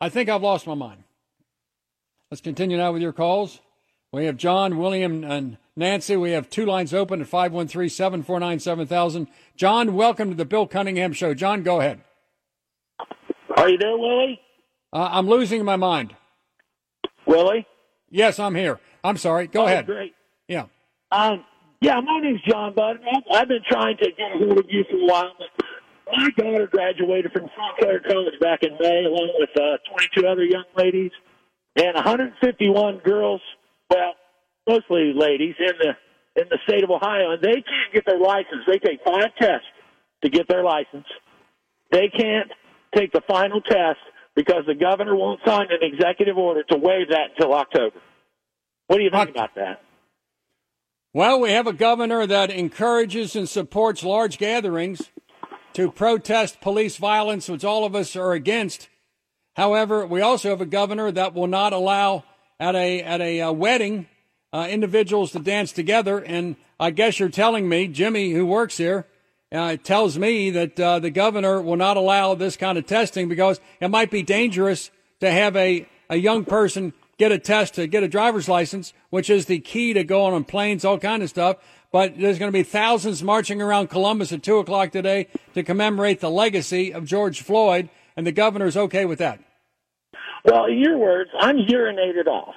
I 0.01 0.09
think 0.09 0.27
I've 0.27 0.43
lost 0.43 0.67
my 0.67 0.73
mind. 0.73 1.02
Let's 2.33 2.41
continue 2.41 2.77
now 2.77 2.91
with 2.91 3.03
your 3.03 3.13
calls. 3.13 3.59
We 4.11 4.25
have 4.25 4.37
John, 4.37 4.79
William, 4.79 5.23
and 5.23 5.59
Nancy. 5.75 6.17
We 6.17 6.31
have 6.31 6.49
two 6.49 6.65
lines 6.65 6.91
open 6.91 7.21
at 7.21 7.27
513 7.27 7.87
749 7.89 8.57
7000. 8.57 9.27
John, 9.55 9.93
welcome 9.93 10.31
to 10.31 10.35
the 10.35 10.43
Bill 10.43 10.65
Cunningham 10.65 11.13
Show. 11.13 11.35
John, 11.35 11.61
go 11.61 11.79
ahead. 11.79 12.01
Are 13.55 13.69
you 13.69 13.77
there, 13.77 13.95
Willie? 13.95 14.41
Uh, 14.91 15.09
I'm 15.11 15.27
losing 15.27 15.63
my 15.63 15.75
mind. 15.75 16.15
Willie? 17.27 17.67
Yes, 18.09 18.39
I'm 18.39 18.55
here. 18.55 18.79
I'm 19.03 19.17
sorry. 19.17 19.45
Go 19.45 19.61
oh, 19.61 19.65
ahead. 19.67 19.85
Great. 19.85 20.15
Yeah. 20.47 20.65
Um, 21.11 21.45
yeah, 21.81 22.01
my 22.01 22.19
name's 22.19 22.41
John 22.49 22.73
Bud. 22.73 22.97
I've 23.31 23.47
been 23.47 23.61
trying 23.69 23.97
to 23.97 24.09
get 24.09 24.31
a 24.33 24.39
hold 24.39 24.57
of 24.57 24.65
you 24.69 24.83
for 24.89 24.97
a 24.97 25.05
while. 25.05 25.33
My 26.11 26.29
daughter 26.35 26.65
graduated 26.65 27.31
from 27.31 27.43
St. 27.43 27.77
Clair 27.77 27.99
College 27.99 28.39
back 28.41 28.63
in 28.63 28.75
May, 28.79 29.05
along 29.05 29.35
with 29.37 29.51
uh, 29.55 29.77
22 30.15 30.27
other 30.27 30.43
young 30.43 30.65
ladies, 30.75 31.11
and 31.75 31.95
151 31.95 32.99
girls. 32.99 33.41
Well, 33.89 34.13
mostly 34.67 35.13
ladies 35.15 35.55
in 35.59 35.73
the 35.79 36.41
in 36.41 36.47
the 36.49 36.57
state 36.67 36.83
of 36.83 36.89
Ohio, 36.89 37.31
and 37.31 37.41
they 37.41 37.61
can't 37.61 37.93
get 37.93 38.05
their 38.07 38.19
license. 38.19 38.63
They 38.65 38.79
take 38.79 38.99
five 39.05 39.35
tests 39.39 39.67
to 40.23 40.29
get 40.29 40.47
their 40.47 40.63
license. 40.63 41.05
They 41.91 42.09
can't 42.09 42.49
take 42.95 43.11
the 43.11 43.21
final 43.27 43.61
test 43.61 43.99
because 44.35 44.63
the 44.65 44.73
governor 44.73 45.15
won't 45.15 45.41
sign 45.45 45.67
an 45.69 45.79
executive 45.81 46.37
order 46.37 46.63
to 46.63 46.77
waive 46.77 47.09
that 47.09 47.31
until 47.35 47.53
October. 47.53 47.97
What 48.87 48.97
do 48.97 49.03
you 49.03 49.11
think 49.11 49.29
about 49.29 49.53
that? 49.55 49.81
Well, 51.13 51.39
we 51.39 51.51
have 51.51 51.67
a 51.67 51.73
governor 51.73 52.25
that 52.25 52.49
encourages 52.49 53.35
and 53.35 53.47
supports 53.47 54.03
large 54.03 54.39
gatherings 54.39 55.11
to 55.73 55.91
protest 55.91 56.59
police 56.61 56.97
violence, 56.97 57.47
which 57.47 57.63
all 57.63 57.85
of 57.85 57.95
us 57.95 58.15
are 58.15 58.33
against. 58.33 58.89
However, 59.55 60.05
we 60.05 60.21
also 60.21 60.49
have 60.49 60.61
a 60.61 60.65
governor 60.65 61.11
that 61.11 61.33
will 61.33 61.47
not 61.47 61.73
allow 61.73 62.23
at 62.59 62.75
a 62.75 63.01
at 63.01 63.21
a, 63.21 63.41
uh, 63.41 63.51
wedding 63.51 64.07
uh, 64.51 64.67
individuals 64.69 65.31
to 65.31 65.39
dance 65.39 65.71
together. 65.71 66.19
And 66.19 66.55
I 66.79 66.91
guess 66.91 67.19
you're 67.19 67.29
telling 67.29 67.67
me, 67.67 67.87
Jimmy, 67.87 68.31
who 68.31 68.45
works 68.45 68.77
here, 68.77 69.07
uh, 69.51 69.77
tells 69.77 70.17
me 70.17 70.49
that 70.51 70.79
uh, 70.79 70.99
the 70.99 71.11
governor 71.11 71.61
will 71.61 71.75
not 71.75 71.97
allow 71.97 72.33
this 72.35 72.57
kind 72.57 72.77
of 72.77 72.85
testing 72.85 73.27
because 73.29 73.59
it 73.79 73.89
might 73.89 74.09
be 74.09 74.23
dangerous 74.23 74.89
to 75.19 75.29
have 75.29 75.55
a, 75.55 75.87
a 76.09 76.17
young 76.17 76.45
person 76.45 76.93
get 77.17 77.31
a 77.31 77.37
test 77.37 77.75
to 77.75 77.87
get 77.87 78.03
a 78.03 78.07
driver's 78.07 78.49
license, 78.49 78.93
which 79.09 79.29
is 79.29 79.45
the 79.45 79.59
key 79.59 79.93
to 79.93 80.03
going 80.03 80.33
on 80.33 80.43
planes, 80.43 80.83
all 80.83 80.97
kind 80.97 81.21
of 81.21 81.29
stuff. 81.29 81.57
But 81.91 82.17
there's 82.17 82.39
going 82.39 82.51
to 82.51 82.57
be 82.57 82.63
thousands 82.63 83.21
marching 83.21 83.61
around 83.61 83.89
Columbus 83.89 84.31
at 84.31 84.41
two 84.41 84.57
o'clock 84.57 84.91
today 84.91 85.27
to 85.53 85.61
commemorate 85.61 86.19
the 86.19 86.31
legacy 86.31 86.91
of 86.91 87.05
George 87.05 87.41
Floyd, 87.41 87.89
and 88.15 88.25
the 88.25 88.31
governor's 88.31 88.77
okay 88.77 89.05
with 89.05 89.19
that. 89.19 89.39
Well, 90.45 90.65
in 90.65 90.77
your 90.79 90.97
words, 90.97 91.29
I'm 91.39 91.57
urinated 91.57 92.27
off. 92.27 92.55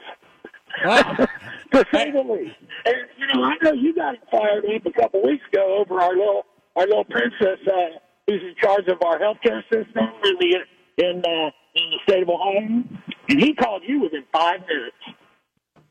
to 1.72 1.84
say 1.92 2.10
the 2.10 2.20
least. 2.20 2.56
And 2.84 2.96
you 3.18 3.26
know, 3.34 3.44
I 3.44 3.54
know 3.62 3.72
you 3.72 3.94
got 3.94 4.16
fired 4.30 4.64
up 4.64 4.86
a 4.86 4.92
couple 4.92 5.22
weeks 5.22 5.44
ago 5.52 5.78
over 5.78 6.00
our 6.00 6.14
little 6.16 6.44
our 6.74 6.86
little 6.86 7.04
princess 7.04 7.58
uh, 7.66 7.98
who's 8.26 8.42
in 8.42 8.54
charge 8.60 8.86
of 8.88 8.98
our 9.02 9.18
healthcare 9.18 9.62
system 9.72 10.08
in 10.24 10.36
the 10.38 10.58
in 10.98 11.22
uh, 11.24 11.50
in 11.74 11.90
the 11.90 11.98
state 12.08 12.22
of 12.22 12.28
Ohio, 12.28 12.82
and 13.28 13.40
he 13.40 13.54
called 13.54 13.82
you 13.86 14.00
within 14.00 14.24
five 14.32 14.60
minutes. 14.60 15.20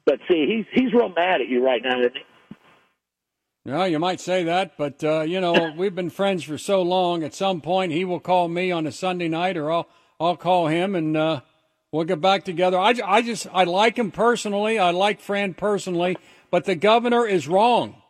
But 0.05 0.19
see, 0.29 0.45
he's 0.45 0.65
he's 0.79 0.93
real 0.93 1.09
mad 1.09 1.41
at 1.41 1.47
you 1.47 1.65
right 1.65 1.81
now, 1.83 1.99
isn't 1.99 2.15
he? 2.15 2.23
No, 3.67 3.83
you 3.83 3.97
might 3.97 4.19
say 4.19 4.43
that, 4.43 4.77
but 4.77 5.03
uh, 5.03 5.21
you 5.21 5.41
know 5.41 5.73
we've 5.77 5.95
been 5.95 6.11
friends 6.11 6.43
for 6.43 6.57
so 6.57 6.83
long. 6.83 7.23
At 7.23 7.33
some 7.33 7.61
point, 7.61 7.91
he 7.91 8.05
will 8.05 8.19
call 8.19 8.47
me 8.47 8.71
on 8.71 8.85
a 8.85 8.91
Sunday 8.91 9.27
night, 9.27 9.57
or 9.57 9.71
I'll 9.71 9.87
I'll 10.19 10.37
call 10.37 10.67
him, 10.67 10.93
and 10.93 11.17
uh, 11.17 11.41
we'll 11.91 12.05
get 12.05 12.21
back 12.21 12.45
together. 12.45 12.77
I, 12.77 12.93
I 13.03 13.23
just 13.23 13.47
I 13.51 13.63
like 13.63 13.97
him 13.97 14.11
personally. 14.11 14.77
I 14.77 14.91
like 14.91 15.19
Fran 15.19 15.55
personally, 15.55 16.15
but 16.51 16.65
the 16.65 16.75
governor 16.75 17.25
is 17.25 17.47
wrong 17.47 18.01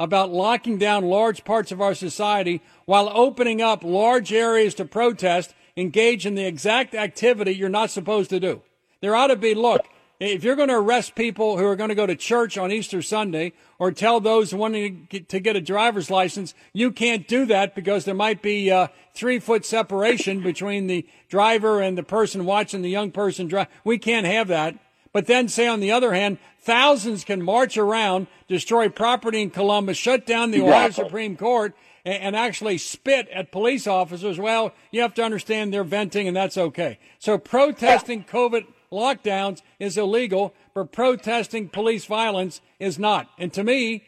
about 0.00 0.32
locking 0.32 0.78
down 0.78 1.04
large 1.04 1.44
parts 1.44 1.70
of 1.70 1.80
our 1.80 1.94
society 1.94 2.60
while 2.84 3.08
opening 3.14 3.62
up 3.62 3.84
large 3.84 4.32
areas 4.32 4.74
to 4.74 4.84
protest, 4.84 5.54
engage 5.76 6.26
in 6.26 6.34
the 6.34 6.44
exact 6.44 6.92
activity 6.92 7.52
you're 7.52 7.68
not 7.68 7.90
supposed 7.90 8.30
to 8.30 8.40
do. 8.40 8.62
There 9.00 9.14
ought 9.14 9.28
to 9.28 9.36
be 9.36 9.54
look 9.54 9.86
if 10.24 10.44
you're 10.44 10.56
going 10.56 10.68
to 10.68 10.76
arrest 10.76 11.14
people 11.14 11.58
who 11.58 11.66
are 11.66 11.76
going 11.76 11.88
to 11.88 11.94
go 11.94 12.06
to 12.06 12.16
church 12.16 12.56
on 12.56 12.72
Easter 12.72 13.02
Sunday 13.02 13.52
or 13.78 13.92
tell 13.92 14.20
those 14.20 14.54
wanting 14.54 15.08
to 15.28 15.40
get 15.40 15.56
a 15.56 15.60
driver's 15.60 16.10
license, 16.10 16.54
you 16.72 16.90
can't 16.90 17.26
do 17.26 17.46
that 17.46 17.74
because 17.74 18.04
there 18.04 18.14
might 18.14 18.42
be 18.42 18.70
uh, 18.70 18.84
a 18.84 18.90
three 19.14 19.38
foot 19.38 19.64
separation 19.64 20.40
between 20.40 20.86
the 20.86 21.06
driver 21.28 21.80
and 21.80 21.98
the 21.98 22.02
person 22.02 22.44
watching 22.44 22.82
the 22.82 22.90
young 22.90 23.10
person 23.10 23.48
drive. 23.48 23.68
We 23.84 23.98
can't 23.98 24.26
have 24.26 24.48
that. 24.48 24.78
But 25.12 25.26
then 25.26 25.48
say 25.48 25.68
on 25.68 25.80
the 25.80 25.92
other 25.92 26.12
hand, 26.12 26.38
thousands 26.60 27.22
can 27.22 27.40
march 27.42 27.76
around, 27.76 28.26
destroy 28.48 28.88
property 28.88 29.42
in 29.42 29.50
Columbus, 29.50 29.96
shut 29.96 30.26
down 30.26 30.50
the 30.50 30.62
Ohio 30.62 30.90
Supreme 30.90 31.36
Court, 31.36 31.74
and 32.04 32.36
actually 32.36 32.78
spit 32.78 33.28
at 33.28 33.52
police 33.52 33.86
officers. 33.86 34.38
Well, 34.38 34.74
you 34.90 35.00
have 35.00 35.14
to 35.14 35.22
understand 35.22 35.72
they're 35.72 35.84
venting 35.84 36.28
and 36.28 36.36
that's 36.36 36.58
okay. 36.58 36.98
So 37.18 37.38
protesting 37.38 38.24
COVID 38.24 38.66
lockdowns 38.94 39.60
is 39.78 39.98
illegal, 39.98 40.54
but 40.72 40.92
protesting 40.92 41.68
police 41.68 42.06
violence 42.06 42.60
is 42.78 42.98
not. 42.98 43.28
And 43.38 43.52
to 43.52 43.64
me, 43.64 44.04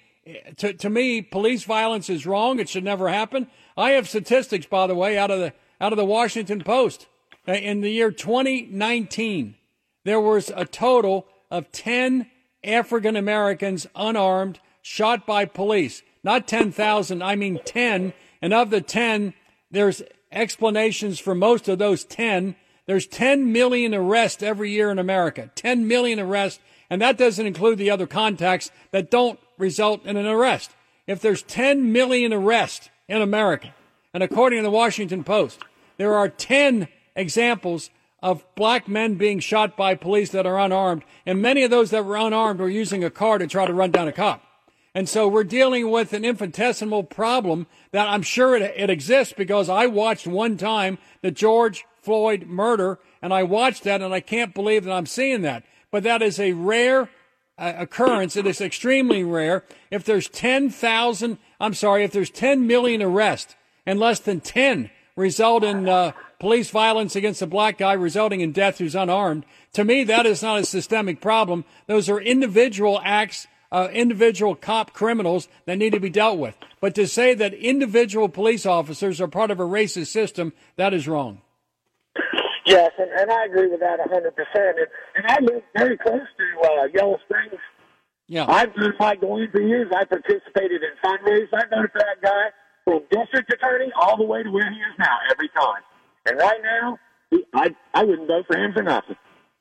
to, 0.56 0.72
to 0.72 0.90
me, 0.90 1.22
police 1.22 1.64
violence 1.64 2.08
is 2.08 2.26
wrong. 2.26 2.58
It 2.58 2.68
should 2.68 2.84
never 2.84 3.08
happen. 3.08 3.48
I 3.76 3.90
have 3.90 4.08
statistics, 4.08 4.66
by 4.66 4.86
the 4.86 4.94
way, 4.94 5.18
out 5.18 5.30
of 5.30 5.40
the 5.40 5.52
out 5.80 5.92
of 5.92 5.98
the 5.98 6.04
Washington 6.04 6.62
Post. 6.62 7.06
Uh, 7.46 7.52
in 7.52 7.80
the 7.80 7.90
year 7.90 8.10
2019, 8.10 9.56
there 10.04 10.20
was 10.20 10.50
a 10.54 10.64
total 10.64 11.26
of 11.50 11.70
10 11.70 12.30
African 12.64 13.16
Americans 13.16 13.86
unarmed 13.94 14.58
shot 14.82 15.26
by 15.26 15.44
police. 15.44 16.02
Not 16.24 16.48
10,000, 16.48 17.22
I 17.22 17.36
mean 17.36 17.60
10. 17.64 18.12
And 18.42 18.54
of 18.54 18.70
the 18.70 18.80
10, 18.80 19.34
there's 19.70 20.02
explanations 20.32 21.20
for 21.20 21.34
most 21.34 21.68
of 21.68 21.78
those 21.78 22.04
10 22.04 22.56
there's 22.86 23.06
10 23.06 23.52
million 23.52 23.94
arrests 23.94 24.42
every 24.42 24.70
year 24.70 24.90
in 24.90 24.98
America. 24.98 25.50
10 25.54 25.86
million 25.86 26.20
arrests. 26.20 26.60
And 26.88 27.02
that 27.02 27.18
doesn't 27.18 27.46
include 27.46 27.78
the 27.78 27.90
other 27.90 28.06
contacts 28.06 28.70
that 28.92 29.10
don't 29.10 29.40
result 29.58 30.04
in 30.06 30.16
an 30.16 30.26
arrest. 30.26 30.70
If 31.06 31.20
there's 31.20 31.42
10 31.42 31.92
million 31.92 32.32
arrests 32.32 32.90
in 33.08 33.22
America, 33.22 33.74
and 34.14 34.22
according 34.22 34.60
to 34.60 34.62
the 34.62 34.70
Washington 34.70 35.24
Post, 35.24 35.60
there 35.96 36.14
are 36.14 36.28
10 36.28 36.88
examples 37.14 37.90
of 38.22 38.44
black 38.54 38.88
men 38.88 39.14
being 39.14 39.40
shot 39.40 39.76
by 39.76 39.94
police 39.94 40.30
that 40.30 40.46
are 40.46 40.58
unarmed, 40.58 41.04
and 41.24 41.40
many 41.42 41.62
of 41.62 41.70
those 41.70 41.90
that 41.90 42.04
were 42.04 42.16
unarmed 42.16 42.60
were 42.60 42.68
using 42.68 43.04
a 43.04 43.10
car 43.10 43.38
to 43.38 43.46
try 43.46 43.66
to 43.66 43.72
run 43.72 43.90
down 43.90 44.08
a 44.08 44.12
cop. 44.12 44.42
And 44.94 45.08
so 45.08 45.28
we're 45.28 45.44
dealing 45.44 45.90
with 45.90 46.12
an 46.12 46.24
infinitesimal 46.24 47.04
problem 47.04 47.66
that 47.90 48.08
I'm 48.08 48.22
sure 48.22 48.56
it, 48.56 48.62
it 48.76 48.88
exists 48.88 49.34
because 49.36 49.68
I 49.68 49.86
watched 49.86 50.26
one 50.26 50.56
time 50.56 50.98
the 51.20 51.30
George 51.30 51.84
Floyd 52.06 52.46
murder, 52.46 53.00
and 53.20 53.34
I 53.34 53.42
watched 53.42 53.82
that, 53.82 54.00
and 54.00 54.14
I 54.14 54.20
can't 54.20 54.54
believe 54.54 54.84
that 54.84 54.92
I'm 54.92 55.06
seeing 55.06 55.42
that. 55.42 55.64
But 55.90 56.04
that 56.04 56.22
is 56.22 56.38
a 56.38 56.52
rare 56.52 57.10
uh, 57.58 57.72
occurrence. 57.76 58.36
It 58.36 58.46
is 58.46 58.60
extremely 58.60 59.24
rare. 59.24 59.64
If 59.90 60.04
there's 60.04 60.28
10,000, 60.28 61.38
I'm 61.60 61.74
sorry, 61.74 62.04
if 62.04 62.12
there's 62.12 62.30
10 62.30 62.64
million 62.64 63.02
arrests 63.02 63.56
and 63.84 63.98
less 63.98 64.20
than 64.20 64.40
10 64.40 64.88
result 65.16 65.64
in 65.64 65.88
uh, 65.88 66.12
police 66.38 66.70
violence 66.70 67.16
against 67.16 67.42
a 67.42 67.46
black 67.46 67.76
guy 67.78 67.94
resulting 67.94 68.40
in 68.40 68.52
death 68.52 68.78
who's 68.78 68.94
unarmed, 68.94 69.44
to 69.72 69.84
me, 69.84 70.04
that 70.04 70.26
is 70.26 70.44
not 70.44 70.60
a 70.60 70.64
systemic 70.64 71.20
problem. 71.20 71.64
Those 71.88 72.08
are 72.08 72.20
individual 72.20 73.00
acts, 73.02 73.48
uh, 73.72 73.88
individual 73.92 74.54
cop 74.54 74.92
criminals 74.92 75.48
that 75.64 75.78
need 75.78 75.92
to 75.92 75.98
be 75.98 76.10
dealt 76.10 76.38
with. 76.38 76.56
But 76.80 76.94
to 76.94 77.08
say 77.08 77.34
that 77.34 77.52
individual 77.52 78.28
police 78.28 78.64
officers 78.64 79.20
are 79.20 79.26
part 79.26 79.50
of 79.50 79.58
a 79.58 79.64
racist 79.64 80.08
system, 80.08 80.52
that 80.76 80.94
is 80.94 81.08
wrong. 81.08 81.40
Yes, 82.66 82.90
and, 82.98 83.10
and 83.12 83.30
I 83.30 83.44
agree 83.44 83.68
with 83.68 83.80
that 83.80 84.00
100%. 84.00 84.10
And, 84.10 84.88
and 85.14 85.26
I 85.26 85.38
live 85.40 85.62
very 85.76 85.96
close 85.96 86.26
to 86.36 86.68
uh, 86.68 86.84
Yellow 86.92 87.16
Springs. 87.24 87.60
Yeah. 88.26 88.44
I've 88.48 88.76
known 88.76 88.92
Mike 88.98 89.20
Goins 89.20 89.52
for 89.52 89.60
years. 89.60 89.86
I 89.94 90.04
participated 90.04 90.82
in 90.82 90.90
fundraisers. 91.02 91.48
I've 91.54 91.70
known 91.70 91.86
for 91.92 92.00
that 92.00 92.20
guy 92.20 92.50
from 92.84 93.02
district 93.10 93.52
attorney 93.52 93.92
all 93.94 94.16
the 94.16 94.24
way 94.24 94.42
to 94.42 94.50
where 94.50 94.68
he 94.68 94.78
is 94.78 94.98
now 94.98 95.16
every 95.30 95.48
time. 95.50 95.82
And 96.26 96.38
right 96.38 96.60
now, 96.60 96.98
he, 97.30 97.44
I, 97.54 97.68
I 97.94 98.02
wouldn't 98.02 98.26
vote 98.26 98.46
for 98.48 98.58
him 98.58 98.72
for 98.72 98.82
nothing. 98.82 99.16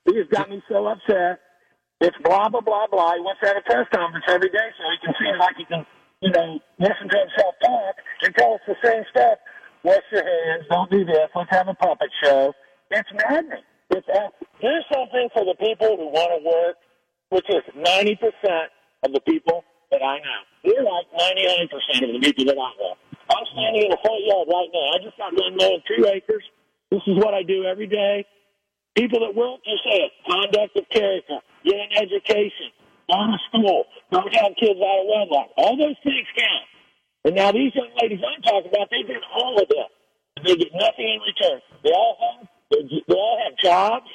He 0.05 0.17
has 0.17 0.27
got 0.31 0.49
me 0.49 0.63
so 0.67 0.87
upset. 0.87 1.41
It's 2.01 2.17
blah, 2.23 2.49
blah, 2.49 2.61
blah, 2.61 2.87
blah. 2.87 3.13
He 3.13 3.21
wants 3.21 3.39
to 3.41 3.47
have 3.47 3.57
a 3.57 3.61
press 3.61 3.85
conference 3.93 4.25
every 4.27 4.49
day 4.49 4.67
so 4.77 4.83
he 4.89 4.97
can 5.05 5.13
seem 5.21 5.37
like 5.37 5.55
he 5.57 5.65
can, 5.65 5.85
you 6.21 6.31
know, 6.31 6.59
listen 6.79 7.07
to 7.09 7.17
himself 7.17 7.53
talk 7.61 7.95
and 8.23 8.35
tell 8.35 8.55
us 8.55 8.61
the 8.65 8.75
same 8.83 9.03
stuff. 9.11 9.37
Wash 9.83 10.01
your 10.11 10.25
hands. 10.25 10.65
Don't 10.69 10.89
do 10.89 11.05
this. 11.05 11.29
Let's 11.35 11.49
have 11.51 11.67
a 11.67 11.75
puppet 11.75 12.09
show. 12.23 12.53
It's 12.91 13.09
maddening. 13.13 13.65
It's 13.91 14.07
here's 14.59 14.85
something 14.93 15.29
for 15.33 15.45
the 15.45 15.55
people 15.59 15.97
who 15.97 16.07
want 16.09 16.31
to 16.37 16.41
work, 16.45 16.75
which 17.29 17.45
is 17.49 17.63
90% 17.73 18.17
of 19.03 19.13
the 19.13 19.21
people 19.21 19.63
that 19.91 20.01
I 20.01 20.17
know. 20.19 20.41
We're 20.63 20.83
like 20.83 21.05
99% 21.13 21.69
of 21.69 22.13
the 22.13 22.21
people 22.21 22.45
that 22.45 22.57
I 22.57 22.71
know. 22.77 22.93
I'm 23.29 23.45
standing 23.53 23.83
in 23.85 23.89
the 23.89 24.01
front 24.01 24.21
yard 24.25 24.47
right 24.49 24.69
now. 24.73 24.85
I 24.93 24.97
just 25.01 25.17
got 25.17 25.33
done 25.33 25.57
mowing 25.57 25.81
two 25.89 26.05
acres. 26.05 26.43
This 26.91 27.01
is 27.07 27.17
what 27.17 27.33
I 27.33 27.41
do 27.41 27.65
every 27.65 27.87
day. 27.87 28.25
People 28.95 29.19
that 29.21 29.33
work, 29.35 29.59
you 29.65 29.77
say 29.83 30.07
it, 30.07 30.11
conduct 30.25 30.77
of 30.77 30.85
character, 30.89 31.41
get 31.65 31.75
an 31.75 31.91
education, 31.99 32.69
go 33.09 33.17
to 33.27 33.37
school, 33.49 33.85
don't 34.11 34.33
have 34.33 34.53
kids 34.55 34.79
out 34.79 35.01
of 35.01 35.07
wedlock. 35.09 35.49
All 35.57 35.75
those 35.75 35.97
things 36.03 36.27
count. 36.37 36.65
And 37.25 37.35
now 37.35 37.51
these 37.51 37.73
young 37.75 37.89
ladies 38.01 38.21
I'm 38.21 38.41
talking 38.41 38.69
about, 38.69 38.87
they 38.89 39.03
did 39.03 39.21
all 39.33 39.57
of 39.57 39.67
that. 39.67 39.89
They 40.45 40.55
get 40.55 40.71
nothing 40.73 41.09
in 41.09 41.19
return. 41.25 41.59
They 41.83 41.91
all 41.91 42.17
have 42.21 42.47
they 42.71 43.13
all 43.15 43.39
have 43.43 43.57
jobs, 43.57 44.07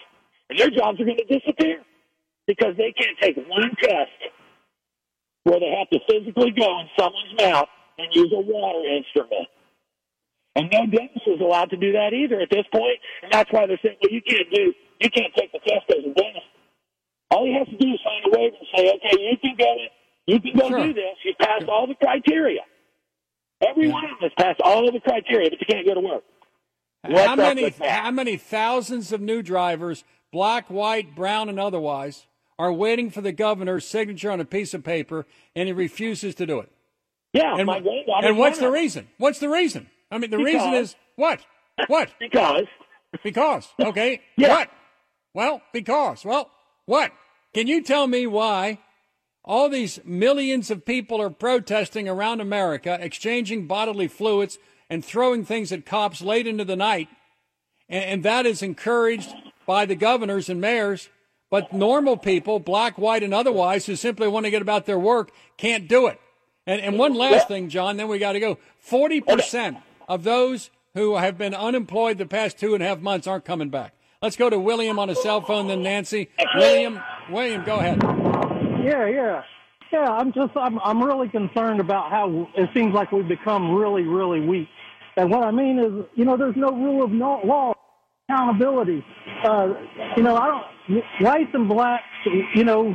and 0.48 0.58
their 0.58 0.70
jobs 0.70 1.00
are 1.00 1.04
going 1.04 1.18
to 1.18 1.24
disappear 1.38 1.82
because 2.46 2.76
they 2.76 2.92
can't 2.92 3.16
take 3.20 3.36
one 3.48 3.70
test 3.82 4.10
where 5.44 5.60
they 5.60 5.70
have 5.78 5.88
to 5.90 5.98
physically 6.10 6.50
go 6.50 6.80
in 6.80 6.86
someone's 6.98 7.34
mouth 7.38 7.68
and 7.98 8.08
use 8.14 8.32
a 8.34 8.40
water 8.40 8.86
instrument. 8.88 9.48
And 10.56 10.68
no 10.72 10.84
dentist 10.86 11.26
is 11.26 11.40
allowed 11.40 11.70
to 11.70 11.76
do 11.76 11.92
that 11.92 12.12
either 12.12 12.40
at 12.40 12.50
this 12.50 12.66
point, 12.72 12.98
and 13.22 13.32
that's 13.32 13.50
why 13.52 13.66
they're 13.66 13.78
saying, 13.84 13.96
well, 14.02 14.12
you 14.12 14.20
can't 14.20 14.50
do, 14.52 14.74
you 15.00 15.10
can't 15.10 15.32
take 15.36 15.52
the 15.52 15.60
test 15.60 15.86
as 15.90 16.04
a 16.04 16.12
dentist. 16.14 16.46
All 17.30 17.46
he 17.46 17.54
has 17.54 17.68
to 17.68 17.76
do 17.78 17.86
is 17.94 18.00
sign 18.02 18.22
a 18.26 18.30
waiver 18.36 18.56
and 18.58 18.68
say, 18.74 18.92
okay, 18.96 19.22
you 19.22 19.38
can 19.38 19.54
go, 19.56 19.76
you 20.26 20.40
can 20.40 20.58
go 20.58 20.68
Sure. 20.68 20.86
do 20.86 20.92
this. 20.94 21.14
You 21.24 21.34
passed 21.40 21.68
all 21.68 21.86
the 21.86 21.94
criteria. 21.94 22.62
Every 23.62 23.88
one 23.88 24.04
of 24.04 24.10
them 24.18 24.30
has 24.30 24.32
passed 24.36 24.60
all 24.64 24.88
of 24.88 24.92
the 24.94 25.00
criteria, 25.00 25.50
but 25.50 25.60
you 25.60 25.66
can't 25.68 25.86
go 25.86 25.94
to 25.94 26.00
work. 26.00 26.24
What's 27.02 27.26
how 27.26 27.36
many 27.36 27.70
how 27.70 28.10
many 28.10 28.36
thousands 28.36 29.12
of 29.12 29.20
new 29.20 29.42
drivers, 29.42 30.04
black, 30.32 30.68
white, 30.68 31.14
brown, 31.14 31.48
and 31.48 31.58
otherwise, 31.58 32.26
are 32.58 32.72
waiting 32.72 33.10
for 33.10 33.22
the 33.22 33.32
governor's 33.32 33.86
signature 33.86 34.30
on 34.30 34.40
a 34.40 34.44
piece 34.44 34.74
of 34.74 34.84
paper, 34.84 35.26
and 35.56 35.66
he 35.66 35.72
refuses 35.72 36.34
to 36.36 36.46
do 36.46 36.60
it? 36.60 36.70
Yeah, 37.32 37.56
and, 37.56 37.66
my 37.66 37.80
granddaughter's 37.80 38.28
and 38.28 38.38
what's 38.38 38.58
the 38.58 38.70
reason? 38.70 39.08
What's 39.18 39.38
the 39.38 39.48
reason? 39.48 39.88
I 40.10 40.18
mean, 40.18 40.30
the 40.30 40.38
reason 40.38 40.74
is 40.74 40.94
what? 41.16 41.40
What? 41.86 42.10
Because. 42.18 42.66
Because. 43.22 43.68
Okay. 43.78 44.20
Yeah. 44.36 44.48
What? 44.48 44.70
Well, 45.32 45.62
because. 45.72 46.24
Well, 46.24 46.50
what? 46.86 47.12
Can 47.54 47.66
you 47.66 47.82
tell 47.82 48.06
me 48.06 48.26
why 48.26 48.78
all 49.44 49.68
these 49.68 50.00
millions 50.04 50.70
of 50.70 50.84
people 50.84 51.20
are 51.20 51.30
protesting 51.30 52.08
around 52.08 52.40
America, 52.40 52.98
exchanging 53.00 53.66
bodily 53.66 54.06
fluids 54.06 54.58
and 54.90 55.02
throwing 55.02 55.44
things 55.46 55.72
at 55.72 55.86
cops 55.86 56.20
late 56.20 56.46
into 56.46 56.66
the 56.66 56.76
night? 56.76 57.08
And, 57.88 58.04
and 58.04 58.22
that 58.24 58.44
is 58.44 58.62
encouraged 58.62 59.32
by 59.64 59.86
the 59.86 59.94
governors 59.94 60.50
and 60.50 60.60
mayors. 60.60 61.08
But 61.48 61.72
normal 61.72 62.16
people, 62.16 62.60
black, 62.60 62.98
white, 62.98 63.22
and 63.22 63.32
otherwise, 63.32 63.86
who 63.86 63.96
simply 63.96 64.28
want 64.28 64.44
to 64.44 64.50
get 64.50 64.62
about 64.62 64.86
their 64.86 64.98
work, 64.98 65.32
can't 65.56 65.88
do 65.88 66.06
it. 66.06 66.20
And, 66.66 66.80
and 66.80 66.98
one 66.98 67.14
last 67.14 67.48
thing, 67.48 67.68
John, 67.68 67.96
then 67.96 68.06
we 68.06 68.18
got 68.18 68.32
to 68.32 68.40
go. 68.40 68.58
40% 68.88 69.82
of 70.08 70.22
those 70.22 70.70
who 70.94 71.16
have 71.16 71.38
been 71.38 71.54
unemployed 71.54 72.18
the 72.18 72.26
past 72.26 72.58
two 72.58 72.74
and 72.74 72.82
a 72.82 72.86
half 72.86 73.00
months 73.00 73.26
aren't 73.26 73.44
coming 73.44 73.70
back. 73.70 73.94
Let's 74.22 74.36
go 74.36 74.50
to 74.50 74.58
William 74.58 74.98
on 74.98 75.08
a 75.08 75.14
cell 75.14 75.40
phone, 75.40 75.68
then 75.68 75.82
Nancy. 75.82 76.28
William, 76.54 77.00
William, 77.30 77.64
go 77.64 77.76
ahead. 77.76 78.02
Yeah, 78.84 79.06
yeah, 79.06 79.42
yeah. 79.92 80.04
I'm 80.04 80.32
just, 80.32 80.54
I'm, 80.56 80.78
I'm 80.80 81.02
really 81.02 81.28
concerned 81.28 81.80
about 81.80 82.10
how 82.10 82.48
it 82.54 82.68
seems 82.74 82.92
like 82.94 83.12
we've 83.12 83.26
become 83.26 83.72
really, 83.72 84.02
really 84.02 84.40
weak. 84.40 84.68
And 85.16 85.30
what 85.30 85.42
I 85.42 85.50
mean 85.50 85.78
is, 85.78 86.06
you 86.14 86.24
know, 86.24 86.36
there's 86.36 86.56
no 86.56 86.70
rule 86.70 87.04
of 87.04 87.10
no, 87.10 87.40
law, 87.44 87.72
accountability. 88.28 89.04
Uh, 89.44 89.74
you 90.16 90.22
know, 90.22 90.36
I 90.36 90.46
don't, 90.46 91.04
whites 91.20 91.50
and 91.52 91.68
blacks, 91.68 92.04
you 92.54 92.64
know, 92.64 92.94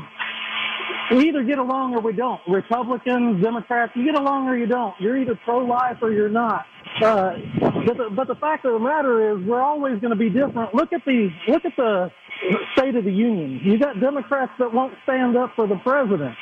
we 1.11 1.27
either 1.29 1.43
get 1.43 1.59
along 1.59 1.93
or 1.95 2.01
we 2.01 2.13
don't. 2.13 2.39
Republicans, 2.47 3.43
Democrats, 3.43 3.91
you 3.95 4.05
get 4.05 4.15
along 4.15 4.47
or 4.47 4.57
you 4.57 4.65
don't. 4.65 4.95
You're 4.99 5.17
either 5.17 5.39
pro-life 5.43 5.97
or 6.01 6.11
you're 6.11 6.29
not. 6.29 6.65
Uh, 7.01 7.33
but, 7.59 7.97
the, 7.97 8.09
but 8.15 8.27
the 8.27 8.35
fact 8.35 8.65
of 8.65 8.73
the 8.73 8.79
matter 8.79 9.33
is, 9.33 9.45
we're 9.45 9.61
always 9.61 9.99
going 9.99 10.11
to 10.11 10.15
be 10.15 10.29
different. 10.29 10.73
Look 10.73 10.93
at 10.93 11.03
the 11.05 11.29
look 11.47 11.65
at 11.65 11.73
the 11.75 12.09
State 12.77 12.95
of 12.95 13.05
the 13.05 13.11
Union. 13.11 13.61
You 13.63 13.79
got 13.79 13.99
Democrats 13.99 14.51
that 14.59 14.73
won't 14.73 14.93
stand 15.03 15.37
up 15.37 15.51
for 15.55 15.67
the 15.67 15.77
president. 15.77 16.35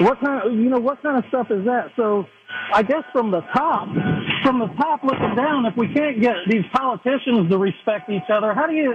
What 0.00 0.20
kind 0.20 0.42
of 0.46 0.52
you 0.52 0.70
know 0.70 0.78
what 0.78 1.02
kind 1.02 1.18
of 1.18 1.24
stuff 1.28 1.48
is 1.50 1.64
that? 1.64 1.90
So 1.96 2.26
I 2.72 2.82
guess 2.82 3.04
from 3.12 3.30
the 3.30 3.40
top, 3.54 3.88
from 4.42 4.58
the 4.58 4.68
top 4.80 5.02
looking 5.02 5.34
down, 5.36 5.66
if 5.66 5.76
we 5.76 5.92
can't 5.92 6.20
get 6.20 6.36
these 6.48 6.64
politicians 6.72 7.50
to 7.50 7.58
respect 7.58 8.08
each 8.08 8.28
other, 8.32 8.54
how 8.54 8.66
do 8.66 8.74
you, 8.74 8.92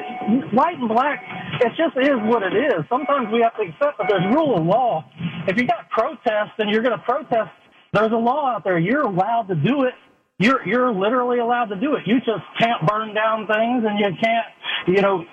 white 0.54 0.78
and 0.78 0.90
black, 0.90 1.22
it 1.62 1.72
just 1.78 1.98
is 1.98 2.18
what 2.24 2.44
it 2.44 2.56
is. 2.56 2.86
Sometimes 2.90 3.28
we 3.32 3.42
have 3.42 3.56
to 3.58 3.64
accept 3.64 3.98
that 3.98 4.08
there's 4.10 4.26
rule 4.34 4.58
of 4.58 4.66
law. 4.66 5.06
If 5.48 5.58
you 5.58 5.68
got 5.68 5.90
protests 5.90 6.58
and 6.58 6.70
you're 6.70 6.82
going 6.82 6.98
to 6.98 7.04
protest, 7.04 7.52
there's 7.94 8.12
a 8.12 8.18
law 8.18 8.56
out 8.56 8.64
there. 8.64 8.80
You're 8.80 9.02
allowed 9.06 9.48
to 9.50 9.56
do 9.56 9.84
it. 9.84 9.94
You're, 10.40 10.68
you're 10.68 10.92
literally 10.92 11.40
allowed 11.40 11.66
to 11.66 11.80
do 11.80 11.96
it. 11.96 12.04
You 12.06 12.18
just 12.20 12.44
can't 12.60 12.86
burn 12.88 13.14
down 13.14 13.46
things 13.46 13.86
and 13.88 14.00
you 14.00 14.10
can't, 14.22 14.46
you 14.88 15.02
know, 15.02 15.24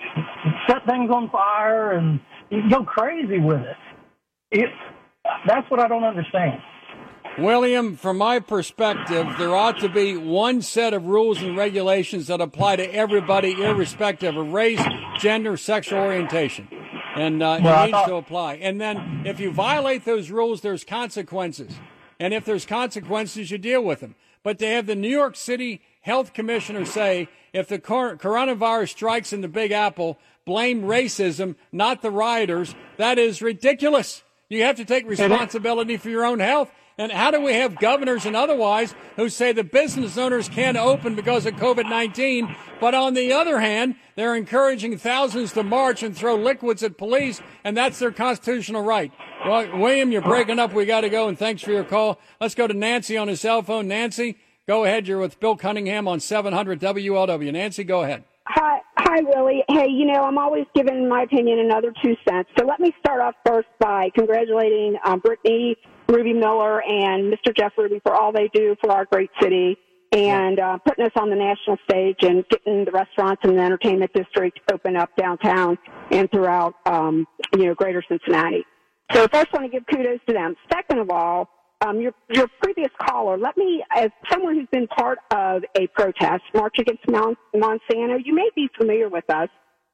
set 0.69 0.85
things 0.87 1.11
on 1.11 1.31
fire 1.31 1.93
and 1.93 2.21
go 2.71 2.85
crazy 2.85 3.39
with 3.39 3.61
it. 3.61 3.77
it 4.51 4.71
that's 5.47 5.71
what 5.71 5.81
I 5.81 5.89
don't 5.89 6.05
understand. 6.05 6.61
William, 7.39 7.97
from 7.97 8.19
my 8.19 8.41
perspective, 8.41 9.27
there 9.39 9.55
ought 9.55 9.79
to 9.81 9.89
be 9.89 10.17
one 10.17 10.63
set 10.63 10.93
of 10.93 11.07
rules 11.07 11.41
and 11.41 11.57
regulations 11.57 12.27
that 12.27 12.41
apply 12.41 12.77
to 12.77 12.95
everybody, 12.95 13.53
irrespective 13.63 14.37
of 14.37 14.53
race, 14.53 14.83
gender, 15.19 15.57
sexual 15.57 16.01
orientation. 16.01 16.69
And 17.17 17.43
uh, 17.43 17.61
Well, 17.63 17.83
it 17.83 17.87
needs 17.87 17.93
thought- 17.93 18.07
to 18.09 18.15
apply. 18.17 18.55
And 18.57 18.81
then 18.81 19.23
if 19.25 19.39
you 19.41 19.53
violate 19.53 20.05
those 20.05 20.31
rules, 20.31 20.61
there's 20.61 20.85
consequences. 20.85 21.79
And 22.19 22.35
if 22.35 22.45
there's 22.45 22.67
consequences, 22.67 23.51
you 23.51 23.59
deal 23.59 23.83
with 23.83 24.01
them. 24.01 24.17
But 24.43 24.59
to 24.59 24.67
have 24.67 24.87
the 24.87 24.95
New 24.95 25.09
York 25.09 25.37
City 25.37 25.83
health 26.03 26.33
commissioner 26.33 26.85
say, 26.85 27.29
if 27.53 27.69
the 27.69 27.79
cor- 27.79 28.17
coronavirus 28.17 28.91
strikes 28.91 29.33
in 29.33 29.41
the 29.41 29.49
Big 29.49 29.71
Apple, 29.71 30.19
blame 30.51 30.83
racism, 30.83 31.55
not 31.71 32.03
the 32.03 32.11
rioters, 32.11 32.75
that 32.97 33.21
is 33.21 33.41
ridiculous. 33.41 34.25
You 34.49 34.65
have 34.65 34.75
to 34.79 34.85
take 34.85 35.07
responsibility 35.07 35.97
for 35.97 36.11
your 36.11 36.25
own 36.25 36.41
health. 36.41 36.73
And 36.99 37.13
how 37.13 37.31
do 37.31 37.41
we 37.41 37.53
have 37.55 37.79
governors 37.79 38.27
and 38.27 38.35
otherwise 38.35 38.93
who 39.15 39.29
say 39.29 39.53
the 39.53 39.63
business 39.63 40.19
owners 40.19 40.49
can't 40.49 40.77
open 40.77 41.15
because 41.15 41.47
of 41.47 41.55
COVID 41.55 41.89
19, 41.89 42.53
but 42.81 42.97
on 42.97 43.15
the 43.15 43.33
other 43.33 43.61
hand, 43.61 43.95
they're 44.17 44.35
encouraging 44.35 44.99
thousands 44.99 45.53
to 45.53 45.63
march 45.63 46.03
and 46.03 46.17
throw 46.17 46.35
liquids 46.35 46.83
at 46.83 46.99
police, 46.99 47.41
and 47.63 47.77
that's 47.77 48.01
their 48.01 48.11
constitutional 48.11 48.83
right? 48.83 49.13
Well, 49.47 49.79
William, 49.79 50.11
you're 50.11 50.21
breaking 50.21 50.59
up. 50.59 50.73
We 50.73 50.85
got 50.85 51.03
to 51.03 51.11
go, 51.11 51.29
and 51.29 51.39
thanks 51.39 51.63
for 51.63 51.71
your 51.71 51.85
call. 51.85 52.19
Let's 52.41 52.57
go 52.57 52.67
to 52.67 52.75
Nancy 52.75 53.17
on 53.17 53.29
his 53.29 53.41
cell 53.41 53.63
phone. 53.63 53.87
Nancy, 53.87 54.37
go 54.67 54.83
ahead. 54.83 55.07
You're 55.07 55.21
with 55.21 55.39
Bill 55.39 55.55
Cunningham 55.55 56.09
on 56.09 56.19
700 56.19 56.81
WLW. 56.81 57.53
Nancy, 57.53 57.85
go 57.85 58.03
ahead. 58.03 58.25
Hi, 58.53 58.81
hi, 58.97 59.21
Willie. 59.23 59.63
Hey, 59.69 59.87
you 59.89 60.07
know, 60.07 60.25
I'm 60.25 60.37
always 60.37 60.67
giving 60.75 61.09
my 61.09 61.23
opinion 61.23 61.61
another 61.61 61.93
two 62.03 62.17
cents. 62.29 62.51
So 62.59 62.67
let 62.67 62.81
me 62.81 62.93
start 62.99 63.21
off 63.21 63.37
first 63.47 63.69
by 63.79 64.11
congratulating 64.13 64.97
um, 65.05 65.21
Britney, 65.21 65.77
Ruby 66.09 66.33
Miller, 66.33 66.83
and 66.83 67.33
Mr. 67.33 67.57
Jeff 67.57 67.73
Ruby 67.79 68.01
for 68.03 68.13
all 68.13 68.33
they 68.33 68.51
do 68.53 68.75
for 68.81 68.91
our 68.91 69.05
great 69.05 69.31
city 69.41 69.77
and 70.11 70.59
uh, 70.59 70.79
putting 70.79 71.05
us 71.05 71.13
on 71.15 71.31
the 71.31 71.37
national 71.37 71.77
stage 71.89 72.17
and 72.23 72.45
getting 72.49 72.85
the 72.85 72.91
restaurants 72.91 73.41
and 73.45 73.57
the 73.57 73.63
entertainment 73.63 74.11
district 74.15 74.59
open 74.73 74.97
up 74.97 75.11
downtown 75.17 75.79
and 76.11 76.29
throughout, 76.33 76.75
um, 76.87 77.27
you 77.57 77.67
know, 77.67 77.75
greater 77.75 78.03
Cincinnati. 78.09 78.65
So 79.13 79.29
first, 79.29 79.47
I 79.53 79.59
want 79.59 79.71
to 79.71 79.79
give 79.79 79.87
kudos 79.87 80.19
to 80.27 80.33
them. 80.33 80.57
Second 80.73 80.99
of 80.99 81.11
all, 81.11 81.49
um, 81.87 82.01
your 82.01 82.13
your 82.29 82.49
previous 82.63 82.91
caller, 83.01 83.39
let 83.39 83.57
me, 83.57 83.83
as 83.97 84.11
someone 84.31 84.55
who's 84.55 84.69
been 84.71 84.87
part 84.89 85.19
of 85.31 85.63
a 85.77 85.87
protest, 85.89 86.43
March 86.55 86.77
Against 86.79 87.09
Mon- 87.09 87.37
Monsanto, 87.55 88.19
you 88.25 88.35
may 88.35 88.49
be 88.55 88.69
familiar 88.77 89.09
with 89.09 89.29
us. 89.31 89.49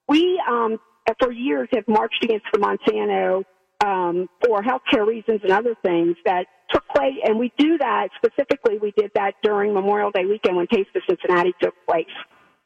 We, 0.09 0.41
um, 0.49 0.79
for 1.21 1.33
years, 1.33 1.69
have 1.73 1.87
marched 1.87 2.25
against 2.25 2.47
the 2.53 2.59
Monsanto 2.59 3.45
um, 3.85 4.29
for 4.45 4.63
healthcare 4.63 5.07
reasons 5.07 5.41
and 5.43 5.53
other 5.53 5.77
things 5.83 6.17
that 6.25 6.47
took 6.71 6.87
place, 6.89 7.15
and 7.25 7.39
we 7.39 7.53
do 7.57 7.79
that 7.79 8.09
specifically. 8.17 8.79
We 8.79 8.93
did 8.97 9.13
that 9.15 9.35
during 9.43 9.73
Memorial 9.73 10.11
Day 10.11 10.25
weekend 10.25 10.57
when 10.57 10.67
Taste 10.67 10.91
of 10.97 11.03
Cincinnati 11.09 11.55
took 11.63 11.75
place, 11.89 12.07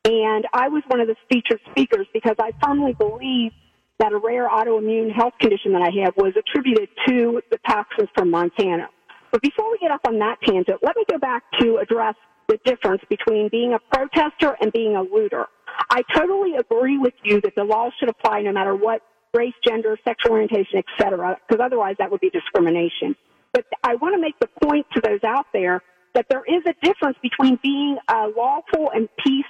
and 0.05 0.47
I 0.55 0.69
was 0.69 0.83
one 0.89 1.01
of 1.01 1.09
the 1.09 1.17
featured 1.31 1.61
speakers 1.71 2.07
because 2.15 2.37
I 2.39 2.53
firmly 2.65 2.95
believe 2.95 3.53
that 3.99 4.13
a 4.13 4.19
rare 4.19 4.49
autoimmune 4.49 5.13
health 5.13 5.35
condition 5.39 5.73
that 5.75 5.83
I 5.83 6.05
have 6.05 6.15
was 6.17 6.33
attributed 6.39 6.89
to 7.07 7.43
the 7.51 7.59
toxins 7.69 8.09
from 8.15 8.31
Monsanto. 8.31 8.87
But 9.31 9.43
before 9.43 9.71
we 9.71 9.79
get 9.79 9.91
off 9.91 10.01
on 10.07 10.19
that 10.19 10.39
tangent, 10.45 10.79
let 10.83 10.97
me 10.97 11.05
go 11.11 11.19
back 11.19 11.45
to 11.61 11.79
address 11.79 12.15
the 12.49 12.59
difference 12.65 13.03
between 13.09 13.49
being 13.49 13.75
a 13.75 13.79
protester 13.95 14.57
and 14.61 14.73
being 14.73 14.97
a 14.97 15.03
looter. 15.03 15.47
I 15.91 16.03
totally 16.15 16.57
agree 16.57 16.99
with 16.99 17.15
you 17.23 17.41
that 17.43 17.55
the 17.55 17.65
law 17.65 17.91
should 17.99 18.09
apply 18.09 18.43
no 18.43 18.53
matter 18.53 18.75
what 18.75 19.03
race, 19.33 19.55
gender, 19.65 19.97
sexual 20.05 20.33
orientation, 20.33 20.83
etc., 20.83 21.39
because 21.49 21.65
otherwise 21.65 21.95
that 21.99 22.11
would 22.11 22.21
be 22.21 22.31
discrimination. 22.31 23.15
But 23.53 23.65
I 23.85 23.95
want 23.97 24.15
to 24.15 24.21
make 24.21 24.39
the 24.41 24.49
point 24.65 24.87
to 24.95 25.01
those 25.01 25.23
out 25.25 25.47
there 25.53 25.83
that 26.15 26.27
there 26.29 26.43
is 26.45 26.63
a 26.67 26.75
difference 26.85 27.17
between 27.23 27.59
being 27.63 27.97
a 28.09 28.27
lawful 28.37 28.91
and 28.93 29.09
peace 29.25 29.45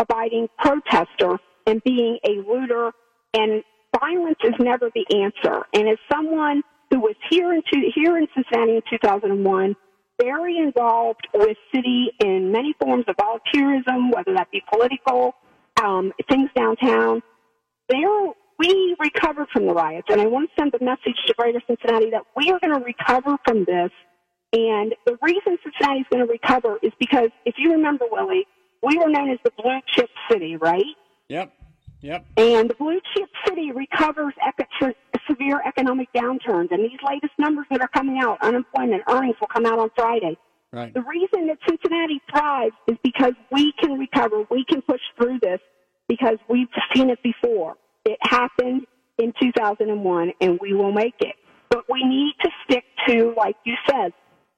abiding 0.00 0.48
protester 0.58 1.38
and 1.66 1.82
being 1.84 2.18
a 2.26 2.42
looter 2.48 2.92
and 3.34 3.62
violence 3.98 4.38
is 4.42 4.54
never 4.58 4.90
the 4.94 5.22
answer. 5.22 5.62
And 5.72 5.88
as 5.88 5.98
someone 6.10 6.62
who 6.90 7.00
was 7.00 7.14
here 7.30 7.52
in, 7.52 7.62
two, 7.72 7.82
here 7.94 8.18
in 8.18 8.26
Cincinnati 8.34 8.76
in 8.76 8.82
2001, 8.90 9.76
very 10.20 10.58
involved 10.58 11.26
with 11.32 11.56
city 11.74 12.10
in 12.20 12.52
many 12.52 12.74
forms 12.80 13.04
of 13.08 13.16
volunteerism, 13.16 14.12
whether 14.14 14.34
that 14.34 14.50
be 14.50 14.62
political, 14.72 15.34
um, 15.82 16.12
things 16.28 16.50
downtown, 16.54 17.22
there 17.88 18.08
we 18.58 18.94
recovered 19.00 19.48
from 19.52 19.66
the 19.66 19.72
riots. 19.72 20.08
And 20.10 20.20
I 20.20 20.26
want 20.26 20.50
to 20.50 20.60
send 20.60 20.72
the 20.72 20.84
message 20.84 21.16
to 21.26 21.34
Greater 21.34 21.62
Cincinnati 21.66 22.10
that 22.10 22.22
we 22.36 22.50
are 22.50 22.58
going 22.60 22.78
to 22.78 22.84
recover 22.84 23.38
from 23.44 23.64
this. 23.64 23.90
And 24.52 24.94
the 25.06 25.16
reason 25.22 25.56
Cincinnati 25.62 26.00
is 26.00 26.06
going 26.10 26.26
to 26.26 26.30
recover 26.30 26.78
is 26.82 26.92
because, 26.98 27.30
if 27.46 27.54
you 27.56 27.72
remember, 27.72 28.04
Willie, 28.10 28.46
we 28.82 28.98
were 28.98 29.08
known 29.08 29.30
as 29.30 29.38
the 29.44 29.52
blue 29.56 29.78
chip 29.94 30.10
city, 30.30 30.56
right? 30.56 30.84
Yep. 31.28 31.52
Yep. 32.02 32.26
And 32.36 32.70
the 32.70 32.74
blue 32.74 33.00
chip 33.14 33.28
city 33.46 33.72
recovers 33.72 34.34
eco- 34.46 34.92
severe 35.28 35.60
economic 35.66 36.08
downturns. 36.12 36.70
And 36.70 36.84
these 36.84 36.98
latest 37.06 37.32
numbers 37.38 37.66
that 37.70 37.80
are 37.80 37.88
coming 37.88 38.18
out, 38.22 38.38
unemployment, 38.42 39.02
earnings 39.08 39.36
will 39.40 39.48
come 39.48 39.66
out 39.66 39.78
on 39.78 39.90
Friday. 39.96 40.36
Right. 40.72 40.94
The 40.94 41.02
reason 41.02 41.48
that 41.48 41.58
Cincinnati 41.68 42.20
thrives 42.30 42.74
is 42.86 42.96
because 43.02 43.32
we 43.50 43.72
can 43.80 43.98
recover, 43.98 44.44
we 44.50 44.64
can 44.68 44.82
push 44.82 45.00
through 45.16 45.40
this 45.42 45.60
because 46.08 46.38
we've 46.48 46.68
seen 46.94 47.10
it 47.10 47.18
before. 47.22 47.74
It 48.04 48.18
happened 48.22 48.86
in 49.18 49.32
2001 49.40 50.32
and 50.40 50.58
we 50.60 50.72
will 50.72 50.92
make 50.92 51.14
it. 51.20 51.34
But 51.70 51.84
we 51.90 52.04
need 52.04 52.34
to 52.42 52.50
stick 52.64 52.84
to, 53.08 53.34
like 53.36 53.56
you 53.64 53.74
said, 53.88 54.12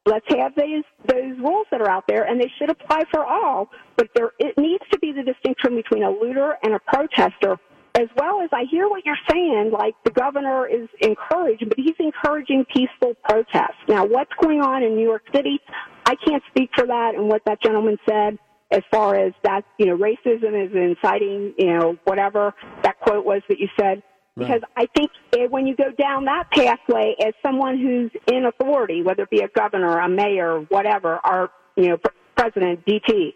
let's 0.07 0.27
have 0.31 0.55
those, 0.55 0.85
those 1.07 1.39
rules 1.39 1.67
that 1.71 1.81
are 1.81 1.91
out 1.91 2.05
there 2.09 2.25
and 2.25 2.41
they 2.41 2.51
should 2.59 2.71
apply 2.71 3.05
for 3.11 3.25
all. 3.25 3.69
But 3.97 4.09
there, 4.15 4.33
it 4.39 4.57
needs 4.59 4.85
to 4.93 4.99
be 4.99 5.13
the 5.13 5.23
distinction 5.23 5.77
between 5.77 6.03
a 6.03 6.11
looter 6.11 6.57
and 6.63 6.75
a 6.75 6.79
protester 6.79 7.59
as 7.95 8.09
well 8.17 8.41
as 8.41 8.49
I 8.53 8.65
hear 8.71 8.89
what 8.89 9.05
you're 9.05 9.15
saying, 9.31 9.71
like 9.73 9.95
the 10.05 10.11
governor 10.11 10.67
is 10.67 10.89
encouraging, 11.01 11.69
but 11.69 11.79
he's 11.79 11.97
encouraging 11.99 12.65
peaceful 12.75 13.15
protests. 13.25 13.83
Now, 13.89 14.07
what's 14.07 14.33
going 14.41 14.61
on 14.61 14.83
in 14.83 14.97
New 14.97 15.05
York 15.05 15.23
City? 15.35 15.61
I 16.07 16.15
can't 16.17 16.43
speak 16.51 16.71
for 16.75 16.87
that 16.87 17.15
and 17.15 17.29
what 17.29 17.43
that 17.47 17.63
gentleman 17.63 17.99
said 18.09 18.39
as 18.71 18.81
far 18.91 19.15
as 19.15 19.33
that, 19.45 19.63
you 19.79 19.87
know, 19.87 19.97
racism 19.97 20.67
is 20.67 20.75
inciting, 20.75 21.53
you 21.59 21.67
know, 21.67 21.97
whatever 22.05 22.55
that 22.83 22.99
quote 23.01 23.25
was 23.25 23.43
that 23.49 23.59
you 23.59 23.69
said. 23.79 24.03
Because 24.35 24.63
I 24.79 24.87
think 24.97 25.11
eh, 25.35 25.47
when 25.51 25.67
you 25.67 25.77
go 25.77 25.93
down 25.93 26.25
that 26.25 26.51
pathway 26.51 27.15
as 27.23 27.35
someone 27.45 27.77
who's 27.77 28.11
in 28.35 28.47
authority, 28.47 29.03
whether 29.03 29.25
it 29.25 29.31
be 29.31 29.41
a 29.41 29.49
governor, 29.49 29.99
a 29.99 30.09
mayor, 30.09 30.61
whatever, 30.71 31.21
or, 31.23 31.51
you 31.77 31.89
know, 31.89 31.99
pr- 31.99 32.13
president, 32.35 32.83
DT, 32.87 33.35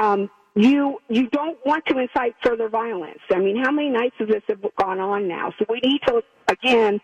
um, 0.00 0.28
you 0.54 0.98
you 1.08 1.28
don't 1.28 1.58
want 1.66 1.84
to 1.86 1.98
incite 1.98 2.34
further 2.42 2.68
violence. 2.68 3.20
I 3.30 3.38
mean, 3.38 3.62
how 3.62 3.70
many 3.70 3.90
nights 3.90 4.16
of 4.20 4.28
this 4.28 4.42
have 4.48 4.60
gone 4.80 5.00
on 5.00 5.26
now? 5.28 5.52
So 5.58 5.66
we 5.68 5.80
need 5.80 6.00
to 6.06 6.22
again. 6.48 7.00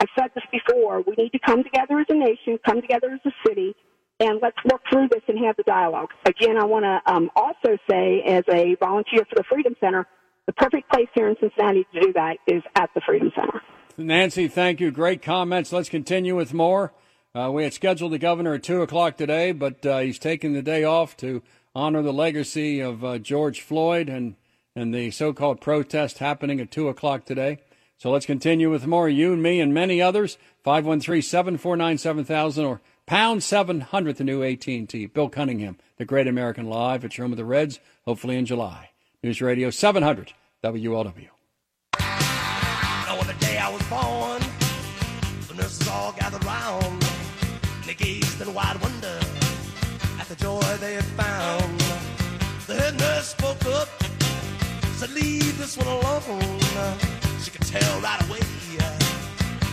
I've 0.00 0.08
said 0.18 0.30
this 0.34 0.44
before. 0.50 1.02
We 1.06 1.14
need 1.16 1.30
to 1.30 1.38
come 1.38 1.62
together 1.62 2.00
as 2.00 2.06
a 2.08 2.14
nation, 2.14 2.58
come 2.66 2.80
together 2.80 3.12
as 3.12 3.20
a 3.24 3.48
city, 3.48 3.76
and 4.18 4.40
let's 4.42 4.56
work 4.64 4.82
through 4.90 5.08
this 5.08 5.22
and 5.28 5.38
have 5.44 5.56
the 5.56 5.62
dialogue. 5.62 6.08
Again, 6.26 6.56
I 6.56 6.64
want 6.64 6.84
to 6.84 7.12
um, 7.12 7.30
also 7.36 7.78
say, 7.88 8.22
as 8.26 8.42
a 8.48 8.76
volunteer 8.80 9.24
for 9.28 9.36
the 9.36 9.44
Freedom 9.48 9.74
Center, 9.80 10.06
the 10.46 10.52
perfect 10.52 10.90
place 10.90 11.06
here 11.14 11.28
in 11.28 11.36
Cincinnati 11.40 11.86
to 11.94 12.00
do 12.00 12.12
that 12.14 12.38
is 12.46 12.62
at 12.74 12.90
the 12.94 13.00
Freedom 13.06 13.30
Center. 13.36 13.62
Nancy, 13.96 14.48
thank 14.48 14.80
you. 14.80 14.90
Great 14.90 15.22
comments. 15.22 15.72
Let's 15.72 15.88
continue 15.88 16.36
with 16.36 16.52
more. 16.52 16.92
Uh, 17.34 17.50
we 17.52 17.64
had 17.64 17.72
scheduled 17.72 18.12
the 18.12 18.18
governor 18.18 18.54
at 18.54 18.62
2 18.62 18.82
o'clock 18.82 19.16
today, 19.16 19.52
but 19.52 19.84
uh, 19.86 19.98
he's 19.98 20.18
taking 20.18 20.52
the 20.52 20.62
day 20.62 20.84
off 20.84 21.16
to 21.18 21.42
honor 21.74 22.02
the 22.02 22.12
legacy 22.12 22.80
of 22.80 23.02
uh, 23.04 23.18
George 23.18 23.60
Floyd 23.60 24.08
and, 24.08 24.36
and 24.76 24.94
the 24.94 25.10
so 25.10 25.32
called 25.32 25.60
protest 25.60 26.18
happening 26.18 26.60
at 26.60 26.70
2 26.70 26.86
o'clock 26.88 27.24
today. 27.24 27.58
So 27.98 28.10
let's 28.10 28.26
continue 28.26 28.70
with 28.70 28.86
more. 28.86 29.08
You 29.08 29.32
and 29.32 29.42
me 29.42 29.60
and 29.60 29.74
many 29.74 30.02
others. 30.02 30.38
513-749-7000 30.64 32.66
or 32.66 32.80
pound 33.06 33.42
700 33.42 34.16
the 34.16 34.24
new 34.24 34.42
AT&T. 34.42 35.06
Bill 35.06 35.28
Cunningham, 35.28 35.78
the 35.98 36.04
Great 36.04 36.26
American 36.26 36.66
Live 36.66 37.04
at 37.04 37.16
home 37.16 37.30
of 37.32 37.36
the 37.36 37.44
Reds, 37.44 37.78
hopefully 38.04 38.36
in 38.36 38.46
July. 38.46 38.90
News 39.22 39.42
Radio 39.42 39.70
700 39.70 40.32
WLW. 40.62 41.28
The 43.24 43.32
day 43.40 43.56
I 43.56 43.70
was 43.70 43.82
born, 43.84 44.42
the 45.48 45.54
nurses 45.54 45.88
all 45.88 46.12
gathered 46.12 46.44
round. 46.44 47.02
They 47.86 47.94
gazed 47.94 48.38
in 48.40 48.52
wide 48.52 48.78
wonder 48.82 49.23
the 50.34 50.42
joy 50.42 50.76
they 50.78 50.94
had 50.94 51.04
found. 51.04 51.80
The 52.66 52.74
head 52.74 52.98
nurse 52.98 53.28
spoke 53.28 53.64
up, 53.66 53.88
said, 54.96 55.10
Leave 55.10 55.58
this 55.58 55.76
one 55.76 55.86
alone. 55.86 56.60
She 57.42 57.50
could 57.50 57.66
tell 57.66 58.00
right 58.00 58.20
away 58.28 58.40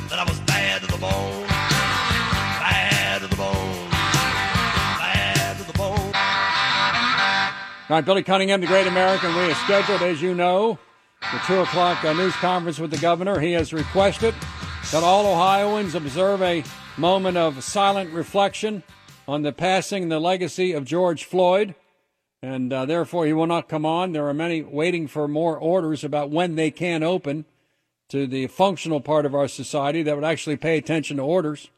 that 0.10 0.20
I 0.20 0.24
was 0.28 0.40
bad 0.42 0.82
to 0.82 0.88
the 0.88 0.98
bone. 0.98 1.48
Bad 1.48 3.22
to 3.22 3.28
the 3.28 3.36
bone. 3.36 3.90
Bad 5.00 5.58
to 5.58 5.64
the 5.64 5.78
bone. 5.78 5.98
All 7.90 7.98
right, 7.98 8.06
Billy 8.06 8.24
Cunningham, 8.24 8.62
the 8.62 8.68
Great 8.68 8.88
American. 8.88 9.34
We 9.36 9.48
have 9.50 9.58
scheduled, 9.58 10.02
as 10.02 10.22
you 10.22 10.36
know, 10.36 10.78
the 11.22 11.40
2 11.48 11.62
o'clock 11.62 12.04
uh, 12.04 12.14
news 12.14 12.36
conference 12.36 12.78
with 12.80 12.92
the 12.92 12.98
governor. 12.98 13.40
He 13.40 13.54
has 13.54 13.74
requested 13.74 14.36
that 14.92 15.04
all 15.04 15.26
Ohioans 15.26 15.96
observe 15.96 16.42
a 16.42 16.64
moment 16.98 17.38
of 17.38 17.64
silent 17.64 18.14
reflection 18.14 18.84
on 19.28 19.42
the 19.42 19.52
passing 19.52 20.10
the 20.10 20.20
legacy 20.20 20.74
of 20.74 20.86
George 20.86 21.24
Floyd. 21.24 21.76
And 22.42 22.74
uh, 22.74 22.86
therefore, 22.86 23.26
he 23.26 23.34
will 23.34 23.48
not 23.48 23.70
come 23.70 23.86
on. 23.86 24.14
There 24.14 24.28
are 24.28 24.34
many 24.34 24.64
waiting 24.64 25.08
for 25.08 25.28
more 25.28 25.58
orders 25.58 26.04
about 26.04 26.32
when 26.32 26.56
they 26.56 26.72
can 26.72 27.04
open 27.04 27.46
to 28.10 28.26
the 28.26 28.48
functional 28.48 29.00
part 29.00 29.26
of 29.26 29.36
our 29.36 29.48
society 29.48 30.04
that 30.04 30.16
would 30.16 30.26
actually 30.26 30.58
pay 30.58 30.78
attention 30.78 31.18
to 31.18 31.24
orders. 31.24 31.70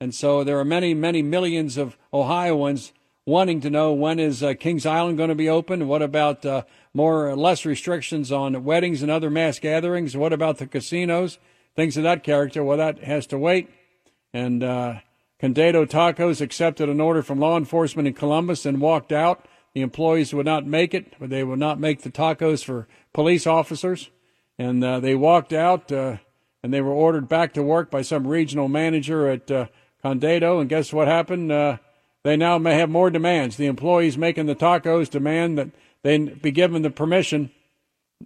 And 0.00 0.14
so 0.14 0.42
there 0.42 0.58
are 0.58 0.64
many, 0.64 0.94
many 0.94 1.22
millions 1.22 1.76
of 1.76 1.96
Ohioans 2.12 2.92
wanting 3.26 3.60
to 3.60 3.70
know 3.70 3.92
when 3.92 4.18
is 4.18 4.42
uh, 4.42 4.54
Kings 4.54 4.84
Island 4.84 5.16
going 5.16 5.28
to 5.28 5.34
be 5.34 5.48
open? 5.48 5.86
What 5.86 6.02
about 6.02 6.44
uh, 6.44 6.62
more 6.92 7.28
or 7.28 7.36
less 7.36 7.64
restrictions 7.64 8.32
on 8.32 8.64
weddings 8.64 9.02
and 9.02 9.10
other 9.10 9.30
mass 9.30 9.58
gatherings? 9.58 10.16
What 10.16 10.32
about 10.32 10.58
the 10.58 10.66
casinos? 10.66 11.38
Things 11.76 11.96
of 11.96 12.02
that 12.02 12.24
character. 12.24 12.64
Well, 12.64 12.78
that 12.78 13.04
has 13.04 13.26
to 13.28 13.38
wait. 13.38 13.70
And 14.32 14.62
uh, 14.62 14.94
Condado 15.40 15.86
Tacos 15.86 16.42
accepted 16.42 16.88
an 16.90 17.00
order 17.00 17.22
from 17.22 17.40
law 17.40 17.56
enforcement 17.56 18.06
in 18.06 18.12
Columbus 18.12 18.66
and 18.66 18.80
walked 18.80 19.10
out. 19.10 19.46
The 19.72 19.80
employees 19.80 20.34
would 20.34 20.46
not 20.46 20.66
make 20.66 20.92
it. 20.92 21.14
They 21.18 21.42
would 21.42 21.58
not 21.58 21.80
make 21.80 22.02
the 22.02 22.10
tacos 22.10 22.62
for 22.62 22.88
police 23.14 23.46
officers. 23.46 24.10
And 24.58 24.84
uh, 24.84 25.00
they 25.00 25.14
walked 25.14 25.52
out 25.52 25.90
uh, 25.90 26.18
and 26.62 26.74
they 26.74 26.82
were 26.82 26.92
ordered 26.92 27.28
back 27.28 27.54
to 27.54 27.62
work 27.62 27.90
by 27.90 28.02
some 28.02 28.26
regional 28.26 28.68
manager 28.68 29.28
at 29.28 29.50
uh, 29.50 29.66
Condado. 30.04 30.60
And 30.60 30.68
guess 30.68 30.92
what 30.92 31.08
happened? 31.08 31.50
Uh, 31.50 31.78
they 32.22 32.36
now 32.36 32.58
may 32.58 32.74
have 32.74 32.90
more 32.90 33.08
demands. 33.08 33.56
The 33.56 33.66
employees 33.66 34.18
making 34.18 34.46
the 34.46 34.56
tacos 34.56 35.08
demand 35.08 35.56
that 35.56 35.70
they 36.02 36.18
be 36.18 36.50
given 36.50 36.82
the 36.82 36.90
permission 36.90 37.50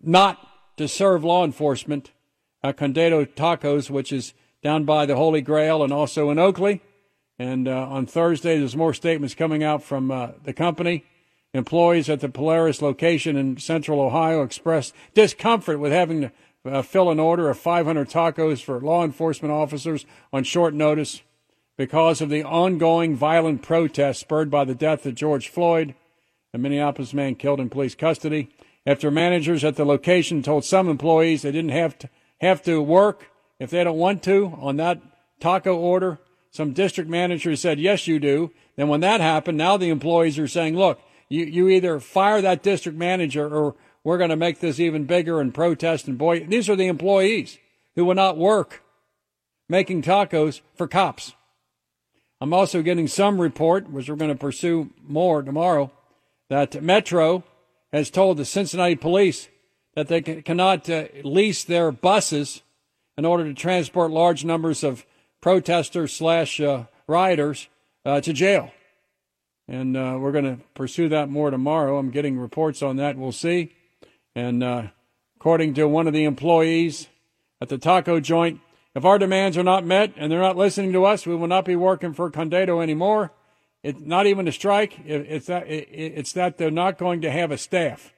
not 0.03 0.45
to 0.79 0.89
serve 0.89 1.23
law 1.23 1.45
enforcement 1.45 2.11
at 2.65 2.77
Condado 2.77 3.25
Tacos, 3.25 3.91
which 3.91 4.13
is 4.13 4.35
down 4.63 4.85
by 4.85 5.07
the 5.07 5.15
Holy 5.15 5.43
Grail 5.43 5.85
and 5.85 5.93
also 5.93 6.31
in 6.31 6.39
Oakley. 6.39 6.81
And 7.39 7.67
uh, 7.67 7.89
on 7.89 8.07
Thursday, 8.07 8.59
there's 8.59 8.77
more 8.77 8.95
statements 8.95 9.35
coming 9.35 9.65
out 9.65 9.83
from 9.83 10.11
uh, 10.11 10.33
the 10.45 10.53
company. 10.53 11.05
Employees 11.53 12.09
at 12.09 12.21
the 12.21 12.29
Polaris 12.29 12.83
location 12.83 13.37
in 13.37 13.59
central 13.59 14.01
Ohio 14.01 14.43
expressed 14.43 14.95
discomfort 15.15 15.79
with 15.79 15.93
having 15.93 16.23
to 16.23 16.33
uh, 16.65 16.83
fill 16.83 17.11
an 17.11 17.21
order 17.21 17.49
of 17.49 17.59
500 17.59 18.09
tacos 18.09 18.63
for 18.63 18.81
law 18.81 19.05
enforcement 19.05 19.53
officers 19.53 20.07
on 20.33 20.45
short 20.45 20.75
notice 20.75 21.23
because 21.77 22.21
of 22.21 22.29
the 22.29 22.43
ongoing 22.43 23.17
violent 23.17 23.63
protests 23.63 24.19
spurred 24.19 24.51
by 24.51 24.65
the 24.65 24.75
death 24.75 25.05
of 25.07 25.15
George 25.15 25.49
Floyd, 25.49 25.95
a 26.53 26.59
Minneapolis 26.59 27.13
man 27.13 27.35
killed 27.35 27.61
in 27.61 27.69
police 27.69 27.95
custody. 27.95 28.49
After 28.87 29.11
managers 29.11 29.65
at 29.65 29.77
the 29.77 29.85
location 29.85 30.43
told 30.43 30.65
some 30.65 30.89
employees 30.89 31.43
they 31.43 31.53
didn't 31.53 31.71
have 31.71 31.99
to 31.99 32.11
have 32.41 32.63
to 32.63 32.83
work 32.83 33.31
if 33.59 33.71
they 33.71 33.83
don't 33.83 33.99
want 33.99 34.23
to 34.25 34.57
on 34.61 34.77
that 34.77 35.01
taco 35.41 35.77
order, 35.77 36.19
some 36.55 36.73
district 36.73 37.11
managers 37.11 37.61
said, 37.61 37.81
yes, 37.81 38.07
you 38.07 38.21
do. 38.21 38.53
Then 38.77 38.87
when 38.87 39.01
that 39.01 39.21
happened, 39.21 39.59
now 39.59 39.77
the 39.77 39.89
employees 39.89 40.39
are 40.39 40.47
saying, 40.47 40.77
look, 40.77 41.01
you, 41.29 41.45
you 41.45 41.69
either 41.69 41.99
fire 41.99 42.41
that 42.41 42.63
district 42.63 42.97
manager 42.97 43.53
or 43.53 43.75
we're 44.05 44.19
going 44.19 44.31
to 44.31 44.37
make 44.37 44.61
this 44.61 44.79
even 44.79 45.05
bigger 45.05 45.41
and 45.41 45.53
protest. 45.53 46.07
And 46.07 46.17
boy, 46.17 46.47
these 46.47 46.69
are 46.69 46.77
the 46.77 46.87
employees 46.87 47.59
who 47.97 48.05
will 48.05 48.15
not 48.15 48.39
work 48.39 48.85
making 49.69 50.03
tacos 50.03 50.61
for 50.77 50.87
cops. 50.87 51.33
I'm 52.41 52.55
also 52.55 52.83
getting 52.83 53.09
some 53.09 53.41
report, 53.41 53.91
which 53.91 54.09
we're 54.09 54.15
going 54.15 54.31
to 54.31 54.37
pursue 54.37 54.91
more 55.03 55.43
tomorrow, 55.43 55.91
that 56.51 56.81
Metro 56.81 57.43
has 57.93 58.11
told 58.11 58.37
the 58.37 58.45
Cincinnati 58.45 58.95
police 58.95 59.49
that 59.97 60.07
they 60.07 60.21
can, 60.21 60.43
cannot 60.43 60.89
uh, 60.89 61.07
lease 61.25 61.65
their 61.65 61.91
buses 61.91 62.63
in 63.19 63.25
order 63.25 63.43
to 63.43 63.55
transport 63.55 64.13
large 64.13 64.45
numbers 64.45 64.85
of 64.85 65.05
protesters 65.45 66.11
slash 66.11 66.59
uh, 66.59 66.85
rioters 67.07 67.69
uh, 68.07 68.19
to 68.19 68.33
jail. 68.33 68.73
And 69.69 69.95
uh, 69.95 70.17
we're 70.19 70.33
going 70.33 70.57
to 70.57 70.65
pursue 70.73 71.11
that 71.11 71.29
more 71.29 71.51
tomorrow. 71.51 71.99
I'm 71.99 72.11
getting 72.11 72.39
reports 72.39 72.83
on 72.83 72.97
that. 72.97 73.19
We'll 73.19 73.31
see. 73.31 73.75
And 74.35 74.65
uh, 74.65 74.85
according 75.37 75.75
to 75.75 75.87
one 75.87 76.07
of 76.07 76.15
the 76.15 76.25
employees 76.25 77.09
at 77.61 77.69
the 77.69 77.77
taco 77.77 78.21
joint, 78.21 78.61
if 78.95 79.05
our 79.05 79.19
demands 79.19 79.59
are 79.59 79.63
not 79.63 79.85
met 79.85 80.15
and 80.17 80.33
they're 80.33 80.41
not 80.41 80.57
listening 80.57 80.95
to 80.95 81.05
us, 81.05 81.27
we 81.27 81.37
will 81.37 81.47
not 81.47 81.67
be 81.67 81.77
working 81.77 82.15
for 82.15 82.31
Condado 82.31 82.83
anymore. 82.83 83.31
It's 83.83 84.01
not 84.01 84.27
even 84.27 84.49
a 84.49 84.53
strike. 84.53 84.99
It's 85.05 85.49
that, 85.49 85.65
it's 85.69 86.33
that 86.33 86.57
they're 86.57 86.71
not 86.71 86.97
going 86.97 87.21
to 87.21 87.31
have 87.31 87.51
a 87.51 87.59
staff. 87.59 88.15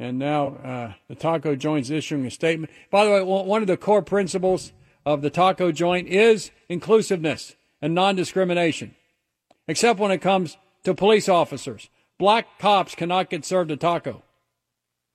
And 0.00 0.18
now 0.18 0.48
uh, 0.48 0.92
the 1.06 1.14
taco 1.14 1.54
joint's 1.54 1.90
issuing 1.90 2.26
a 2.26 2.30
statement. 2.32 2.72
By 2.90 3.04
the 3.04 3.10
way, 3.12 3.22
one 3.22 3.62
of 3.62 3.68
the 3.68 3.76
core 3.76 4.02
principles 4.02 4.72
of 5.06 5.22
the 5.22 5.30
taco 5.30 5.72
joint 5.72 6.08
is 6.08 6.50
inclusiveness 6.68 7.56
and 7.82 7.94
non 7.94 8.16
discrimination, 8.16 8.94
except 9.68 9.98
when 9.98 10.10
it 10.10 10.18
comes 10.18 10.56
to 10.84 10.94
police 10.94 11.28
officers. 11.28 11.88
Black 12.18 12.58
cops 12.58 12.94
cannot 12.94 13.30
get 13.30 13.44
served 13.44 13.70
a 13.70 13.76
taco. 13.76 14.22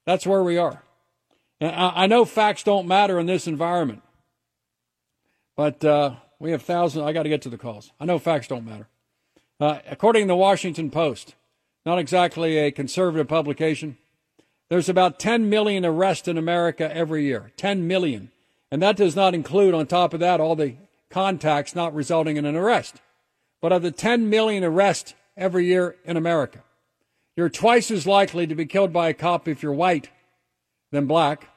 That's 0.06 0.28
where 0.28 0.44
we 0.44 0.58
are. 0.58 0.84
I 1.62 2.08
know 2.08 2.24
facts 2.24 2.64
don't 2.64 2.88
matter 2.88 3.20
in 3.20 3.26
this 3.26 3.48
environment, 3.48 4.02
but 5.58 5.84
uh, 5.84 6.16
we 6.40 6.52
have 6.52 6.62
thousands. 6.62 7.04
I 7.04 7.12
got 7.12 7.24
to 7.24 7.30
get 7.30 7.42
to 7.44 7.50
the 7.50 7.58
calls. 7.58 7.92
I 8.00 8.06
know 8.06 8.18
facts 8.18 8.48
don't 8.48 8.66
matter. 8.66 8.88
Uh, 9.60 9.80
according 9.90 10.24
to 10.24 10.28
the 10.30 10.36
Washington 10.38 10.90
Post, 10.90 11.36
not 11.86 12.00
exactly 12.00 12.58
a 12.58 12.72
conservative 12.72 13.28
publication, 13.28 13.98
there's 14.70 14.88
about 14.88 15.20
10 15.20 15.50
million 15.50 15.86
arrests 15.86 16.28
in 16.28 16.38
America 16.38 16.96
every 16.96 17.26
year. 17.26 17.52
10 17.58 17.88
million. 17.88 18.32
And 18.72 18.82
that 18.82 18.98
does 18.98 19.16
not 19.16 19.34
include, 19.34 19.74
on 19.74 19.88
top 19.88 20.14
of 20.14 20.20
that, 20.20 20.40
all 20.40 20.56
the 20.56 20.76
contacts 21.10 21.76
not 21.76 21.94
resulting 21.94 22.38
in 22.38 22.46
an 22.46 22.56
arrest. 22.56 23.02
But 23.62 23.72
of 23.72 23.82
the 23.82 23.92
10 23.92 24.30
million 24.30 24.64
arrests 24.64 25.14
every 25.36 25.66
year 25.66 25.96
in 26.06 26.18
America, 26.18 26.64
you're 27.36 27.50
twice 27.50 27.90
as 27.92 28.06
likely 28.06 28.46
to 28.48 28.56
be 28.56 28.66
killed 28.66 28.94
by 28.94 29.10
a 29.10 29.14
cop 29.14 29.48
if 29.48 29.64
you're 29.64 29.74
white 29.74 30.10
than 30.92 31.08
black. 31.08 31.48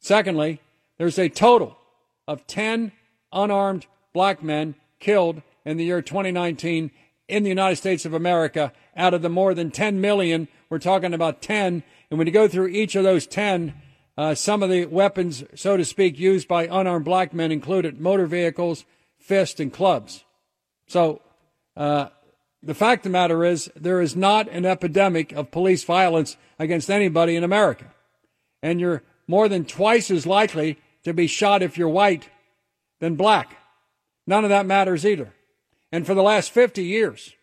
Secondly, 0.00 0.60
there's 0.98 1.18
a 1.18 1.28
total 1.28 1.76
of 2.28 2.46
10 2.46 2.92
unarmed 3.32 3.86
black 4.12 4.42
men 4.42 4.74
killed 4.98 5.42
in 5.64 5.76
the 5.76 5.84
year 5.84 6.02
2019 6.02 6.90
in 7.28 7.42
the 7.42 7.48
United 7.48 7.76
States 7.76 8.04
of 8.04 8.12
America. 8.12 8.72
Out 8.96 9.14
of 9.14 9.22
the 9.22 9.28
more 9.28 9.54
than 9.54 9.70
10 9.70 10.00
million, 10.00 10.48
we're 10.68 10.78
talking 10.78 11.14
about 11.14 11.42
10. 11.42 11.82
And 12.10 12.18
when 12.18 12.26
you 12.26 12.32
go 12.32 12.48
through 12.48 12.68
each 12.68 12.96
of 12.96 13.04
those 13.04 13.26
10, 13.26 13.74
uh, 14.16 14.34
some 14.34 14.62
of 14.62 14.70
the 14.70 14.86
weapons, 14.86 15.44
so 15.54 15.76
to 15.76 15.84
speak, 15.84 16.18
used 16.18 16.48
by 16.48 16.66
unarmed 16.66 17.04
black 17.04 17.32
men 17.32 17.52
included 17.52 18.00
motor 18.00 18.26
vehicles, 18.26 18.84
fists, 19.18 19.60
and 19.60 19.72
clubs. 19.72 20.24
So, 20.88 21.22
uh, 21.76 22.08
the 22.62 22.74
fact 22.74 23.00
of 23.00 23.04
the 23.04 23.18
matter 23.18 23.44
is, 23.44 23.70
there 23.74 24.00
is 24.00 24.14
not 24.14 24.48
an 24.48 24.66
epidemic 24.66 25.32
of 25.32 25.50
police 25.50 25.84
violence 25.84 26.36
against 26.58 26.90
anybody 26.90 27.36
in 27.36 27.44
America. 27.44 27.86
And 28.62 28.80
you're 28.80 29.02
more 29.26 29.48
than 29.48 29.64
twice 29.64 30.10
as 30.10 30.26
likely 30.26 30.78
to 31.04 31.14
be 31.14 31.26
shot 31.26 31.62
if 31.62 31.78
you're 31.78 31.88
white 31.88 32.28
than 33.00 33.16
black. 33.16 33.56
None 34.26 34.44
of 34.44 34.50
that 34.50 34.66
matters 34.66 35.06
either. 35.06 35.32
And 35.90 36.06
for 36.06 36.14
the 36.14 36.22
last 36.22 36.50
50 36.50 36.84
years, 36.84 37.34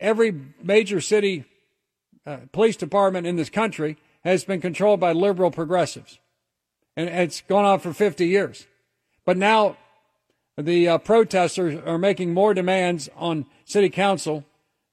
every 0.00 0.34
major 0.62 1.00
city 1.00 1.44
uh, 2.26 2.38
police 2.52 2.76
department 2.76 3.26
in 3.26 3.36
this 3.36 3.50
country 3.50 3.96
has 4.28 4.44
been 4.44 4.60
controlled 4.60 5.00
by 5.00 5.12
liberal 5.12 5.50
progressives. 5.50 6.18
And 6.96 7.08
it's 7.08 7.40
gone 7.42 7.64
on 7.64 7.80
for 7.80 7.92
50 7.92 8.26
years. 8.26 8.66
But 9.24 9.36
now 9.36 9.76
the 10.56 10.88
uh, 10.88 10.98
protesters 10.98 11.80
are 11.86 11.98
making 11.98 12.34
more 12.34 12.54
demands 12.54 13.08
on 13.16 13.46
city 13.64 13.88
council 13.88 14.44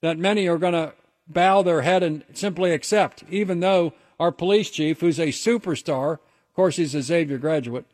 that 0.01 0.17
many 0.17 0.47
are 0.47 0.57
going 0.57 0.73
to 0.73 0.93
bow 1.27 1.63
their 1.63 1.81
head 1.81 2.03
and 2.03 2.23
simply 2.33 2.71
accept, 2.71 3.23
even 3.29 3.59
though 3.59 3.93
our 4.19 4.31
police 4.31 4.69
chief, 4.69 5.01
who's 5.01 5.19
a 5.19 5.27
superstar, 5.27 6.13
of 6.13 6.53
course, 6.55 6.75
he's 6.75 6.95
a 6.95 7.01
Xavier 7.01 7.37
graduate, 7.37 7.85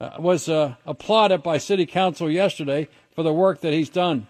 uh, 0.00 0.12
was 0.18 0.48
uh, 0.48 0.76
applauded 0.86 1.42
by 1.42 1.58
City 1.58 1.86
Council 1.86 2.30
yesterday 2.30 2.88
for 3.14 3.22
the 3.22 3.32
work 3.32 3.60
that 3.60 3.72
he's 3.72 3.90
done. 3.90 4.26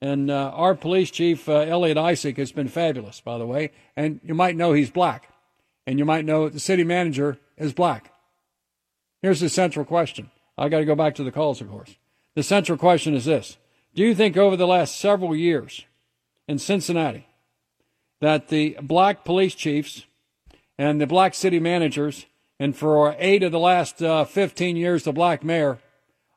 And 0.00 0.30
uh, 0.30 0.50
our 0.54 0.74
police 0.74 1.10
chief, 1.10 1.48
uh, 1.48 1.58
Eliot 1.58 1.98
Isaac, 1.98 2.36
has 2.36 2.52
been 2.52 2.68
fabulous, 2.68 3.20
by 3.20 3.38
the 3.38 3.46
way. 3.46 3.70
And 3.96 4.20
you 4.24 4.34
might 4.34 4.56
know 4.56 4.72
he's 4.72 4.90
black. 4.90 5.31
And 5.86 5.98
you 5.98 6.04
might 6.04 6.24
know 6.24 6.44
that 6.44 6.52
the 6.52 6.60
city 6.60 6.84
manager 6.84 7.38
is 7.56 7.72
black. 7.72 8.12
Here's 9.20 9.40
the 9.40 9.48
central 9.48 9.84
question. 9.84 10.30
I 10.58 10.68
got 10.68 10.78
to 10.78 10.84
go 10.84 10.94
back 10.94 11.14
to 11.16 11.24
the 11.24 11.32
calls, 11.32 11.60
of 11.60 11.70
course. 11.70 11.96
The 12.34 12.42
central 12.42 12.78
question 12.78 13.14
is 13.14 13.24
this 13.24 13.56
Do 13.94 14.02
you 14.02 14.14
think 14.14 14.36
over 14.36 14.56
the 14.56 14.66
last 14.66 14.98
several 14.98 15.34
years 15.34 15.84
in 16.48 16.58
Cincinnati 16.58 17.26
that 18.20 18.48
the 18.48 18.76
black 18.82 19.24
police 19.24 19.54
chiefs 19.54 20.06
and 20.78 21.00
the 21.00 21.06
black 21.06 21.34
city 21.34 21.58
managers, 21.60 22.26
and 22.58 22.76
for 22.76 23.14
eight 23.18 23.42
of 23.42 23.52
the 23.52 23.58
last 23.58 24.02
uh, 24.02 24.24
15 24.24 24.76
years, 24.76 25.04
the 25.04 25.12
black 25.12 25.44
mayor, 25.44 25.78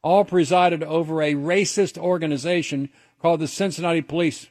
all 0.04 0.26
presided 0.26 0.84
over 0.84 1.22
a 1.22 1.34
racist 1.34 1.98
organization 1.98 2.90
called 3.22 3.40
the 3.40 3.48
Cincinnati 3.48 4.02
Police, 4.02 4.48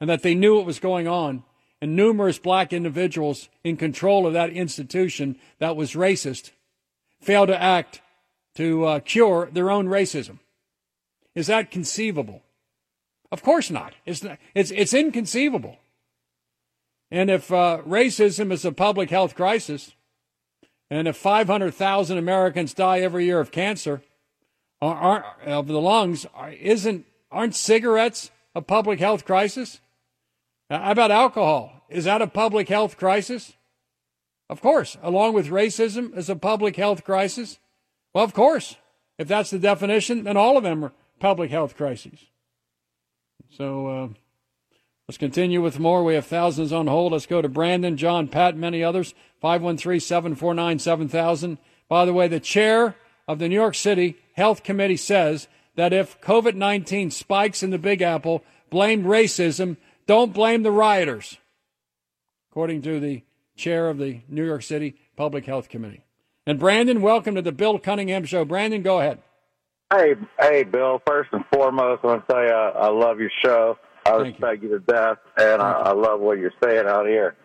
and 0.00 0.10
that 0.10 0.22
they 0.22 0.34
knew 0.34 0.56
what 0.56 0.66
was 0.66 0.78
going 0.78 1.08
on, 1.08 1.44
and 1.82 1.96
numerous 1.96 2.38
black 2.38 2.72
individuals 2.72 3.48
in 3.64 3.76
control 3.76 4.24
of 4.24 4.32
that 4.32 4.50
institution 4.50 5.36
that 5.58 5.74
was 5.74 5.94
racist 5.94 6.52
failed 7.20 7.48
to 7.48 7.60
act 7.60 8.00
to 8.54 8.84
uh, 8.84 9.00
cure 9.00 9.50
their 9.52 9.68
own 9.68 9.88
racism. 9.88 10.38
Is 11.34 11.48
that 11.48 11.72
conceivable? 11.72 12.42
Of 13.32 13.42
course 13.42 13.68
not. 13.68 13.94
It's, 14.06 14.22
not, 14.22 14.38
it's, 14.54 14.70
it's 14.70 14.94
inconceivable. 14.94 15.76
And 17.10 17.28
if 17.28 17.50
uh, 17.50 17.82
racism 17.84 18.52
is 18.52 18.64
a 18.64 18.70
public 18.70 19.10
health 19.10 19.34
crisis, 19.34 19.92
and 20.88 21.08
if 21.08 21.16
500,000 21.16 22.16
Americans 22.16 22.74
die 22.74 23.00
every 23.00 23.24
year 23.24 23.40
of 23.40 23.50
cancer, 23.50 24.02
of 24.80 25.66
the 25.66 25.80
lungs, 25.80 26.26
isn't 26.60 27.06
aren't 27.30 27.54
cigarettes 27.56 28.30
a 28.54 28.62
public 28.62 29.00
health 29.00 29.24
crisis? 29.24 29.80
How 30.72 30.92
about 30.92 31.10
alcohol? 31.10 31.84
Is 31.90 32.04
that 32.04 32.22
a 32.22 32.26
public 32.26 32.68
health 32.68 32.96
crisis? 32.96 33.52
Of 34.48 34.62
course, 34.62 34.96
along 35.02 35.34
with 35.34 35.48
racism 35.48 36.16
is 36.16 36.30
a 36.30 36.36
public 36.36 36.76
health 36.76 37.04
crisis. 37.04 37.58
Well, 38.14 38.24
of 38.24 38.32
course. 38.32 38.76
If 39.18 39.28
that's 39.28 39.50
the 39.50 39.58
definition, 39.58 40.24
then 40.24 40.38
all 40.38 40.56
of 40.56 40.64
them 40.64 40.84
are 40.84 40.92
public 41.20 41.50
health 41.50 41.76
crises. 41.76 42.18
So 43.50 43.86
uh, 43.86 44.08
let's 45.06 45.18
continue 45.18 45.60
with 45.60 45.78
more. 45.78 46.02
We 46.02 46.14
have 46.14 46.24
thousands 46.24 46.72
on 46.72 46.86
hold. 46.86 47.12
Let's 47.12 47.26
go 47.26 47.42
to 47.42 47.48
Brandon, 47.50 47.98
John, 47.98 48.26
Pat, 48.26 48.56
many 48.56 48.82
others. 48.82 49.14
513 49.42 50.00
749 50.00 50.78
7000. 50.78 51.58
By 51.88 52.06
the 52.06 52.14
way, 52.14 52.28
the 52.28 52.40
chair 52.40 52.96
of 53.28 53.38
the 53.38 53.48
New 53.48 53.56
York 53.56 53.74
City 53.74 54.16
Health 54.36 54.62
Committee 54.62 54.96
says 54.96 55.48
that 55.76 55.92
if 55.92 56.18
COVID 56.22 56.54
19 56.54 57.10
spikes 57.10 57.62
in 57.62 57.68
the 57.68 57.78
Big 57.78 58.00
Apple, 58.00 58.42
blame 58.70 59.04
racism, 59.04 59.76
don't 60.06 60.32
blame 60.32 60.62
the 60.62 60.70
rioters, 60.70 61.38
according 62.50 62.82
to 62.82 63.00
the 63.00 63.22
chair 63.56 63.88
of 63.88 63.98
the 63.98 64.20
New 64.28 64.44
York 64.44 64.62
City 64.62 64.96
Public 65.16 65.46
Health 65.46 65.68
Committee. 65.68 66.04
And 66.46 66.58
Brandon, 66.58 67.00
welcome 67.00 67.34
to 67.36 67.42
the 67.42 67.52
Bill 67.52 67.78
Cunningham 67.78 68.24
Show. 68.24 68.44
Brandon, 68.44 68.82
go 68.82 68.98
ahead. 69.00 69.20
Hey, 69.92 70.14
hey, 70.40 70.64
Bill. 70.64 71.00
First 71.06 71.30
and 71.32 71.44
foremost, 71.52 72.02
I 72.02 72.06
want 72.06 72.26
to 72.26 72.32
tell 72.32 72.42
you 72.42 72.50
I, 72.50 72.68
I 72.70 72.88
love 72.88 73.20
your 73.20 73.30
show. 73.44 73.78
I 74.04 74.16
respect 74.16 74.62
you. 74.62 74.70
you 74.70 74.78
to 74.78 74.84
death, 74.84 75.18
and 75.36 75.62
I, 75.62 75.72
I 75.72 75.92
love 75.92 76.20
what 76.20 76.38
you're 76.38 76.52
saying 76.64 76.86
out 76.88 77.06
here. 77.06 77.36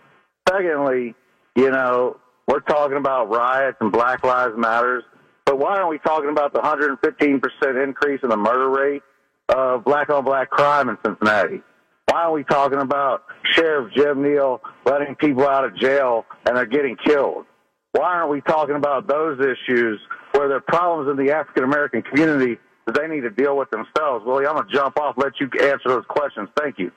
Secondly, 0.49 1.13
you 1.55 1.69
know, 1.69 2.17
we're 2.47 2.61
talking 2.61 2.97
about 2.97 3.29
riots 3.29 3.77
and 3.81 3.91
Black 3.91 4.23
Lives 4.23 4.53
Matters, 4.57 5.03
but 5.45 5.59
why 5.59 5.77
aren't 5.77 5.89
we 5.89 5.99
talking 5.99 6.29
about 6.29 6.53
the 6.53 6.59
115% 6.59 7.83
increase 7.83 8.21
in 8.23 8.29
the 8.29 8.37
murder 8.37 8.69
rate 8.69 9.03
of 9.49 9.83
black 9.83 10.09
on 10.09 10.23
black 10.23 10.49
crime 10.49 10.89
in 10.89 10.97
Cincinnati? 11.05 11.61
Why 12.09 12.21
aren't 12.23 12.33
we 12.33 12.43
talking 12.45 12.79
about 12.79 13.23
Sheriff 13.53 13.93
Jim 13.93 14.23
Neil 14.23 14.61
letting 14.85 15.15
people 15.15 15.47
out 15.47 15.65
of 15.65 15.75
jail 15.77 16.25
and 16.45 16.55
they're 16.55 16.65
getting 16.65 16.95
killed? 17.05 17.45
Why 17.91 18.13
aren't 18.13 18.31
we 18.31 18.41
talking 18.41 18.75
about 18.75 19.07
those 19.07 19.39
issues 19.39 19.99
where 20.31 20.47
there 20.47 20.57
are 20.57 20.61
problems 20.61 21.09
in 21.09 21.25
the 21.25 21.33
African 21.33 21.63
American 21.63 22.01
community 22.03 22.57
that 22.85 22.95
they 22.95 23.07
need 23.07 23.21
to 23.21 23.29
deal 23.29 23.57
with 23.57 23.69
themselves? 23.71 24.25
Willie, 24.25 24.45
I'm 24.45 24.55
going 24.55 24.67
to 24.67 24.73
jump 24.73 24.97
off, 24.97 25.15
let 25.17 25.33
you 25.39 25.49
answer 25.61 25.89
those 25.89 26.05
questions. 26.07 26.47
Thank 26.57 26.79
you. 26.79 26.91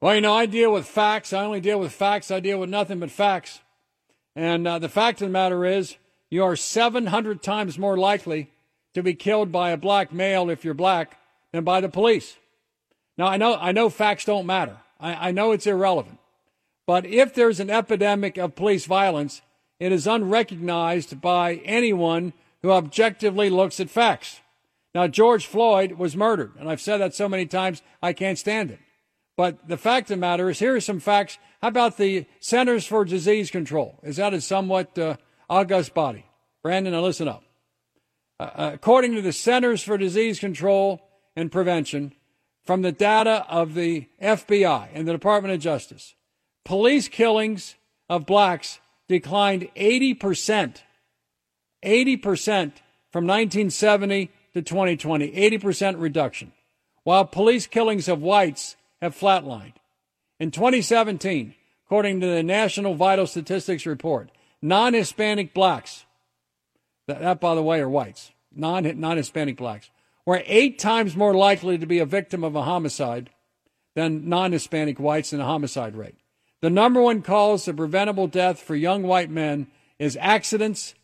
Well, 0.00 0.14
you 0.14 0.20
know, 0.20 0.34
I 0.34 0.46
deal 0.46 0.72
with 0.72 0.86
facts. 0.86 1.32
I 1.32 1.44
only 1.44 1.60
deal 1.60 1.80
with 1.80 1.92
facts. 1.92 2.30
I 2.30 2.40
deal 2.40 2.58
with 2.58 2.70
nothing 2.70 3.00
but 3.00 3.10
facts. 3.10 3.60
And 4.34 4.66
uh, 4.66 4.78
the 4.78 4.88
fact 4.88 5.20
of 5.20 5.28
the 5.28 5.32
matter 5.32 5.64
is, 5.64 5.96
you 6.30 6.44
are 6.44 6.56
700 6.56 7.42
times 7.42 7.78
more 7.78 7.96
likely 7.96 8.50
to 8.94 9.02
be 9.02 9.14
killed 9.14 9.50
by 9.50 9.70
a 9.70 9.76
black 9.76 10.12
male 10.12 10.48
if 10.48 10.64
you're 10.64 10.74
black 10.74 11.18
than 11.52 11.64
by 11.64 11.80
the 11.80 11.88
police. 11.88 12.36
Now, 13.18 13.26
I 13.26 13.36
know, 13.36 13.56
I 13.56 13.72
know 13.72 13.90
facts 13.90 14.24
don't 14.24 14.46
matter. 14.46 14.76
I, 15.00 15.28
I 15.28 15.30
know 15.32 15.50
it's 15.50 15.66
irrelevant. 15.66 16.18
But 16.86 17.04
if 17.04 17.34
there's 17.34 17.60
an 17.60 17.68
epidemic 17.68 18.38
of 18.38 18.54
police 18.54 18.86
violence, 18.86 19.42
it 19.80 19.92
is 19.92 20.06
unrecognized 20.06 21.20
by 21.20 21.56
anyone 21.56 22.32
who 22.62 22.70
objectively 22.70 23.50
looks 23.50 23.80
at 23.80 23.90
facts. 23.90 24.40
Now, 24.94 25.06
George 25.06 25.46
Floyd 25.46 25.92
was 25.92 26.16
murdered, 26.16 26.52
and 26.58 26.68
I've 26.68 26.80
said 26.80 26.98
that 26.98 27.14
so 27.14 27.28
many 27.28 27.44
times 27.44 27.82
I 28.02 28.12
can't 28.12 28.38
stand 28.38 28.70
it. 28.70 28.78
But 29.36 29.68
the 29.68 29.76
fact 29.76 30.10
of 30.10 30.16
the 30.16 30.20
matter 30.20 30.48
is, 30.48 30.58
here 30.58 30.74
are 30.74 30.80
some 30.80 30.98
facts. 30.98 31.38
How 31.60 31.68
about 31.68 31.96
the 31.96 32.26
Centers 32.40 32.86
for 32.86 33.04
Disease 33.04 33.50
Control? 33.50 33.98
Is 34.02 34.16
that 34.16 34.34
a 34.34 34.40
somewhat 34.40 34.98
uh, 34.98 35.16
august 35.48 35.94
body? 35.94 36.24
Brandon, 36.62 36.92
now 36.92 37.02
listen 37.02 37.28
up. 37.28 37.44
Uh, 38.40 38.42
uh 38.42 38.70
according 38.74 39.14
to 39.14 39.22
the 39.22 39.32
Centers 39.32 39.82
for 39.82 39.98
Disease 39.98 40.40
Control 40.40 41.00
and 41.36 41.52
Prevention, 41.52 42.12
from 42.68 42.82
the 42.82 42.92
data 42.92 43.46
of 43.48 43.72
the 43.72 44.06
FBI 44.20 44.88
and 44.92 45.08
the 45.08 45.12
Department 45.12 45.54
of 45.54 45.58
Justice, 45.58 46.14
police 46.66 47.08
killings 47.08 47.76
of 48.10 48.26
blacks 48.26 48.78
declined 49.08 49.70
80%. 49.74 50.82
80% 51.82 52.72
from 53.10 53.26
1970 53.26 54.30
to 54.52 54.60
2020. 54.60 55.30
80% 55.30 55.94
reduction. 55.98 56.52
While 57.04 57.24
police 57.24 57.66
killings 57.66 58.06
of 58.06 58.20
whites 58.20 58.76
have 59.00 59.18
flatlined. 59.18 59.76
In 60.38 60.50
2017, 60.50 61.54
according 61.86 62.20
to 62.20 62.26
the 62.26 62.42
National 62.42 62.94
Vital 62.94 63.26
Statistics 63.26 63.86
Report, 63.86 64.30
non 64.60 64.92
Hispanic 64.92 65.54
blacks, 65.54 66.04
that, 67.06 67.22
that, 67.22 67.40
by 67.40 67.54
the 67.54 67.62
way 67.62 67.80
are 67.80 67.88
whites, 67.88 68.30
non 68.54 68.84
Hispanic 68.84 69.56
blacks, 69.56 69.88
were 70.28 70.42
eight 70.44 70.78
times 70.78 71.16
more 71.16 71.32
likely 71.32 71.78
to 71.78 71.86
be 71.86 72.00
a 72.00 72.04
victim 72.04 72.44
of 72.44 72.54
a 72.54 72.60
homicide 72.60 73.30
than 73.94 74.28
non 74.28 74.52
Hispanic 74.52 75.00
whites 75.00 75.32
in 75.32 75.40
a 75.40 75.46
homicide 75.46 75.96
rate. 75.96 76.16
The 76.60 76.68
number 76.68 77.00
one 77.00 77.22
cause 77.22 77.66
of 77.66 77.78
preventable 77.78 78.26
death 78.26 78.60
for 78.60 78.76
young 78.76 79.04
white 79.04 79.30
men 79.30 79.68
is 79.98 80.18
accidents, 80.20 80.94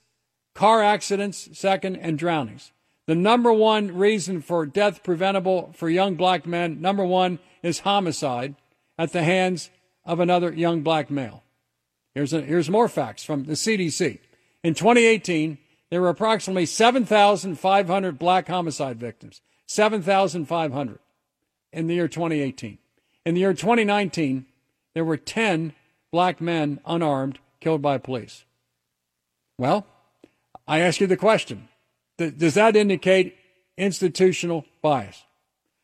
car 0.54 0.82
accidents, 0.82 1.48
second, 1.58 1.96
and 1.96 2.18
drownings. 2.18 2.72
The 3.06 3.14
number 3.14 3.50
one 3.50 3.96
reason 3.96 4.42
for 4.42 4.66
death 4.66 5.02
preventable 5.02 5.72
for 5.74 5.88
young 5.88 6.16
black 6.16 6.44
men, 6.44 6.82
number 6.82 7.06
one, 7.06 7.38
is 7.62 7.78
homicide 7.78 8.56
at 8.98 9.14
the 9.14 9.22
hands 9.22 9.70
of 10.04 10.20
another 10.20 10.52
young 10.52 10.82
black 10.82 11.10
male. 11.10 11.42
Here's, 12.14 12.34
a, 12.34 12.42
here's 12.42 12.68
more 12.68 12.88
facts 12.88 13.24
from 13.24 13.44
the 13.44 13.54
CDC. 13.54 14.18
In 14.62 14.74
2018, 14.74 15.56
there 15.94 16.00
were 16.00 16.08
approximately 16.08 16.66
7,500 16.66 18.18
black 18.18 18.48
homicide 18.48 18.98
victims. 18.98 19.40
7,500 19.68 20.98
in 21.72 21.86
the 21.86 21.94
year 21.94 22.08
2018. 22.08 22.78
In 23.24 23.34
the 23.34 23.40
year 23.40 23.54
2019, 23.54 24.44
there 24.94 25.04
were 25.04 25.16
10 25.16 25.72
black 26.10 26.40
men 26.40 26.80
unarmed 26.84 27.38
killed 27.60 27.80
by 27.80 27.98
police. 27.98 28.44
Well, 29.56 29.86
I 30.66 30.80
ask 30.80 31.00
you 31.00 31.06
the 31.06 31.16
question 31.16 31.68
Does 32.18 32.54
that 32.54 32.74
indicate 32.74 33.36
institutional 33.78 34.64
bias? 34.82 35.22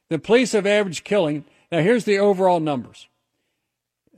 The 0.09 0.19
police 0.19 0.51
have 0.51 0.67
averaged 0.67 1.05
killing. 1.05 1.45
Now, 1.71 1.83
here's 1.83 2.05
the 2.05 2.19
overall 2.19 2.59
numbers. 2.59 3.07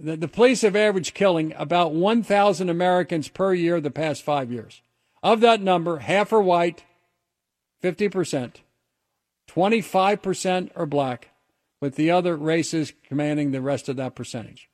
The, 0.00 0.16
the 0.16 0.26
police 0.26 0.62
have 0.62 0.74
averaged 0.74 1.12
killing 1.12 1.52
about 1.58 1.92
1,000 1.92 2.70
Americans 2.70 3.28
per 3.28 3.52
year 3.52 3.78
the 3.78 3.90
past 3.90 4.22
five 4.22 4.50
years. 4.50 4.80
Of 5.22 5.40
that 5.40 5.60
number, 5.60 5.98
half 5.98 6.32
are 6.32 6.42
white, 6.42 6.84
50%, 7.82 8.54
25% 9.48 10.70
are 10.74 10.86
black, 10.86 11.28
with 11.80 11.96
the 11.96 12.10
other 12.10 12.36
races 12.36 12.92
commanding 13.06 13.50
the 13.50 13.60
rest 13.60 13.88
of 13.88 13.96
that 13.96 14.14
percentage. 14.14 14.68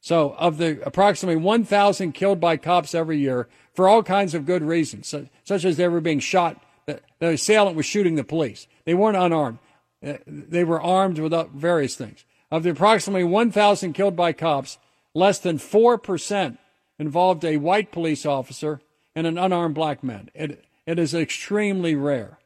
So, 0.00 0.34
of 0.38 0.58
the 0.58 0.80
approximately 0.86 1.40
1,000 1.40 2.12
killed 2.12 2.40
by 2.40 2.56
cops 2.56 2.94
every 2.94 3.18
year 3.18 3.48
for 3.74 3.88
all 3.88 4.02
kinds 4.02 4.34
of 4.34 4.46
good 4.46 4.62
reasons, 4.62 5.12
such 5.44 5.64
as 5.64 5.76
they 5.76 5.88
were 5.88 6.00
being 6.00 6.20
shot, 6.20 6.62
the, 6.86 7.00
assailant 7.20 7.76
was 7.76 7.86
shooting 7.86 8.14
the 8.14 8.24
police. 8.24 8.68
They 8.84 8.94
weren't 8.94 9.16
unarmed. 9.16 9.58
Uh, 10.04 10.14
they 10.26 10.62
were 10.62 10.80
armed 10.80 11.18
with 11.18 11.32
various 11.52 11.96
things. 11.96 12.24
Of 12.50 12.62
the 12.62 12.70
approximately 12.70 13.24
1,000 13.24 13.92
killed 13.94 14.14
by 14.14 14.32
cops, 14.32 14.78
less 15.14 15.40
than 15.40 15.58
4% 15.58 16.58
involved 16.98 17.44
a 17.44 17.56
white 17.56 17.90
police 17.90 18.24
officer 18.24 18.80
and 19.16 19.26
an 19.26 19.38
unarmed 19.38 19.74
black 19.74 20.04
man. 20.04 20.30
It, 20.34 20.62
It 20.86 21.00
is 21.00 21.14
extremely 21.14 21.96
rare. 21.96 22.38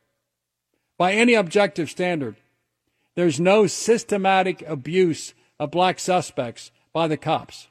By 0.97 1.13
any 1.13 1.35
objective 1.35 1.91
standard, 1.91 2.37
there's 3.17 3.41
no 3.41 3.67
systematic 3.67 4.63
abuse 4.63 5.35
of 5.59 5.73
black 5.73 5.99
suspects 5.99 6.71
by 6.93 7.09
the 7.09 7.17
cops. 7.17 7.69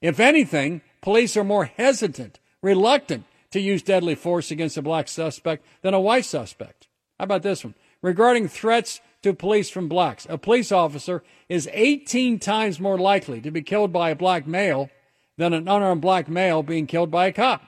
If 0.00 0.18
anything, 0.18 0.80
police 1.00 1.36
are 1.36 1.44
more 1.44 1.66
hesitant, 1.66 2.40
reluctant 2.62 3.24
to 3.52 3.60
use 3.60 3.82
deadly 3.82 4.14
force 4.14 4.50
against 4.50 4.76
a 4.76 4.82
black 4.82 5.06
suspect 5.06 5.64
than 5.82 5.94
a 5.94 6.00
white 6.00 6.24
suspect. 6.24 6.88
How 7.18 7.24
about 7.24 7.42
this 7.42 7.62
one? 7.62 7.74
Regarding 8.02 8.48
threats 8.48 9.00
to 9.22 9.32
police 9.32 9.70
from 9.70 9.88
blacks, 9.88 10.26
a 10.28 10.38
police 10.38 10.72
officer 10.72 11.22
is 11.48 11.68
18 11.72 12.38
times 12.38 12.80
more 12.80 12.98
likely 12.98 13.40
to 13.42 13.50
be 13.50 13.62
killed 13.62 13.92
by 13.92 14.10
a 14.10 14.16
black 14.16 14.46
male 14.46 14.90
than 15.36 15.52
an 15.52 15.68
unarmed 15.68 16.02
black 16.02 16.28
male 16.28 16.62
being 16.62 16.86
killed 16.86 17.10
by 17.10 17.26
a 17.26 17.32
cop. 17.32 17.62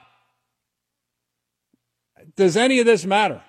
Does 2.34 2.56
any 2.56 2.80
of 2.80 2.86
this 2.86 3.04
matter? 3.04 3.42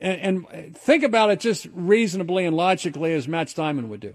And, 0.00 0.46
and, 0.46 0.76
think 0.76 1.02
about 1.02 1.30
it 1.30 1.40
just 1.40 1.66
reasonably 1.74 2.46
and 2.46 2.56
logically 2.56 3.12
as 3.12 3.28
Matt 3.28 3.50
Steinman 3.50 3.88
would 3.90 4.00
do. 4.00 4.14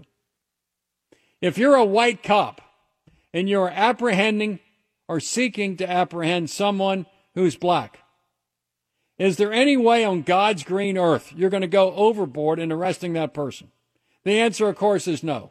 If 1.40 1.58
you're 1.58 1.76
a 1.76 1.84
white 1.84 2.22
cop 2.22 2.60
and 3.32 3.48
you're 3.48 3.70
apprehending 3.70 4.58
or 5.06 5.20
seeking 5.20 5.76
to 5.76 5.88
apprehend 5.88 6.50
someone 6.50 7.06
who's 7.34 7.56
black, 7.56 8.00
is 9.18 9.36
there 9.36 9.52
any 9.52 9.76
way 9.76 10.04
on 10.04 10.22
God's 10.22 10.64
green 10.64 10.96
earth 10.96 11.32
you're 11.36 11.50
going 11.50 11.60
to 11.60 11.66
go 11.66 11.92
overboard 11.92 12.58
in 12.58 12.72
arresting 12.72 13.12
that 13.12 13.34
person? 13.34 13.70
The 14.24 14.40
answer, 14.40 14.68
of 14.68 14.76
course, 14.76 15.06
is 15.06 15.22
no. 15.22 15.50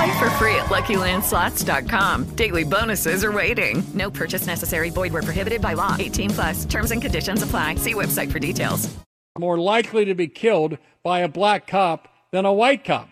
Play 0.00 0.18
for 0.18 0.30
free 0.30 0.54
at 0.54 0.70
LuckyLandSlots.com. 0.70 2.34
Daily 2.34 2.64
bonuses 2.64 3.22
are 3.22 3.32
waiting. 3.32 3.82
No 3.92 4.10
purchase 4.10 4.46
necessary. 4.46 4.88
Void 4.88 5.12
where 5.12 5.22
prohibited 5.22 5.60
by 5.60 5.74
law. 5.74 5.94
18 5.98 6.30
plus. 6.30 6.64
Terms 6.64 6.90
and 6.90 7.02
conditions 7.02 7.42
apply. 7.42 7.74
See 7.74 7.92
website 7.92 8.32
for 8.32 8.38
details. 8.38 8.88
More 9.38 9.58
likely 9.58 10.06
to 10.06 10.14
be 10.14 10.26
killed 10.26 10.78
by 11.02 11.18
a 11.18 11.28
black 11.28 11.66
cop 11.66 12.08
than 12.32 12.46
a 12.46 12.52
white 12.52 12.82
cop. 12.82 13.10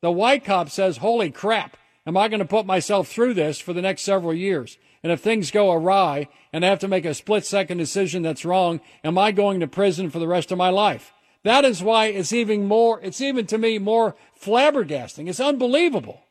The 0.00 0.10
white 0.10 0.42
cop 0.42 0.70
says, 0.70 0.96
"Holy 0.96 1.30
crap! 1.30 1.76
Am 2.06 2.16
I 2.16 2.28
going 2.28 2.40
to 2.40 2.46
put 2.46 2.64
myself 2.64 3.08
through 3.08 3.34
this 3.34 3.60
for 3.60 3.74
the 3.74 3.82
next 3.82 4.00
several 4.00 4.32
years?" 4.32 4.78
And 5.02 5.12
if 5.12 5.20
things 5.20 5.50
go 5.50 5.70
awry 5.70 6.26
and 6.54 6.64
I 6.64 6.70
have 6.70 6.78
to 6.78 6.88
make 6.88 7.04
a 7.04 7.12
split 7.12 7.44
second 7.44 7.76
decision 7.76 8.22
that's 8.22 8.46
wrong, 8.46 8.80
am 9.04 9.18
I 9.18 9.32
going 9.32 9.60
to 9.60 9.66
prison 9.66 10.08
for 10.08 10.18
the 10.18 10.26
rest 10.26 10.50
of 10.50 10.56
my 10.56 10.70
life? 10.70 11.12
That 11.44 11.66
is 11.66 11.82
why 11.82 12.06
it's 12.06 12.32
even 12.32 12.66
more, 12.66 12.98
it's 13.02 13.20
even 13.20 13.46
to 13.48 13.58
me 13.58 13.78
more 13.78 14.16
flabbergasting. 14.42 15.28
It's 15.28 15.38
unbelievable 15.38 16.22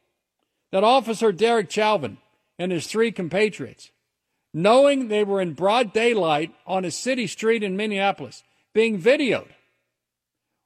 that 0.72 0.84
Officer 0.84 1.32
Derek 1.32 1.72
Chauvin 1.72 2.18
and 2.58 2.72
his 2.72 2.88
three 2.88 3.12
compatriots, 3.12 3.92
knowing 4.54 5.08
they 5.08 5.24
were 5.24 5.42
in 5.42 5.54
broad 5.54 5.94
daylight 5.94 6.54
on 6.68 6.86
a 6.86 6.92
city 6.92 7.28
street 7.28 7.64
in 7.64 7.78
Minneapolis, 7.78 8.44
being 8.74 9.02
videoed 9.02 9.50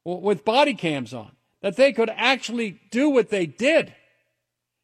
with 0.04 0.44
body 0.44 0.74
cams 0.74 1.14
on, 1.14 1.32
that 1.62 1.78
they 1.78 1.94
could 1.94 2.10
actually 2.16 2.80
do 2.92 3.10
what 3.10 3.30
they 3.30 3.46
did. 3.46 3.96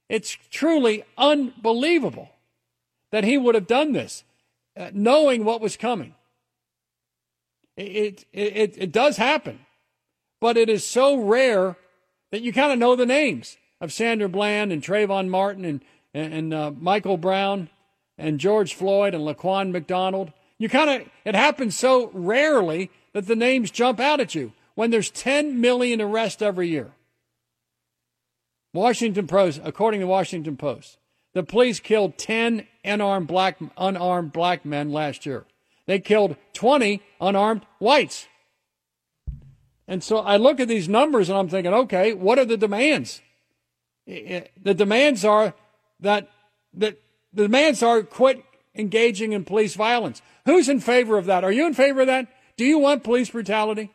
It's 0.07 0.37
truly 0.49 1.03
unbelievable 1.17 2.29
that 3.11 3.23
he 3.23 3.37
would 3.37 3.55
have 3.55 3.67
done 3.67 3.91
this, 3.91 4.23
uh, 4.77 4.91
knowing 4.93 5.43
what 5.43 5.61
was 5.61 5.75
coming. 5.75 6.15
It, 7.75 8.25
it, 8.33 8.55
it, 8.55 8.75
it 8.77 8.91
does 8.91 9.17
happen, 9.17 9.59
but 10.39 10.57
it 10.57 10.69
is 10.69 10.85
so 10.85 11.17
rare 11.17 11.75
that 12.31 12.41
you 12.41 12.53
kind 12.53 12.71
of 12.71 12.79
know 12.79 12.95
the 12.95 13.05
names 13.05 13.57
of 13.81 13.93
Sandra 13.93 14.29
Bland 14.29 14.71
and 14.71 14.81
Trayvon 14.81 15.29
Martin 15.29 15.65
and, 15.65 15.81
and, 16.13 16.53
uh, 16.53 16.71
Michael 16.79 17.17
Brown 17.17 17.69
and 18.17 18.39
George 18.39 18.73
Floyd 18.73 19.13
and 19.13 19.23
Laquan 19.23 19.71
McDonald. 19.71 20.31
You 20.57 20.69
kind 20.69 20.89
of, 20.89 21.07
it 21.25 21.35
happens 21.35 21.77
so 21.77 22.11
rarely 22.13 22.91
that 23.13 23.27
the 23.27 23.35
names 23.35 23.71
jump 23.71 23.99
out 23.99 24.19
at 24.19 24.35
you 24.35 24.53
when 24.75 24.91
there's 24.91 25.09
10 25.09 25.59
million 25.59 26.01
arrests 26.01 26.41
every 26.41 26.67
year. 26.67 26.91
Washington 28.73 29.25
Post, 29.25 29.61
according 29.63 30.01
to 30.01 30.07
Washington 30.07 30.57
Post, 30.57 30.99
the 31.33 31.43
police 31.43 31.79
killed 31.79 32.17
10 32.17 32.67
unarmed 32.83 33.27
black, 33.27 33.57
unarmed 33.77 34.31
black 34.31 34.65
men 34.65 34.91
last 34.91 35.25
year. 35.25 35.45
They 35.85 35.99
killed 35.99 36.35
20 36.53 37.01
unarmed 37.19 37.65
whites. 37.79 38.27
And 39.87 40.03
so 40.03 40.17
I 40.19 40.37
look 40.37 40.59
at 40.59 40.67
these 40.67 40.87
numbers 40.87 41.29
and 41.29 41.37
I'm 41.37 41.49
thinking, 41.49 41.73
okay, 41.73 42.13
what 42.13 42.37
are 42.37 42.45
the 42.45 42.57
demands? 42.57 43.21
The 44.09 44.73
demands 44.73 45.23
are 45.23 45.53
that, 45.99 46.29
that 46.73 46.97
the 47.31 47.43
demands 47.43 47.83
are 47.83 48.01
quit 48.01 48.43
engaging 48.73 49.33
in 49.33 49.45
police 49.45 49.75
violence. 49.75 50.21
Who's 50.45 50.67
in 50.67 50.79
favor 50.79 51.17
of 51.17 51.25
that? 51.25 51.43
Are 51.43 51.51
you 51.51 51.67
in 51.67 51.75
favor 51.75 52.01
of 52.01 52.07
that? 52.07 52.27
Do 52.57 52.65
you 52.65 52.79
want 52.79 53.03
police 53.03 53.29
brutality? 53.29 53.91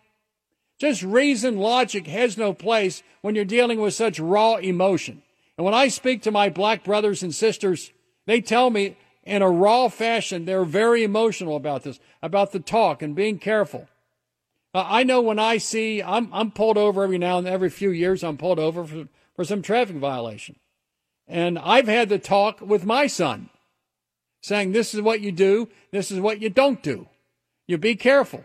Just 0.78 1.02
reason, 1.02 1.58
logic 1.58 2.06
has 2.06 2.38
no 2.38 2.52
place 2.52 3.02
when 3.22 3.34
you're 3.34 3.44
dealing 3.44 3.80
with 3.80 3.94
such 3.94 4.20
raw 4.20 4.56
emotion. 4.56 5.22
And 5.56 5.64
when 5.64 5.74
I 5.74 5.88
speak 5.88 6.22
to 6.22 6.30
my 6.30 6.48
black 6.48 6.84
brothers 6.84 7.22
and 7.22 7.34
sisters, 7.34 7.92
they 8.26 8.40
tell 8.40 8.70
me 8.70 8.96
in 9.24 9.42
a 9.42 9.50
raw 9.50 9.88
fashion 9.88 10.44
they're 10.44 10.64
very 10.64 11.02
emotional 11.02 11.56
about 11.56 11.82
this, 11.82 11.98
about 12.22 12.52
the 12.52 12.60
talk 12.60 13.02
and 13.02 13.14
being 13.14 13.38
careful. 13.38 13.88
Uh, 14.72 14.84
I 14.86 15.04
know 15.04 15.20
when 15.20 15.38
I 15.38 15.58
see, 15.58 16.02
I'm, 16.02 16.28
I'm 16.32 16.50
pulled 16.50 16.78
over 16.78 17.04
every 17.04 17.18
now 17.18 17.38
and 17.38 17.46
every 17.46 17.70
few 17.70 17.90
years, 17.90 18.24
I'm 18.24 18.36
pulled 18.36 18.58
over 18.58 18.84
for, 18.84 19.08
for 19.34 19.44
some 19.44 19.62
traffic 19.62 19.96
violation. 19.96 20.56
And 21.26 21.58
I've 21.58 21.88
had 21.88 22.08
the 22.08 22.18
talk 22.18 22.60
with 22.60 22.84
my 22.84 23.06
son 23.06 23.50
saying, 24.42 24.72
this 24.72 24.94
is 24.94 25.00
what 25.00 25.20
you 25.20 25.32
do, 25.32 25.68
this 25.90 26.10
is 26.10 26.20
what 26.20 26.40
you 26.40 26.50
don't 26.50 26.82
do. 26.82 27.08
You 27.66 27.78
be 27.78 27.96
careful. 27.96 28.44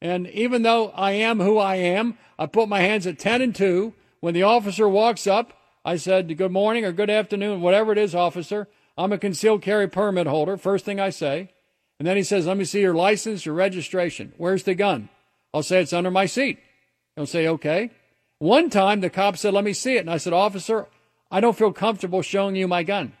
And 0.00 0.26
even 0.28 0.62
though 0.62 0.88
I 0.90 1.12
am 1.12 1.40
who 1.40 1.58
I 1.58 1.76
am, 1.76 2.16
I 2.38 2.46
put 2.46 2.68
my 2.68 2.80
hands 2.80 3.06
at 3.06 3.18
10 3.18 3.42
and 3.42 3.54
2. 3.54 3.92
When 4.20 4.34
the 4.34 4.42
officer 4.42 4.88
walks 4.88 5.26
up, 5.26 5.52
I 5.84 5.96
said, 5.96 6.36
Good 6.36 6.52
morning 6.52 6.84
or 6.84 6.92
good 6.92 7.10
afternoon, 7.10 7.60
whatever 7.60 7.92
it 7.92 7.98
is, 7.98 8.14
officer. 8.14 8.68
I'm 8.96 9.12
a 9.12 9.18
concealed 9.18 9.62
carry 9.62 9.88
permit 9.88 10.26
holder. 10.26 10.56
First 10.56 10.84
thing 10.84 11.00
I 11.00 11.10
say. 11.10 11.50
And 11.98 12.08
then 12.08 12.16
he 12.16 12.22
says, 12.22 12.46
Let 12.46 12.56
me 12.56 12.64
see 12.64 12.80
your 12.80 12.94
license, 12.94 13.44
your 13.44 13.54
registration. 13.54 14.32
Where's 14.38 14.62
the 14.62 14.74
gun? 14.74 15.10
I'll 15.52 15.62
say, 15.62 15.82
It's 15.82 15.92
under 15.92 16.10
my 16.10 16.26
seat. 16.26 16.58
He'll 17.16 17.26
say, 17.26 17.46
Okay. 17.46 17.90
One 18.40 18.70
time 18.70 19.00
the 19.00 19.10
cop 19.10 19.36
said, 19.36 19.54
Let 19.54 19.64
me 19.64 19.74
see 19.74 19.96
it. 19.96 20.00
And 20.00 20.10
I 20.10 20.16
said, 20.16 20.32
Officer, 20.32 20.86
I 21.30 21.40
don't 21.40 21.56
feel 21.56 21.72
comfortable 21.72 22.22
showing 22.22 22.56
you 22.56 22.66
my 22.66 22.82
gun. 22.82 23.12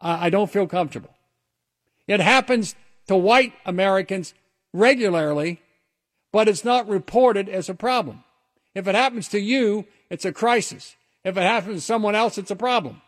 I, 0.00 0.26
I 0.26 0.30
don't 0.30 0.50
feel 0.50 0.66
comfortable. 0.66 1.14
It 2.06 2.20
happens 2.20 2.76
to 3.08 3.16
white 3.16 3.54
Americans 3.64 4.34
regularly, 4.74 5.60
but 6.32 6.48
it's 6.48 6.64
not 6.64 6.86
reported 6.86 7.48
as 7.48 7.68
a 7.68 7.74
problem. 7.74 8.24
If 8.74 8.86
it 8.86 8.94
happens 8.94 9.28
to 9.28 9.40
you, 9.40 9.86
it's 10.10 10.26
a 10.26 10.32
crisis. 10.32 10.96
If 11.24 11.36
it 11.38 11.42
happens 11.42 11.76
to 11.76 11.80
someone 11.80 12.14
else, 12.14 12.36
it's 12.36 12.50
a 12.50 12.56
problem. 12.56 13.00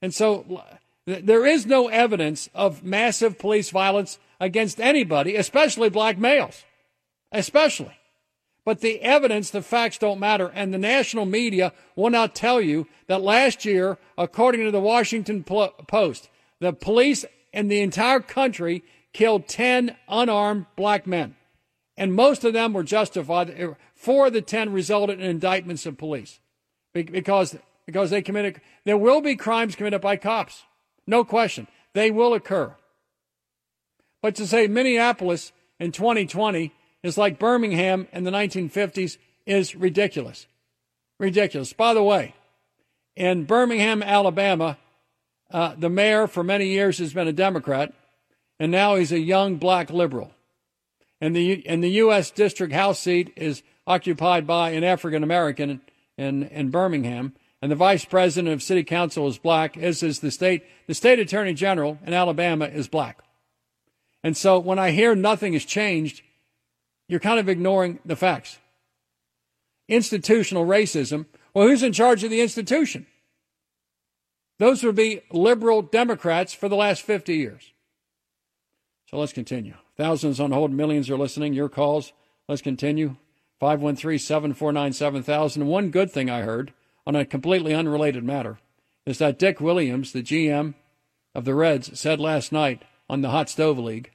And 0.00 0.14
so 0.14 0.62
there 1.04 1.44
is 1.44 1.66
no 1.66 1.88
evidence 1.88 2.48
of 2.54 2.84
massive 2.84 3.38
police 3.38 3.70
violence 3.70 4.20
against 4.40 4.80
anybody, 4.80 5.34
especially 5.34 5.90
black 5.90 6.16
males. 6.16 6.64
Especially. 7.32 7.98
But 8.64 8.80
the 8.80 9.00
evidence, 9.02 9.50
the 9.50 9.62
facts 9.62 9.98
don't 9.98 10.18
matter. 10.18 10.50
And 10.54 10.72
the 10.72 10.78
national 10.78 11.26
media 11.26 11.72
will 11.96 12.10
not 12.10 12.34
tell 12.34 12.60
you 12.60 12.86
that 13.06 13.20
last 13.20 13.64
year, 13.64 13.98
according 14.16 14.64
to 14.64 14.70
the 14.70 14.80
Washington 14.80 15.44
Post, 15.44 16.30
the 16.60 16.72
police 16.72 17.24
in 17.52 17.68
the 17.68 17.80
entire 17.80 18.20
country 18.20 18.82
killed 19.12 19.48
10 19.48 19.96
unarmed 20.08 20.66
black 20.76 21.06
men. 21.06 21.36
And 21.96 22.14
most 22.14 22.44
of 22.44 22.52
them 22.52 22.72
were 22.72 22.82
justified. 22.82 23.54
Eh, 23.56 23.68
four 23.94 24.26
of 24.26 24.32
the 24.32 24.42
10 24.42 24.72
resulted 24.72 25.20
in 25.20 25.26
indictments 25.26 25.86
of 25.86 25.96
police 25.96 26.40
because 26.92 27.56
because 27.86 28.10
they 28.10 28.22
committed. 28.22 28.60
There 28.84 28.96
will 28.96 29.20
be 29.20 29.36
crimes 29.36 29.76
committed 29.76 30.00
by 30.00 30.16
cops, 30.16 30.64
no 31.06 31.24
question. 31.24 31.68
They 31.92 32.10
will 32.10 32.34
occur. 32.34 32.74
But 34.22 34.34
to 34.36 34.46
say 34.46 34.66
Minneapolis 34.66 35.52
in 35.78 35.92
2020 35.92 36.72
is 37.04 37.18
like 37.18 37.38
Birmingham 37.38 38.08
in 38.12 38.24
the 38.24 38.30
1950s 38.30 39.18
is 39.46 39.76
ridiculous. 39.76 40.48
Ridiculous. 41.20 41.72
By 41.72 41.94
the 41.94 42.02
way, 42.02 42.34
in 43.14 43.44
Birmingham, 43.44 44.02
Alabama, 44.02 44.78
uh, 45.52 45.74
the 45.78 45.90
mayor 45.90 46.26
for 46.26 46.42
many 46.42 46.68
years 46.68 46.98
has 46.98 47.12
been 47.12 47.28
a 47.28 47.32
Democrat, 47.32 47.92
and 48.58 48.72
now 48.72 48.96
he's 48.96 49.12
a 49.12 49.20
young 49.20 49.56
black 49.56 49.90
liberal. 49.90 50.32
And 51.20 51.36
the 51.36 51.64
and 51.68 51.84
the 51.84 51.90
U.S. 51.90 52.30
District 52.30 52.72
House 52.72 52.98
seat 52.98 53.32
is 53.36 53.62
occupied 53.86 54.46
by 54.46 54.70
an 54.70 54.82
African 54.82 55.22
American 55.22 55.82
in, 56.16 56.44
in 56.44 56.70
Birmingham, 56.70 57.34
and 57.62 57.70
the 57.70 57.76
vice 57.76 58.04
president 58.04 58.52
of 58.52 58.62
city 58.62 58.82
council 58.82 59.28
is 59.28 59.38
black, 59.38 59.76
as 59.76 60.02
is 60.02 60.20
the 60.20 60.30
state, 60.30 60.64
the 60.86 60.94
state 60.94 61.18
attorney 61.18 61.54
general 61.54 61.98
in 62.04 62.12
Alabama 62.12 62.64
is 62.64 62.88
black. 62.88 63.20
And 64.22 64.36
so 64.36 64.58
when 64.58 64.78
I 64.78 64.90
hear 64.90 65.14
nothing 65.14 65.52
has 65.52 65.64
changed, 65.64 66.22
you're 67.08 67.20
kind 67.20 67.40
of 67.40 67.48
ignoring 67.48 67.98
the 68.04 68.16
facts. 68.16 68.58
Institutional 69.88 70.66
racism. 70.66 71.26
Well, 71.52 71.68
who's 71.68 71.82
in 71.82 71.92
charge 71.92 72.24
of 72.24 72.30
the 72.30 72.40
institution? 72.40 73.06
Those 74.58 74.82
would 74.82 74.94
be 74.94 75.22
liberal 75.30 75.82
Democrats 75.82 76.54
for 76.54 76.68
the 76.68 76.76
last 76.76 77.02
50 77.02 77.34
years. 77.34 77.72
So 79.10 79.18
let's 79.18 79.32
continue. 79.32 79.74
Thousands 79.96 80.40
on 80.40 80.52
hold, 80.52 80.72
millions 80.72 81.10
are 81.10 81.18
listening. 81.18 81.52
Your 81.52 81.68
calls. 81.68 82.12
Let's 82.48 82.62
continue. 82.62 83.16
513 83.60 84.18
749 84.18 84.92
7000. 84.92 85.66
One 85.66 85.90
good 85.90 86.10
thing 86.10 86.28
I 86.28 86.42
heard 86.42 86.72
on 87.06 87.14
a 87.14 87.24
completely 87.24 87.74
unrelated 87.74 88.24
matter 88.24 88.58
is 89.06 89.18
that 89.18 89.38
Dick 89.38 89.60
Williams, 89.60 90.12
the 90.12 90.22
GM 90.22 90.74
of 91.34 91.44
the 91.44 91.54
Reds, 91.54 91.98
said 91.98 92.20
last 92.20 92.52
night 92.52 92.82
on 93.08 93.20
the 93.20 93.30
Hot 93.30 93.48
Stove 93.48 93.78
League 93.78 94.10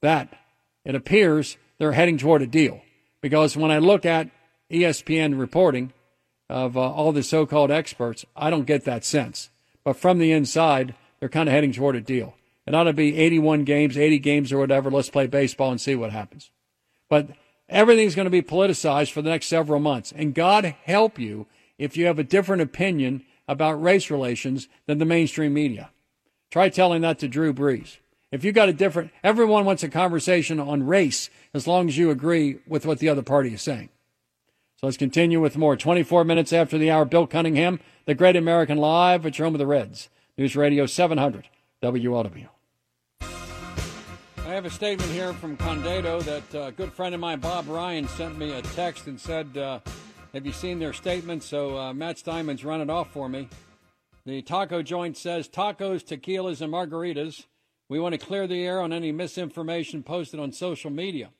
that 0.00 0.38
it 0.84 0.94
appears 0.94 1.56
they're 1.80 1.92
heading 1.92 2.18
toward 2.18 2.42
a 2.42 2.46
deal. 2.46 2.82
Because 3.22 3.56
when 3.56 3.70
I 3.70 3.78
look 3.78 4.04
at 4.04 4.30
ESPN 4.70 5.40
reporting 5.40 5.92
of 6.48 6.76
uh, 6.76 6.80
all 6.80 7.10
the 7.10 7.22
so 7.22 7.46
called 7.46 7.70
experts, 7.70 8.24
I 8.36 8.50
don't 8.50 8.66
get 8.66 8.84
that 8.84 9.02
sense. 9.04 9.48
But 9.82 9.96
from 9.96 10.18
the 10.18 10.30
inside, 10.30 10.94
they're 11.18 11.30
kind 11.30 11.48
of 11.48 11.54
heading 11.54 11.72
toward 11.72 11.96
a 11.96 12.00
deal. 12.02 12.34
It 12.66 12.74
ought 12.74 12.84
to 12.84 12.92
be 12.92 13.16
81 13.16 13.64
games, 13.64 13.96
80 13.96 14.18
games, 14.18 14.52
or 14.52 14.58
whatever. 14.58 14.90
Let's 14.90 15.08
play 15.08 15.26
baseball 15.26 15.70
and 15.70 15.80
see 15.80 15.94
what 15.94 16.12
happens. 16.12 16.50
But 17.08 17.30
everything's 17.66 18.14
going 18.14 18.26
to 18.26 18.30
be 18.30 18.42
politicized 18.42 19.10
for 19.10 19.22
the 19.22 19.30
next 19.30 19.46
several 19.46 19.80
months. 19.80 20.12
And 20.14 20.34
God 20.34 20.76
help 20.84 21.18
you 21.18 21.46
if 21.78 21.96
you 21.96 22.04
have 22.06 22.18
a 22.18 22.24
different 22.24 22.60
opinion 22.60 23.24
about 23.48 23.82
race 23.82 24.10
relations 24.10 24.68
than 24.86 24.98
the 24.98 25.06
mainstream 25.06 25.54
media. 25.54 25.90
Try 26.50 26.68
telling 26.68 27.00
that 27.02 27.18
to 27.20 27.28
Drew 27.28 27.54
Brees. 27.54 27.96
If 28.32 28.44
you 28.44 28.52
got 28.52 28.68
a 28.68 28.72
different, 28.72 29.10
everyone 29.24 29.64
wants 29.64 29.82
a 29.82 29.88
conversation 29.88 30.60
on 30.60 30.86
race 30.86 31.30
as 31.52 31.66
long 31.66 31.88
as 31.88 31.98
you 31.98 32.10
agree 32.10 32.58
with 32.66 32.86
what 32.86 33.00
the 33.00 33.08
other 33.08 33.22
party 33.22 33.54
is 33.54 33.62
saying. 33.62 33.88
So 34.76 34.86
let's 34.86 34.96
continue 34.96 35.40
with 35.40 35.56
more. 35.56 35.76
24 35.76 36.24
minutes 36.24 36.52
after 36.52 36.78
the 36.78 36.90
hour, 36.92 37.04
Bill 37.04 37.26
Cunningham, 37.26 37.80
the 38.06 38.14
Great 38.14 38.36
American 38.36 38.78
Live 38.78 39.26
at 39.26 39.36
home 39.36 39.54
of 39.54 39.58
the 39.58 39.66
Reds. 39.66 40.08
News 40.38 40.54
Radio 40.54 40.86
700, 40.86 41.48
WLW. 41.82 42.48
I 43.20 44.54
have 44.54 44.64
a 44.64 44.70
statement 44.70 45.10
here 45.10 45.32
from 45.32 45.56
Condado 45.56 46.22
that 46.22 46.68
a 46.68 46.70
good 46.70 46.92
friend 46.92 47.14
of 47.14 47.20
mine, 47.20 47.40
Bob 47.40 47.68
Ryan, 47.68 48.06
sent 48.08 48.38
me 48.38 48.52
a 48.52 48.62
text 48.62 49.06
and 49.06 49.20
said, 49.20 49.58
uh, 49.58 49.80
Have 50.32 50.46
you 50.46 50.52
seen 50.52 50.78
their 50.78 50.92
statement? 50.92 51.42
So 51.42 51.76
uh, 51.76 51.92
Matt 51.92 52.18
Steinman's 52.18 52.64
run 52.64 52.80
it 52.80 52.90
off 52.90 53.10
for 53.10 53.28
me. 53.28 53.48
The 54.24 54.40
taco 54.42 54.82
joint 54.82 55.16
says 55.16 55.48
tacos, 55.48 56.04
tequilas, 56.04 56.60
and 56.60 56.72
margaritas 56.72 57.46
we 57.90 57.98
want 57.98 58.12
to 58.12 58.24
clear 58.24 58.46
the 58.46 58.64
air 58.64 58.80
on 58.80 58.92
any 58.92 59.10
misinformation 59.10 60.04
posted 60.04 60.38
on 60.38 60.52
social 60.52 60.90
media. 60.90 61.30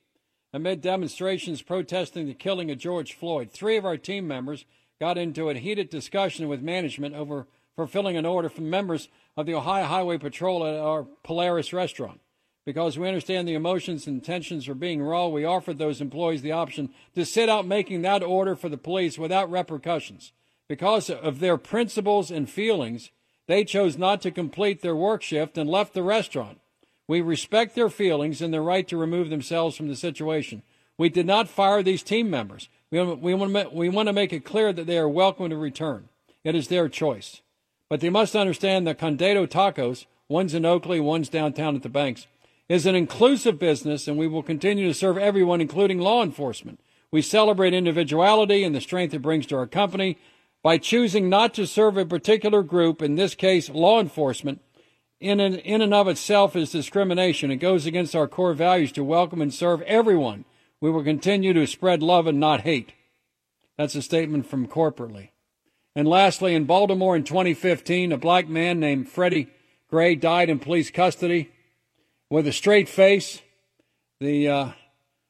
Amid 0.52 0.80
demonstrations 0.80 1.62
protesting 1.62 2.26
the 2.26 2.34
killing 2.34 2.72
of 2.72 2.78
George 2.78 3.14
Floyd, 3.14 3.52
three 3.52 3.76
of 3.76 3.86
our 3.86 3.96
team 3.96 4.26
members 4.26 4.64
got 4.98 5.16
into 5.16 5.48
a 5.48 5.54
heated 5.54 5.90
discussion 5.90 6.48
with 6.48 6.60
management 6.60 7.14
over 7.14 7.46
fulfilling 7.76 8.16
an 8.16 8.26
order 8.26 8.48
from 8.48 8.68
members 8.68 9.08
of 9.36 9.46
the 9.46 9.54
Ohio 9.54 9.84
Highway 9.84 10.18
Patrol 10.18 10.66
at 10.66 10.74
our 10.74 11.04
Polaris 11.22 11.72
restaurant. 11.72 12.20
Because 12.66 12.98
we 12.98 13.06
understand 13.06 13.46
the 13.46 13.54
emotions 13.54 14.08
and 14.08 14.22
tensions 14.22 14.68
are 14.68 14.74
being 14.74 15.00
raw, 15.00 15.28
we 15.28 15.44
offered 15.44 15.78
those 15.78 16.00
employees 16.00 16.42
the 16.42 16.50
option 16.50 16.90
to 17.14 17.24
sit 17.24 17.48
out 17.48 17.64
making 17.64 18.02
that 18.02 18.24
order 18.24 18.56
for 18.56 18.68
the 18.68 18.76
police 18.76 19.16
without 19.16 19.48
repercussions. 19.48 20.32
Because 20.68 21.10
of 21.10 21.38
their 21.38 21.56
principles 21.56 22.32
and 22.32 22.50
feelings, 22.50 23.12
they 23.50 23.64
chose 23.64 23.98
not 23.98 24.20
to 24.22 24.30
complete 24.30 24.80
their 24.80 24.94
work 24.94 25.22
shift 25.22 25.58
and 25.58 25.68
left 25.68 25.94
the 25.94 26.02
restaurant. 26.02 26.60
We 27.08 27.20
respect 27.20 27.74
their 27.74 27.90
feelings 27.90 28.40
and 28.40 28.54
their 28.54 28.62
right 28.62 28.86
to 28.86 28.96
remove 28.96 29.30
themselves 29.30 29.76
from 29.76 29.88
the 29.88 29.96
situation. 29.96 30.62
We 30.96 31.08
did 31.08 31.26
not 31.26 31.48
fire 31.48 31.82
these 31.82 32.02
team 32.02 32.30
members. 32.30 32.68
We, 32.90 33.02
we, 33.02 33.34
want 33.34 33.52
to, 33.52 33.90
want 33.90 34.06
to 34.08 34.12
make 34.12 34.32
it 34.32 34.44
clear 34.44 34.72
that 34.72 34.86
they 34.86 34.98
are 34.98 35.08
welcome 35.08 35.50
to 35.50 35.56
return. 35.56 36.08
It 36.44 36.54
is 36.54 36.68
their 36.68 36.88
choice. 36.88 37.40
But 37.88 38.00
they 38.00 38.10
must 38.10 38.36
understand 38.36 38.86
that 38.86 38.98
Condado 38.98 39.48
Tacos, 39.48 40.06
one's 40.28 40.54
in 40.54 40.64
Oakley, 40.64 41.00
one's 41.00 41.28
downtown 41.28 41.74
at 41.74 41.82
the 41.82 41.88
banks, 41.88 42.28
is 42.68 42.86
an 42.86 42.94
inclusive 42.94 43.58
business 43.58 44.06
and 44.06 44.16
we 44.16 44.28
will 44.28 44.44
continue 44.44 44.86
to 44.86 44.94
serve 44.94 45.18
everyone, 45.18 45.60
including 45.60 45.98
law 45.98 46.22
enforcement. 46.22 46.78
We 47.10 47.22
celebrate 47.22 47.74
individuality 47.74 48.62
and 48.62 48.74
the 48.74 48.80
strength 48.80 49.12
it 49.12 49.22
brings 49.22 49.46
to 49.46 49.56
our 49.56 49.66
company, 49.66 50.18
by 50.62 50.78
choosing 50.78 51.28
not 51.28 51.54
to 51.54 51.66
serve 51.66 51.96
a 51.96 52.04
particular 52.04 52.62
group, 52.62 53.00
in 53.00 53.14
this 53.14 53.34
case 53.34 53.70
law 53.70 54.00
enforcement, 54.00 54.60
in 55.18 55.40
and, 55.40 55.56
in 55.56 55.82
and 55.82 55.94
of 55.94 56.08
itself 56.08 56.56
is 56.56 56.70
discrimination. 56.70 57.50
It 57.50 57.56
goes 57.56 57.86
against 57.86 58.16
our 58.16 58.28
core 58.28 58.54
values 58.54 58.92
to 58.92 59.04
welcome 59.04 59.42
and 59.42 59.52
serve 59.52 59.82
everyone. 59.82 60.44
We 60.80 60.90
will 60.90 61.04
continue 61.04 61.52
to 61.52 61.66
spread 61.66 62.02
love 62.02 62.26
and 62.26 62.40
not 62.40 62.62
hate. 62.62 62.92
That's 63.76 63.94
a 63.94 64.02
statement 64.02 64.46
from 64.46 64.66
corporately. 64.66 65.30
And 65.94 66.08
lastly, 66.08 66.54
in 66.54 66.64
Baltimore 66.64 67.16
in 67.16 67.24
2015, 67.24 68.12
a 68.12 68.16
black 68.16 68.48
man 68.48 68.80
named 68.80 69.08
Freddie 69.08 69.48
Gray 69.88 70.14
died 70.14 70.48
in 70.48 70.58
police 70.58 70.90
custody 70.90 71.50
with 72.30 72.46
a 72.46 72.52
straight 72.52 72.88
face. 72.88 73.42
The 74.20 74.48
uh, 74.48 74.68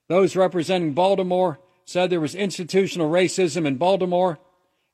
those 0.08 0.36
representing 0.36 0.92
Baltimore 0.92 1.60
said 1.84 2.10
there 2.10 2.20
was 2.20 2.34
institutional 2.34 3.10
racism 3.10 3.66
in 3.66 3.76
Baltimore 3.76 4.38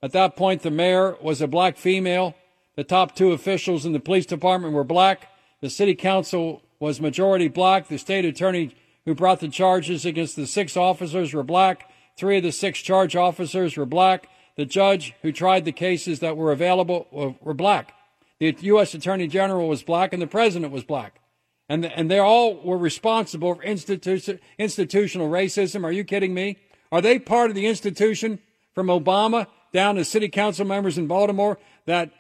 at 0.03 0.13
that 0.13 0.37
point, 0.37 0.63
the 0.63 0.71
mayor 0.71 1.17
was 1.21 1.41
a 1.41 1.49
black 1.49 1.77
female. 1.77 2.35
The 2.77 2.85
top 2.85 3.15
two 3.15 3.33
officials 3.33 3.87
in 3.87 3.93
the 3.93 4.01
police 4.01 4.27
department 4.27 4.75
were 4.75 4.85
black. 4.85 5.29
The 5.61 5.71
city 5.71 5.95
council 5.95 6.63
was 6.79 7.01
majority 7.01 7.49
black. 7.49 7.89
The 7.89 7.99
state 7.99 8.25
attorney 8.25 8.77
who 9.07 9.15
brought 9.15 9.41
the 9.41 9.49
charges 9.49 10.05
against 10.05 10.37
the 10.37 10.47
six 10.47 10.77
officers 10.77 11.33
were 11.33 11.43
black. 11.43 11.91
Three 12.19 12.37
of 12.37 12.43
the 12.43 12.53
six 12.53 12.81
charge 12.81 13.17
officers 13.17 13.77
were 13.77 13.87
black. 13.87 14.29
The 14.57 14.67
judge 14.67 15.15
who 15.23 15.33
tried 15.33 15.65
the 15.65 15.73
cases 15.73 16.21
that 16.21 16.37
were 16.37 16.53
available 16.53 17.07
uh, 17.15 17.45
were 17.45 17.55
black. 17.55 17.95
The 18.39 18.55
U.S. 18.61 18.95
Attorney 18.95 19.27
General 19.27 19.69
was 19.69 19.83
black 19.83 20.13
and 20.13 20.21
the 20.21 20.27
president 20.27 20.73
was 20.73 20.85
black. 20.85 21.21
And, 21.69 21.85
and 21.85 22.11
they 22.11 22.19
all 22.19 22.55
were 22.55 22.79
responsible 22.79 23.55
for 23.55 23.63
institu- 23.63 24.39
institutional 24.59 25.29
racism. 25.29 25.85
Are 25.85 25.93
you 25.93 26.05
kidding 26.05 26.35
me? 26.35 26.59
Are 26.93 27.01
they 27.01 27.19
part 27.19 27.51
of 27.51 27.57
the 27.57 27.67
institution 27.67 28.39
from 28.75 28.87
Obama 28.87 29.47
down 29.77 29.97
to 29.97 30.05
city 30.05 30.29
council 30.29 30.65
members 30.65 30.97
in 30.97 31.07
Baltimore 31.07 31.59
that 31.85 32.11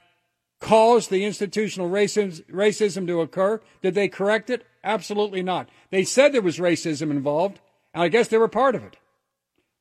caused 0.61 1.11
the 1.11 1.25
institutional 1.25 1.89
racism, 1.89 2.45
racism 2.51 3.07
to 3.07 3.23
occur. 3.23 3.63
Did 3.83 3.95
they 3.95 4.09
correct 4.09 4.51
it? 4.51 4.67
Absolutely 4.85 5.43
not. 5.43 5.71
They 5.91 6.05
said 6.05 6.33
there 6.33 6.43
was 6.43 6.59
racism 6.59 7.11
involved, 7.11 7.59
and 7.95 8.03
I 8.03 8.09
guess 8.09 8.29
they 8.29 8.37
were 8.37 8.47
part 8.47 8.75
of 8.75 8.85
it. 8.85 8.99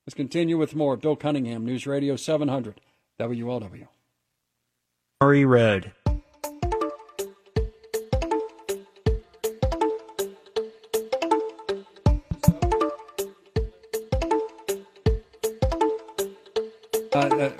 Let's 0.06 0.14
continue 0.14 0.56
with 0.56 0.74
more. 0.74 0.96
Bill 0.96 1.16
Cunningham, 1.16 1.66
News 1.66 1.86
Radio 1.86 2.16
700, 2.16 2.80
WLW. 3.20 3.88
Murray 5.20 5.44
Road. 5.44 5.92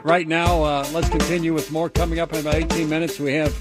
Right 0.07 0.29
now, 0.29 0.63
uh, 0.63 0.89
let's 0.93 1.09
continue 1.09 1.53
with 1.53 1.73
more 1.73 1.91
coming 1.91 2.21
up 2.21 2.33
in 2.33 2.39
about 2.39 2.55
18 2.55 2.89
minutes. 2.89 3.19
We 3.19 3.33
have 3.33 3.53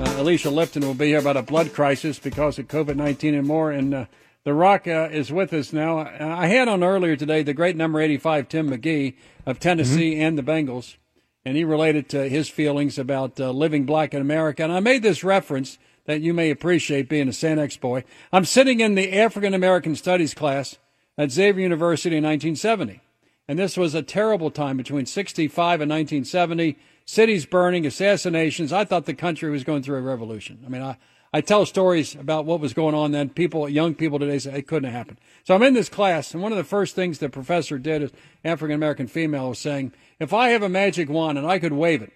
uh, 0.00 0.22
Alicia 0.22 0.48
Lifton 0.48 0.82
will 0.84 0.94
be 0.94 1.08
here 1.08 1.18
about 1.18 1.36
a 1.36 1.42
blood 1.42 1.74
crisis 1.74 2.18
because 2.18 2.58
of 2.58 2.66
COVID 2.66 2.96
19 2.96 3.34
and 3.34 3.46
more. 3.46 3.70
And 3.70 3.92
uh, 3.92 4.04
The 4.44 4.54
Rock 4.54 4.88
uh, 4.88 5.10
is 5.12 5.30
with 5.30 5.52
us 5.52 5.70
now. 5.70 5.98
I 5.98 6.46
had 6.46 6.66
on 6.66 6.82
earlier 6.82 7.14
today 7.14 7.42
the 7.42 7.52
great 7.52 7.76
number 7.76 8.00
85, 8.00 8.48
Tim 8.48 8.70
McGee 8.70 9.16
of 9.44 9.60
Tennessee 9.60 10.14
mm-hmm. 10.14 10.22
and 10.22 10.38
the 10.38 10.42
Bengals. 10.42 10.96
And 11.44 11.58
he 11.58 11.64
related 11.64 12.08
to 12.08 12.26
his 12.26 12.48
feelings 12.48 12.98
about 12.98 13.38
living 13.38 13.84
black 13.84 14.14
in 14.14 14.22
America. 14.22 14.62
And 14.62 14.72
I 14.72 14.80
made 14.80 15.02
this 15.02 15.22
reference 15.22 15.76
that 16.06 16.22
you 16.22 16.32
may 16.32 16.50
appreciate 16.50 17.10
being 17.10 17.28
a 17.28 17.34
St. 17.34 17.60
X 17.60 17.76
boy. 17.76 18.02
I'm 18.32 18.46
sitting 18.46 18.80
in 18.80 18.94
the 18.94 19.12
African 19.20 19.52
American 19.52 19.94
Studies 19.94 20.32
class 20.32 20.78
at 21.18 21.30
Xavier 21.30 21.60
University 21.60 22.16
in 22.16 22.24
1970. 22.24 23.02
And 23.48 23.58
this 23.58 23.76
was 23.76 23.94
a 23.94 24.02
terrible 24.02 24.50
time 24.50 24.76
between 24.76 25.06
65 25.06 25.80
and 25.80 25.90
1970. 25.90 26.78
Cities 27.04 27.46
burning, 27.46 27.84
assassinations. 27.84 28.72
I 28.72 28.84
thought 28.84 29.06
the 29.06 29.14
country 29.14 29.50
was 29.50 29.64
going 29.64 29.82
through 29.82 29.98
a 29.98 30.02
revolution. 30.02 30.62
I 30.64 30.68
mean, 30.68 30.82
I, 30.82 30.96
I 31.32 31.40
tell 31.40 31.66
stories 31.66 32.14
about 32.14 32.44
what 32.44 32.60
was 32.60 32.74
going 32.74 32.94
on 32.94 33.10
then. 33.10 33.30
People, 33.30 33.68
young 33.68 33.94
people 33.94 34.18
today 34.18 34.38
say 34.38 34.58
it 34.58 34.68
couldn't 34.68 34.84
have 34.84 34.92
happened. 34.92 35.18
So 35.44 35.54
I'm 35.54 35.62
in 35.62 35.74
this 35.74 35.88
class, 35.88 36.32
and 36.32 36.42
one 36.42 36.52
of 36.52 36.58
the 36.58 36.64
first 36.64 36.94
things 36.94 37.18
the 37.18 37.28
professor 37.28 37.78
did, 37.78 38.02
as 38.02 38.12
African 38.44 38.76
American 38.76 39.08
female, 39.08 39.48
was 39.48 39.58
saying, 39.58 39.92
if 40.20 40.32
I 40.32 40.50
have 40.50 40.62
a 40.62 40.68
magic 40.68 41.08
wand 41.08 41.38
and 41.38 41.46
I 41.46 41.58
could 41.58 41.72
wave 41.72 42.02
it, 42.02 42.12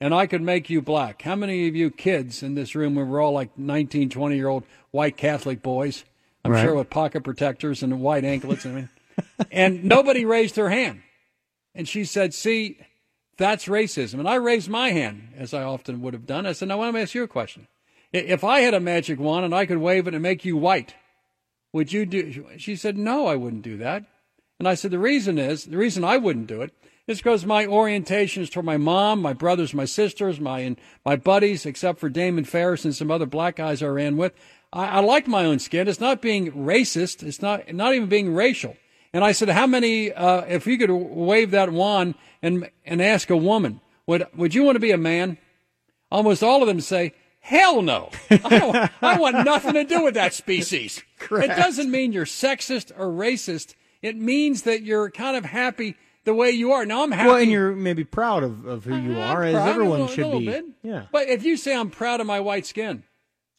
and 0.00 0.12
I 0.12 0.26
could 0.26 0.42
make 0.42 0.68
you 0.68 0.82
black, 0.82 1.22
how 1.22 1.36
many 1.36 1.68
of 1.68 1.76
you 1.76 1.90
kids 1.90 2.42
in 2.42 2.56
this 2.56 2.74
room, 2.74 2.96
we 2.96 3.04
were 3.04 3.20
all 3.20 3.32
like 3.32 3.56
19, 3.56 4.10
20 4.10 4.34
year 4.34 4.48
old 4.48 4.64
white 4.90 5.16
Catholic 5.16 5.62
boys, 5.62 6.04
I'm 6.44 6.50
right. 6.50 6.64
sure 6.64 6.74
with 6.74 6.90
pocket 6.90 7.22
protectors 7.22 7.84
and 7.84 8.00
white 8.00 8.24
anklets. 8.24 8.66
I 8.66 8.70
mean, 8.70 8.88
and 9.50 9.84
nobody 9.84 10.24
raised 10.24 10.56
her 10.56 10.70
hand. 10.70 11.02
And 11.74 11.88
she 11.88 12.04
said, 12.04 12.34
See, 12.34 12.78
that's 13.38 13.66
racism. 13.66 14.20
And 14.20 14.28
I 14.28 14.36
raised 14.36 14.68
my 14.68 14.90
hand, 14.90 15.30
as 15.36 15.54
I 15.54 15.62
often 15.62 16.00
would 16.02 16.14
have 16.14 16.26
done. 16.26 16.46
I 16.46 16.52
said, 16.52 16.68
now 16.68 16.80
let 16.80 16.94
me 16.94 17.00
ask 17.00 17.14
you 17.14 17.22
a 17.22 17.28
question. 17.28 17.66
If 18.12 18.44
I 18.44 18.60
had 18.60 18.74
a 18.74 18.80
magic 18.80 19.18
wand 19.18 19.44
and 19.44 19.54
I 19.54 19.66
could 19.66 19.78
wave 19.78 20.06
it 20.06 20.14
and 20.14 20.22
make 20.22 20.44
you 20.44 20.56
white, 20.56 20.94
would 21.72 21.92
you 21.92 22.04
do? 22.04 22.46
She 22.58 22.76
said, 22.76 22.98
no, 22.98 23.26
I 23.26 23.36
wouldn't 23.36 23.62
do 23.62 23.78
that. 23.78 24.04
And 24.58 24.68
I 24.68 24.74
said, 24.74 24.90
the 24.90 24.98
reason 24.98 25.38
is, 25.38 25.64
the 25.64 25.78
reason 25.78 26.04
I 26.04 26.18
wouldn't 26.18 26.46
do 26.46 26.60
it 26.60 26.72
is 27.06 27.18
because 27.18 27.46
my 27.46 27.66
orientation 27.66 28.42
is 28.42 28.50
toward 28.50 28.66
my 28.66 28.76
mom, 28.76 29.20
my 29.20 29.32
brothers, 29.32 29.74
my 29.74 29.86
sisters, 29.86 30.38
my, 30.38 30.76
my 31.04 31.16
buddies, 31.16 31.66
except 31.66 31.98
for 31.98 32.08
Damon 32.08 32.44
Ferris 32.44 32.84
and 32.84 32.94
some 32.94 33.10
other 33.10 33.26
black 33.26 33.56
guys 33.56 33.82
I 33.82 33.86
ran 33.86 34.16
with. 34.16 34.34
I, 34.72 34.86
I 34.86 35.00
like 35.00 35.26
my 35.26 35.44
own 35.46 35.58
skin. 35.58 35.88
It's 35.88 35.98
not 35.98 36.22
being 36.22 36.52
racist. 36.52 37.22
It's 37.22 37.42
not, 37.42 37.72
not 37.72 37.94
even 37.94 38.08
being 38.08 38.34
racial. 38.34 38.76
And 39.12 39.24
I 39.24 39.32
said, 39.32 39.50
how 39.50 39.66
many, 39.66 40.12
uh, 40.12 40.42
if 40.42 40.66
you 40.66 40.78
could 40.78 40.90
wave 40.90 41.50
that 41.50 41.70
wand 41.70 42.14
and, 42.40 42.70
and 42.84 43.02
ask 43.02 43.28
a 43.30 43.36
woman, 43.36 43.80
would, 44.06 44.26
would 44.34 44.54
you 44.54 44.62
want 44.64 44.76
to 44.76 44.80
be 44.80 44.90
a 44.90 44.96
man? 44.96 45.36
Almost 46.10 46.42
all 46.42 46.62
of 46.62 46.66
them 46.68 46.80
say, 46.80 47.12
hell 47.40 47.82
no. 47.82 48.10
I, 48.30 48.58
don't, 48.58 48.90
I 49.02 49.18
want 49.18 49.44
nothing 49.44 49.74
to 49.74 49.84
do 49.84 50.02
with 50.04 50.14
that 50.14 50.32
species. 50.34 51.02
Correct. 51.18 51.52
It 51.52 51.56
doesn't 51.56 51.90
mean 51.90 52.12
you're 52.12 52.24
sexist 52.24 52.90
or 52.96 53.06
racist. 53.08 53.74
It 54.00 54.16
means 54.16 54.62
that 54.62 54.82
you're 54.82 55.10
kind 55.10 55.36
of 55.36 55.44
happy 55.44 55.94
the 56.24 56.32
way 56.34 56.50
you 56.50 56.72
are. 56.72 56.86
Now 56.86 57.02
I'm 57.02 57.10
happy. 57.12 57.28
Well, 57.28 57.36
and 57.38 57.50
you're 57.50 57.74
maybe 57.74 58.04
proud 58.04 58.42
of, 58.44 58.64
of 58.64 58.84
who 58.84 58.96
you 58.96 59.18
are, 59.18 59.42
as 59.42 59.54
everyone 59.54 60.00
little- 60.00 60.14
should 60.14 60.38
be. 60.38 60.46
bit. 60.46 60.64
Yeah. 60.82 61.06
But 61.12 61.28
if 61.28 61.44
you 61.44 61.56
say 61.56 61.74
I'm 61.74 61.90
proud 61.90 62.20
of 62.20 62.26
my 62.26 62.40
white 62.40 62.64
skin, 62.66 63.04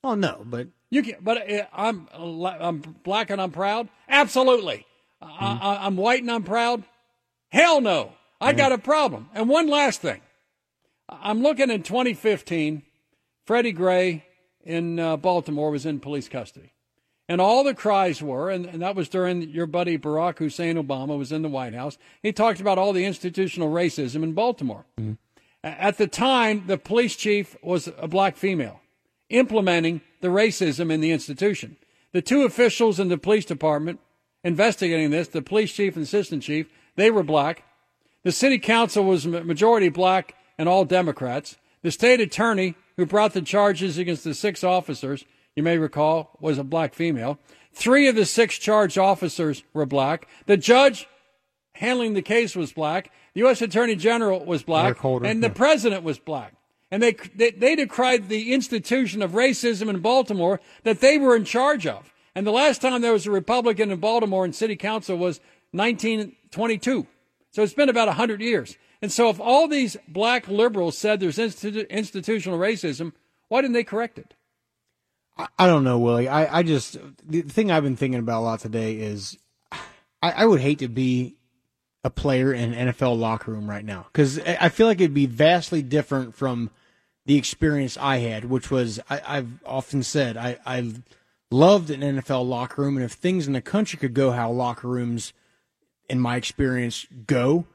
Oh 0.06 0.16
no, 0.16 0.44
but 0.46 0.68
you 0.90 1.02
can. 1.02 1.16
But 1.22 1.50
uh, 1.50 1.66
I'm 1.72 2.10
I'm 2.14 2.80
black 3.04 3.30
and 3.30 3.42
I'm 3.42 3.52
proud. 3.52 3.88
Absolutely. 4.10 4.86
Mm-hmm. 5.24 5.44
I, 5.44 5.58
I, 5.76 5.86
I'm 5.86 5.96
white 5.98 6.22
and 6.22 6.32
I'm 6.32 6.44
proud. 6.44 6.84
Hell 7.50 7.82
no. 7.82 8.14
I 8.42 8.52
got 8.54 8.72
a 8.72 8.78
problem. 8.78 9.30
And 9.34 9.48
one 9.48 9.68
last 9.68 10.02
thing. 10.02 10.22
I'm 11.10 11.42
looking 11.42 11.70
in 11.70 11.84
2015. 11.84 12.84
Freddie 13.46 13.72
Gray 13.72 14.26
in 14.64 15.00
uh, 15.00 15.18
Baltimore 15.18 15.72
was 15.72 15.86
in 15.86 16.00
police 16.00 16.28
custody. 16.30 16.72
And 17.30 17.40
all 17.40 17.64
the 17.64 17.74
cries 17.74 18.22
were, 18.22 18.50
and, 18.50 18.66
and 18.66 18.82
that 18.82 18.96
was 18.96 19.08
during 19.08 19.44
your 19.50 19.66
buddy 19.66 19.98
Barack 19.98 20.40
Hussein 20.40 20.76
Obama 20.76 21.18
was 21.18 21.32
in 21.32 21.42
the 21.42 21.48
White 21.50 21.74
House. 21.74 21.98
He 22.22 22.34
talked 22.34 22.60
about 22.60 22.78
all 22.78 22.92
the 22.92 23.06
institutional 23.06 23.72
racism 23.72 24.24
in 24.24 24.34
Baltimore. 24.34 24.86
A- 25.00 25.18
At 25.64 25.98
the 25.98 26.08
time, 26.08 26.66
the 26.68 26.78
police 26.78 27.16
chief 27.16 27.56
was 27.64 27.90
a 27.98 28.10
black 28.10 28.36
female, 28.36 28.82
implementing 29.30 30.02
the 30.20 30.28
racism 30.28 30.92
in 30.92 31.00
the 31.00 31.12
institution. 31.12 31.78
The 32.12 32.22
two 32.22 32.44
officials 32.44 33.00
in 33.00 33.08
the 33.08 33.18
police 33.18 33.46
department 33.46 34.00
investigating 34.44 35.10
this, 35.12 35.28
the 35.28 35.42
police 35.42 35.72
chief 35.74 35.96
and 35.96 36.04
assistant 36.04 36.44
chief, 36.44 36.68
they 36.96 37.10
were 37.10 37.24
black. 37.24 37.64
The 38.24 38.32
city 38.32 38.60
council 38.60 39.04
was 39.04 39.26
ma- 39.26 39.42
majority 39.42 39.90
black 39.90 40.36
and 40.58 40.70
all 40.70 40.86
Democrats. 40.86 41.58
The 41.82 41.92
state 41.92 42.22
attorney 42.22 42.76
who 42.98 43.06
brought 43.06 43.34
the 43.34 43.42
charges 43.42 43.98
against 43.98 44.24
the 44.24 44.34
six 44.34 44.64
officers, 44.64 45.26
you 45.56 45.64
may 45.64 45.78
recall, 45.78 46.38
was 46.40 46.58
a 46.58 46.64
black 46.64 46.94
female. 46.94 47.40
Three 47.74 48.08
of 48.08 48.16
the 48.16 48.26
six 48.26 48.58
charged 48.58 48.98
officers 48.98 49.64
were 49.74 49.86
black. 49.86 50.28
The 50.46 50.58
judge 50.58 51.08
handling 51.74 52.14
the 52.14 52.22
case 52.22 52.56
was 52.56 52.72
black. 52.72 53.12
The 53.34 53.42
U.S. 53.42 53.62
Attorney 53.62 53.96
General 53.96 54.46
was 54.46 54.64
black. 54.64 54.98
Holder, 54.98 55.26
and 55.26 55.44
the 55.44 55.48
yeah. 55.48 55.54
president 55.54 56.04
was 56.04 56.20
black. 56.20 56.54
And 56.92 57.02
they, 57.02 57.14
they, 57.36 57.50
they 57.50 57.76
decried 57.76 58.30
the 58.30 58.54
institution 58.54 59.24
of 59.24 59.32
racism 59.32 59.90
in 59.90 60.00
Baltimore 60.00 60.62
that 60.84 61.00
they 61.00 61.18
were 61.18 61.36
in 61.36 61.44
charge 61.44 61.88
of. 61.88 62.13
And 62.36 62.48
the 62.48 62.52
last 62.52 62.82
time 62.82 63.02
there 63.02 63.14
was 63.14 63.28
a 63.28 63.32
Republican 63.32 63.92
in 63.92 64.00
Baltimore 64.00 64.46
in 64.46 64.54
city 64.54 64.76
council 64.76 65.18
was 65.18 65.40
1922. 65.72 67.08
So 67.52 67.62
it's 67.62 67.74
been 67.74 67.90
about 67.90 68.08
100 68.08 68.42
years. 68.42 68.78
And 69.02 69.12
so 69.12 69.30
if 69.30 69.40
all 69.40 69.68
these 69.68 69.98
black 70.08 70.48
liberals 70.48 70.98
said 70.98 71.20
there's 71.20 71.38
institu- 71.38 71.90
institutional 71.90 72.58
racism, 72.58 73.14
why 73.50 73.62
didn't 73.62 73.74
they 73.74 73.84
correct 73.84 74.18
it? 74.18 74.34
I, 75.58 75.68
don't 75.68 75.84
know, 75.84 76.00
Willie. 76.00 76.28
I, 76.28 76.60
I 76.60 76.64
just 76.64 76.98
the 77.28 77.42
thing 77.42 77.72
I've 77.72 77.84
been 77.84 77.96
thinking 77.96 78.20
about 78.20 78.40
a 78.40 78.46
lot 78.46 78.60
today 78.60 78.96
is 78.96 79.38
I, 80.22 80.32
I 80.32 80.46
would 80.46 80.62
hate 80.62 80.80
to 80.80 80.88
be 80.88 81.36
a 82.04 82.10
player 82.10 82.54
in 82.54 82.74
an 82.74 82.90
NFL 82.90 83.18
locker 83.18 83.52
room 83.52 83.68
right 83.68 83.84
now 83.84 84.06
because 84.12 84.40
I 84.40 84.70
feel 84.70 84.88
like 84.88 85.00
it'd 85.00 85.14
be 85.14 85.26
vastly 85.26 85.82
different 85.82 86.36
from 86.36 86.70
the 87.26 87.38
experience 87.38 87.98
I 87.98 88.18
had, 88.18 88.46
which 88.46 88.70
was 88.70 89.00
I, 89.10 89.22
I've 89.26 89.64
often 89.66 90.04
said 90.04 90.38
I, 90.38 90.58
I 90.66 90.94
loved 91.54 91.90
an 91.90 92.02
NFL 92.02 92.48
locker 92.48 92.82
room, 92.82 92.98
and 92.98 93.06
if 93.06 93.14
things 93.14 93.48
in 93.48 93.54
the 93.54 93.62
country 93.62 93.98
could 94.00 94.14
go 94.14 94.32
how 94.32 94.52
locker 94.52 94.88
rooms, 94.88 95.34
in 96.10 96.20
my 96.20 96.36
experience, 96.36 97.06
go, 97.28 97.66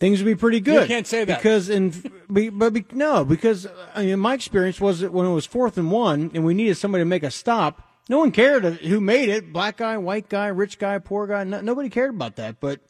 things 0.00 0.20
would 0.20 0.26
be 0.26 0.34
pretty 0.34 0.60
good. 0.60 0.88
can't 0.88 1.06
say 1.06 1.24
that. 1.24 1.38
because 1.38 1.68
in 1.68 1.90
but 2.28 2.72
be, 2.72 2.84
no, 2.92 3.24
because 3.24 3.66
uh, 3.66 3.90
I 3.94 4.06
mean, 4.06 4.20
my 4.20 4.34
experience 4.34 4.80
was 4.80 5.00
that 5.00 5.12
when 5.12 5.26
it 5.26 5.32
was 5.32 5.46
fourth 5.46 5.76
and 5.76 5.90
one, 5.90 6.30
and 6.34 6.44
we 6.44 6.54
needed 6.54 6.76
somebody 6.76 7.02
to 7.02 7.06
make 7.06 7.22
a 7.22 7.30
stop. 7.30 7.82
No 8.10 8.18
one 8.18 8.32
cared 8.32 8.64
who 8.64 9.00
made 9.00 9.28
it. 9.28 9.52
Black 9.52 9.76
guy, 9.76 9.98
white 9.98 10.30
guy, 10.30 10.46
rich 10.46 10.78
guy, 10.78 10.98
poor 10.98 11.26
guy. 11.26 11.44
No, 11.44 11.60
nobody 11.60 11.90
cared 11.90 12.14
about 12.14 12.36
that. 12.36 12.58
But 12.58 12.80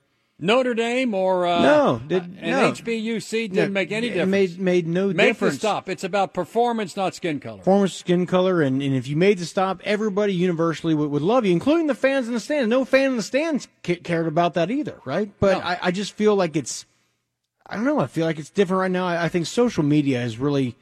Notre 0.41 0.73
Dame 0.75 1.15
or 1.15 1.47
uh, 1.49 1.61
No, 1.63 2.01
did- 2.07 2.23
and 2.41 2.51
no. 2.53 2.71
HBCU 2.73 3.29
didn't 3.31 3.57
Yeah, 3.57 3.67
make 3.69 3.91
any 3.91 4.09
difference. 4.09 4.31
made- 4.31 4.61
made 4.61 4.87
no 4.87 5.09
Make 5.09 5.27
difference. 5.29 5.55
the 5.57 5.59
stop. 5.59 5.89
It's 5.89 6.05
about 6.05 6.33
performance, 6.33 6.97
not 6.97 7.15
skin 7.17 7.41
color. 7.41 7.59
Performance, 7.59 7.95
skin 7.95 8.25
color, 8.25 8.63
and, 8.63 8.81
and 8.81 8.95
if 8.95 9.09
you 9.09 9.17
made 9.17 9.39
the 9.39 9.45
stop, 9.47 9.81
everybody 9.85 10.33
universally 10.33 10.95
would, 10.95 11.11
would 11.11 11.23
love 11.23 11.45
you, 11.45 11.51
including 11.51 11.89
the 11.89 11.95
fans 11.95 12.29
in 12.29 12.35
the 12.35 12.41
stands. 12.41 12.69
No 12.69 12.85
fan 12.85 13.11
in 13.11 13.17
the 13.17 13.23
stands 13.23 13.67
cared 13.83 14.29
about 14.29 14.55
that 14.55 14.71
either, 14.71 15.01
right? 15.05 15.29
But 15.41 15.57
I, 15.65 15.79
I 15.83 15.91
just 15.91 16.13
feel 16.13 16.37
like 16.37 16.55
it's, 16.55 16.87
I 17.67 17.75
don't 17.75 17.85
know, 17.85 17.99
I 17.99 18.07
feel 18.07 18.25
like 18.25 18.39
it's 18.39 18.51
different 18.51 18.81
right 18.81 18.91
now. 18.93 19.07
I, 19.09 19.25
I 19.25 19.29
think 19.29 19.47
social 19.47 19.83
media 19.83 20.21
has 20.21 20.39
really 20.39 20.77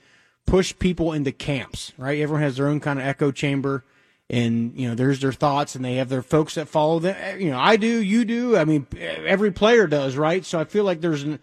pushed 0.44 0.78
people 0.78 1.12
into 1.14 1.32
camps, 1.32 1.92
right? 1.96 2.20
Everyone 2.20 2.42
has 2.42 2.58
their 2.58 2.68
own 2.68 2.78
kind 2.80 2.98
of 2.98 3.06
echo 3.06 3.32
chamber, 3.32 3.84
and 4.28 4.72
you 4.78 4.88
know, 4.88 4.94
there's 4.94 5.20
their 5.20 5.32
thoughts, 5.32 5.74
and 5.74 5.84
they 5.84 5.94
have 5.96 6.08
their 6.08 6.22
folks 6.22 6.54
that 6.54 6.68
follow 6.68 6.98
them. 6.98 7.14
Eh, 7.18 7.36
You 7.36 7.50
know, 7.50 7.58
I 7.58 7.76
do, 7.76 7.86
you 8.02 8.24
do. 8.24 8.56
I 8.56 8.64
mean, 8.64 8.86
every 8.98 9.52
player 9.52 9.86
does, 9.86 10.16
right? 10.16 10.44
So 10.44 10.58
I 10.58 10.64
feel 10.64 10.84
like 10.84 11.00
there's 11.00 11.22
an 11.22 11.38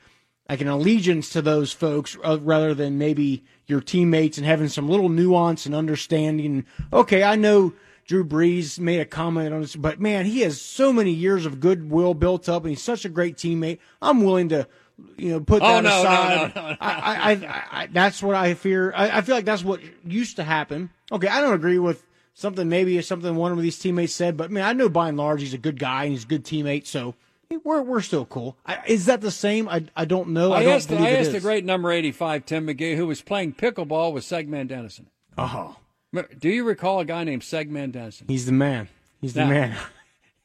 like 0.50 0.60
an 0.62 0.68
allegiance 0.68 1.30
to 1.30 1.42
those 1.42 1.72
folks 1.72 2.18
uh, 2.24 2.38
rather 2.42 2.74
than 2.74 2.98
maybe 2.98 3.44
your 3.66 3.80
teammates 3.80 4.38
and 4.38 4.46
having 4.46 4.68
some 4.68 4.90
little 4.90 5.08
nuance 5.08 5.66
and 5.66 5.74
understanding. 5.74 6.66
Okay, 6.92 7.24
I 7.24 7.38
know 7.38 7.72
Drew 8.06 8.26
Brees 8.26 8.78
made 8.78 9.00
a 9.00 9.06
comment 9.06 9.54
on 9.54 9.62
this, 9.62 9.78
but 9.78 10.02
man, 10.02 10.26
he 10.26 10.42
has 10.42 10.60
so 10.60 10.92
many 10.92 11.12
years 11.12 11.46
of 11.46 11.62
goodwill 11.62 12.14
built 12.14 12.50
up, 12.50 12.64
and 12.64 12.72
he's 12.72 12.82
such 12.84 13.06
a 13.06 13.10
great 13.10 13.38
teammate. 13.38 13.80
I'm 14.02 14.22
willing 14.26 14.50
to, 14.50 14.68
you 15.16 15.30
know, 15.30 15.40
put 15.40 15.62
Oh, 15.64 15.68
that 15.76 15.84
no, 15.86 15.90
no, 15.90 16.00
aside. 16.02 16.52
no, 16.56 16.62
no, 16.62 16.70
no. 16.72 16.78
I, 16.82 16.92
I, 16.92 17.32
I, 17.32 17.64
I, 17.84 17.88
that's 17.88 18.22
what 18.22 18.36
I 18.36 18.54
fear. 18.56 18.92
I, 18.94 19.20
I 19.20 19.22
feel 19.22 19.36
like 19.36 19.46
that's 19.46 19.64
what 19.64 19.80
used 20.06 20.36
to 20.36 20.44
happen. 20.44 20.90
Okay, 21.10 21.30
I 21.30 21.40
don't 21.40 21.54
agree 21.54 21.80
with 21.80 22.06
something. 22.34 22.68
Maybe 22.70 22.98
it's 22.98 23.08
something 23.08 23.36
one 23.36 23.52
of 23.52 23.62
these 23.62 23.80
teammates 23.80 24.14
said, 24.14 24.38
but 24.38 24.46
I 24.46 24.48
mean, 24.54 24.64
I 24.64 24.74
know 24.74 24.90
by 24.90 25.10
and 25.10 25.18
large 25.18 25.42
he's 25.42 25.54
a 25.54 25.58
good 25.60 25.80
guy 25.80 26.04
and 26.04 26.12
he's 26.14 26.24
a 26.24 26.28
good 26.28 26.44
teammate. 26.44 26.86
So 26.88 27.16
we're 27.64 27.82
we're 27.82 28.02
still 28.02 28.26
cool. 28.26 28.58
I, 28.66 28.80
is 28.88 29.06
that 29.06 29.22
the 29.22 29.32
same? 29.32 29.70
I, 29.70 29.86
I 29.96 30.06
don't 30.06 30.30
know. 30.30 30.52
I, 30.52 30.60
I, 30.60 30.64
don't 30.64 30.74
asked, 30.74 30.92
I 30.92 31.12
asked 31.12 31.28
is. 31.28 31.34
the 31.34 31.40
great 31.40 31.66
number 31.66 31.92
85, 31.92 32.46
Tim 32.46 32.68
McGee, 32.68 32.96
who 32.96 33.08
was 33.08 33.22
playing 33.22 33.54
pickleball 33.54 34.14
with 34.14 34.24
Segman 34.24 34.68
Dennison. 34.68 35.08
Oh, 35.38 35.44
uh-huh. 35.44 36.24
Do 36.40 36.50
you 36.50 36.64
recall 36.64 37.00
a 37.00 37.06
guy 37.06 37.24
named 37.24 37.42
Segman 37.42 37.92
Dennison? 37.92 38.28
he's 38.28 38.46
the 38.46 38.52
man. 38.52 38.88
He's 39.22 39.34
the 39.34 39.42
Now- 39.42 39.50
man. 39.50 39.78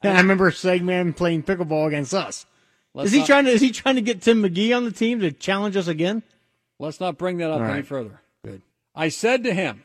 And 0.00 0.16
I 0.16 0.20
remember 0.20 0.52
Segman 0.52 1.16
playing 1.16 1.42
pickleball 1.42 1.88
against 1.88 2.14
us. 2.14 2.46
Is 2.96 3.10
he 3.10 3.18
not- 3.18 3.26
trying 3.26 3.44
to? 3.46 3.50
Is 3.50 3.60
he 3.60 3.72
trying 3.72 3.96
to 3.96 4.00
get 4.00 4.22
Tim 4.22 4.44
McGee 4.44 4.76
on 4.76 4.84
the 4.84 4.92
team 4.92 5.18
to 5.18 5.32
challenge 5.32 5.76
us 5.76 5.88
again? 5.88 6.22
Let's 6.78 7.00
not 7.00 7.18
bring 7.18 7.38
that 7.38 7.50
up 7.50 7.60
All 7.60 7.66
any 7.66 7.82
further. 7.82 8.20
Good. 8.44 8.62
I 8.94 9.08
said 9.08 9.42
to 9.42 9.52
him, 9.52 9.82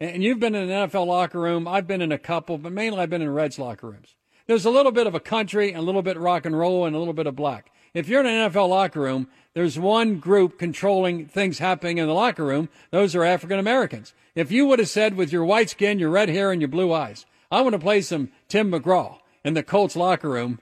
and 0.00 0.22
you've 0.22 0.40
been 0.40 0.54
in 0.54 0.70
an 0.70 0.88
NFL 0.88 1.06
locker 1.06 1.38
room, 1.38 1.68
I've 1.68 1.86
been 1.86 2.00
in 2.00 2.10
a 2.10 2.18
couple, 2.18 2.56
but 2.56 2.72
mainly 2.72 2.98
I've 2.98 3.10
been 3.10 3.22
in 3.22 3.32
Reds 3.32 3.58
locker 3.58 3.88
rooms. 3.88 4.14
There's 4.46 4.64
a 4.64 4.70
little 4.70 4.92
bit 4.92 5.06
of 5.06 5.14
a 5.14 5.20
country 5.20 5.68
and 5.68 5.78
a 5.78 5.82
little 5.82 6.02
bit 6.02 6.18
rock 6.18 6.46
and 6.46 6.58
roll 6.58 6.86
and 6.86 6.96
a 6.96 6.98
little 6.98 7.14
bit 7.14 7.26
of 7.26 7.36
black. 7.36 7.70
If 7.92 8.08
you're 8.08 8.20
in 8.20 8.26
an 8.26 8.50
NFL 8.50 8.68
locker 8.68 9.00
room, 9.00 9.28
there's 9.52 9.78
one 9.78 10.18
group 10.18 10.58
controlling 10.58 11.26
things 11.26 11.58
happening 11.58 11.98
in 11.98 12.06
the 12.06 12.14
locker 12.14 12.44
room. 12.44 12.68
Those 12.90 13.14
are 13.14 13.24
African 13.24 13.58
Americans. 13.58 14.14
If 14.34 14.50
you 14.50 14.66
would 14.66 14.78
have 14.78 14.88
said 14.88 15.16
with 15.16 15.32
your 15.32 15.44
white 15.44 15.70
skin, 15.70 15.98
your 15.98 16.10
red 16.10 16.28
hair, 16.28 16.52
and 16.52 16.60
your 16.60 16.68
blue 16.68 16.92
eyes, 16.92 17.26
I 17.50 17.60
want 17.62 17.74
to 17.74 17.80
play 17.80 18.00
some 18.00 18.30
Tim 18.48 18.70
McGraw 18.70 19.18
in 19.44 19.54
the 19.54 19.62
Colts 19.62 19.96
locker 19.96 20.30
room, 20.30 20.60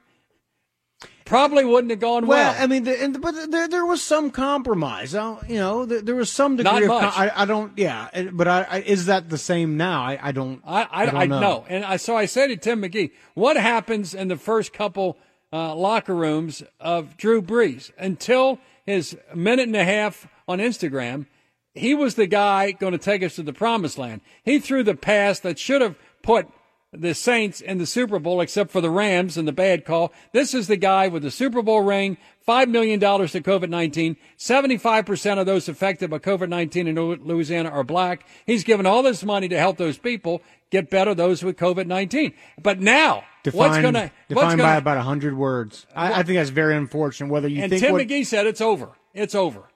probably 1.24 1.64
wouldn't 1.64 1.90
have 1.90 2.00
gone 2.00 2.26
well. 2.26 2.52
Well, 2.52 2.62
I 2.62 2.66
mean, 2.66 2.84
the, 2.84 3.00
and, 3.00 3.20
but 3.20 3.50
there 3.50 3.68
there 3.68 3.86
was 3.86 4.02
some 4.02 4.30
compromise. 4.30 5.14
Uh, 5.14 5.42
you 5.46 5.56
know, 5.56 5.86
there, 5.86 6.00
there 6.00 6.14
was 6.14 6.30
some 6.30 6.56
degree 6.56 6.72
Not 6.72 6.82
of. 6.82 6.88
much. 6.88 7.14
I, 7.16 7.30
I 7.34 7.44
don't. 7.44 7.72
Yeah, 7.76 8.08
but 8.32 8.48
I, 8.48 8.62
I 8.62 8.78
is 8.80 9.06
that 9.06 9.28
the 9.28 9.38
same 9.38 9.76
now? 9.76 10.02
I, 10.02 10.18
I 10.20 10.32
don't. 10.32 10.62
I, 10.66 10.88
I, 10.90 11.06
don't 11.06 11.16
I 11.16 11.26
know. 11.26 11.40
know. 11.40 11.66
And 11.68 11.84
I, 11.84 11.96
so 11.96 12.16
I 12.16 12.26
said 12.26 12.48
to 12.48 12.56
Tim 12.56 12.82
McGee, 12.82 13.12
what 13.34 13.56
happens 13.56 14.14
in 14.14 14.28
the 14.28 14.36
first 14.36 14.72
couple 14.72 15.18
uh, 15.52 15.74
locker 15.74 16.14
rooms 16.14 16.62
of 16.80 17.16
Drew 17.16 17.42
Brees 17.42 17.90
until 17.98 18.58
his 18.84 19.16
minute 19.34 19.66
and 19.66 19.76
a 19.76 19.84
half 19.84 20.26
on 20.46 20.58
Instagram? 20.58 21.26
He 21.74 21.94
was 21.94 22.16
the 22.16 22.26
guy 22.26 22.72
going 22.72 22.92
to 22.92 22.98
take 22.98 23.22
us 23.22 23.36
to 23.36 23.42
the 23.44 23.52
promised 23.52 23.98
land. 23.98 24.20
He 24.42 24.58
threw 24.58 24.82
the 24.82 24.96
pass 24.96 25.38
that 25.40 25.60
should 25.60 25.80
have 25.80 25.94
put 26.22 26.48
the 26.92 27.14
Saints 27.14 27.60
in 27.60 27.78
the 27.78 27.86
Super 27.86 28.18
Bowl, 28.18 28.40
except 28.40 28.70
for 28.70 28.80
the 28.80 28.90
Rams 28.90 29.36
and 29.36 29.46
the 29.46 29.52
bad 29.52 29.84
call. 29.84 30.12
This 30.32 30.54
is 30.54 30.68
the 30.68 30.76
guy 30.76 31.08
with 31.08 31.22
the 31.22 31.30
Super 31.30 31.60
Bowl 31.62 31.82
ring, 31.82 32.16
$5 32.46 32.68
million 32.68 32.98
to 32.98 33.06
COVID 33.06 33.68
19. 33.68 34.16
75% 34.38 35.38
of 35.38 35.46
those 35.46 35.68
affected 35.68 36.08
by 36.10 36.18
COVID 36.18 36.48
19 36.48 36.86
in 36.88 36.94
Louisiana 36.96 37.68
are 37.68 37.84
black. 37.84 38.26
He's 38.46 38.64
given 38.64 38.86
all 38.86 39.02
this 39.02 39.22
money 39.22 39.48
to 39.48 39.58
help 39.58 39.76
those 39.76 39.98
people 39.98 40.42
get 40.70 40.88
better, 40.90 41.14
those 41.14 41.42
with 41.42 41.56
COVID 41.56 41.86
19. 41.86 42.32
But 42.62 42.80
now, 42.80 43.24
Defined, 43.44 43.58
what's 43.58 43.78
going 43.82 43.94
to. 43.94 44.10
defined 44.28 44.58
by 44.58 44.76
about 44.76 44.98
hundred 45.04 45.36
words. 45.36 45.86
I, 45.94 46.20
I 46.20 46.22
think 46.22 46.38
that's 46.38 46.50
very 46.50 46.74
unfortunate. 46.76 47.30
Whether 47.30 47.48
you 47.48 47.62
And 47.62 47.70
think 47.70 47.82
Tim 47.82 47.92
what, 47.92 48.06
McGee 48.06 48.26
said 48.26 48.46
it's 48.46 48.60
over. 48.60 48.90
It's 49.14 49.34
over. 49.34 49.68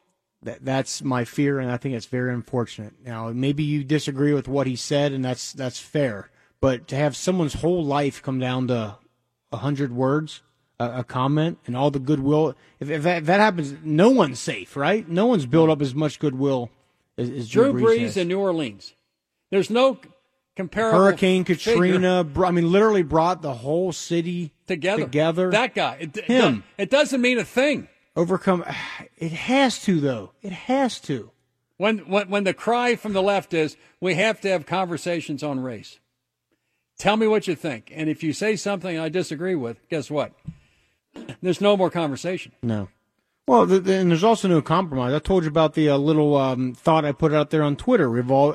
that, 0.42 0.64
that's 0.64 1.02
my 1.02 1.24
fear, 1.24 1.58
and 1.60 1.70
I 1.70 1.76
think 1.76 1.94
it's 1.94 2.06
very 2.06 2.32
unfortunate. 2.34 2.94
Now, 3.04 3.28
maybe 3.28 3.62
you 3.62 3.84
disagree 3.84 4.32
with 4.32 4.48
what 4.48 4.66
he 4.66 4.76
said, 4.76 5.12
and 5.12 5.24
that's 5.24 5.52
that's 5.52 5.78
fair. 5.78 6.30
But 6.62 6.86
to 6.88 6.96
have 6.96 7.16
someone's 7.16 7.54
whole 7.54 7.84
life 7.84 8.22
come 8.22 8.38
down 8.38 8.68
to 8.68 8.96
a 9.50 9.56
hundred 9.56 9.92
words, 9.92 10.42
a, 10.78 11.00
a 11.00 11.04
comment, 11.04 11.58
and 11.66 11.76
all 11.76 11.90
the 11.90 11.98
goodwill, 11.98 12.54
if, 12.78 12.88
if, 12.88 13.02
that, 13.02 13.18
if 13.18 13.26
that 13.26 13.40
happens, 13.40 13.74
no 13.82 14.10
one's 14.10 14.38
safe, 14.38 14.76
right? 14.76 15.06
No 15.08 15.26
one's 15.26 15.44
built 15.44 15.68
up 15.70 15.82
as 15.82 15.92
much 15.92 16.20
goodwill 16.20 16.70
as, 17.18 17.28
as 17.30 17.48
Drew 17.50 17.72
Brees 17.72 17.82
Brees 17.82 18.00
has. 18.02 18.16
in 18.16 18.28
New 18.28 18.38
Orleans. 18.38 18.94
There's 19.50 19.70
no 19.70 19.98
comparable 20.54 21.00
Hurricane 21.00 21.42
Katrina. 21.42 22.22
br- 22.22 22.46
I 22.46 22.52
mean, 22.52 22.70
literally 22.70 23.02
brought 23.02 23.42
the 23.42 23.54
whole 23.54 23.90
city 23.90 24.52
together. 24.68 25.02
Together. 25.02 25.50
That 25.50 25.74
guy. 25.74 25.96
It, 26.00 26.16
it 26.16 26.24
Him. 26.26 26.54
do- 26.58 26.62
It 26.78 26.90
doesn't 26.90 27.20
mean 27.20 27.38
a 27.38 27.44
thing. 27.44 27.88
overcome. 28.16 28.64
It 29.18 29.32
has 29.32 29.80
to, 29.84 30.00
though. 30.00 30.30
It 30.42 30.52
has 30.52 30.98
to. 31.00 31.30
When, 31.76 31.98
when 31.98 32.28
when 32.28 32.44
the 32.44 32.54
cry 32.54 32.96
from 32.96 33.12
the 33.12 33.22
left 33.22 33.52
is 33.54 33.76
we 34.00 34.14
have 34.14 34.40
to 34.42 34.48
have 34.48 34.66
conversations 34.66 35.42
on 35.44 35.60
race. 35.60 35.98
Tell 37.02 37.16
me 37.16 37.26
what 37.26 37.48
you 37.48 37.56
think, 37.56 37.90
and 37.92 38.08
if 38.08 38.22
you 38.22 38.32
say 38.32 38.54
something 38.54 38.96
I 38.96 39.08
disagree 39.08 39.56
with, 39.56 39.80
guess 39.88 40.08
what? 40.08 40.30
There's 41.42 41.60
no 41.60 41.76
more 41.76 41.90
conversation. 41.90 42.52
No. 42.62 42.90
Well, 43.48 43.66
th- 43.66 43.82
th- 43.84 44.00
and 44.00 44.08
there's 44.12 44.22
also 44.22 44.46
no 44.46 44.62
compromise. 44.62 45.12
I 45.12 45.18
told 45.18 45.42
you 45.42 45.48
about 45.48 45.74
the 45.74 45.88
uh, 45.90 45.96
little 45.96 46.36
um, 46.36 46.74
thought 46.74 47.04
I 47.04 47.10
put 47.10 47.34
out 47.34 47.50
there 47.50 47.64
on 47.64 47.74
Twitter 47.74 48.08
revol- 48.08 48.54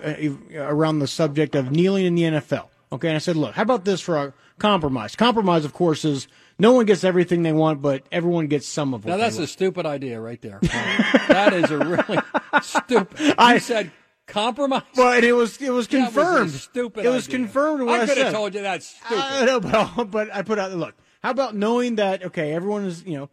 uh, 0.55 0.61
around 0.63 0.99
the 0.99 1.07
subject 1.07 1.55
of 1.55 1.71
kneeling 1.71 2.05
in 2.05 2.15
the 2.15 2.21
NFL. 2.23 2.67
Okay, 2.93 3.09
and 3.09 3.15
I 3.15 3.19
said, 3.19 3.35
look, 3.35 3.55
how 3.55 3.63
about 3.63 3.83
this 3.83 3.99
for 3.99 4.15
a 4.17 4.33
compromise? 4.59 5.13
Compromise, 5.17 5.65
of 5.65 5.73
course, 5.73 6.05
is 6.05 6.29
no 6.57 6.71
one 6.71 6.85
gets 6.85 7.03
everything 7.03 7.43
they 7.43 7.51
want, 7.51 7.81
but 7.81 8.03
everyone 8.13 8.47
gets 8.47 8.65
some 8.65 8.93
of 8.93 9.03
what 9.03 9.11
Now 9.11 9.17
they 9.17 9.23
that's 9.23 9.35
want. 9.35 9.49
a 9.49 9.51
stupid 9.51 9.85
idea 9.85 10.21
right 10.21 10.41
there. 10.41 10.59
that 10.61 11.51
is 11.53 11.69
a 11.69 11.77
really 11.79 12.19
stupid. 12.61 13.19
You 13.19 13.33
I- 13.37 13.57
said 13.57 13.91
compromise. 14.27 14.83
Well, 14.95 15.13
and 15.13 15.23
it 15.23 15.33
was 15.33 15.59
it 15.61 15.71
was 15.71 15.87
That 15.89 15.97
was 15.99 16.05
confirmed. 16.13 16.51
stupid 16.51 17.05
It 17.05 17.09
was 17.09 17.27
idea. 17.27 17.39
confirmed 17.39 17.83
what 17.83 17.99
I, 17.99 18.03
I 18.03 18.07
could 18.07 18.17
have 18.19 18.33
told 18.33 18.53
you 18.53 18.61
that's 18.61 18.87
stupid. 18.87 19.17
I 19.17 19.45
know, 19.45 19.59
but, 19.59 20.11
but 20.11 20.35
I 20.35 20.41
put 20.43 20.59
out 20.59 20.71
look. 20.73 20.95
How 21.23 21.31
about 21.31 21.55
knowing 21.55 21.95
that 21.95 22.23
okay, 22.25 22.53
everyone 22.53 22.85
is 22.85 23.03
you 23.05 23.17
know, 23.17 23.29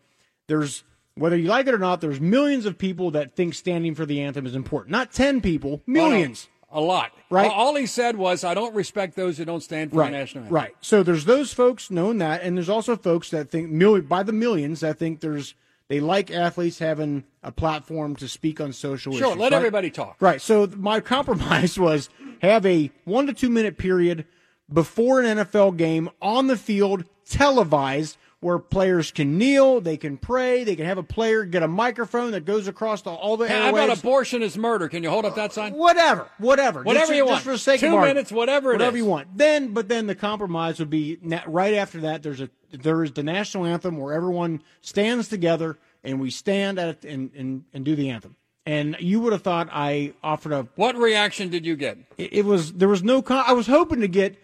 there's 0.49 0.85
whether 1.17 1.37
you 1.37 1.49
like 1.49 1.67
it 1.67 1.75
or 1.75 1.79
not, 1.79 2.01
there's 2.01 2.21
millions 2.21 2.67
of 2.67 2.79
people 2.79 3.11
that 3.13 3.37
think 3.37 3.55
standing 3.55 3.95
for 3.95 4.07
the 4.07 4.21
anthem 4.23 4.47
is 4.47 4.55
important. 4.57 4.91
Not 4.91 5.13
ten 5.13 5.41
people, 5.41 5.83
millions. 5.87 6.49
a 6.71 6.81
lot. 6.81 7.13
Right. 7.31 7.49
All, 7.51 7.69
all 7.69 7.75
he 7.77 7.87
said 7.87 8.17
was, 8.17 8.43
"I 8.43 8.55
don't 8.55 8.75
respect 8.75 9.15
those 9.15 9.39
who 9.39 9.45
don't 9.45 9.63
stand 9.63 9.91
for 9.91 9.99
Right, 9.99 10.11
the 10.11 10.19
national 10.19 10.45
anthem." 10.45 10.55
right. 10.55 10.75
So 10.81 11.03
there's 11.03 11.25
those 11.25 11.53
folks 11.53 11.91
knowing 11.91 12.19
that, 12.19 12.43
and 12.43 12.57
there's 12.57 12.69
also 12.69 12.97
folks 12.97 13.31
that 13.31 13.51
think 13.51 13.71
by 14.09 14.23
the 14.23 14.33
millions 14.33 14.81
that 14.81 14.99
think 14.99 15.21
there's 15.21 15.55
they 15.95 16.01
like 16.01 16.33
athletes 16.33 16.81
having 16.81 17.23
a 17.45 17.53
platform 17.53 18.17
to 18.17 18.27
speak 18.27 18.61
on 18.61 18.73
social 18.73 19.13
issues. 19.13 19.21
Sure, 19.21 19.29
issues. 19.29 19.41
let 19.41 19.53
right? 19.53 19.57
everybody 19.59 19.91
talk. 19.91 20.17
Right. 20.19 20.41
So 20.41 20.67
my 20.77 20.99
compromise 21.15 21.79
was 21.79 22.09
have 22.43 22.67
a 22.67 22.91
one 23.05 23.29
to 23.29 23.33
two 23.33 23.49
minute 23.49 23.79
period 23.79 24.25
before 24.73 25.21
an 25.21 25.39
NFL 25.39 25.77
game 25.77 26.11
on 26.21 26.49
the 26.49 26.57
field, 26.57 27.05
televised, 27.31 28.17
where 28.41 28.59
players 28.59 29.13
can 29.13 29.39
kneel, 29.39 29.81
they 29.81 29.97
can 29.97 30.17
pray, 30.19 30.65
they 30.65 30.75
can 30.75 30.85
have 30.85 30.99
a 30.99 31.03
player 31.05 31.45
get 31.45 31.63
a 31.63 31.69
microphone 31.69 32.33
that 32.33 32.45
goes 32.45 32.67
across 32.67 33.03
the, 33.03 33.11
all 33.11 33.37
the 33.37 33.47
Hey, 33.47 33.55
how 33.63 33.69
about 33.71 33.89
airwaves. 33.91 34.01
abortion 34.01 34.43
is 34.43 34.59
murder? 34.59 34.89
Can 34.89 35.03
you 35.05 35.11
hold 35.11 35.25
up 35.25 35.37
that 35.37 35.53
sign? 35.53 35.75
Whatever, 35.75 36.27
whatever, 36.39 36.83
Whatever 36.83 37.07
Just- 37.07 37.17
you 37.17 37.23
just 37.23 37.31
want. 37.31 37.43
for 37.45 37.53
the 37.53 37.59
sake 37.59 37.81
Two 37.81 38.01
minutes, 38.01 38.33
whatever 38.33 38.73
whatever 38.73 38.97
is. 38.97 39.03
you 39.03 39.09
want. 39.09 39.29
Then, 39.39 39.73
but 39.73 39.89
then 39.89 40.09
the 40.09 40.17
compromise 40.17 40.81
would 40.81 40.91
be 40.91 41.19
right 41.47 41.75
after 41.75 42.01
that. 42.01 42.25
There's 42.25 42.41
a 42.41 42.51
there 42.83 43.03
is 43.05 43.13
the 43.13 43.23
national 43.23 43.67
anthem 43.67 43.99
where 43.99 44.13
everyone 44.15 44.63
stands 44.81 45.29
together 45.29 45.79
and 46.03 46.21
we 46.21 46.31
stand 46.31 46.79
at 46.79 46.89
it 46.89 47.05
and 47.05 47.31
and, 47.35 47.65
and 47.73 47.85
do 47.85 47.95
the 47.97 48.11
anthem. 48.11 48.37
And 48.67 48.97
you 48.99 49.21
would 49.21 49.33
have 49.35 49.43
thought 49.43 49.69
I 49.71 50.15
offered 50.23 50.53
a 50.53 50.67
What 50.77 50.97
reaction 50.97 51.51
did 51.51 51.67
you 51.67 51.77
get? 51.77 51.99
it, 52.17 52.33
it 52.33 52.45
was 52.45 52.73
there 52.73 52.89
was 52.89 53.03
no. 53.03 53.21
Con- 53.23 53.45
I 53.47 53.53
was 53.53 53.67
hoping 53.67 54.01
to 54.01 54.09
get. 54.09 54.37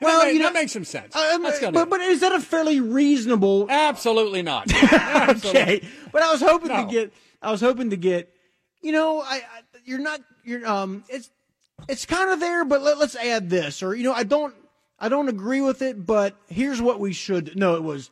Well, 0.00 0.22
that, 0.22 0.32
you 0.34 0.38
know, 0.40 0.46
that 0.46 0.54
makes 0.54 0.72
some 0.72 0.84
sense. 0.84 1.14
uh, 1.14 1.38
gonna- 1.38 1.72
but 1.72 1.88
but 1.90 2.00
is 2.00 2.20
that 2.20 2.32
a 2.32 2.40
fairly 2.40 2.80
reasonable? 2.80 3.66
Absolutely 3.70 4.42
not. 4.42 4.72
Absolutely. 4.92 5.60
okay, 5.60 5.88
but 6.12 6.22
I 6.22 6.32
was 6.32 6.40
hoping 6.40 6.68
No. 6.68 6.84
to 6.86 6.90
get. 6.92 7.12
I 7.42 7.50
was 7.50 7.60
hoping 7.60 7.90
to 7.90 7.96
get. 7.96 8.30
You 8.82 8.92
know, 8.92 9.20
I, 9.20 9.36
I 9.36 9.60
you're 9.84 9.98
not. 10.00 10.20
You're 10.42 10.66
um. 10.66 11.04
It's 11.08 11.30
it's 11.88 12.06
kind 12.06 12.30
of 12.30 12.40
there, 12.40 12.64
but 12.64 12.82
let, 12.82 12.98
let's 12.98 13.14
add 13.16 13.50
this, 13.50 13.82
or 13.82 13.94
you 13.94 14.04
know, 14.04 14.12
I 14.12 14.24
don't. 14.24 14.54
I 15.04 15.08
don't 15.10 15.28
agree 15.28 15.60
with 15.60 15.82
it, 15.82 16.06
but 16.06 16.34
here's 16.48 16.80
what 16.80 16.98
we 16.98 17.12
should. 17.12 17.56
No, 17.56 17.74
it 17.74 17.82
was. 17.82 18.10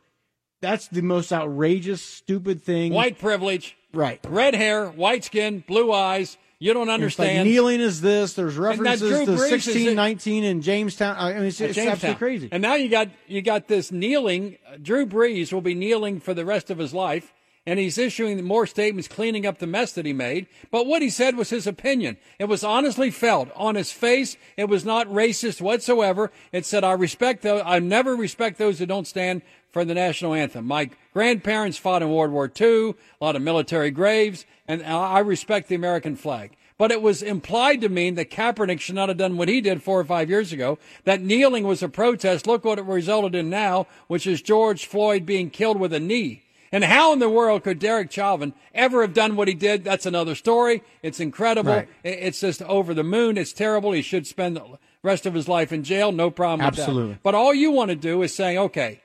That's 0.61 0.89
the 0.89 1.01
most 1.01 1.33
outrageous, 1.33 2.03
stupid 2.03 2.63
thing. 2.63 2.93
White 2.93 3.19
privilege, 3.19 3.77
right? 3.95 4.21
red 4.29 4.55
hair, 4.55 4.89
white 4.91 5.25
skin, 5.25 5.65
blue 5.67 5.91
eyes. 5.91 6.37
You 6.59 6.75
don't 6.75 6.83
It's 6.83 6.89
like 6.89 6.95
understand. 6.95 7.49
kneeling 7.49 7.81
is 7.81 8.01
this. 8.03 8.35
There's 8.35 8.57
references 8.59 9.25
to 9.27 9.33
Brees 9.33 9.49
sixteen 9.49 9.97
nineteen 9.97 10.45
in 10.45 10.61
Jamestown. 10.61 11.17
I 11.19 11.33
mean, 11.33 11.45
it's, 11.45 11.61
it's 11.61 11.75
Jamestown. 11.75 11.93
absolutely 11.93 12.19
crazy. 12.19 12.49
And 12.53 12.63
now 12.63 12.75
you 12.75 12.89
got 12.91 13.09
you 13.27 13.41
got 13.43 13.67
this 13.69 13.91
kneeling. 13.91 14.59
Drew 14.81 15.07
Brees 15.07 15.51
will 15.53 15.63
be 15.63 15.75
kneeling 15.75 16.21
for 16.21 16.35
the 16.35 16.45
rest 16.45 16.71
of 16.71 16.77
his 16.79 16.93
life, 16.95 17.33
and 17.67 17.79
he's 17.79 17.99
issuing 17.99 18.43
more 18.45 18.67
statements 18.67 19.09
cleaning 19.09 19.47
up 19.47 19.59
the 19.59 19.67
mess 19.67 19.93
that 19.93 20.07
he 20.07 20.13
made. 20.13 20.47
But 20.71 20.87
what 20.87 21.03
he 21.03 21.11
said 21.11 21.37
was 21.37 21.51
his 21.51 21.67
opinion. 21.67 22.17
It 22.39 22.47
was 22.47 22.65
honestly 22.65 23.11
felt 23.11 23.51
on 23.55 23.77
his 23.77 23.93
face. 23.93 24.37
It 24.57 24.69
was 24.69 24.85
not 24.85 25.07
racist 25.09 25.61
whatsoever. 25.61 26.33
It 26.51 26.67
said, 26.67 26.85
"I 26.85 26.93
respect 26.93 27.43
those. 27.43 27.63
I 27.65 27.79
never 27.79 28.17
respect 28.17 28.59
those 28.59 28.79
who 28.79 28.87
don't 28.87 29.07
stand 29.07 29.43
for 29.71 29.85
the 29.85 29.95
national 29.95 30.35
anthem. 30.35 30.67
My 30.67 30.91
grandparents 31.15 31.79
fought 31.79 32.03
in 32.03 32.11
World 32.11 32.33
War 32.33 32.51
II, 32.61 32.91
a 32.91 33.25
lot 33.25 33.37
of 33.37 33.43
military 33.43 33.91
graves, 33.91 34.45
and 34.67 34.83
I 34.83 35.21
respect 35.21 35.69
the 35.69 35.75
American 35.75 36.17
flag." 36.17 36.51
But 36.79 36.91
it 36.91 37.01
was 37.01 37.23
implied 37.23 37.81
to 37.83 37.89
mean 37.89 38.17
that 38.17 38.31
Kaepernick 38.31 38.81
should 38.81 38.97
not 38.97 39.09
have 39.09 39.19
done 39.19 39.37
what 39.37 39.49
he 39.49 39.61
did 39.61 39.85
four 39.85 40.01
or 40.01 40.05
five 40.05 40.29
years 40.29 40.53
ago. 40.53 40.79
That 41.05 41.23
kneeling 41.23 41.65
was 41.65 41.81
a 41.81 41.89
protest. 41.89 42.47
Look 42.47 42.65
what 42.65 42.79
it 42.79 42.85
resulted 42.85 43.37
in 43.37 43.49
now, 43.51 43.87
which 44.09 44.27
is 44.27 44.43
George 44.43 44.85
Floyd 44.85 45.25
being 45.25 45.49
killed 45.49 45.79
with 45.79 45.93
a 45.93 46.01
knee. 46.01 46.43
And 46.73 46.85
how 46.85 47.13
in 47.13 47.19
the 47.19 47.29
world 47.29 47.65
could 47.65 47.79
Derek 47.79 48.11
Chauvin 48.11 48.55
ever 48.75 49.03
have 49.03 49.13
done 49.13 49.37
what 49.37 49.47
he 49.47 49.55
did? 49.55 49.85
That's 49.85 50.07
another 50.07 50.35
story. 50.35 50.83
It's 51.03 51.21
incredible. 51.21 51.75
Right. 51.75 51.89
It's 52.03 52.41
just 52.41 52.63
over 52.63 52.95
the 52.95 53.05
moon. 53.05 53.37
It's 53.37 53.53
terrible. 53.53 53.93
He 53.93 54.01
should 54.01 54.27
spend 54.27 54.57
the 54.57 54.79
rest 55.03 55.27
of 55.27 55.35
his 55.35 55.49
life 55.49 55.71
in 55.71 55.85
jail. 55.85 56.13
No 56.13 56.31
problem 56.31 56.67
with 56.67 56.79
Absolutely. 56.79 57.19
But 57.23 57.35
all 57.35 57.53
you 57.53 57.71
want 57.71 57.91
to 57.91 57.97
do 57.97 58.23
is 58.23 58.35
say, 58.35 58.57
okay, 58.57 59.03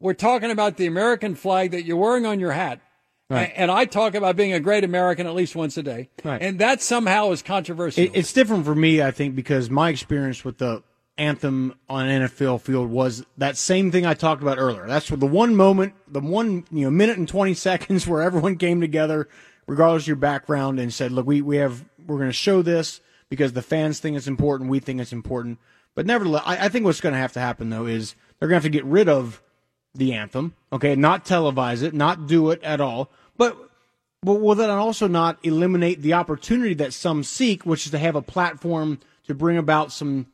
we're 0.00 0.12
talking 0.14 0.50
about 0.50 0.76
the 0.76 0.86
American 0.86 1.36
flag 1.36 1.70
that 1.70 1.84
you're 1.84 1.96
wearing 1.96 2.26
on 2.26 2.40
your 2.40 2.52
hat. 2.52 2.80
Right. 3.30 3.52
And 3.56 3.70
I 3.70 3.86
talk 3.86 4.14
about 4.14 4.36
being 4.36 4.52
a 4.52 4.60
great 4.60 4.84
American 4.84 5.26
at 5.26 5.34
least 5.34 5.56
once 5.56 5.76
a 5.78 5.82
day. 5.82 6.10
Right. 6.22 6.42
And 6.42 6.58
that 6.58 6.82
somehow 6.82 7.30
is 7.30 7.42
controversial. 7.42 8.06
It's 8.12 8.32
different 8.32 8.64
for 8.64 8.74
me, 8.74 9.00
I 9.00 9.12
think, 9.12 9.34
because 9.34 9.70
my 9.70 9.88
experience 9.88 10.44
with 10.44 10.58
the 10.58 10.82
anthem 11.16 11.74
on 11.88 12.08
an 12.08 12.28
NFL 12.28 12.60
field 12.60 12.90
was 12.90 13.24
that 13.38 13.56
same 13.56 13.90
thing 13.90 14.04
I 14.04 14.14
talked 14.14 14.42
about 14.42 14.58
earlier. 14.58 14.86
That's 14.86 15.08
the 15.08 15.26
one 15.26 15.54
moment, 15.54 15.94
the 16.08 16.20
one 16.20 16.64
you 16.70 16.84
know 16.84 16.90
minute 16.90 17.18
and 17.18 17.28
twenty 17.28 17.54
seconds 17.68 18.06
where 18.06 18.22
everyone 18.22 18.56
came 18.56 18.80
together, 18.80 19.28
regardless 19.66 20.04
of 20.04 20.08
your 20.08 20.16
background, 20.16 20.78
and 20.78 20.92
said, 20.92 21.12
"Look, 21.12 21.26
we 21.26 21.42
we 21.42 21.56
have 21.56 21.84
we're 22.06 22.18
going 22.18 22.28
to 22.28 22.32
show 22.32 22.62
this 22.62 23.00
because 23.28 23.52
the 23.52 23.62
fans 23.62 24.00
think 24.00 24.16
it's 24.16 24.26
important, 24.26 24.70
we 24.70 24.80
think 24.80 25.00
it's 25.00 25.12
important." 25.12 25.58
But 25.94 26.06
nevertheless, 26.06 26.42
I, 26.44 26.66
I 26.66 26.68
think 26.68 26.84
what's 26.84 27.00
going 27.00 27.12
to 27.12 27.18
have 27.18 27.32
to 27.34 27.40
happen 27.40 27.70
though 27.70 27.86
is 27.86 28.14
they're 28.38 28.48
going 28.48 28.60
to 28.60 28.64
have 28.66 28.72
to 28.72 28.78
get 28.78 28.84
rid 28.84 29.08
of 29.08 29.42
the 29.94 30.14
anthem, 30.14 30.54
okay, 30.72 30.96
not 30.96 31.24
televise 31.24 31.82
it, 31.82 31.94
not 31.94 32.26
do 32.26 32.50
it 32.50 32.62
at 32.62 32.80
all, 32.80 33.10
but 33.36 33.56
but 34.22 34.40
will 34.40 34.54
that 34.54 34.70
also 34.70 35.06
not 35.06 35.38
eliminate 35.42 36.00
the 36.00 36.14
opportunity 36.14 36.72
that 36.74 36.94
some 36.94 37.22
seek, 37.22 37.66
which 37.66 37.84
is 37.84 37.90
to 37.92 37.98
have 37.98 38.16
a 38.16 38.22
platform 38.22 38.98
to 39.26 39.34
bring 39.34 39.58
about 39.58 39.92
some 39.92 40.26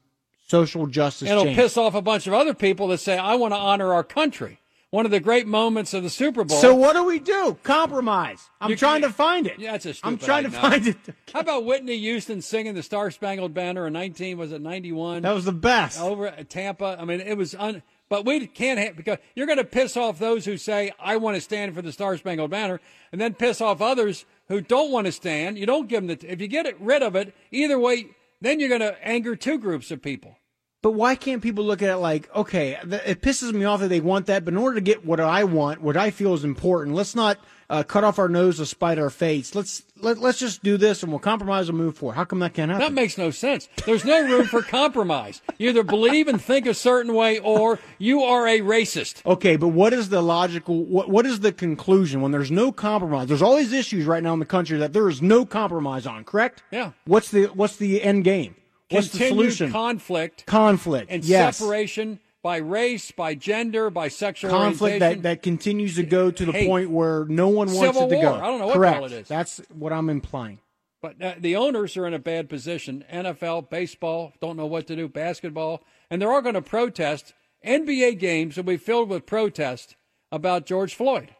social 0.51 0.87
justice 0.87 1.29
It'll 1.31 1.45
change? 1.45 1.57
piss 1.57 1.77
off 1.77 1.95
a 1.95 2.03
bunch 2.03 2.27
of 2.27 2.35
other 2.35 2.55
people 2.55 2.89
that 2.89 2.99
say, 2.99 3.17
I 3.17 3.37
want 3.37 3.53
to 3.55 3.59
honor 3.59 3.95
our 3.95 4.05
country. 4.05 4.59
One 4.91 5.05
of 5.05 5.13
the 5.13 5.21
great 5.21 5.47
moments 5.47 5.95
of 5.95 6.03
the 6.03 6.11
Super 6.11 6.43
Bowl. 6.43 6.59
So 6.61 6.75
what 6.75 6.95
do 6.95 7.05
we 7.05 7.21
do? 7.21 7.57
Compromise. 7.63 8.51
I'm 8.61 8.71
You- 8.71 8.77
trying 8.77 9.03
to 9.03 9.11
find 9.11 9.47
it. 9.47 9.61
Yeah, 9.61 9.73
that's 9.73 9.87
a 9.87 9.95
I'm 10.03 10.19
trying 10.19 10.43
to 10.43 10.51
find 10.51 10.89
it. 10.89 10.97
How 11.33 11.41
about 11.41 11.65
Whitney 11.65 11.97
Houston 11.99 12.43
singing 12.43 12.75
the 12.75 12.83
Star 12.83 13.13
Spangled 13.13 13.55
Banner 13.55 13.87
in 13.87 13.93
19, 13.93 14.37
was 14.37 14.51
it 14.51 14.61
91? 14.61 15.23
That 15.23 15.33
was 15.33 15.45
the 15.45 15.53
best. 15.53 16.01
Over 16.01 16.27
at 16.27 16.51
Tampa. 16.51 16.97
I 17.01 17.05
mean, 17.05 17.21
it 17.21 17.37
was 17.37 17.55
un. 17.55 17.83
But 18.09 18.25
we 18.27 18.45
can't 18.49 18.81
have, 18.81 18.97
because 18.97 19.19
you're 19.37 19.47
going 19.47 19.59
to 19.59 19.65
piss 19.65 19.97
off 19.97 20.19
those 20.19 20.45
who 20.45 20.57
say, 20.57 20.91
I 20.99 21.17
want 21.19 21.37
to 21.37 21.41
stand 21.41 21.73
for 21.77 21.83
the 21.83 21.93
Star 21.93 22.17
Spangled 22.17 22.51
Banner, 22.51 22.81
and 23.13 23.21
then 23.21 23.35
piss 23.35 23.61
off 23.61 23.81
others 23.81 24.25
who 24.49 24.61
don't 24.61 24.91
want 24.91 25.07
to 25.07 25.13
stand. 25.13 25.57
You 25.57 25.67
don't 25.67 25.89
give 25.89 26.05
them 26.05 26.19
the, 26.19 26.33
if 26.33 26.41
you 26.41 26.49
get 26.49 26.67
it, 26.67 26.77
rid 26.81 27.05
of 27.05 27.15
it, 27.15 27.33
either 27.53 27.79
way, 27.79 28.09
then 28.41 28.59
you're 28.59 28.69
going 28.69 28.81
to 28.81 28.97
anger 29.07 29.37
two 29.37 29.59
groups 29.59 29.93
of 29.93 30.03
people. 30.03 30.37
But 30.83 30.93
why 30.93 31.15
can't 31.15 31.43
people 31.43 31.65
look 31.65 31.83
at 31.83 31.91
it 31.91 31.99
like, 31.99 32.35
okay, 32.35 32.79
th- 32.89 33.03
it 33.05 33.21
pisses 33.21 33.53
me 33.53 33.65
off 33.65 33.81
that 33.81 33.89
they 33.89 34.01
want 34.01 34.27
that, 34.27 34.47
but 34.47 34.55
in 34.55 34.59
order 34.59 34.77
to 34.77 34.81
get 34.81 35.05
what 35.05 35.21
I 35.21 35.45
want, 35.45 35.83
what 35.83 35.97
I 35.97 36.11
feel 36.11 36.33
is 36.33 36.43
important, 36.43 36.97
let's 36.97 37.15
not 37.15 37.39
uh, 37.69 37.83
cut 37.83 38.03
off 38.03 38.19
our 38.19 38.31
nose 38.31 38.57
to 38.57 38.67
spite 38.67 38.99
our 38.99 39.11
face. 39.11 39.55
Let's 39.55 39.83
let, 40.01 40.19
let's 40.19 40.39
just 40.39 40.63
do 40.63 40.79
this 40.79 41.03
and 41.03 41.13
we'll 41.13 41.19
compromise 41.19 41.69
and 41.69 41.77
move 41.77 41.99
forward. 41.99 42.15
How 42.15 42.25
come 42.25 42.39
that 42.39 42.55
can't 42.55 42.71
happen? 42.71 42.87
That 42.87 42.95
makes 42.95 43.19
no 43.19 43.31
sense. 43.31 43.69
There's 43.85 44.07
no 44.07 44.23
room 44.27 44.47
for 44.47 44.63
compromise. 44.63 45.43
You 45.59 45.69
either 45.69 45.85
believe 45.85 46.29
and 46.29 46.41
think 46.41 46.67
a 46.67 46.73
certain 46.73 47.13
way 47.15 47.39
or 47.39 47.79
you 47.99 48.23
are 48.23 48.49
a 48.49 48.61
racist. 48.61 49.25
Okay, 49.27 49.57
but 49.57 49.69
what 49.69 49.93
is 49.93 50.09
the 50.09 50.23
logical? 50.23 50.83
What 50.85 51.11
what 51.11 51.27
is 51.27 51.41
the 51.41 51.53
conclusion 51.53 52.23
when 52.23 52.33
there's 52.33 52.51
no 52.51 52.73
compromise? 52.73 53.29
There's 53.29 53.43
all 53.43 53.57
these 53.57 53.75
issues 53.75 54.07
right 54.07 54.23
now 54.23 54.33
in 54.33 54.41
the 54.41 54.47
country 54.47 54.79
that 54.79 54.95
there 54.95 55.09
is 55.09 55.21
no 55.21 55.45
compromise 55.45 56.07
on. 56.07 56.25
Correct? 56.25 56.63
Yeah. 56.71 56.93
What's 57.05 57.31
the 57.31 57.47
what's 57.47 57.77
the 57.77 58.03
end 58.03 58.25
game? 58.25 58.57
What's 58.91 59.09
the 59.09 59.19
Continued 59.19 59.53
solution? 59.53 59.73
conflict 59.73 60.47
Conflict. 60.47 61.11
and 61.11 61.25
yes. 61.25 61.57
separation 61.59 62.21
by 62.43 62.57
race, 62.57 63.11
by 63.11 63.35
gender, 63.35 63.91
by 63.91 64.09
sexual 64.09 64.51
Conflict 64.51 64.95
orientation. 65.03 65.23
that, 65.23 65.37
that 65.37 65.43
continues 65.43 65.97
to 65.97 66.03
go 66.03 66.31
to 66.31 66.45
the 66.47 66.53
Hate. 66.53 66.67
point 66.67 66.91
where 66.91 67.25
no 67.27 67.49
one 67.49 67.69
wants 67.69 67.81
Civil 67.81 68.07
it 68.07 68.11
to 68.11 68.15
war. 68.17 68.25
go. 68.25 68.35
I 68.35 68.47
don't 68.47 68.59
know 68.59 68.67
what 68.67 68.73
the 68.73 68.79
Correct. 68.79 68.95
hell 68.97 69.05
it 69.05 69.13
is. 69.13 69.29
That's 69.29 69.61
what 69.73 69.93
I'm 69.93 70.09
implying. 70.11 70.59
But 71.03 71.23
uh, 71.23 71.35
the 71.39 71.57
owners 71.57 71.97
are 71.97 72.07
in 72.07 72.15
a 72.15 72.19
bad 72.19 72.49
position. 72.49 73.05
NFL, 73.13 73.71
baseball, 73.71 74.33
don't 74.41 74.57
know 74.57 74.67
what 74.67 74.87
to 74.89 74.97
do, 74.97 75.09
basketball, 75.09 75.83
and 76.11 76.21
they're 76.21 76.33
all 76.33 76.43
going 76.43 76.55
to 76.55 76.63
protest. 76.63 77.33
NBA 77.65 78.19
games 78.19 78.57
will 78.57 78.65
be 78.65 78.77
filled 78.77 79.09
with 79.09 79.25
protest 79.27 79.97
about 80.33 80.67
George 80.67 80.95
Floyd 80.95 81.35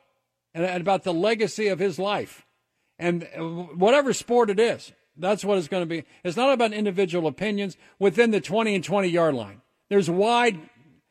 and, 0.55 0.65
and 0.65 0.81
about 0.81 1.03
the 1.05 1.13
legacy 1.15 1.69
of 1.69 1.79
his 1.79 1.99
life. 1.99 2.47
And 2.99 3.27
uh, 3.37 3.43
whatever 3.43 4.13
sport 4.13 4.51
it 4.51 4.61
is, 4.61 4.93
that's 5.21 5.45
what 5.45 5.59
it's 5.59 5.69
going 5.69 5.83
to 5.83 5.87
be. 5.87 6.05
It's 6.25 6.37
not 6.37 6.53
about 6.53 6.73
individual 6.73 7.27
opinions 7.29 7.77
within 7.99 8.31
the 8.31 8.41
20 8.41 8.75
and 8.75 8.85
20 8.85 9.09
yard 9.09 9.35
line. 9.35 9.61
There's 9.89 10.09
wide, 10.11 10.59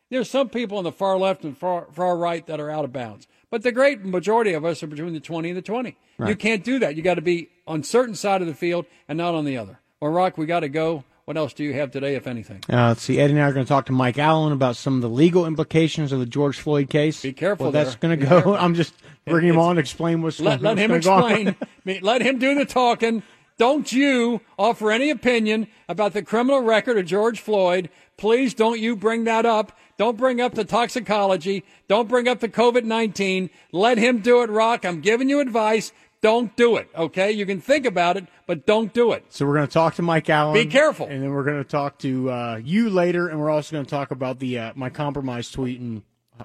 there's 0.09 0.29
some 0.29 0.49
people 0.49 0.77
on 0.77 0.83
the 0.83 0.91
far 0.91 1.17
left 1.17 1.43
and 1.43 1.57
far, 1.57 1.87
far 1.91 2.17
right 2.17 2.45
that 2.47 2.59
are 2.59 2.69
out 2.69 2.85
of 2.85 2.93
bounds. 2.93 3.27
But 3.51 3.63
the 3.63 3.71
great 3.71 4.05
majority 4.05 4.53
of 4.53 4.63
us 4.63 4.83
are 4.83 4.87
between 4.87 5.13
the 5.13 5.19
20 5.19 5.49
and 5.49 5.57
the 5.57 5.61
20. 5.61 5.97
You 6.27 6.35
can't 6.35 6.63
do 6.63 6.79
that. 6.79 6.95
You 6.95 7.01
got 7.01 7.15
to 7.15 7.21
be 7.21 7.49
on 7.65 7.81
certain 7.83 8.13
side 8.13 8.41
of 8.41 8.47
the 8.47 8.53
field 8.53 8.85
and 9.07 9.17
not 9.17 9.33
on 9.35 9.45
the 9.45 9.57
other. 9.57 9.79
Well, 9.99 10.11
Rock, 10.11 10.37
we 10.37 10.45
got 10.45 10.59
to 10.61 10.69
go. 10.69 11.03
What 11.25 11.37
else 11.37 11.53
do 11.53 11.63
you 11.63 11.73
have 11.73 11.91
today, 11.91 12.15
if 12.15 12.25
anything? 12.27 12.63
Uh, 12.69 12.87
let's 12.87 13.03
see. 13.03 13.19
Eddie 13.19 13.33
and 13.33 13.41
I 13.41 13.45
are 13.47 13.53
going 13.53 13.65
to 13.65 13.69
talk 13.69 13.85
to 13.85 13.91
Mike 13.91 14.17
Allen 14.17 14.51
about 14.51 14.75
some 14.75 14.95
of 14.95 15.01
the 15.01 15.09
legal 15.09 15.45
implications 15.45 16.11
of 16.11 16.19
the 16.19 16.25
George 16.25 16.59
Floyd 16.59 16.89
case. 16.89 17.21
Be 17.21 17.33
careful 17.33 17.65
Well, 17.65 17.71
that's 17.71 17.95
going 17.95 18.19
to 18.19 18.25
go. 18.25 18.29
careful. 18.41 18.55
I'm 18.55 18.73
just 18.73 18.93
bringing 19.25 19.51
him 19.51 19.59
on 19.59 19.75
to 19.75 19.79
explain 19.79 20.21
what's 20.23 20.39
Let, 20.39 20.61
let 20.61 20.71
what's 20.77 20.81
him 20.81 20.89
gonna 20.89 21.01
go 21.01 21.13
on. 21.25 21.47
explain. 21.49 21.99
Let 22.01 22.21
him 22.23 22.39
do 22.39 22.55
the 22.55 22.65
talking. 22.65 23.23
Don't 23.59 23.91
you 23.91 24.39
offer 24.57 24.89
any 24.89 25.09
opinion 25.09 25.67
about 25.89 26.13
the 26.13 26.23
criminal 26.23 26.61
record 26.61 26.97
of 26.97 27.05
George 27.05 27.41
Floyd. 27.41 27.89
Please 28.15 28.53
don't 28.53 28.79
you 28.79 28.95
bring 28.95 29.25
that 29.25 29.45
up. 29.45 29.77
Don't 29.97 30.17
bring 30.17 30.39
up 30.39 30.55
the 30.55 30.63
toxicology. 30.63 31.65
Don't 31.89 32.07
bring 32.07 32.29
up 32.29 32.39
the 32.39 32.47
COVID 32.47 32.85
19. 32.85 33.49
Let 33.73 33.97
him 33.97 34.19
do 34.19 34.41
it, 34.43 34.49
Rock. 34.49 34.85
I'm 34.85 35.01
giving 35.01 35.27
you 35.27 35.41
advice. 35.41 35.91
Don't 36.21 36.55
do 36.55 36.77
it, 36.77 36.89
okay? 36.95 37.31
You 37.33 37.45
can 37.45 37.59
think 37.59 37.85
about 37.85 38.15
it, 38.15 38.27
but 38.47 38.65
don't 38.65 38.93
do 38.93 39.11
it. 39.11 39.25
So 39.29 39.45
we're 39.45 39.55
going 39.55 39.67
to 39.67 39.73
talk 39.73 39.95
to 39.95 40.01
Mike 40.01 40.29
Allen. 40.29 40.53
Be 40.53 40.65
careful. 40.65 41.07
And 41.07 41.21
then 41.21 41.31
we're 41.31 41.43
going 41.43 41.61
to 41.61 41.69
talk 41.69 41.97
to 41.99 42.31
uh, 42.31 42.61
you 42.63 42.89
later, 42.89 43.27
and 43.27 43.41
we're 43.41 43.49
also 43.49 43.73
going 43.73 43.85
to 43.85 43.89
talk 43.89 44.11
about 44.11 44.39
the 44.39 44.57
uh, 44.57 44.73
my 44.75 44.89
compromise 44.89 45.51
tweet 45.51 45.81
and 45.81 46.01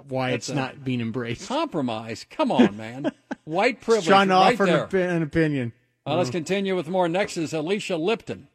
why 0.09 0.33
That's 0.33 0.49
it's 0.49 0.57
not 0.57 0.83
being 0.85 1.01
embraced. 1.01 1.47
Compromise. 1.47 2.27
Come 2.29 2.51
on, 2.51 2.77
man. 2.77 3.13
White 3.45 3.81
privilege. 3.81 4.07
Trying 4.07 4.29
to 4.29 4.35
right 4.35 4.55
offer 4.55 4.67
there. 4.67 4.83
an, 4.85 4.89
opi- 4.89 5.17
an 5.17 5.23
opinion. 5.23 5.73
Uh, 6.07 6.17
let's 6.17 6.29
continue 6.29 6.77
with 6.77 6.87
more. 6.87 7.09
Next 7.09 7.39
is 7.39 7.55
Alicia 7.55 7.97
Lipton 7.97 8.49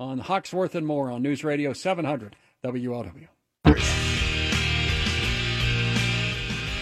on 0.00 0.18
Hoxworth 0.18 0.74
and 0.74 0.84
more 0.84 1.12
on 1.12 1.22
News 1.22 1.44
Radio 1.44 1.72
700 1.72 2.34
WLW. 2.64 3.28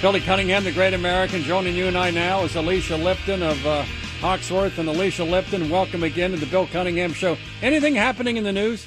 Billy 0.01 0.21
Cunningham, 0.21 0.65
the 0.65 0.73
great 0.73 0.95
American, 0.95 1.43
joining 1.43 1.77
you 1.77 1.87
and 1.87 1.99
I 1.99 2.11
now 2.11 2.45
is 2.45 2.57
Alicia 2.57 2.97
Lipton 2.97 3.43
of 3.43 3.67
uh, 3.67 3.85
Hoxworth 4.21 4.79
and 4.79 4.89
Alicia 4.89 5.25
Lipton. 5.25 5.69
Welcome 5.69 6.03
again 6.03 6.31
to 6.31 6.39
the 6.39 6.47
Bill 6.47 6.67
Cunningham 6.67 7.13
Show. 7.13 7.37
Anything 7.61 7.95
happening 7.95 8.39
in 8.39 8.45
the 8.45 8.53
news? 8.53 8.87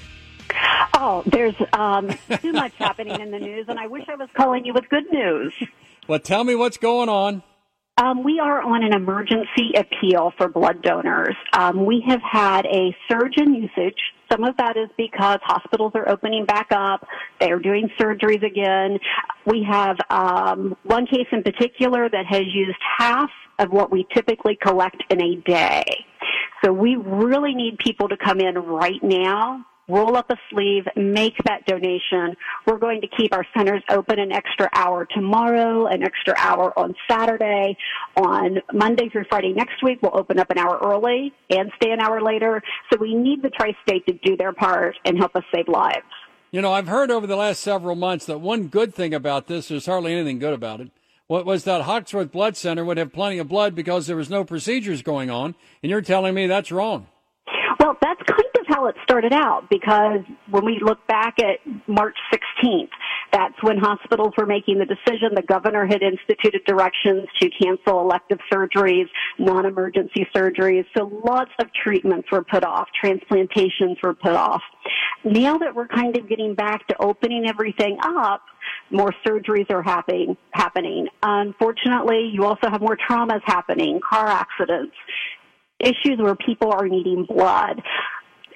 Oh, 0.96 1.22
there's 1.28 1.54
um, 1.74 2.10
too 2.42 2.54
much 2.54 2.74
happening 2.74 3.22
in 3.22 3.30
the 3.30 3.40
news, 3.40 3.68
and 3.68 3.78
I 3.78 3.86
wish 3.86 4.04
I 4.10 4.16
was 4.16 4.30
calling 4.34 4.66
you 4.66 4.74
with 4.74 4.90
good 4.90 5.06
news. 5.12 5.54
Well, 6.08 6.18
tell 6.18 6.44
me 6.44 6.56
what's 6.56 6.78
going 6.78 7.08
on. 7.08 7.44
Um, 8.02 8.24
we 8.24 8.40
are 8.40 8.62
on 8.62 8.82
an 8.84 8.94
emergency 8.94 9.74
appeal 9.76 10.32
for 10.38 10.48
blood 10.48 10.82
donors. 10.82 11.36
Um, 11.52 11.86
we 11.86 12.02
have 12.08 12.22
had 12.22 12.66
a 12.66 12.96
surge 13.12 13.34
in 13.36 13.54
usage. 13.54 13.98
Some 14.32 14.46
of 14.46 14.56
that 14.56 14.78
is 14.78 14.88
because 14.96 15.40
hospitals 15.44 15.92
are 15.96 16.08
opening 16.08 16.46
back 16.46 16.68
up. 16.72 17.06
They 17.42 17.52
are 17.52 17.60
doing 17.60 17.90
surgeries 18.00 18.46
again. 18.46 19.00
We 19.46 19.68
have 19.70 19.98
um, 20.10 20.78
one 20.84 21.08
case 21.08 21.28
in 21.34 21.44
particular 21.44 22.08
that 22.10 22.26
has 22.26 22.44
used 22.54 22.78
half 22.98 23.30
of 23.58 23.72
what 23.72 23.92
we 23.92 24.08
typically 24.14 24.58
collect 24.62 25.04
in 25.10 25.22
a 25.22 25.36
day. 25.36 25.84
So 26.64 26.72
we 26.72 26.96
really 26.96 27.54
need 27.54 27.80
people 27.80 28.08
to 28.08 28.16
come 28.16 28.40
in 28.40 28.56
right 28.56 29.04
now 29.04 29.66
roll 29.90 30.16
up 30.16 30.30
a 30.30 30.38
sleeve, 30.50 30.86
make 30.96 31.36
that 31.46 31.66
donation. 31.66 32.38
We're 32.66 32.78
going 32.78 33.02
to 33.02 33.08
keep 33.08 33.34
our 33.34 33.46
centers 33.58 33.84
open 33.90 34.20
an 34.20 34.32
extra 34.32 34.70
hour 34.74 35.06
tomorrow, 35.06 35.88
an 35.88 36.04
extra 36.04 36.36
hour 36.38 36.78
on 36.78 36.96
Saturday. 37.10 37.76
On 38.16 38.60
Monday 38.72 39.10
through 39.10 39.26
Friday 39.30 39.54
next 39.54 39.84
week, 39.84 40.00
we'll 40.02 40.18
open 40.18 40.40
up 40.40 40.50
an 40.52 40.58
hour 40.58 40.80
early 40.84 41.34
and 41.50 41.72
stay 41.76 41.92
an 41.92 42.00
hour 42.00 42.22
later. 42.22 42.62
So 42.92 43.00
we 43.00 43.16
need 43.16 43.42
the 43.42 43.50
tri-state 43.50 44.06
to 44.06 44.14
do 44.24 44.38
their 44.38 44.54
part 44.54 44.96
and 45.06 45.18
help 45.18 45.36
us 45.36 45.44
save 45.54 45.68
lives. 45.68 46.06
You 46.52 46.62
know, 46.62 46.72
I've 46.72 46.88
heard 46.88 47.12
over 47.12 47.28
the 47.28 47.36
last 47.36 47.62
several 47.62 47.96
months 47.96 48.26
that 48.26 48.40
one 48.40 48.68
good 48.68 48.96
thing 48.96 49.14
about 49.14 49.48
this, 49.48 49.68
there's 49.68 49.86
hardly 49.86 50.14
anything 50.14 50.40
good 50.40 50.54
about 50.54 50.82
it, 50.82 50.90
what 51.28 51.46
was 51.46 51.64
that 51.66 51.84
Hoxworth 51.84 52.32
Blood 52.32 52.58
Center 52.58 52.84
would 52.84 52.98
have 52.98 53.14
plenty 53.14 53.38
of 53.38 53.48
blood 53.48 53.76
because 53.76 54.08
there 54.08 54.16
was 54.16 54.32
no 54.32 54.44
procedures 54.44 55.04
going 55.04 55.30
on, 55.30 55.54
and 55.84 55.92
you're 55.92 56.02
telling 56.02 56.34
me 56.34 56.48
that's 56.48 56.72
wrong. 56.72 57.06
Well, 57.80 57.96
that's 58.02 58.22
kind 58.24 58.49
how 58.70 58.88
it 58.88 58.96
started 59.04 59.34
out 59.34 59.70
because 59.70 60.22
when 60.50 60.64
we 60.64 60.80
look 60.82 61.06
back 61.08 61.36
at 61.40 61.60
March 61.88 62.16
16th, 62.34 62.90
that's 63.32 63.56
when 63.62 63.78
hospitals 63.78 64.34
were 64.38 64.46
making 64.46 64.80
the 64.80 64.86
decision. 64.86 65.30
The 65.36 65.42
governor 65.42 65.86
had 65.86 66.02
instituted 66.02 66.62
directions 66.66 67.28
to 67.42 67.50
cancel 67.50 68.02
elective 68.02 68.40
surgeries, 68.52 69.06
non-emergency 69.38 70.28
surgeries. 70.36 70.86
So 70.98 71.22
lots 71.26 71.52
of 71.60 71.68
treatments 71.74 72.28
were 72.32 72.44
put 72.44 72.64
off. 72.64 72.88
Transplantations 73.00 73.98
were 74.02 74.14
put 74.14 74.34
off. 74.34 74.62
Now 75.24 75.58
that 75.58 75.76
we're 75.76 75.88
kind 75.88 76.16
of 76.18 76.30
getting 76.30 76.56
back 76.56 76.88
to 76.88 76.96
opening 77.02 77.48
everything 77.48 77.98
up, 78.04 78.42
more 78.92 79.14
surgeries 79.26 79.70
are 79.70 79.84
happening, 79.84 80.38
happening. 80.52 81.08
Unfortunately, 81.22 82.30
you 82.34 82.46
also 82.46 82.70
have 82.70 82.82
more 82.82 82.98
traumas 83.10 83.42
happening, 83.46 84.00
car 84.08 84.28
accidents, 84.28 84.96
issues 85.80 86.18
where 86.18 86.36
people 86.36 86.72
are 86.72 86.88
needing 86.88 87.26
blood. 87.26 87.82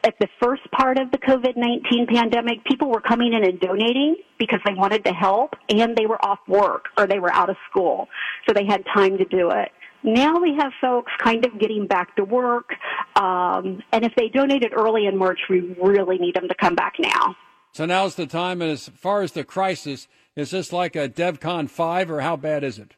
At 0.05 0.15
the 0.19 0.27
first 0.41 0.63
part 0.71 0.99
of 0.99 1.11
the 1.11 1.17
COVID-19 1.17 2.09
pandemic, 2.13 2.65
people 2.65 2.89
were 2.89 2.99
coming 2.99 3.33
in 3.33 3.43
and 3.43 3.57
donating 3.59 4.17
because 4.37 4.59
they 4.65 4.73
wanted 4.73 5.05
to 5.05 5.13
help 5.13 5.53
and 5.69 5.95
they 5.95 6.05
were 6.05 6.23
off 6.25 6.39
work 6.47 6.85
or 6.97 7.07
they 7.07 7.19
were 7.19 7.31
out 7.33 7.49
of 7.49 7.55
school. 7.69 8.09
So 8.45 8.53
they 8.53 8.65
had 8.65 8.83
time 8.93 9.17
to 9.17 9.25
do 9.25 9.49
it. 9.51 9.71
Now 10.03 10.41
we 10.41 10.55
have 10.59 10.73
folks 10.81 11.11
kind 11.23 11.45
of 11.45 11.57
getting 11.57 11.87
back 11.87 12.15
to 12.17 12.25
work. 12.25 12.71
Um, 13.15 13.81
and 13.93 14.03
if 14.03 14.11
they 14.17 14.27
donated 14.27 14.73
early 14.75 15.05
in 15.05 15.17
March, 15.17 15.39
we 15.49 15.75
really 15.81 16.17
need 16.17 16.35
them 16.35 16.49
to 16.49 16.55
come 16.55 16.75
back 16.75 16.95
now. 16.99 17.37
So 17.71 17.85
now's 17.85 18.15
the 18.15 18.27
time, 18.27 18.61
and 18.61 18.69
as 18.69 18.89
far 18.89 19.21
as 19.23 19.31
the 19.31 19.43
crisis, 19.43 20.07
is 20.35 20.51
this 20.51 20.71
like 20.71 20.95
a 20.95 21.09
DEFCON 21.09 21.69
5, 21.69 22.11
or 22.11 22.21
how 22.21 22.35
bad 22.35 22.63
is 22.63 22.77
it? 22.77 22.95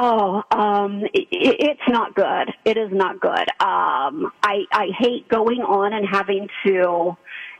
Oh, 0.00 0.44
um, 0.52 1.02
it, 1.12 1.26
it's 1.32 1.88
not 1.88 2.14
good. 2.14 2.54
It 2.64 2.76
is 2.76 2.92
not 2.92 3.18
good. 3.18 3.48
Um, 3.60 4.30
I, 4.44 4.62
I 4.70 4.90
hate 4.96 5.26
going 5.28 5.60
on 5.60 5.92
and 5.92 6.06
having 6.06 6.48
to, 6.64 7.16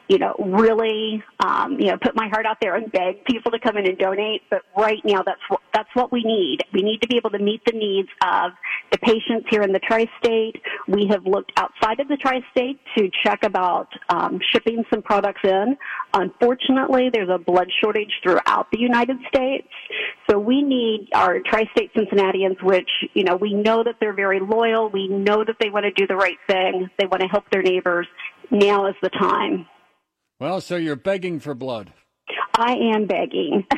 you 0.09 0.18
know, 0.18 0.35
really, 0.39 1.22
um, 1.40 1.78
you 1.78 1.86
know, 1.86 1.98
put 1.98 2.16
my 2.16 2.28
heart 2.28 2.47
out 2.47 2.56
there 2.60 2.76
and 2.76 2.90
beg 2.90 3.24
people 3.26 3.52
to 3.52 3.59
come 3.59 3.76
in 3.76 3.86
and 3.86 3.98
donate. 3.98 4.43
But 4.51 4.62
right 4.76 5.01
now, 5.05 5.22
that's 5.22 5.40
what 5.48 5.60
that's 5.74 5.89
what 5.94 6.10
we 6.10 6.24
need. 6.24 6.64
We 6.72 6.82
need 6.82 7.02
to 7.02 7.09
be 7.09 7.16
able 7.16 7.30
to 7.30 7.39
meet 7.39 7.62
the 7.66 7.72
needs 7.72 8.09
of 8.22 8.52
the 8.90 8.98
patients 8.98 9.47
here 9.51 9.62
in 9.62 9.72
the 9.72 9.78
tri-state. 9.78 10.56
We 10.89 11.06
have 11.10 11.26
looked 11.26 11.52
outside 11.56 12.01
of 12.01 12.09
the 12.09 12.16
tri-state 12.16 12.80
to 12.97 13.10
check 13.22 13.43
about 13.44 13.89
um, 14.09 14.40
shipping 14.51 14.82
some 14.90 15.02
products 15.02 15.40
in. 15.44 15.76
Unfortunately, 16.14 17.10
there's 17.12 17.28
a 17.28 17.39
blood 17.39 17.68
shortage 17.80 18.12
throughout 18.22 18.66
the 18.72 18.78
United 18.78 19.18
States. 19.28 19.68
So 20.28 20.39
we 20.39 20.62
need 20.62 21.09
our 21.14 21.40
tri-state 21.40 21.90
Cincinnatians, 21.94 22.56
which, 22.62 22.90
you 23.14 23.24
know, 23.24 23.36
we 23.36 23.52
know 23.52 23.85
that 23.85 23.97
they're 24.01 24.14
very 24.14 24.40
loyal. 24.40 24.89
We 24.89 25.09
know 25.09 25.44
that 25.44 25.56
they 25.60 25.70
want 25.70 25.85
to 25.85 25.90
do 25.90 26.06
the 26.06 26.16
right 26.16 26.39
thing. 26.48 26.89
They 26.98 27.06
want 27.06 27.22
to 27.22 27.28
help 27.28 27.44
their 27.51 27.62
neighbors. 27.62 28.06
Now 28.51 28.86
is 28.86 28.94
the 29.02 29.10
time. 29.10 29.66
Well, 30.40 30.60
so 30.60 30.77
you're 30.77 30.97
begging 30.97 31.40
for 31.40 31.55
blood. 31.55 31.93
I 32.56 32.74
am 32.94 33.06
begging. 33.06 33.66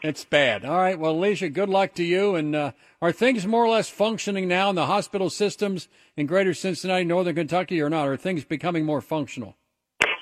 It's 0.00 0.24
bad. 0.24 0.64
All 0.64 0.78
right. 0.78 0.96
Well, 0.96 1.10
Alicia, 1.10 1.48
good 1.48 1.68
luck 1.68 1.92
to 1.94 2.04
you. 2.04 2.36
And 2.36 2.54
uh, 2.54 2.70
are 3.02 3.10
things 3.10 3.48
more 3.48 3.64
or 3.64 3.68
less 3.68 3.88
functioning 3.88 4.46
now 4.46 4.70
in 4.70 4.76
the 4.76 4.86
hospital 4.86 5.28
systems 5.28 5.88
in 6.16 6.26
greater 6.26 6.54
Cincinnati, 6.54 7.04
northern 7.04 7.34
Kentucky, 7.34 7.82
or 7.82 7.90
not? 7.90 8.06
Are 8.06 8.16
things 8.16 8.44
becoming 8.44 8.84
more 8.84 9.00
functional? 9.00 9.56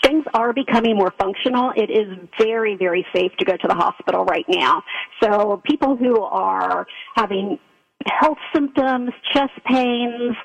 Things 0.02 0.24
are 0.32 0.54
becoming 0.54 0.96
more 0.96 1.12
functional. 1.18 1.72
It 1.76 1.90
is 1.90 2.06
very, 2.38 2.74
very 2.74 3.04
safe 3.14 3.32
to 3.38 3.44
go 3.44 3.52
to 3.54 3.68
the 3.68 3.74
hospital 3.74 4.24
right 4.24 4.46
now. 4.48 4.82
So 5.22 5.60
people 5.66 5.94
who 5.94 6.22
are 6.22 6.86
having 7.14 7.58
health 8.06 8.38
symptoms, 8.54 9.10
chest 9.32 9.52
pains, 9.64 10.36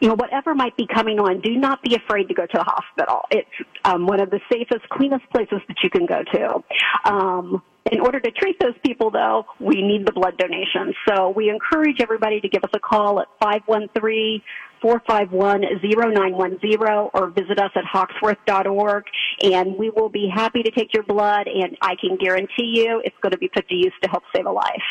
you 0.00 0.08
know, 0.08 0.14
whatever 0.14 0.54
might 0.54 0.76
be 0.76 0.86
coming 0.86 1.18
on, 1.18 1.40
do 1.40 1.56
not 1.56 1.82
be 1.82 1.94
afraid 1.94 2.28
to 2.28 2.34
go 2.34 2.46
to 2.46 2.52
the 2.54 2.64
hospital. 2.64 3.22
It's 3.30 3.48
um, 3.84 4.06
one 4.06 4.20
of 4.20 4.30
the 4.30 4.40
safest, 4.50 4.88
cleanest 4.90 5.28
places 5.30 5.60
that 5.68 5.76
you 5.82 5.90
can 5.90 6.06
go 6.06 6.22
to. 6.34 7.10
Um, 7.10 7.62
in 7.90 8.00
order 8.00 8.20
to 8.20 8.30
treat 8.30 8.58
those 8.60 8.74
people, 8.86 9.10
though, 9.10 9.44
we 9.58 9.82
need 9.82 10.06
the 10.06 10.12
blood 10.12 10.38
donations. 10.38 10.94
So 11.08 11.30
we 11.30 11.50
encourage 11.50 12.00
everybody 12.00 12.40
to 12.40 12.48
give 12.48 12.62
us 12.62 12.70
a 12.74 12.78
call 12.78 13.20
at 13.20 13.26
513 13.40 14.40
451 14.80 15.62
0910 15.82 17.10
or 17.14 17.30
visit 17.30 17.58
us 17.58 17.70
at 17.76 17.84
hoxworth.org 17.84 19.04
and 19.42 19.76
we 19.76 19.90
will 19.90 20.08
be 20.08 20.28
happy 20.32 20.62
to 20.62 20.70
take 20.72 20.92
your 20.92 21.04
blood 21.04 21.46
and 21.46 21.76
I 21.80 21.94
can 22.00 22.16
guarantee 22.16 22.72
you 22.74 23.00
it's 23.04 23.16
going 23.22 23.30
to 23.30 23.38
be 23.38 23.48
put 23.48 23.68
to 23.68 23.74
use 23.74 23.92
to 24.02 24.10
help 24.10 24.24
save 24.34 24.46
a 24.46 24.50
life. 24.50 24.82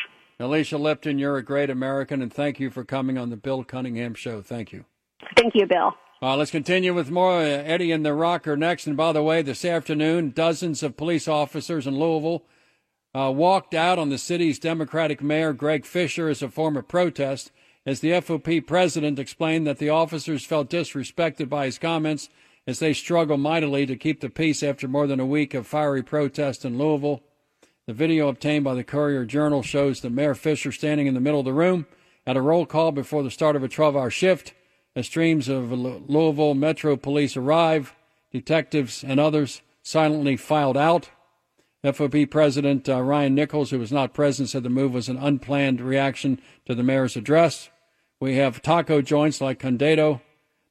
Alicia 0.42 0.78
Lipton, 0.78 1.20
you're 1.20 1.38
a 1.38 1.44
great 1.44 1.70
American, 1.70 2.22
and 2.22 2.34
thank 2.34 2.60
you 2.60 2.70
for 2.70 2.84
coming 2.84 3.18
on 3.18 3.30
the 3.30 3.38
Bill 3.38 3.64
Cunningham 3.64 4.14
Show. 4.14 4.42
Thank 4.42 4.72
you. 4.72 4.86
Thank 5.38 5.54
you, 5.56 5.68
Bill. 5.68 5.94
Uh, 6.22 6.36
let's 6.36 6.52
continue 6.52 6.94
with 6.94 7.10
more. 7.10 7.40
Uh, 7.40 7.46
Eddie 7.46 7.92
and 7.92 8.06
the 8.06 8.14
Rocker 8.14 8.58
next. 8.58 8.88
And 8.88 8.98
by 8.98 9.12
the 9.12 9.24
way, 9.24 9.42
this 9.42 9.66
afternoon, 9.66 10.32
dozens 10.32 10.84
of 10.84 10.98
police 10.98 11.28
officers 11.28 11.88
in 11.88 12.00
Louisville 12.00 12.44
uh, 13.16 13.32
walked 13.36 13.74
out 13.74 14.00
on 14.00 14.10
the 14.10 14.18
city's 14.18 14.60
Democratic 14.60 15.22
mayor, 15.22 15.54
Greg 15.54 15.86
Fisher, 15.86 16.30
as 16.30 16.42
a 16.42 16.50
form 16.50 16.78
of 16.78 16.88
protest, 16.88 17.52
as 17.86 18.00
the 18.00 18.12
FOP 18.12 18.66
president 18.66 19.20
explained 19.20 19.66
that 19.68 19.80
the 19.80 19.90
officers 19.90 20.46
felt 20.46 20.70
disrespected 20.70 21.50
by 21.50 21.66
his 21.66 21.78
comments 21.78 22.30
as 22.68 22.80
they 22.80 22.94
struggle 22.94 23.38
mightily 23.38 23.86
to 23.86 23.96
keep 23.96 24.22
the 24.22 24.30
peace 24.30 24.62
after 24.62 24.88
more 24.88 25.08
than 25.08 25.20
a 25.20 25.26
week 25.26 25.54
of 25.54 25.66
fiery 25.66 26.04
protest 26.04 26.64
in 26.64 26.78
Louisville. 26.78 27.24
The 27.88 27.94
video 27.94 28.28
obtained 28.28 28.64
by 28.64 28.76
the 28.76 28.84
Courier 28.84 29.26
Journal 29.26 29.64
shows 29.64 30.02
the 30.02 30.10
Mayor 30.12 30.36
Fisher 30.36 30.72
standing 30.72 31.08
in 31.08 31.16
the 31.16 31.20
middle 31.20 31.40
of 31.40 31.46
the 31.46 31.54
room 31.54 31.88
at 32.28 32.38
a 32.38 32.42
roll 32.42 32.68
call 32.68 32.92
before 32.92 33.24
the 33.24 33.32
start 33.32 33.56
of 33.56 33.64
a 33.64 33.68
12 33.68 33.98
hour 33.98 34.12
shift. 34.12 34.54
As 34.96 35.08
streams 35.08 35.50
of 35.50 35.72
Louisville 35.72 36.54
Metro 36.54 36.96
Police 36.96 37.36
arrive, 37.36 37.96
detectives 38.32 39.04
and 39.04 39.20
others 39.20 39.62
silently 39.82 40.38
filed 40.38 40.78
out. 40.78 41.10
FOP 41.84 42.30
President 42.30 42.88
uh, 42.88 43.02
Ryan 43.02 43.34
Nichols, 43.34 43.72
who 43.72 43.80
was 43.80 43.92
not 43.92 44.14
present, 44.14 44.50
said 44.50 44.62
the 44.62 44.70
move 44.70 44.94
was 44.94 45.10
an 45.10 45.18
unplanned 45.18 45.82
reaction 45.82 46.40
to 46.68 46.76
the 46.76 46.84
mayor's 46.84 47.16
address. 47.16 47.70
We 48.20 48.36
have 48.36 48.62
taco 48.62 49.02
joints 49.02 49.42
like 49.42 49.60
Condado 49.60 50.22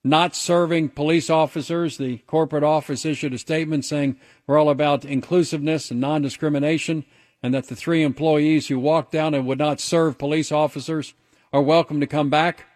not 0.03 0.35
serving 0.35 0.91
police 0.91 1.29
officers. 1.29 1.97
The 1.97 2.19
corporate 2.19 2.65
office 2.65 3.05
issued 3.05 3.35
a 3.35 3.39
statement 3.39 3.85
saying 3.85 4.19
we're 4.47 4.59
all 4.59 4.71
about 4.71 5.05
inclusiveness 5.05 5.91
and 5.91 6.01
non 6.01 6.23
discrimination, 6.23 7.05
and 7.43 7.53
that 7.55 7.69
the 7.69 7.77
three 7.77 8.03
employees 8.03 8.69
who 8.69 8.79
walked 8.79 9.13
down 9.13 9.35
and 9.35 9.47
would 9.47 9.59
not 9.59 9.81
serve 9.81 10.19
police 10.19 10.51
officers 10.51 11.15
are 11.53 11.63
welcome 11.63 12.01
to 12.01 12.07
come 12.07 12.31
back. 12.31 12.67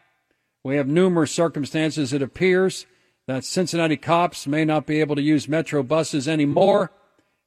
We 0.63 0.77
have 0.77 0.89
numerous 0.89 1.33
circumstances. 1.33 2.13
It 2.13 2.23
appears 2.23 2.87
that 3.27 3.45
Cincinnati 3.45 3.97
cops 3.97 4.47
may 4.47 4.65
not 4.65 4.87
be 4.87 5.01
able 5.01 5.17
to 5.17 5.23
use 5.23 5.49
metro 5.49 5.83
buses 5.83 6.29
anymore, 6.29 6.91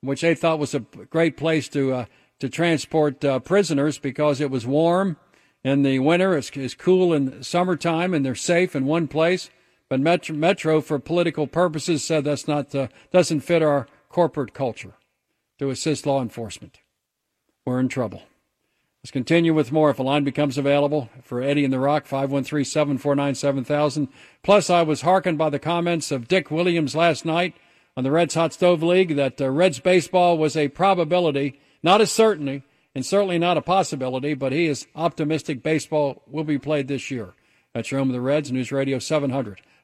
which 0.02 0.22
they 0.22 0.36
thought 0.36 0.60
was 0.60 0.74
a 0.74 0.80
great 0.80 1.38
place 1.38 1.68
to 1.70 1.94
uh, 1.94 2.06
to 2.40 2.50
transport 2.50 3.24
uh, 3.26 3.40
prisoners 3.40 3.98
because 3.98 4.40
it 4.40 4.52
was 4.52 4.66
warm 4.66 5.18
in 5.64 5.84
the 5.84 6.00
winter. 6.00 6.38
It's, 6.38 6.52
it's 6.54 6.76
cool 6.76 7.14
in 7.14 7.44
summertime, 7.44 8.14
and 8.14 8.26
they're 8.26 8.36
safe 8.36 8.76
in 8.76 8.86
one 8.86 9.08
place. 9.08 9.50
But 9.90 10.00
Metro, 10.00 10.36
Metro 10.36 10.82
for 10.82 11.00
political 11.00 11.48
purposes, 11.48 12.04
said 12.04 12.24
that's 12.24 12.48
not 12.48 12.74
uh, 12.76 12.88
doesn't 13.12 13.42
fit 13.42 13.64
our 13.64 13.88
corporate 14.10 14.54
culture 14.54 14.94
to 15.60 15.70
assist 15.70 16.06
law 16.06 16.22
enforcement. 16.22 16.80
We're 17.66 17.80
in 17.80 17.88
trouble. 17.88 18.24
Let's 19.04 19.12
continue 19.12 19.54
with 19.54 19.72
more 19.72 19.90
if 19.90 20.00
a 20.00 20.04
line 20.04 20.26
becomes 20.26 20.58
available 20.58 21.10
for 21.24 21.42
Eddie 21.42 21.64
and 21.64 21.72
the 21.72 21.80
Rock, 21.80 22.06
513 22.06 22.66
749 22.66 23.36
7000. 23.36 24.10
Plus, 24.44 24.70
I 24.70 24.82
was 24.82 25.02
hearkened 25.02 25.38
by 25.38 25.50
the 25.50 25.60
comments 25.60 26.12
of 26.12 26.28
Dick 26.28 26.52
Williams 26.52 26.96
last 26.96 27.24
night 27.24 27.56
on 27.96 28.04
the 28.04 28.12
Reds 28.12 28.36
Hot 28.36 28.54
Stove 28.54 28.84
League 28.84 29.16
that 29.16 29.40
uh, 29.40 29.50
Reds 29.50 29.80
baseball 29.80 30.38
was 30.38 30.58
a 30.58 30.68
probability, 30.68 31.60
not 31.82 32.02
a 32.02 32.06
certainty, 32.06 32.64
and 32.94 33.06
certainly 33.06 33.40
not 33.40 33.58
a 33.58 33.62
possibility, 33.62 34.34
but 34.34 34.52
he 34.52 34.66
is 34.66 34.88
optimistic 34.96 35.64
baseball 35.64 36.22
will 36.28 36.44
be 36.44 36.58
played 36.58 36.88
this 36.88 37.10
year. 37.10 37.34
That's 37.74 37.92
your 37.92 38.00
home 38.00 38.10
of 38.10 38.14
the 38.14 38.22
Reds, 38.22 38.52
News 38.52 38.72
Radio 38.72 39.00
700. 39.00 39.62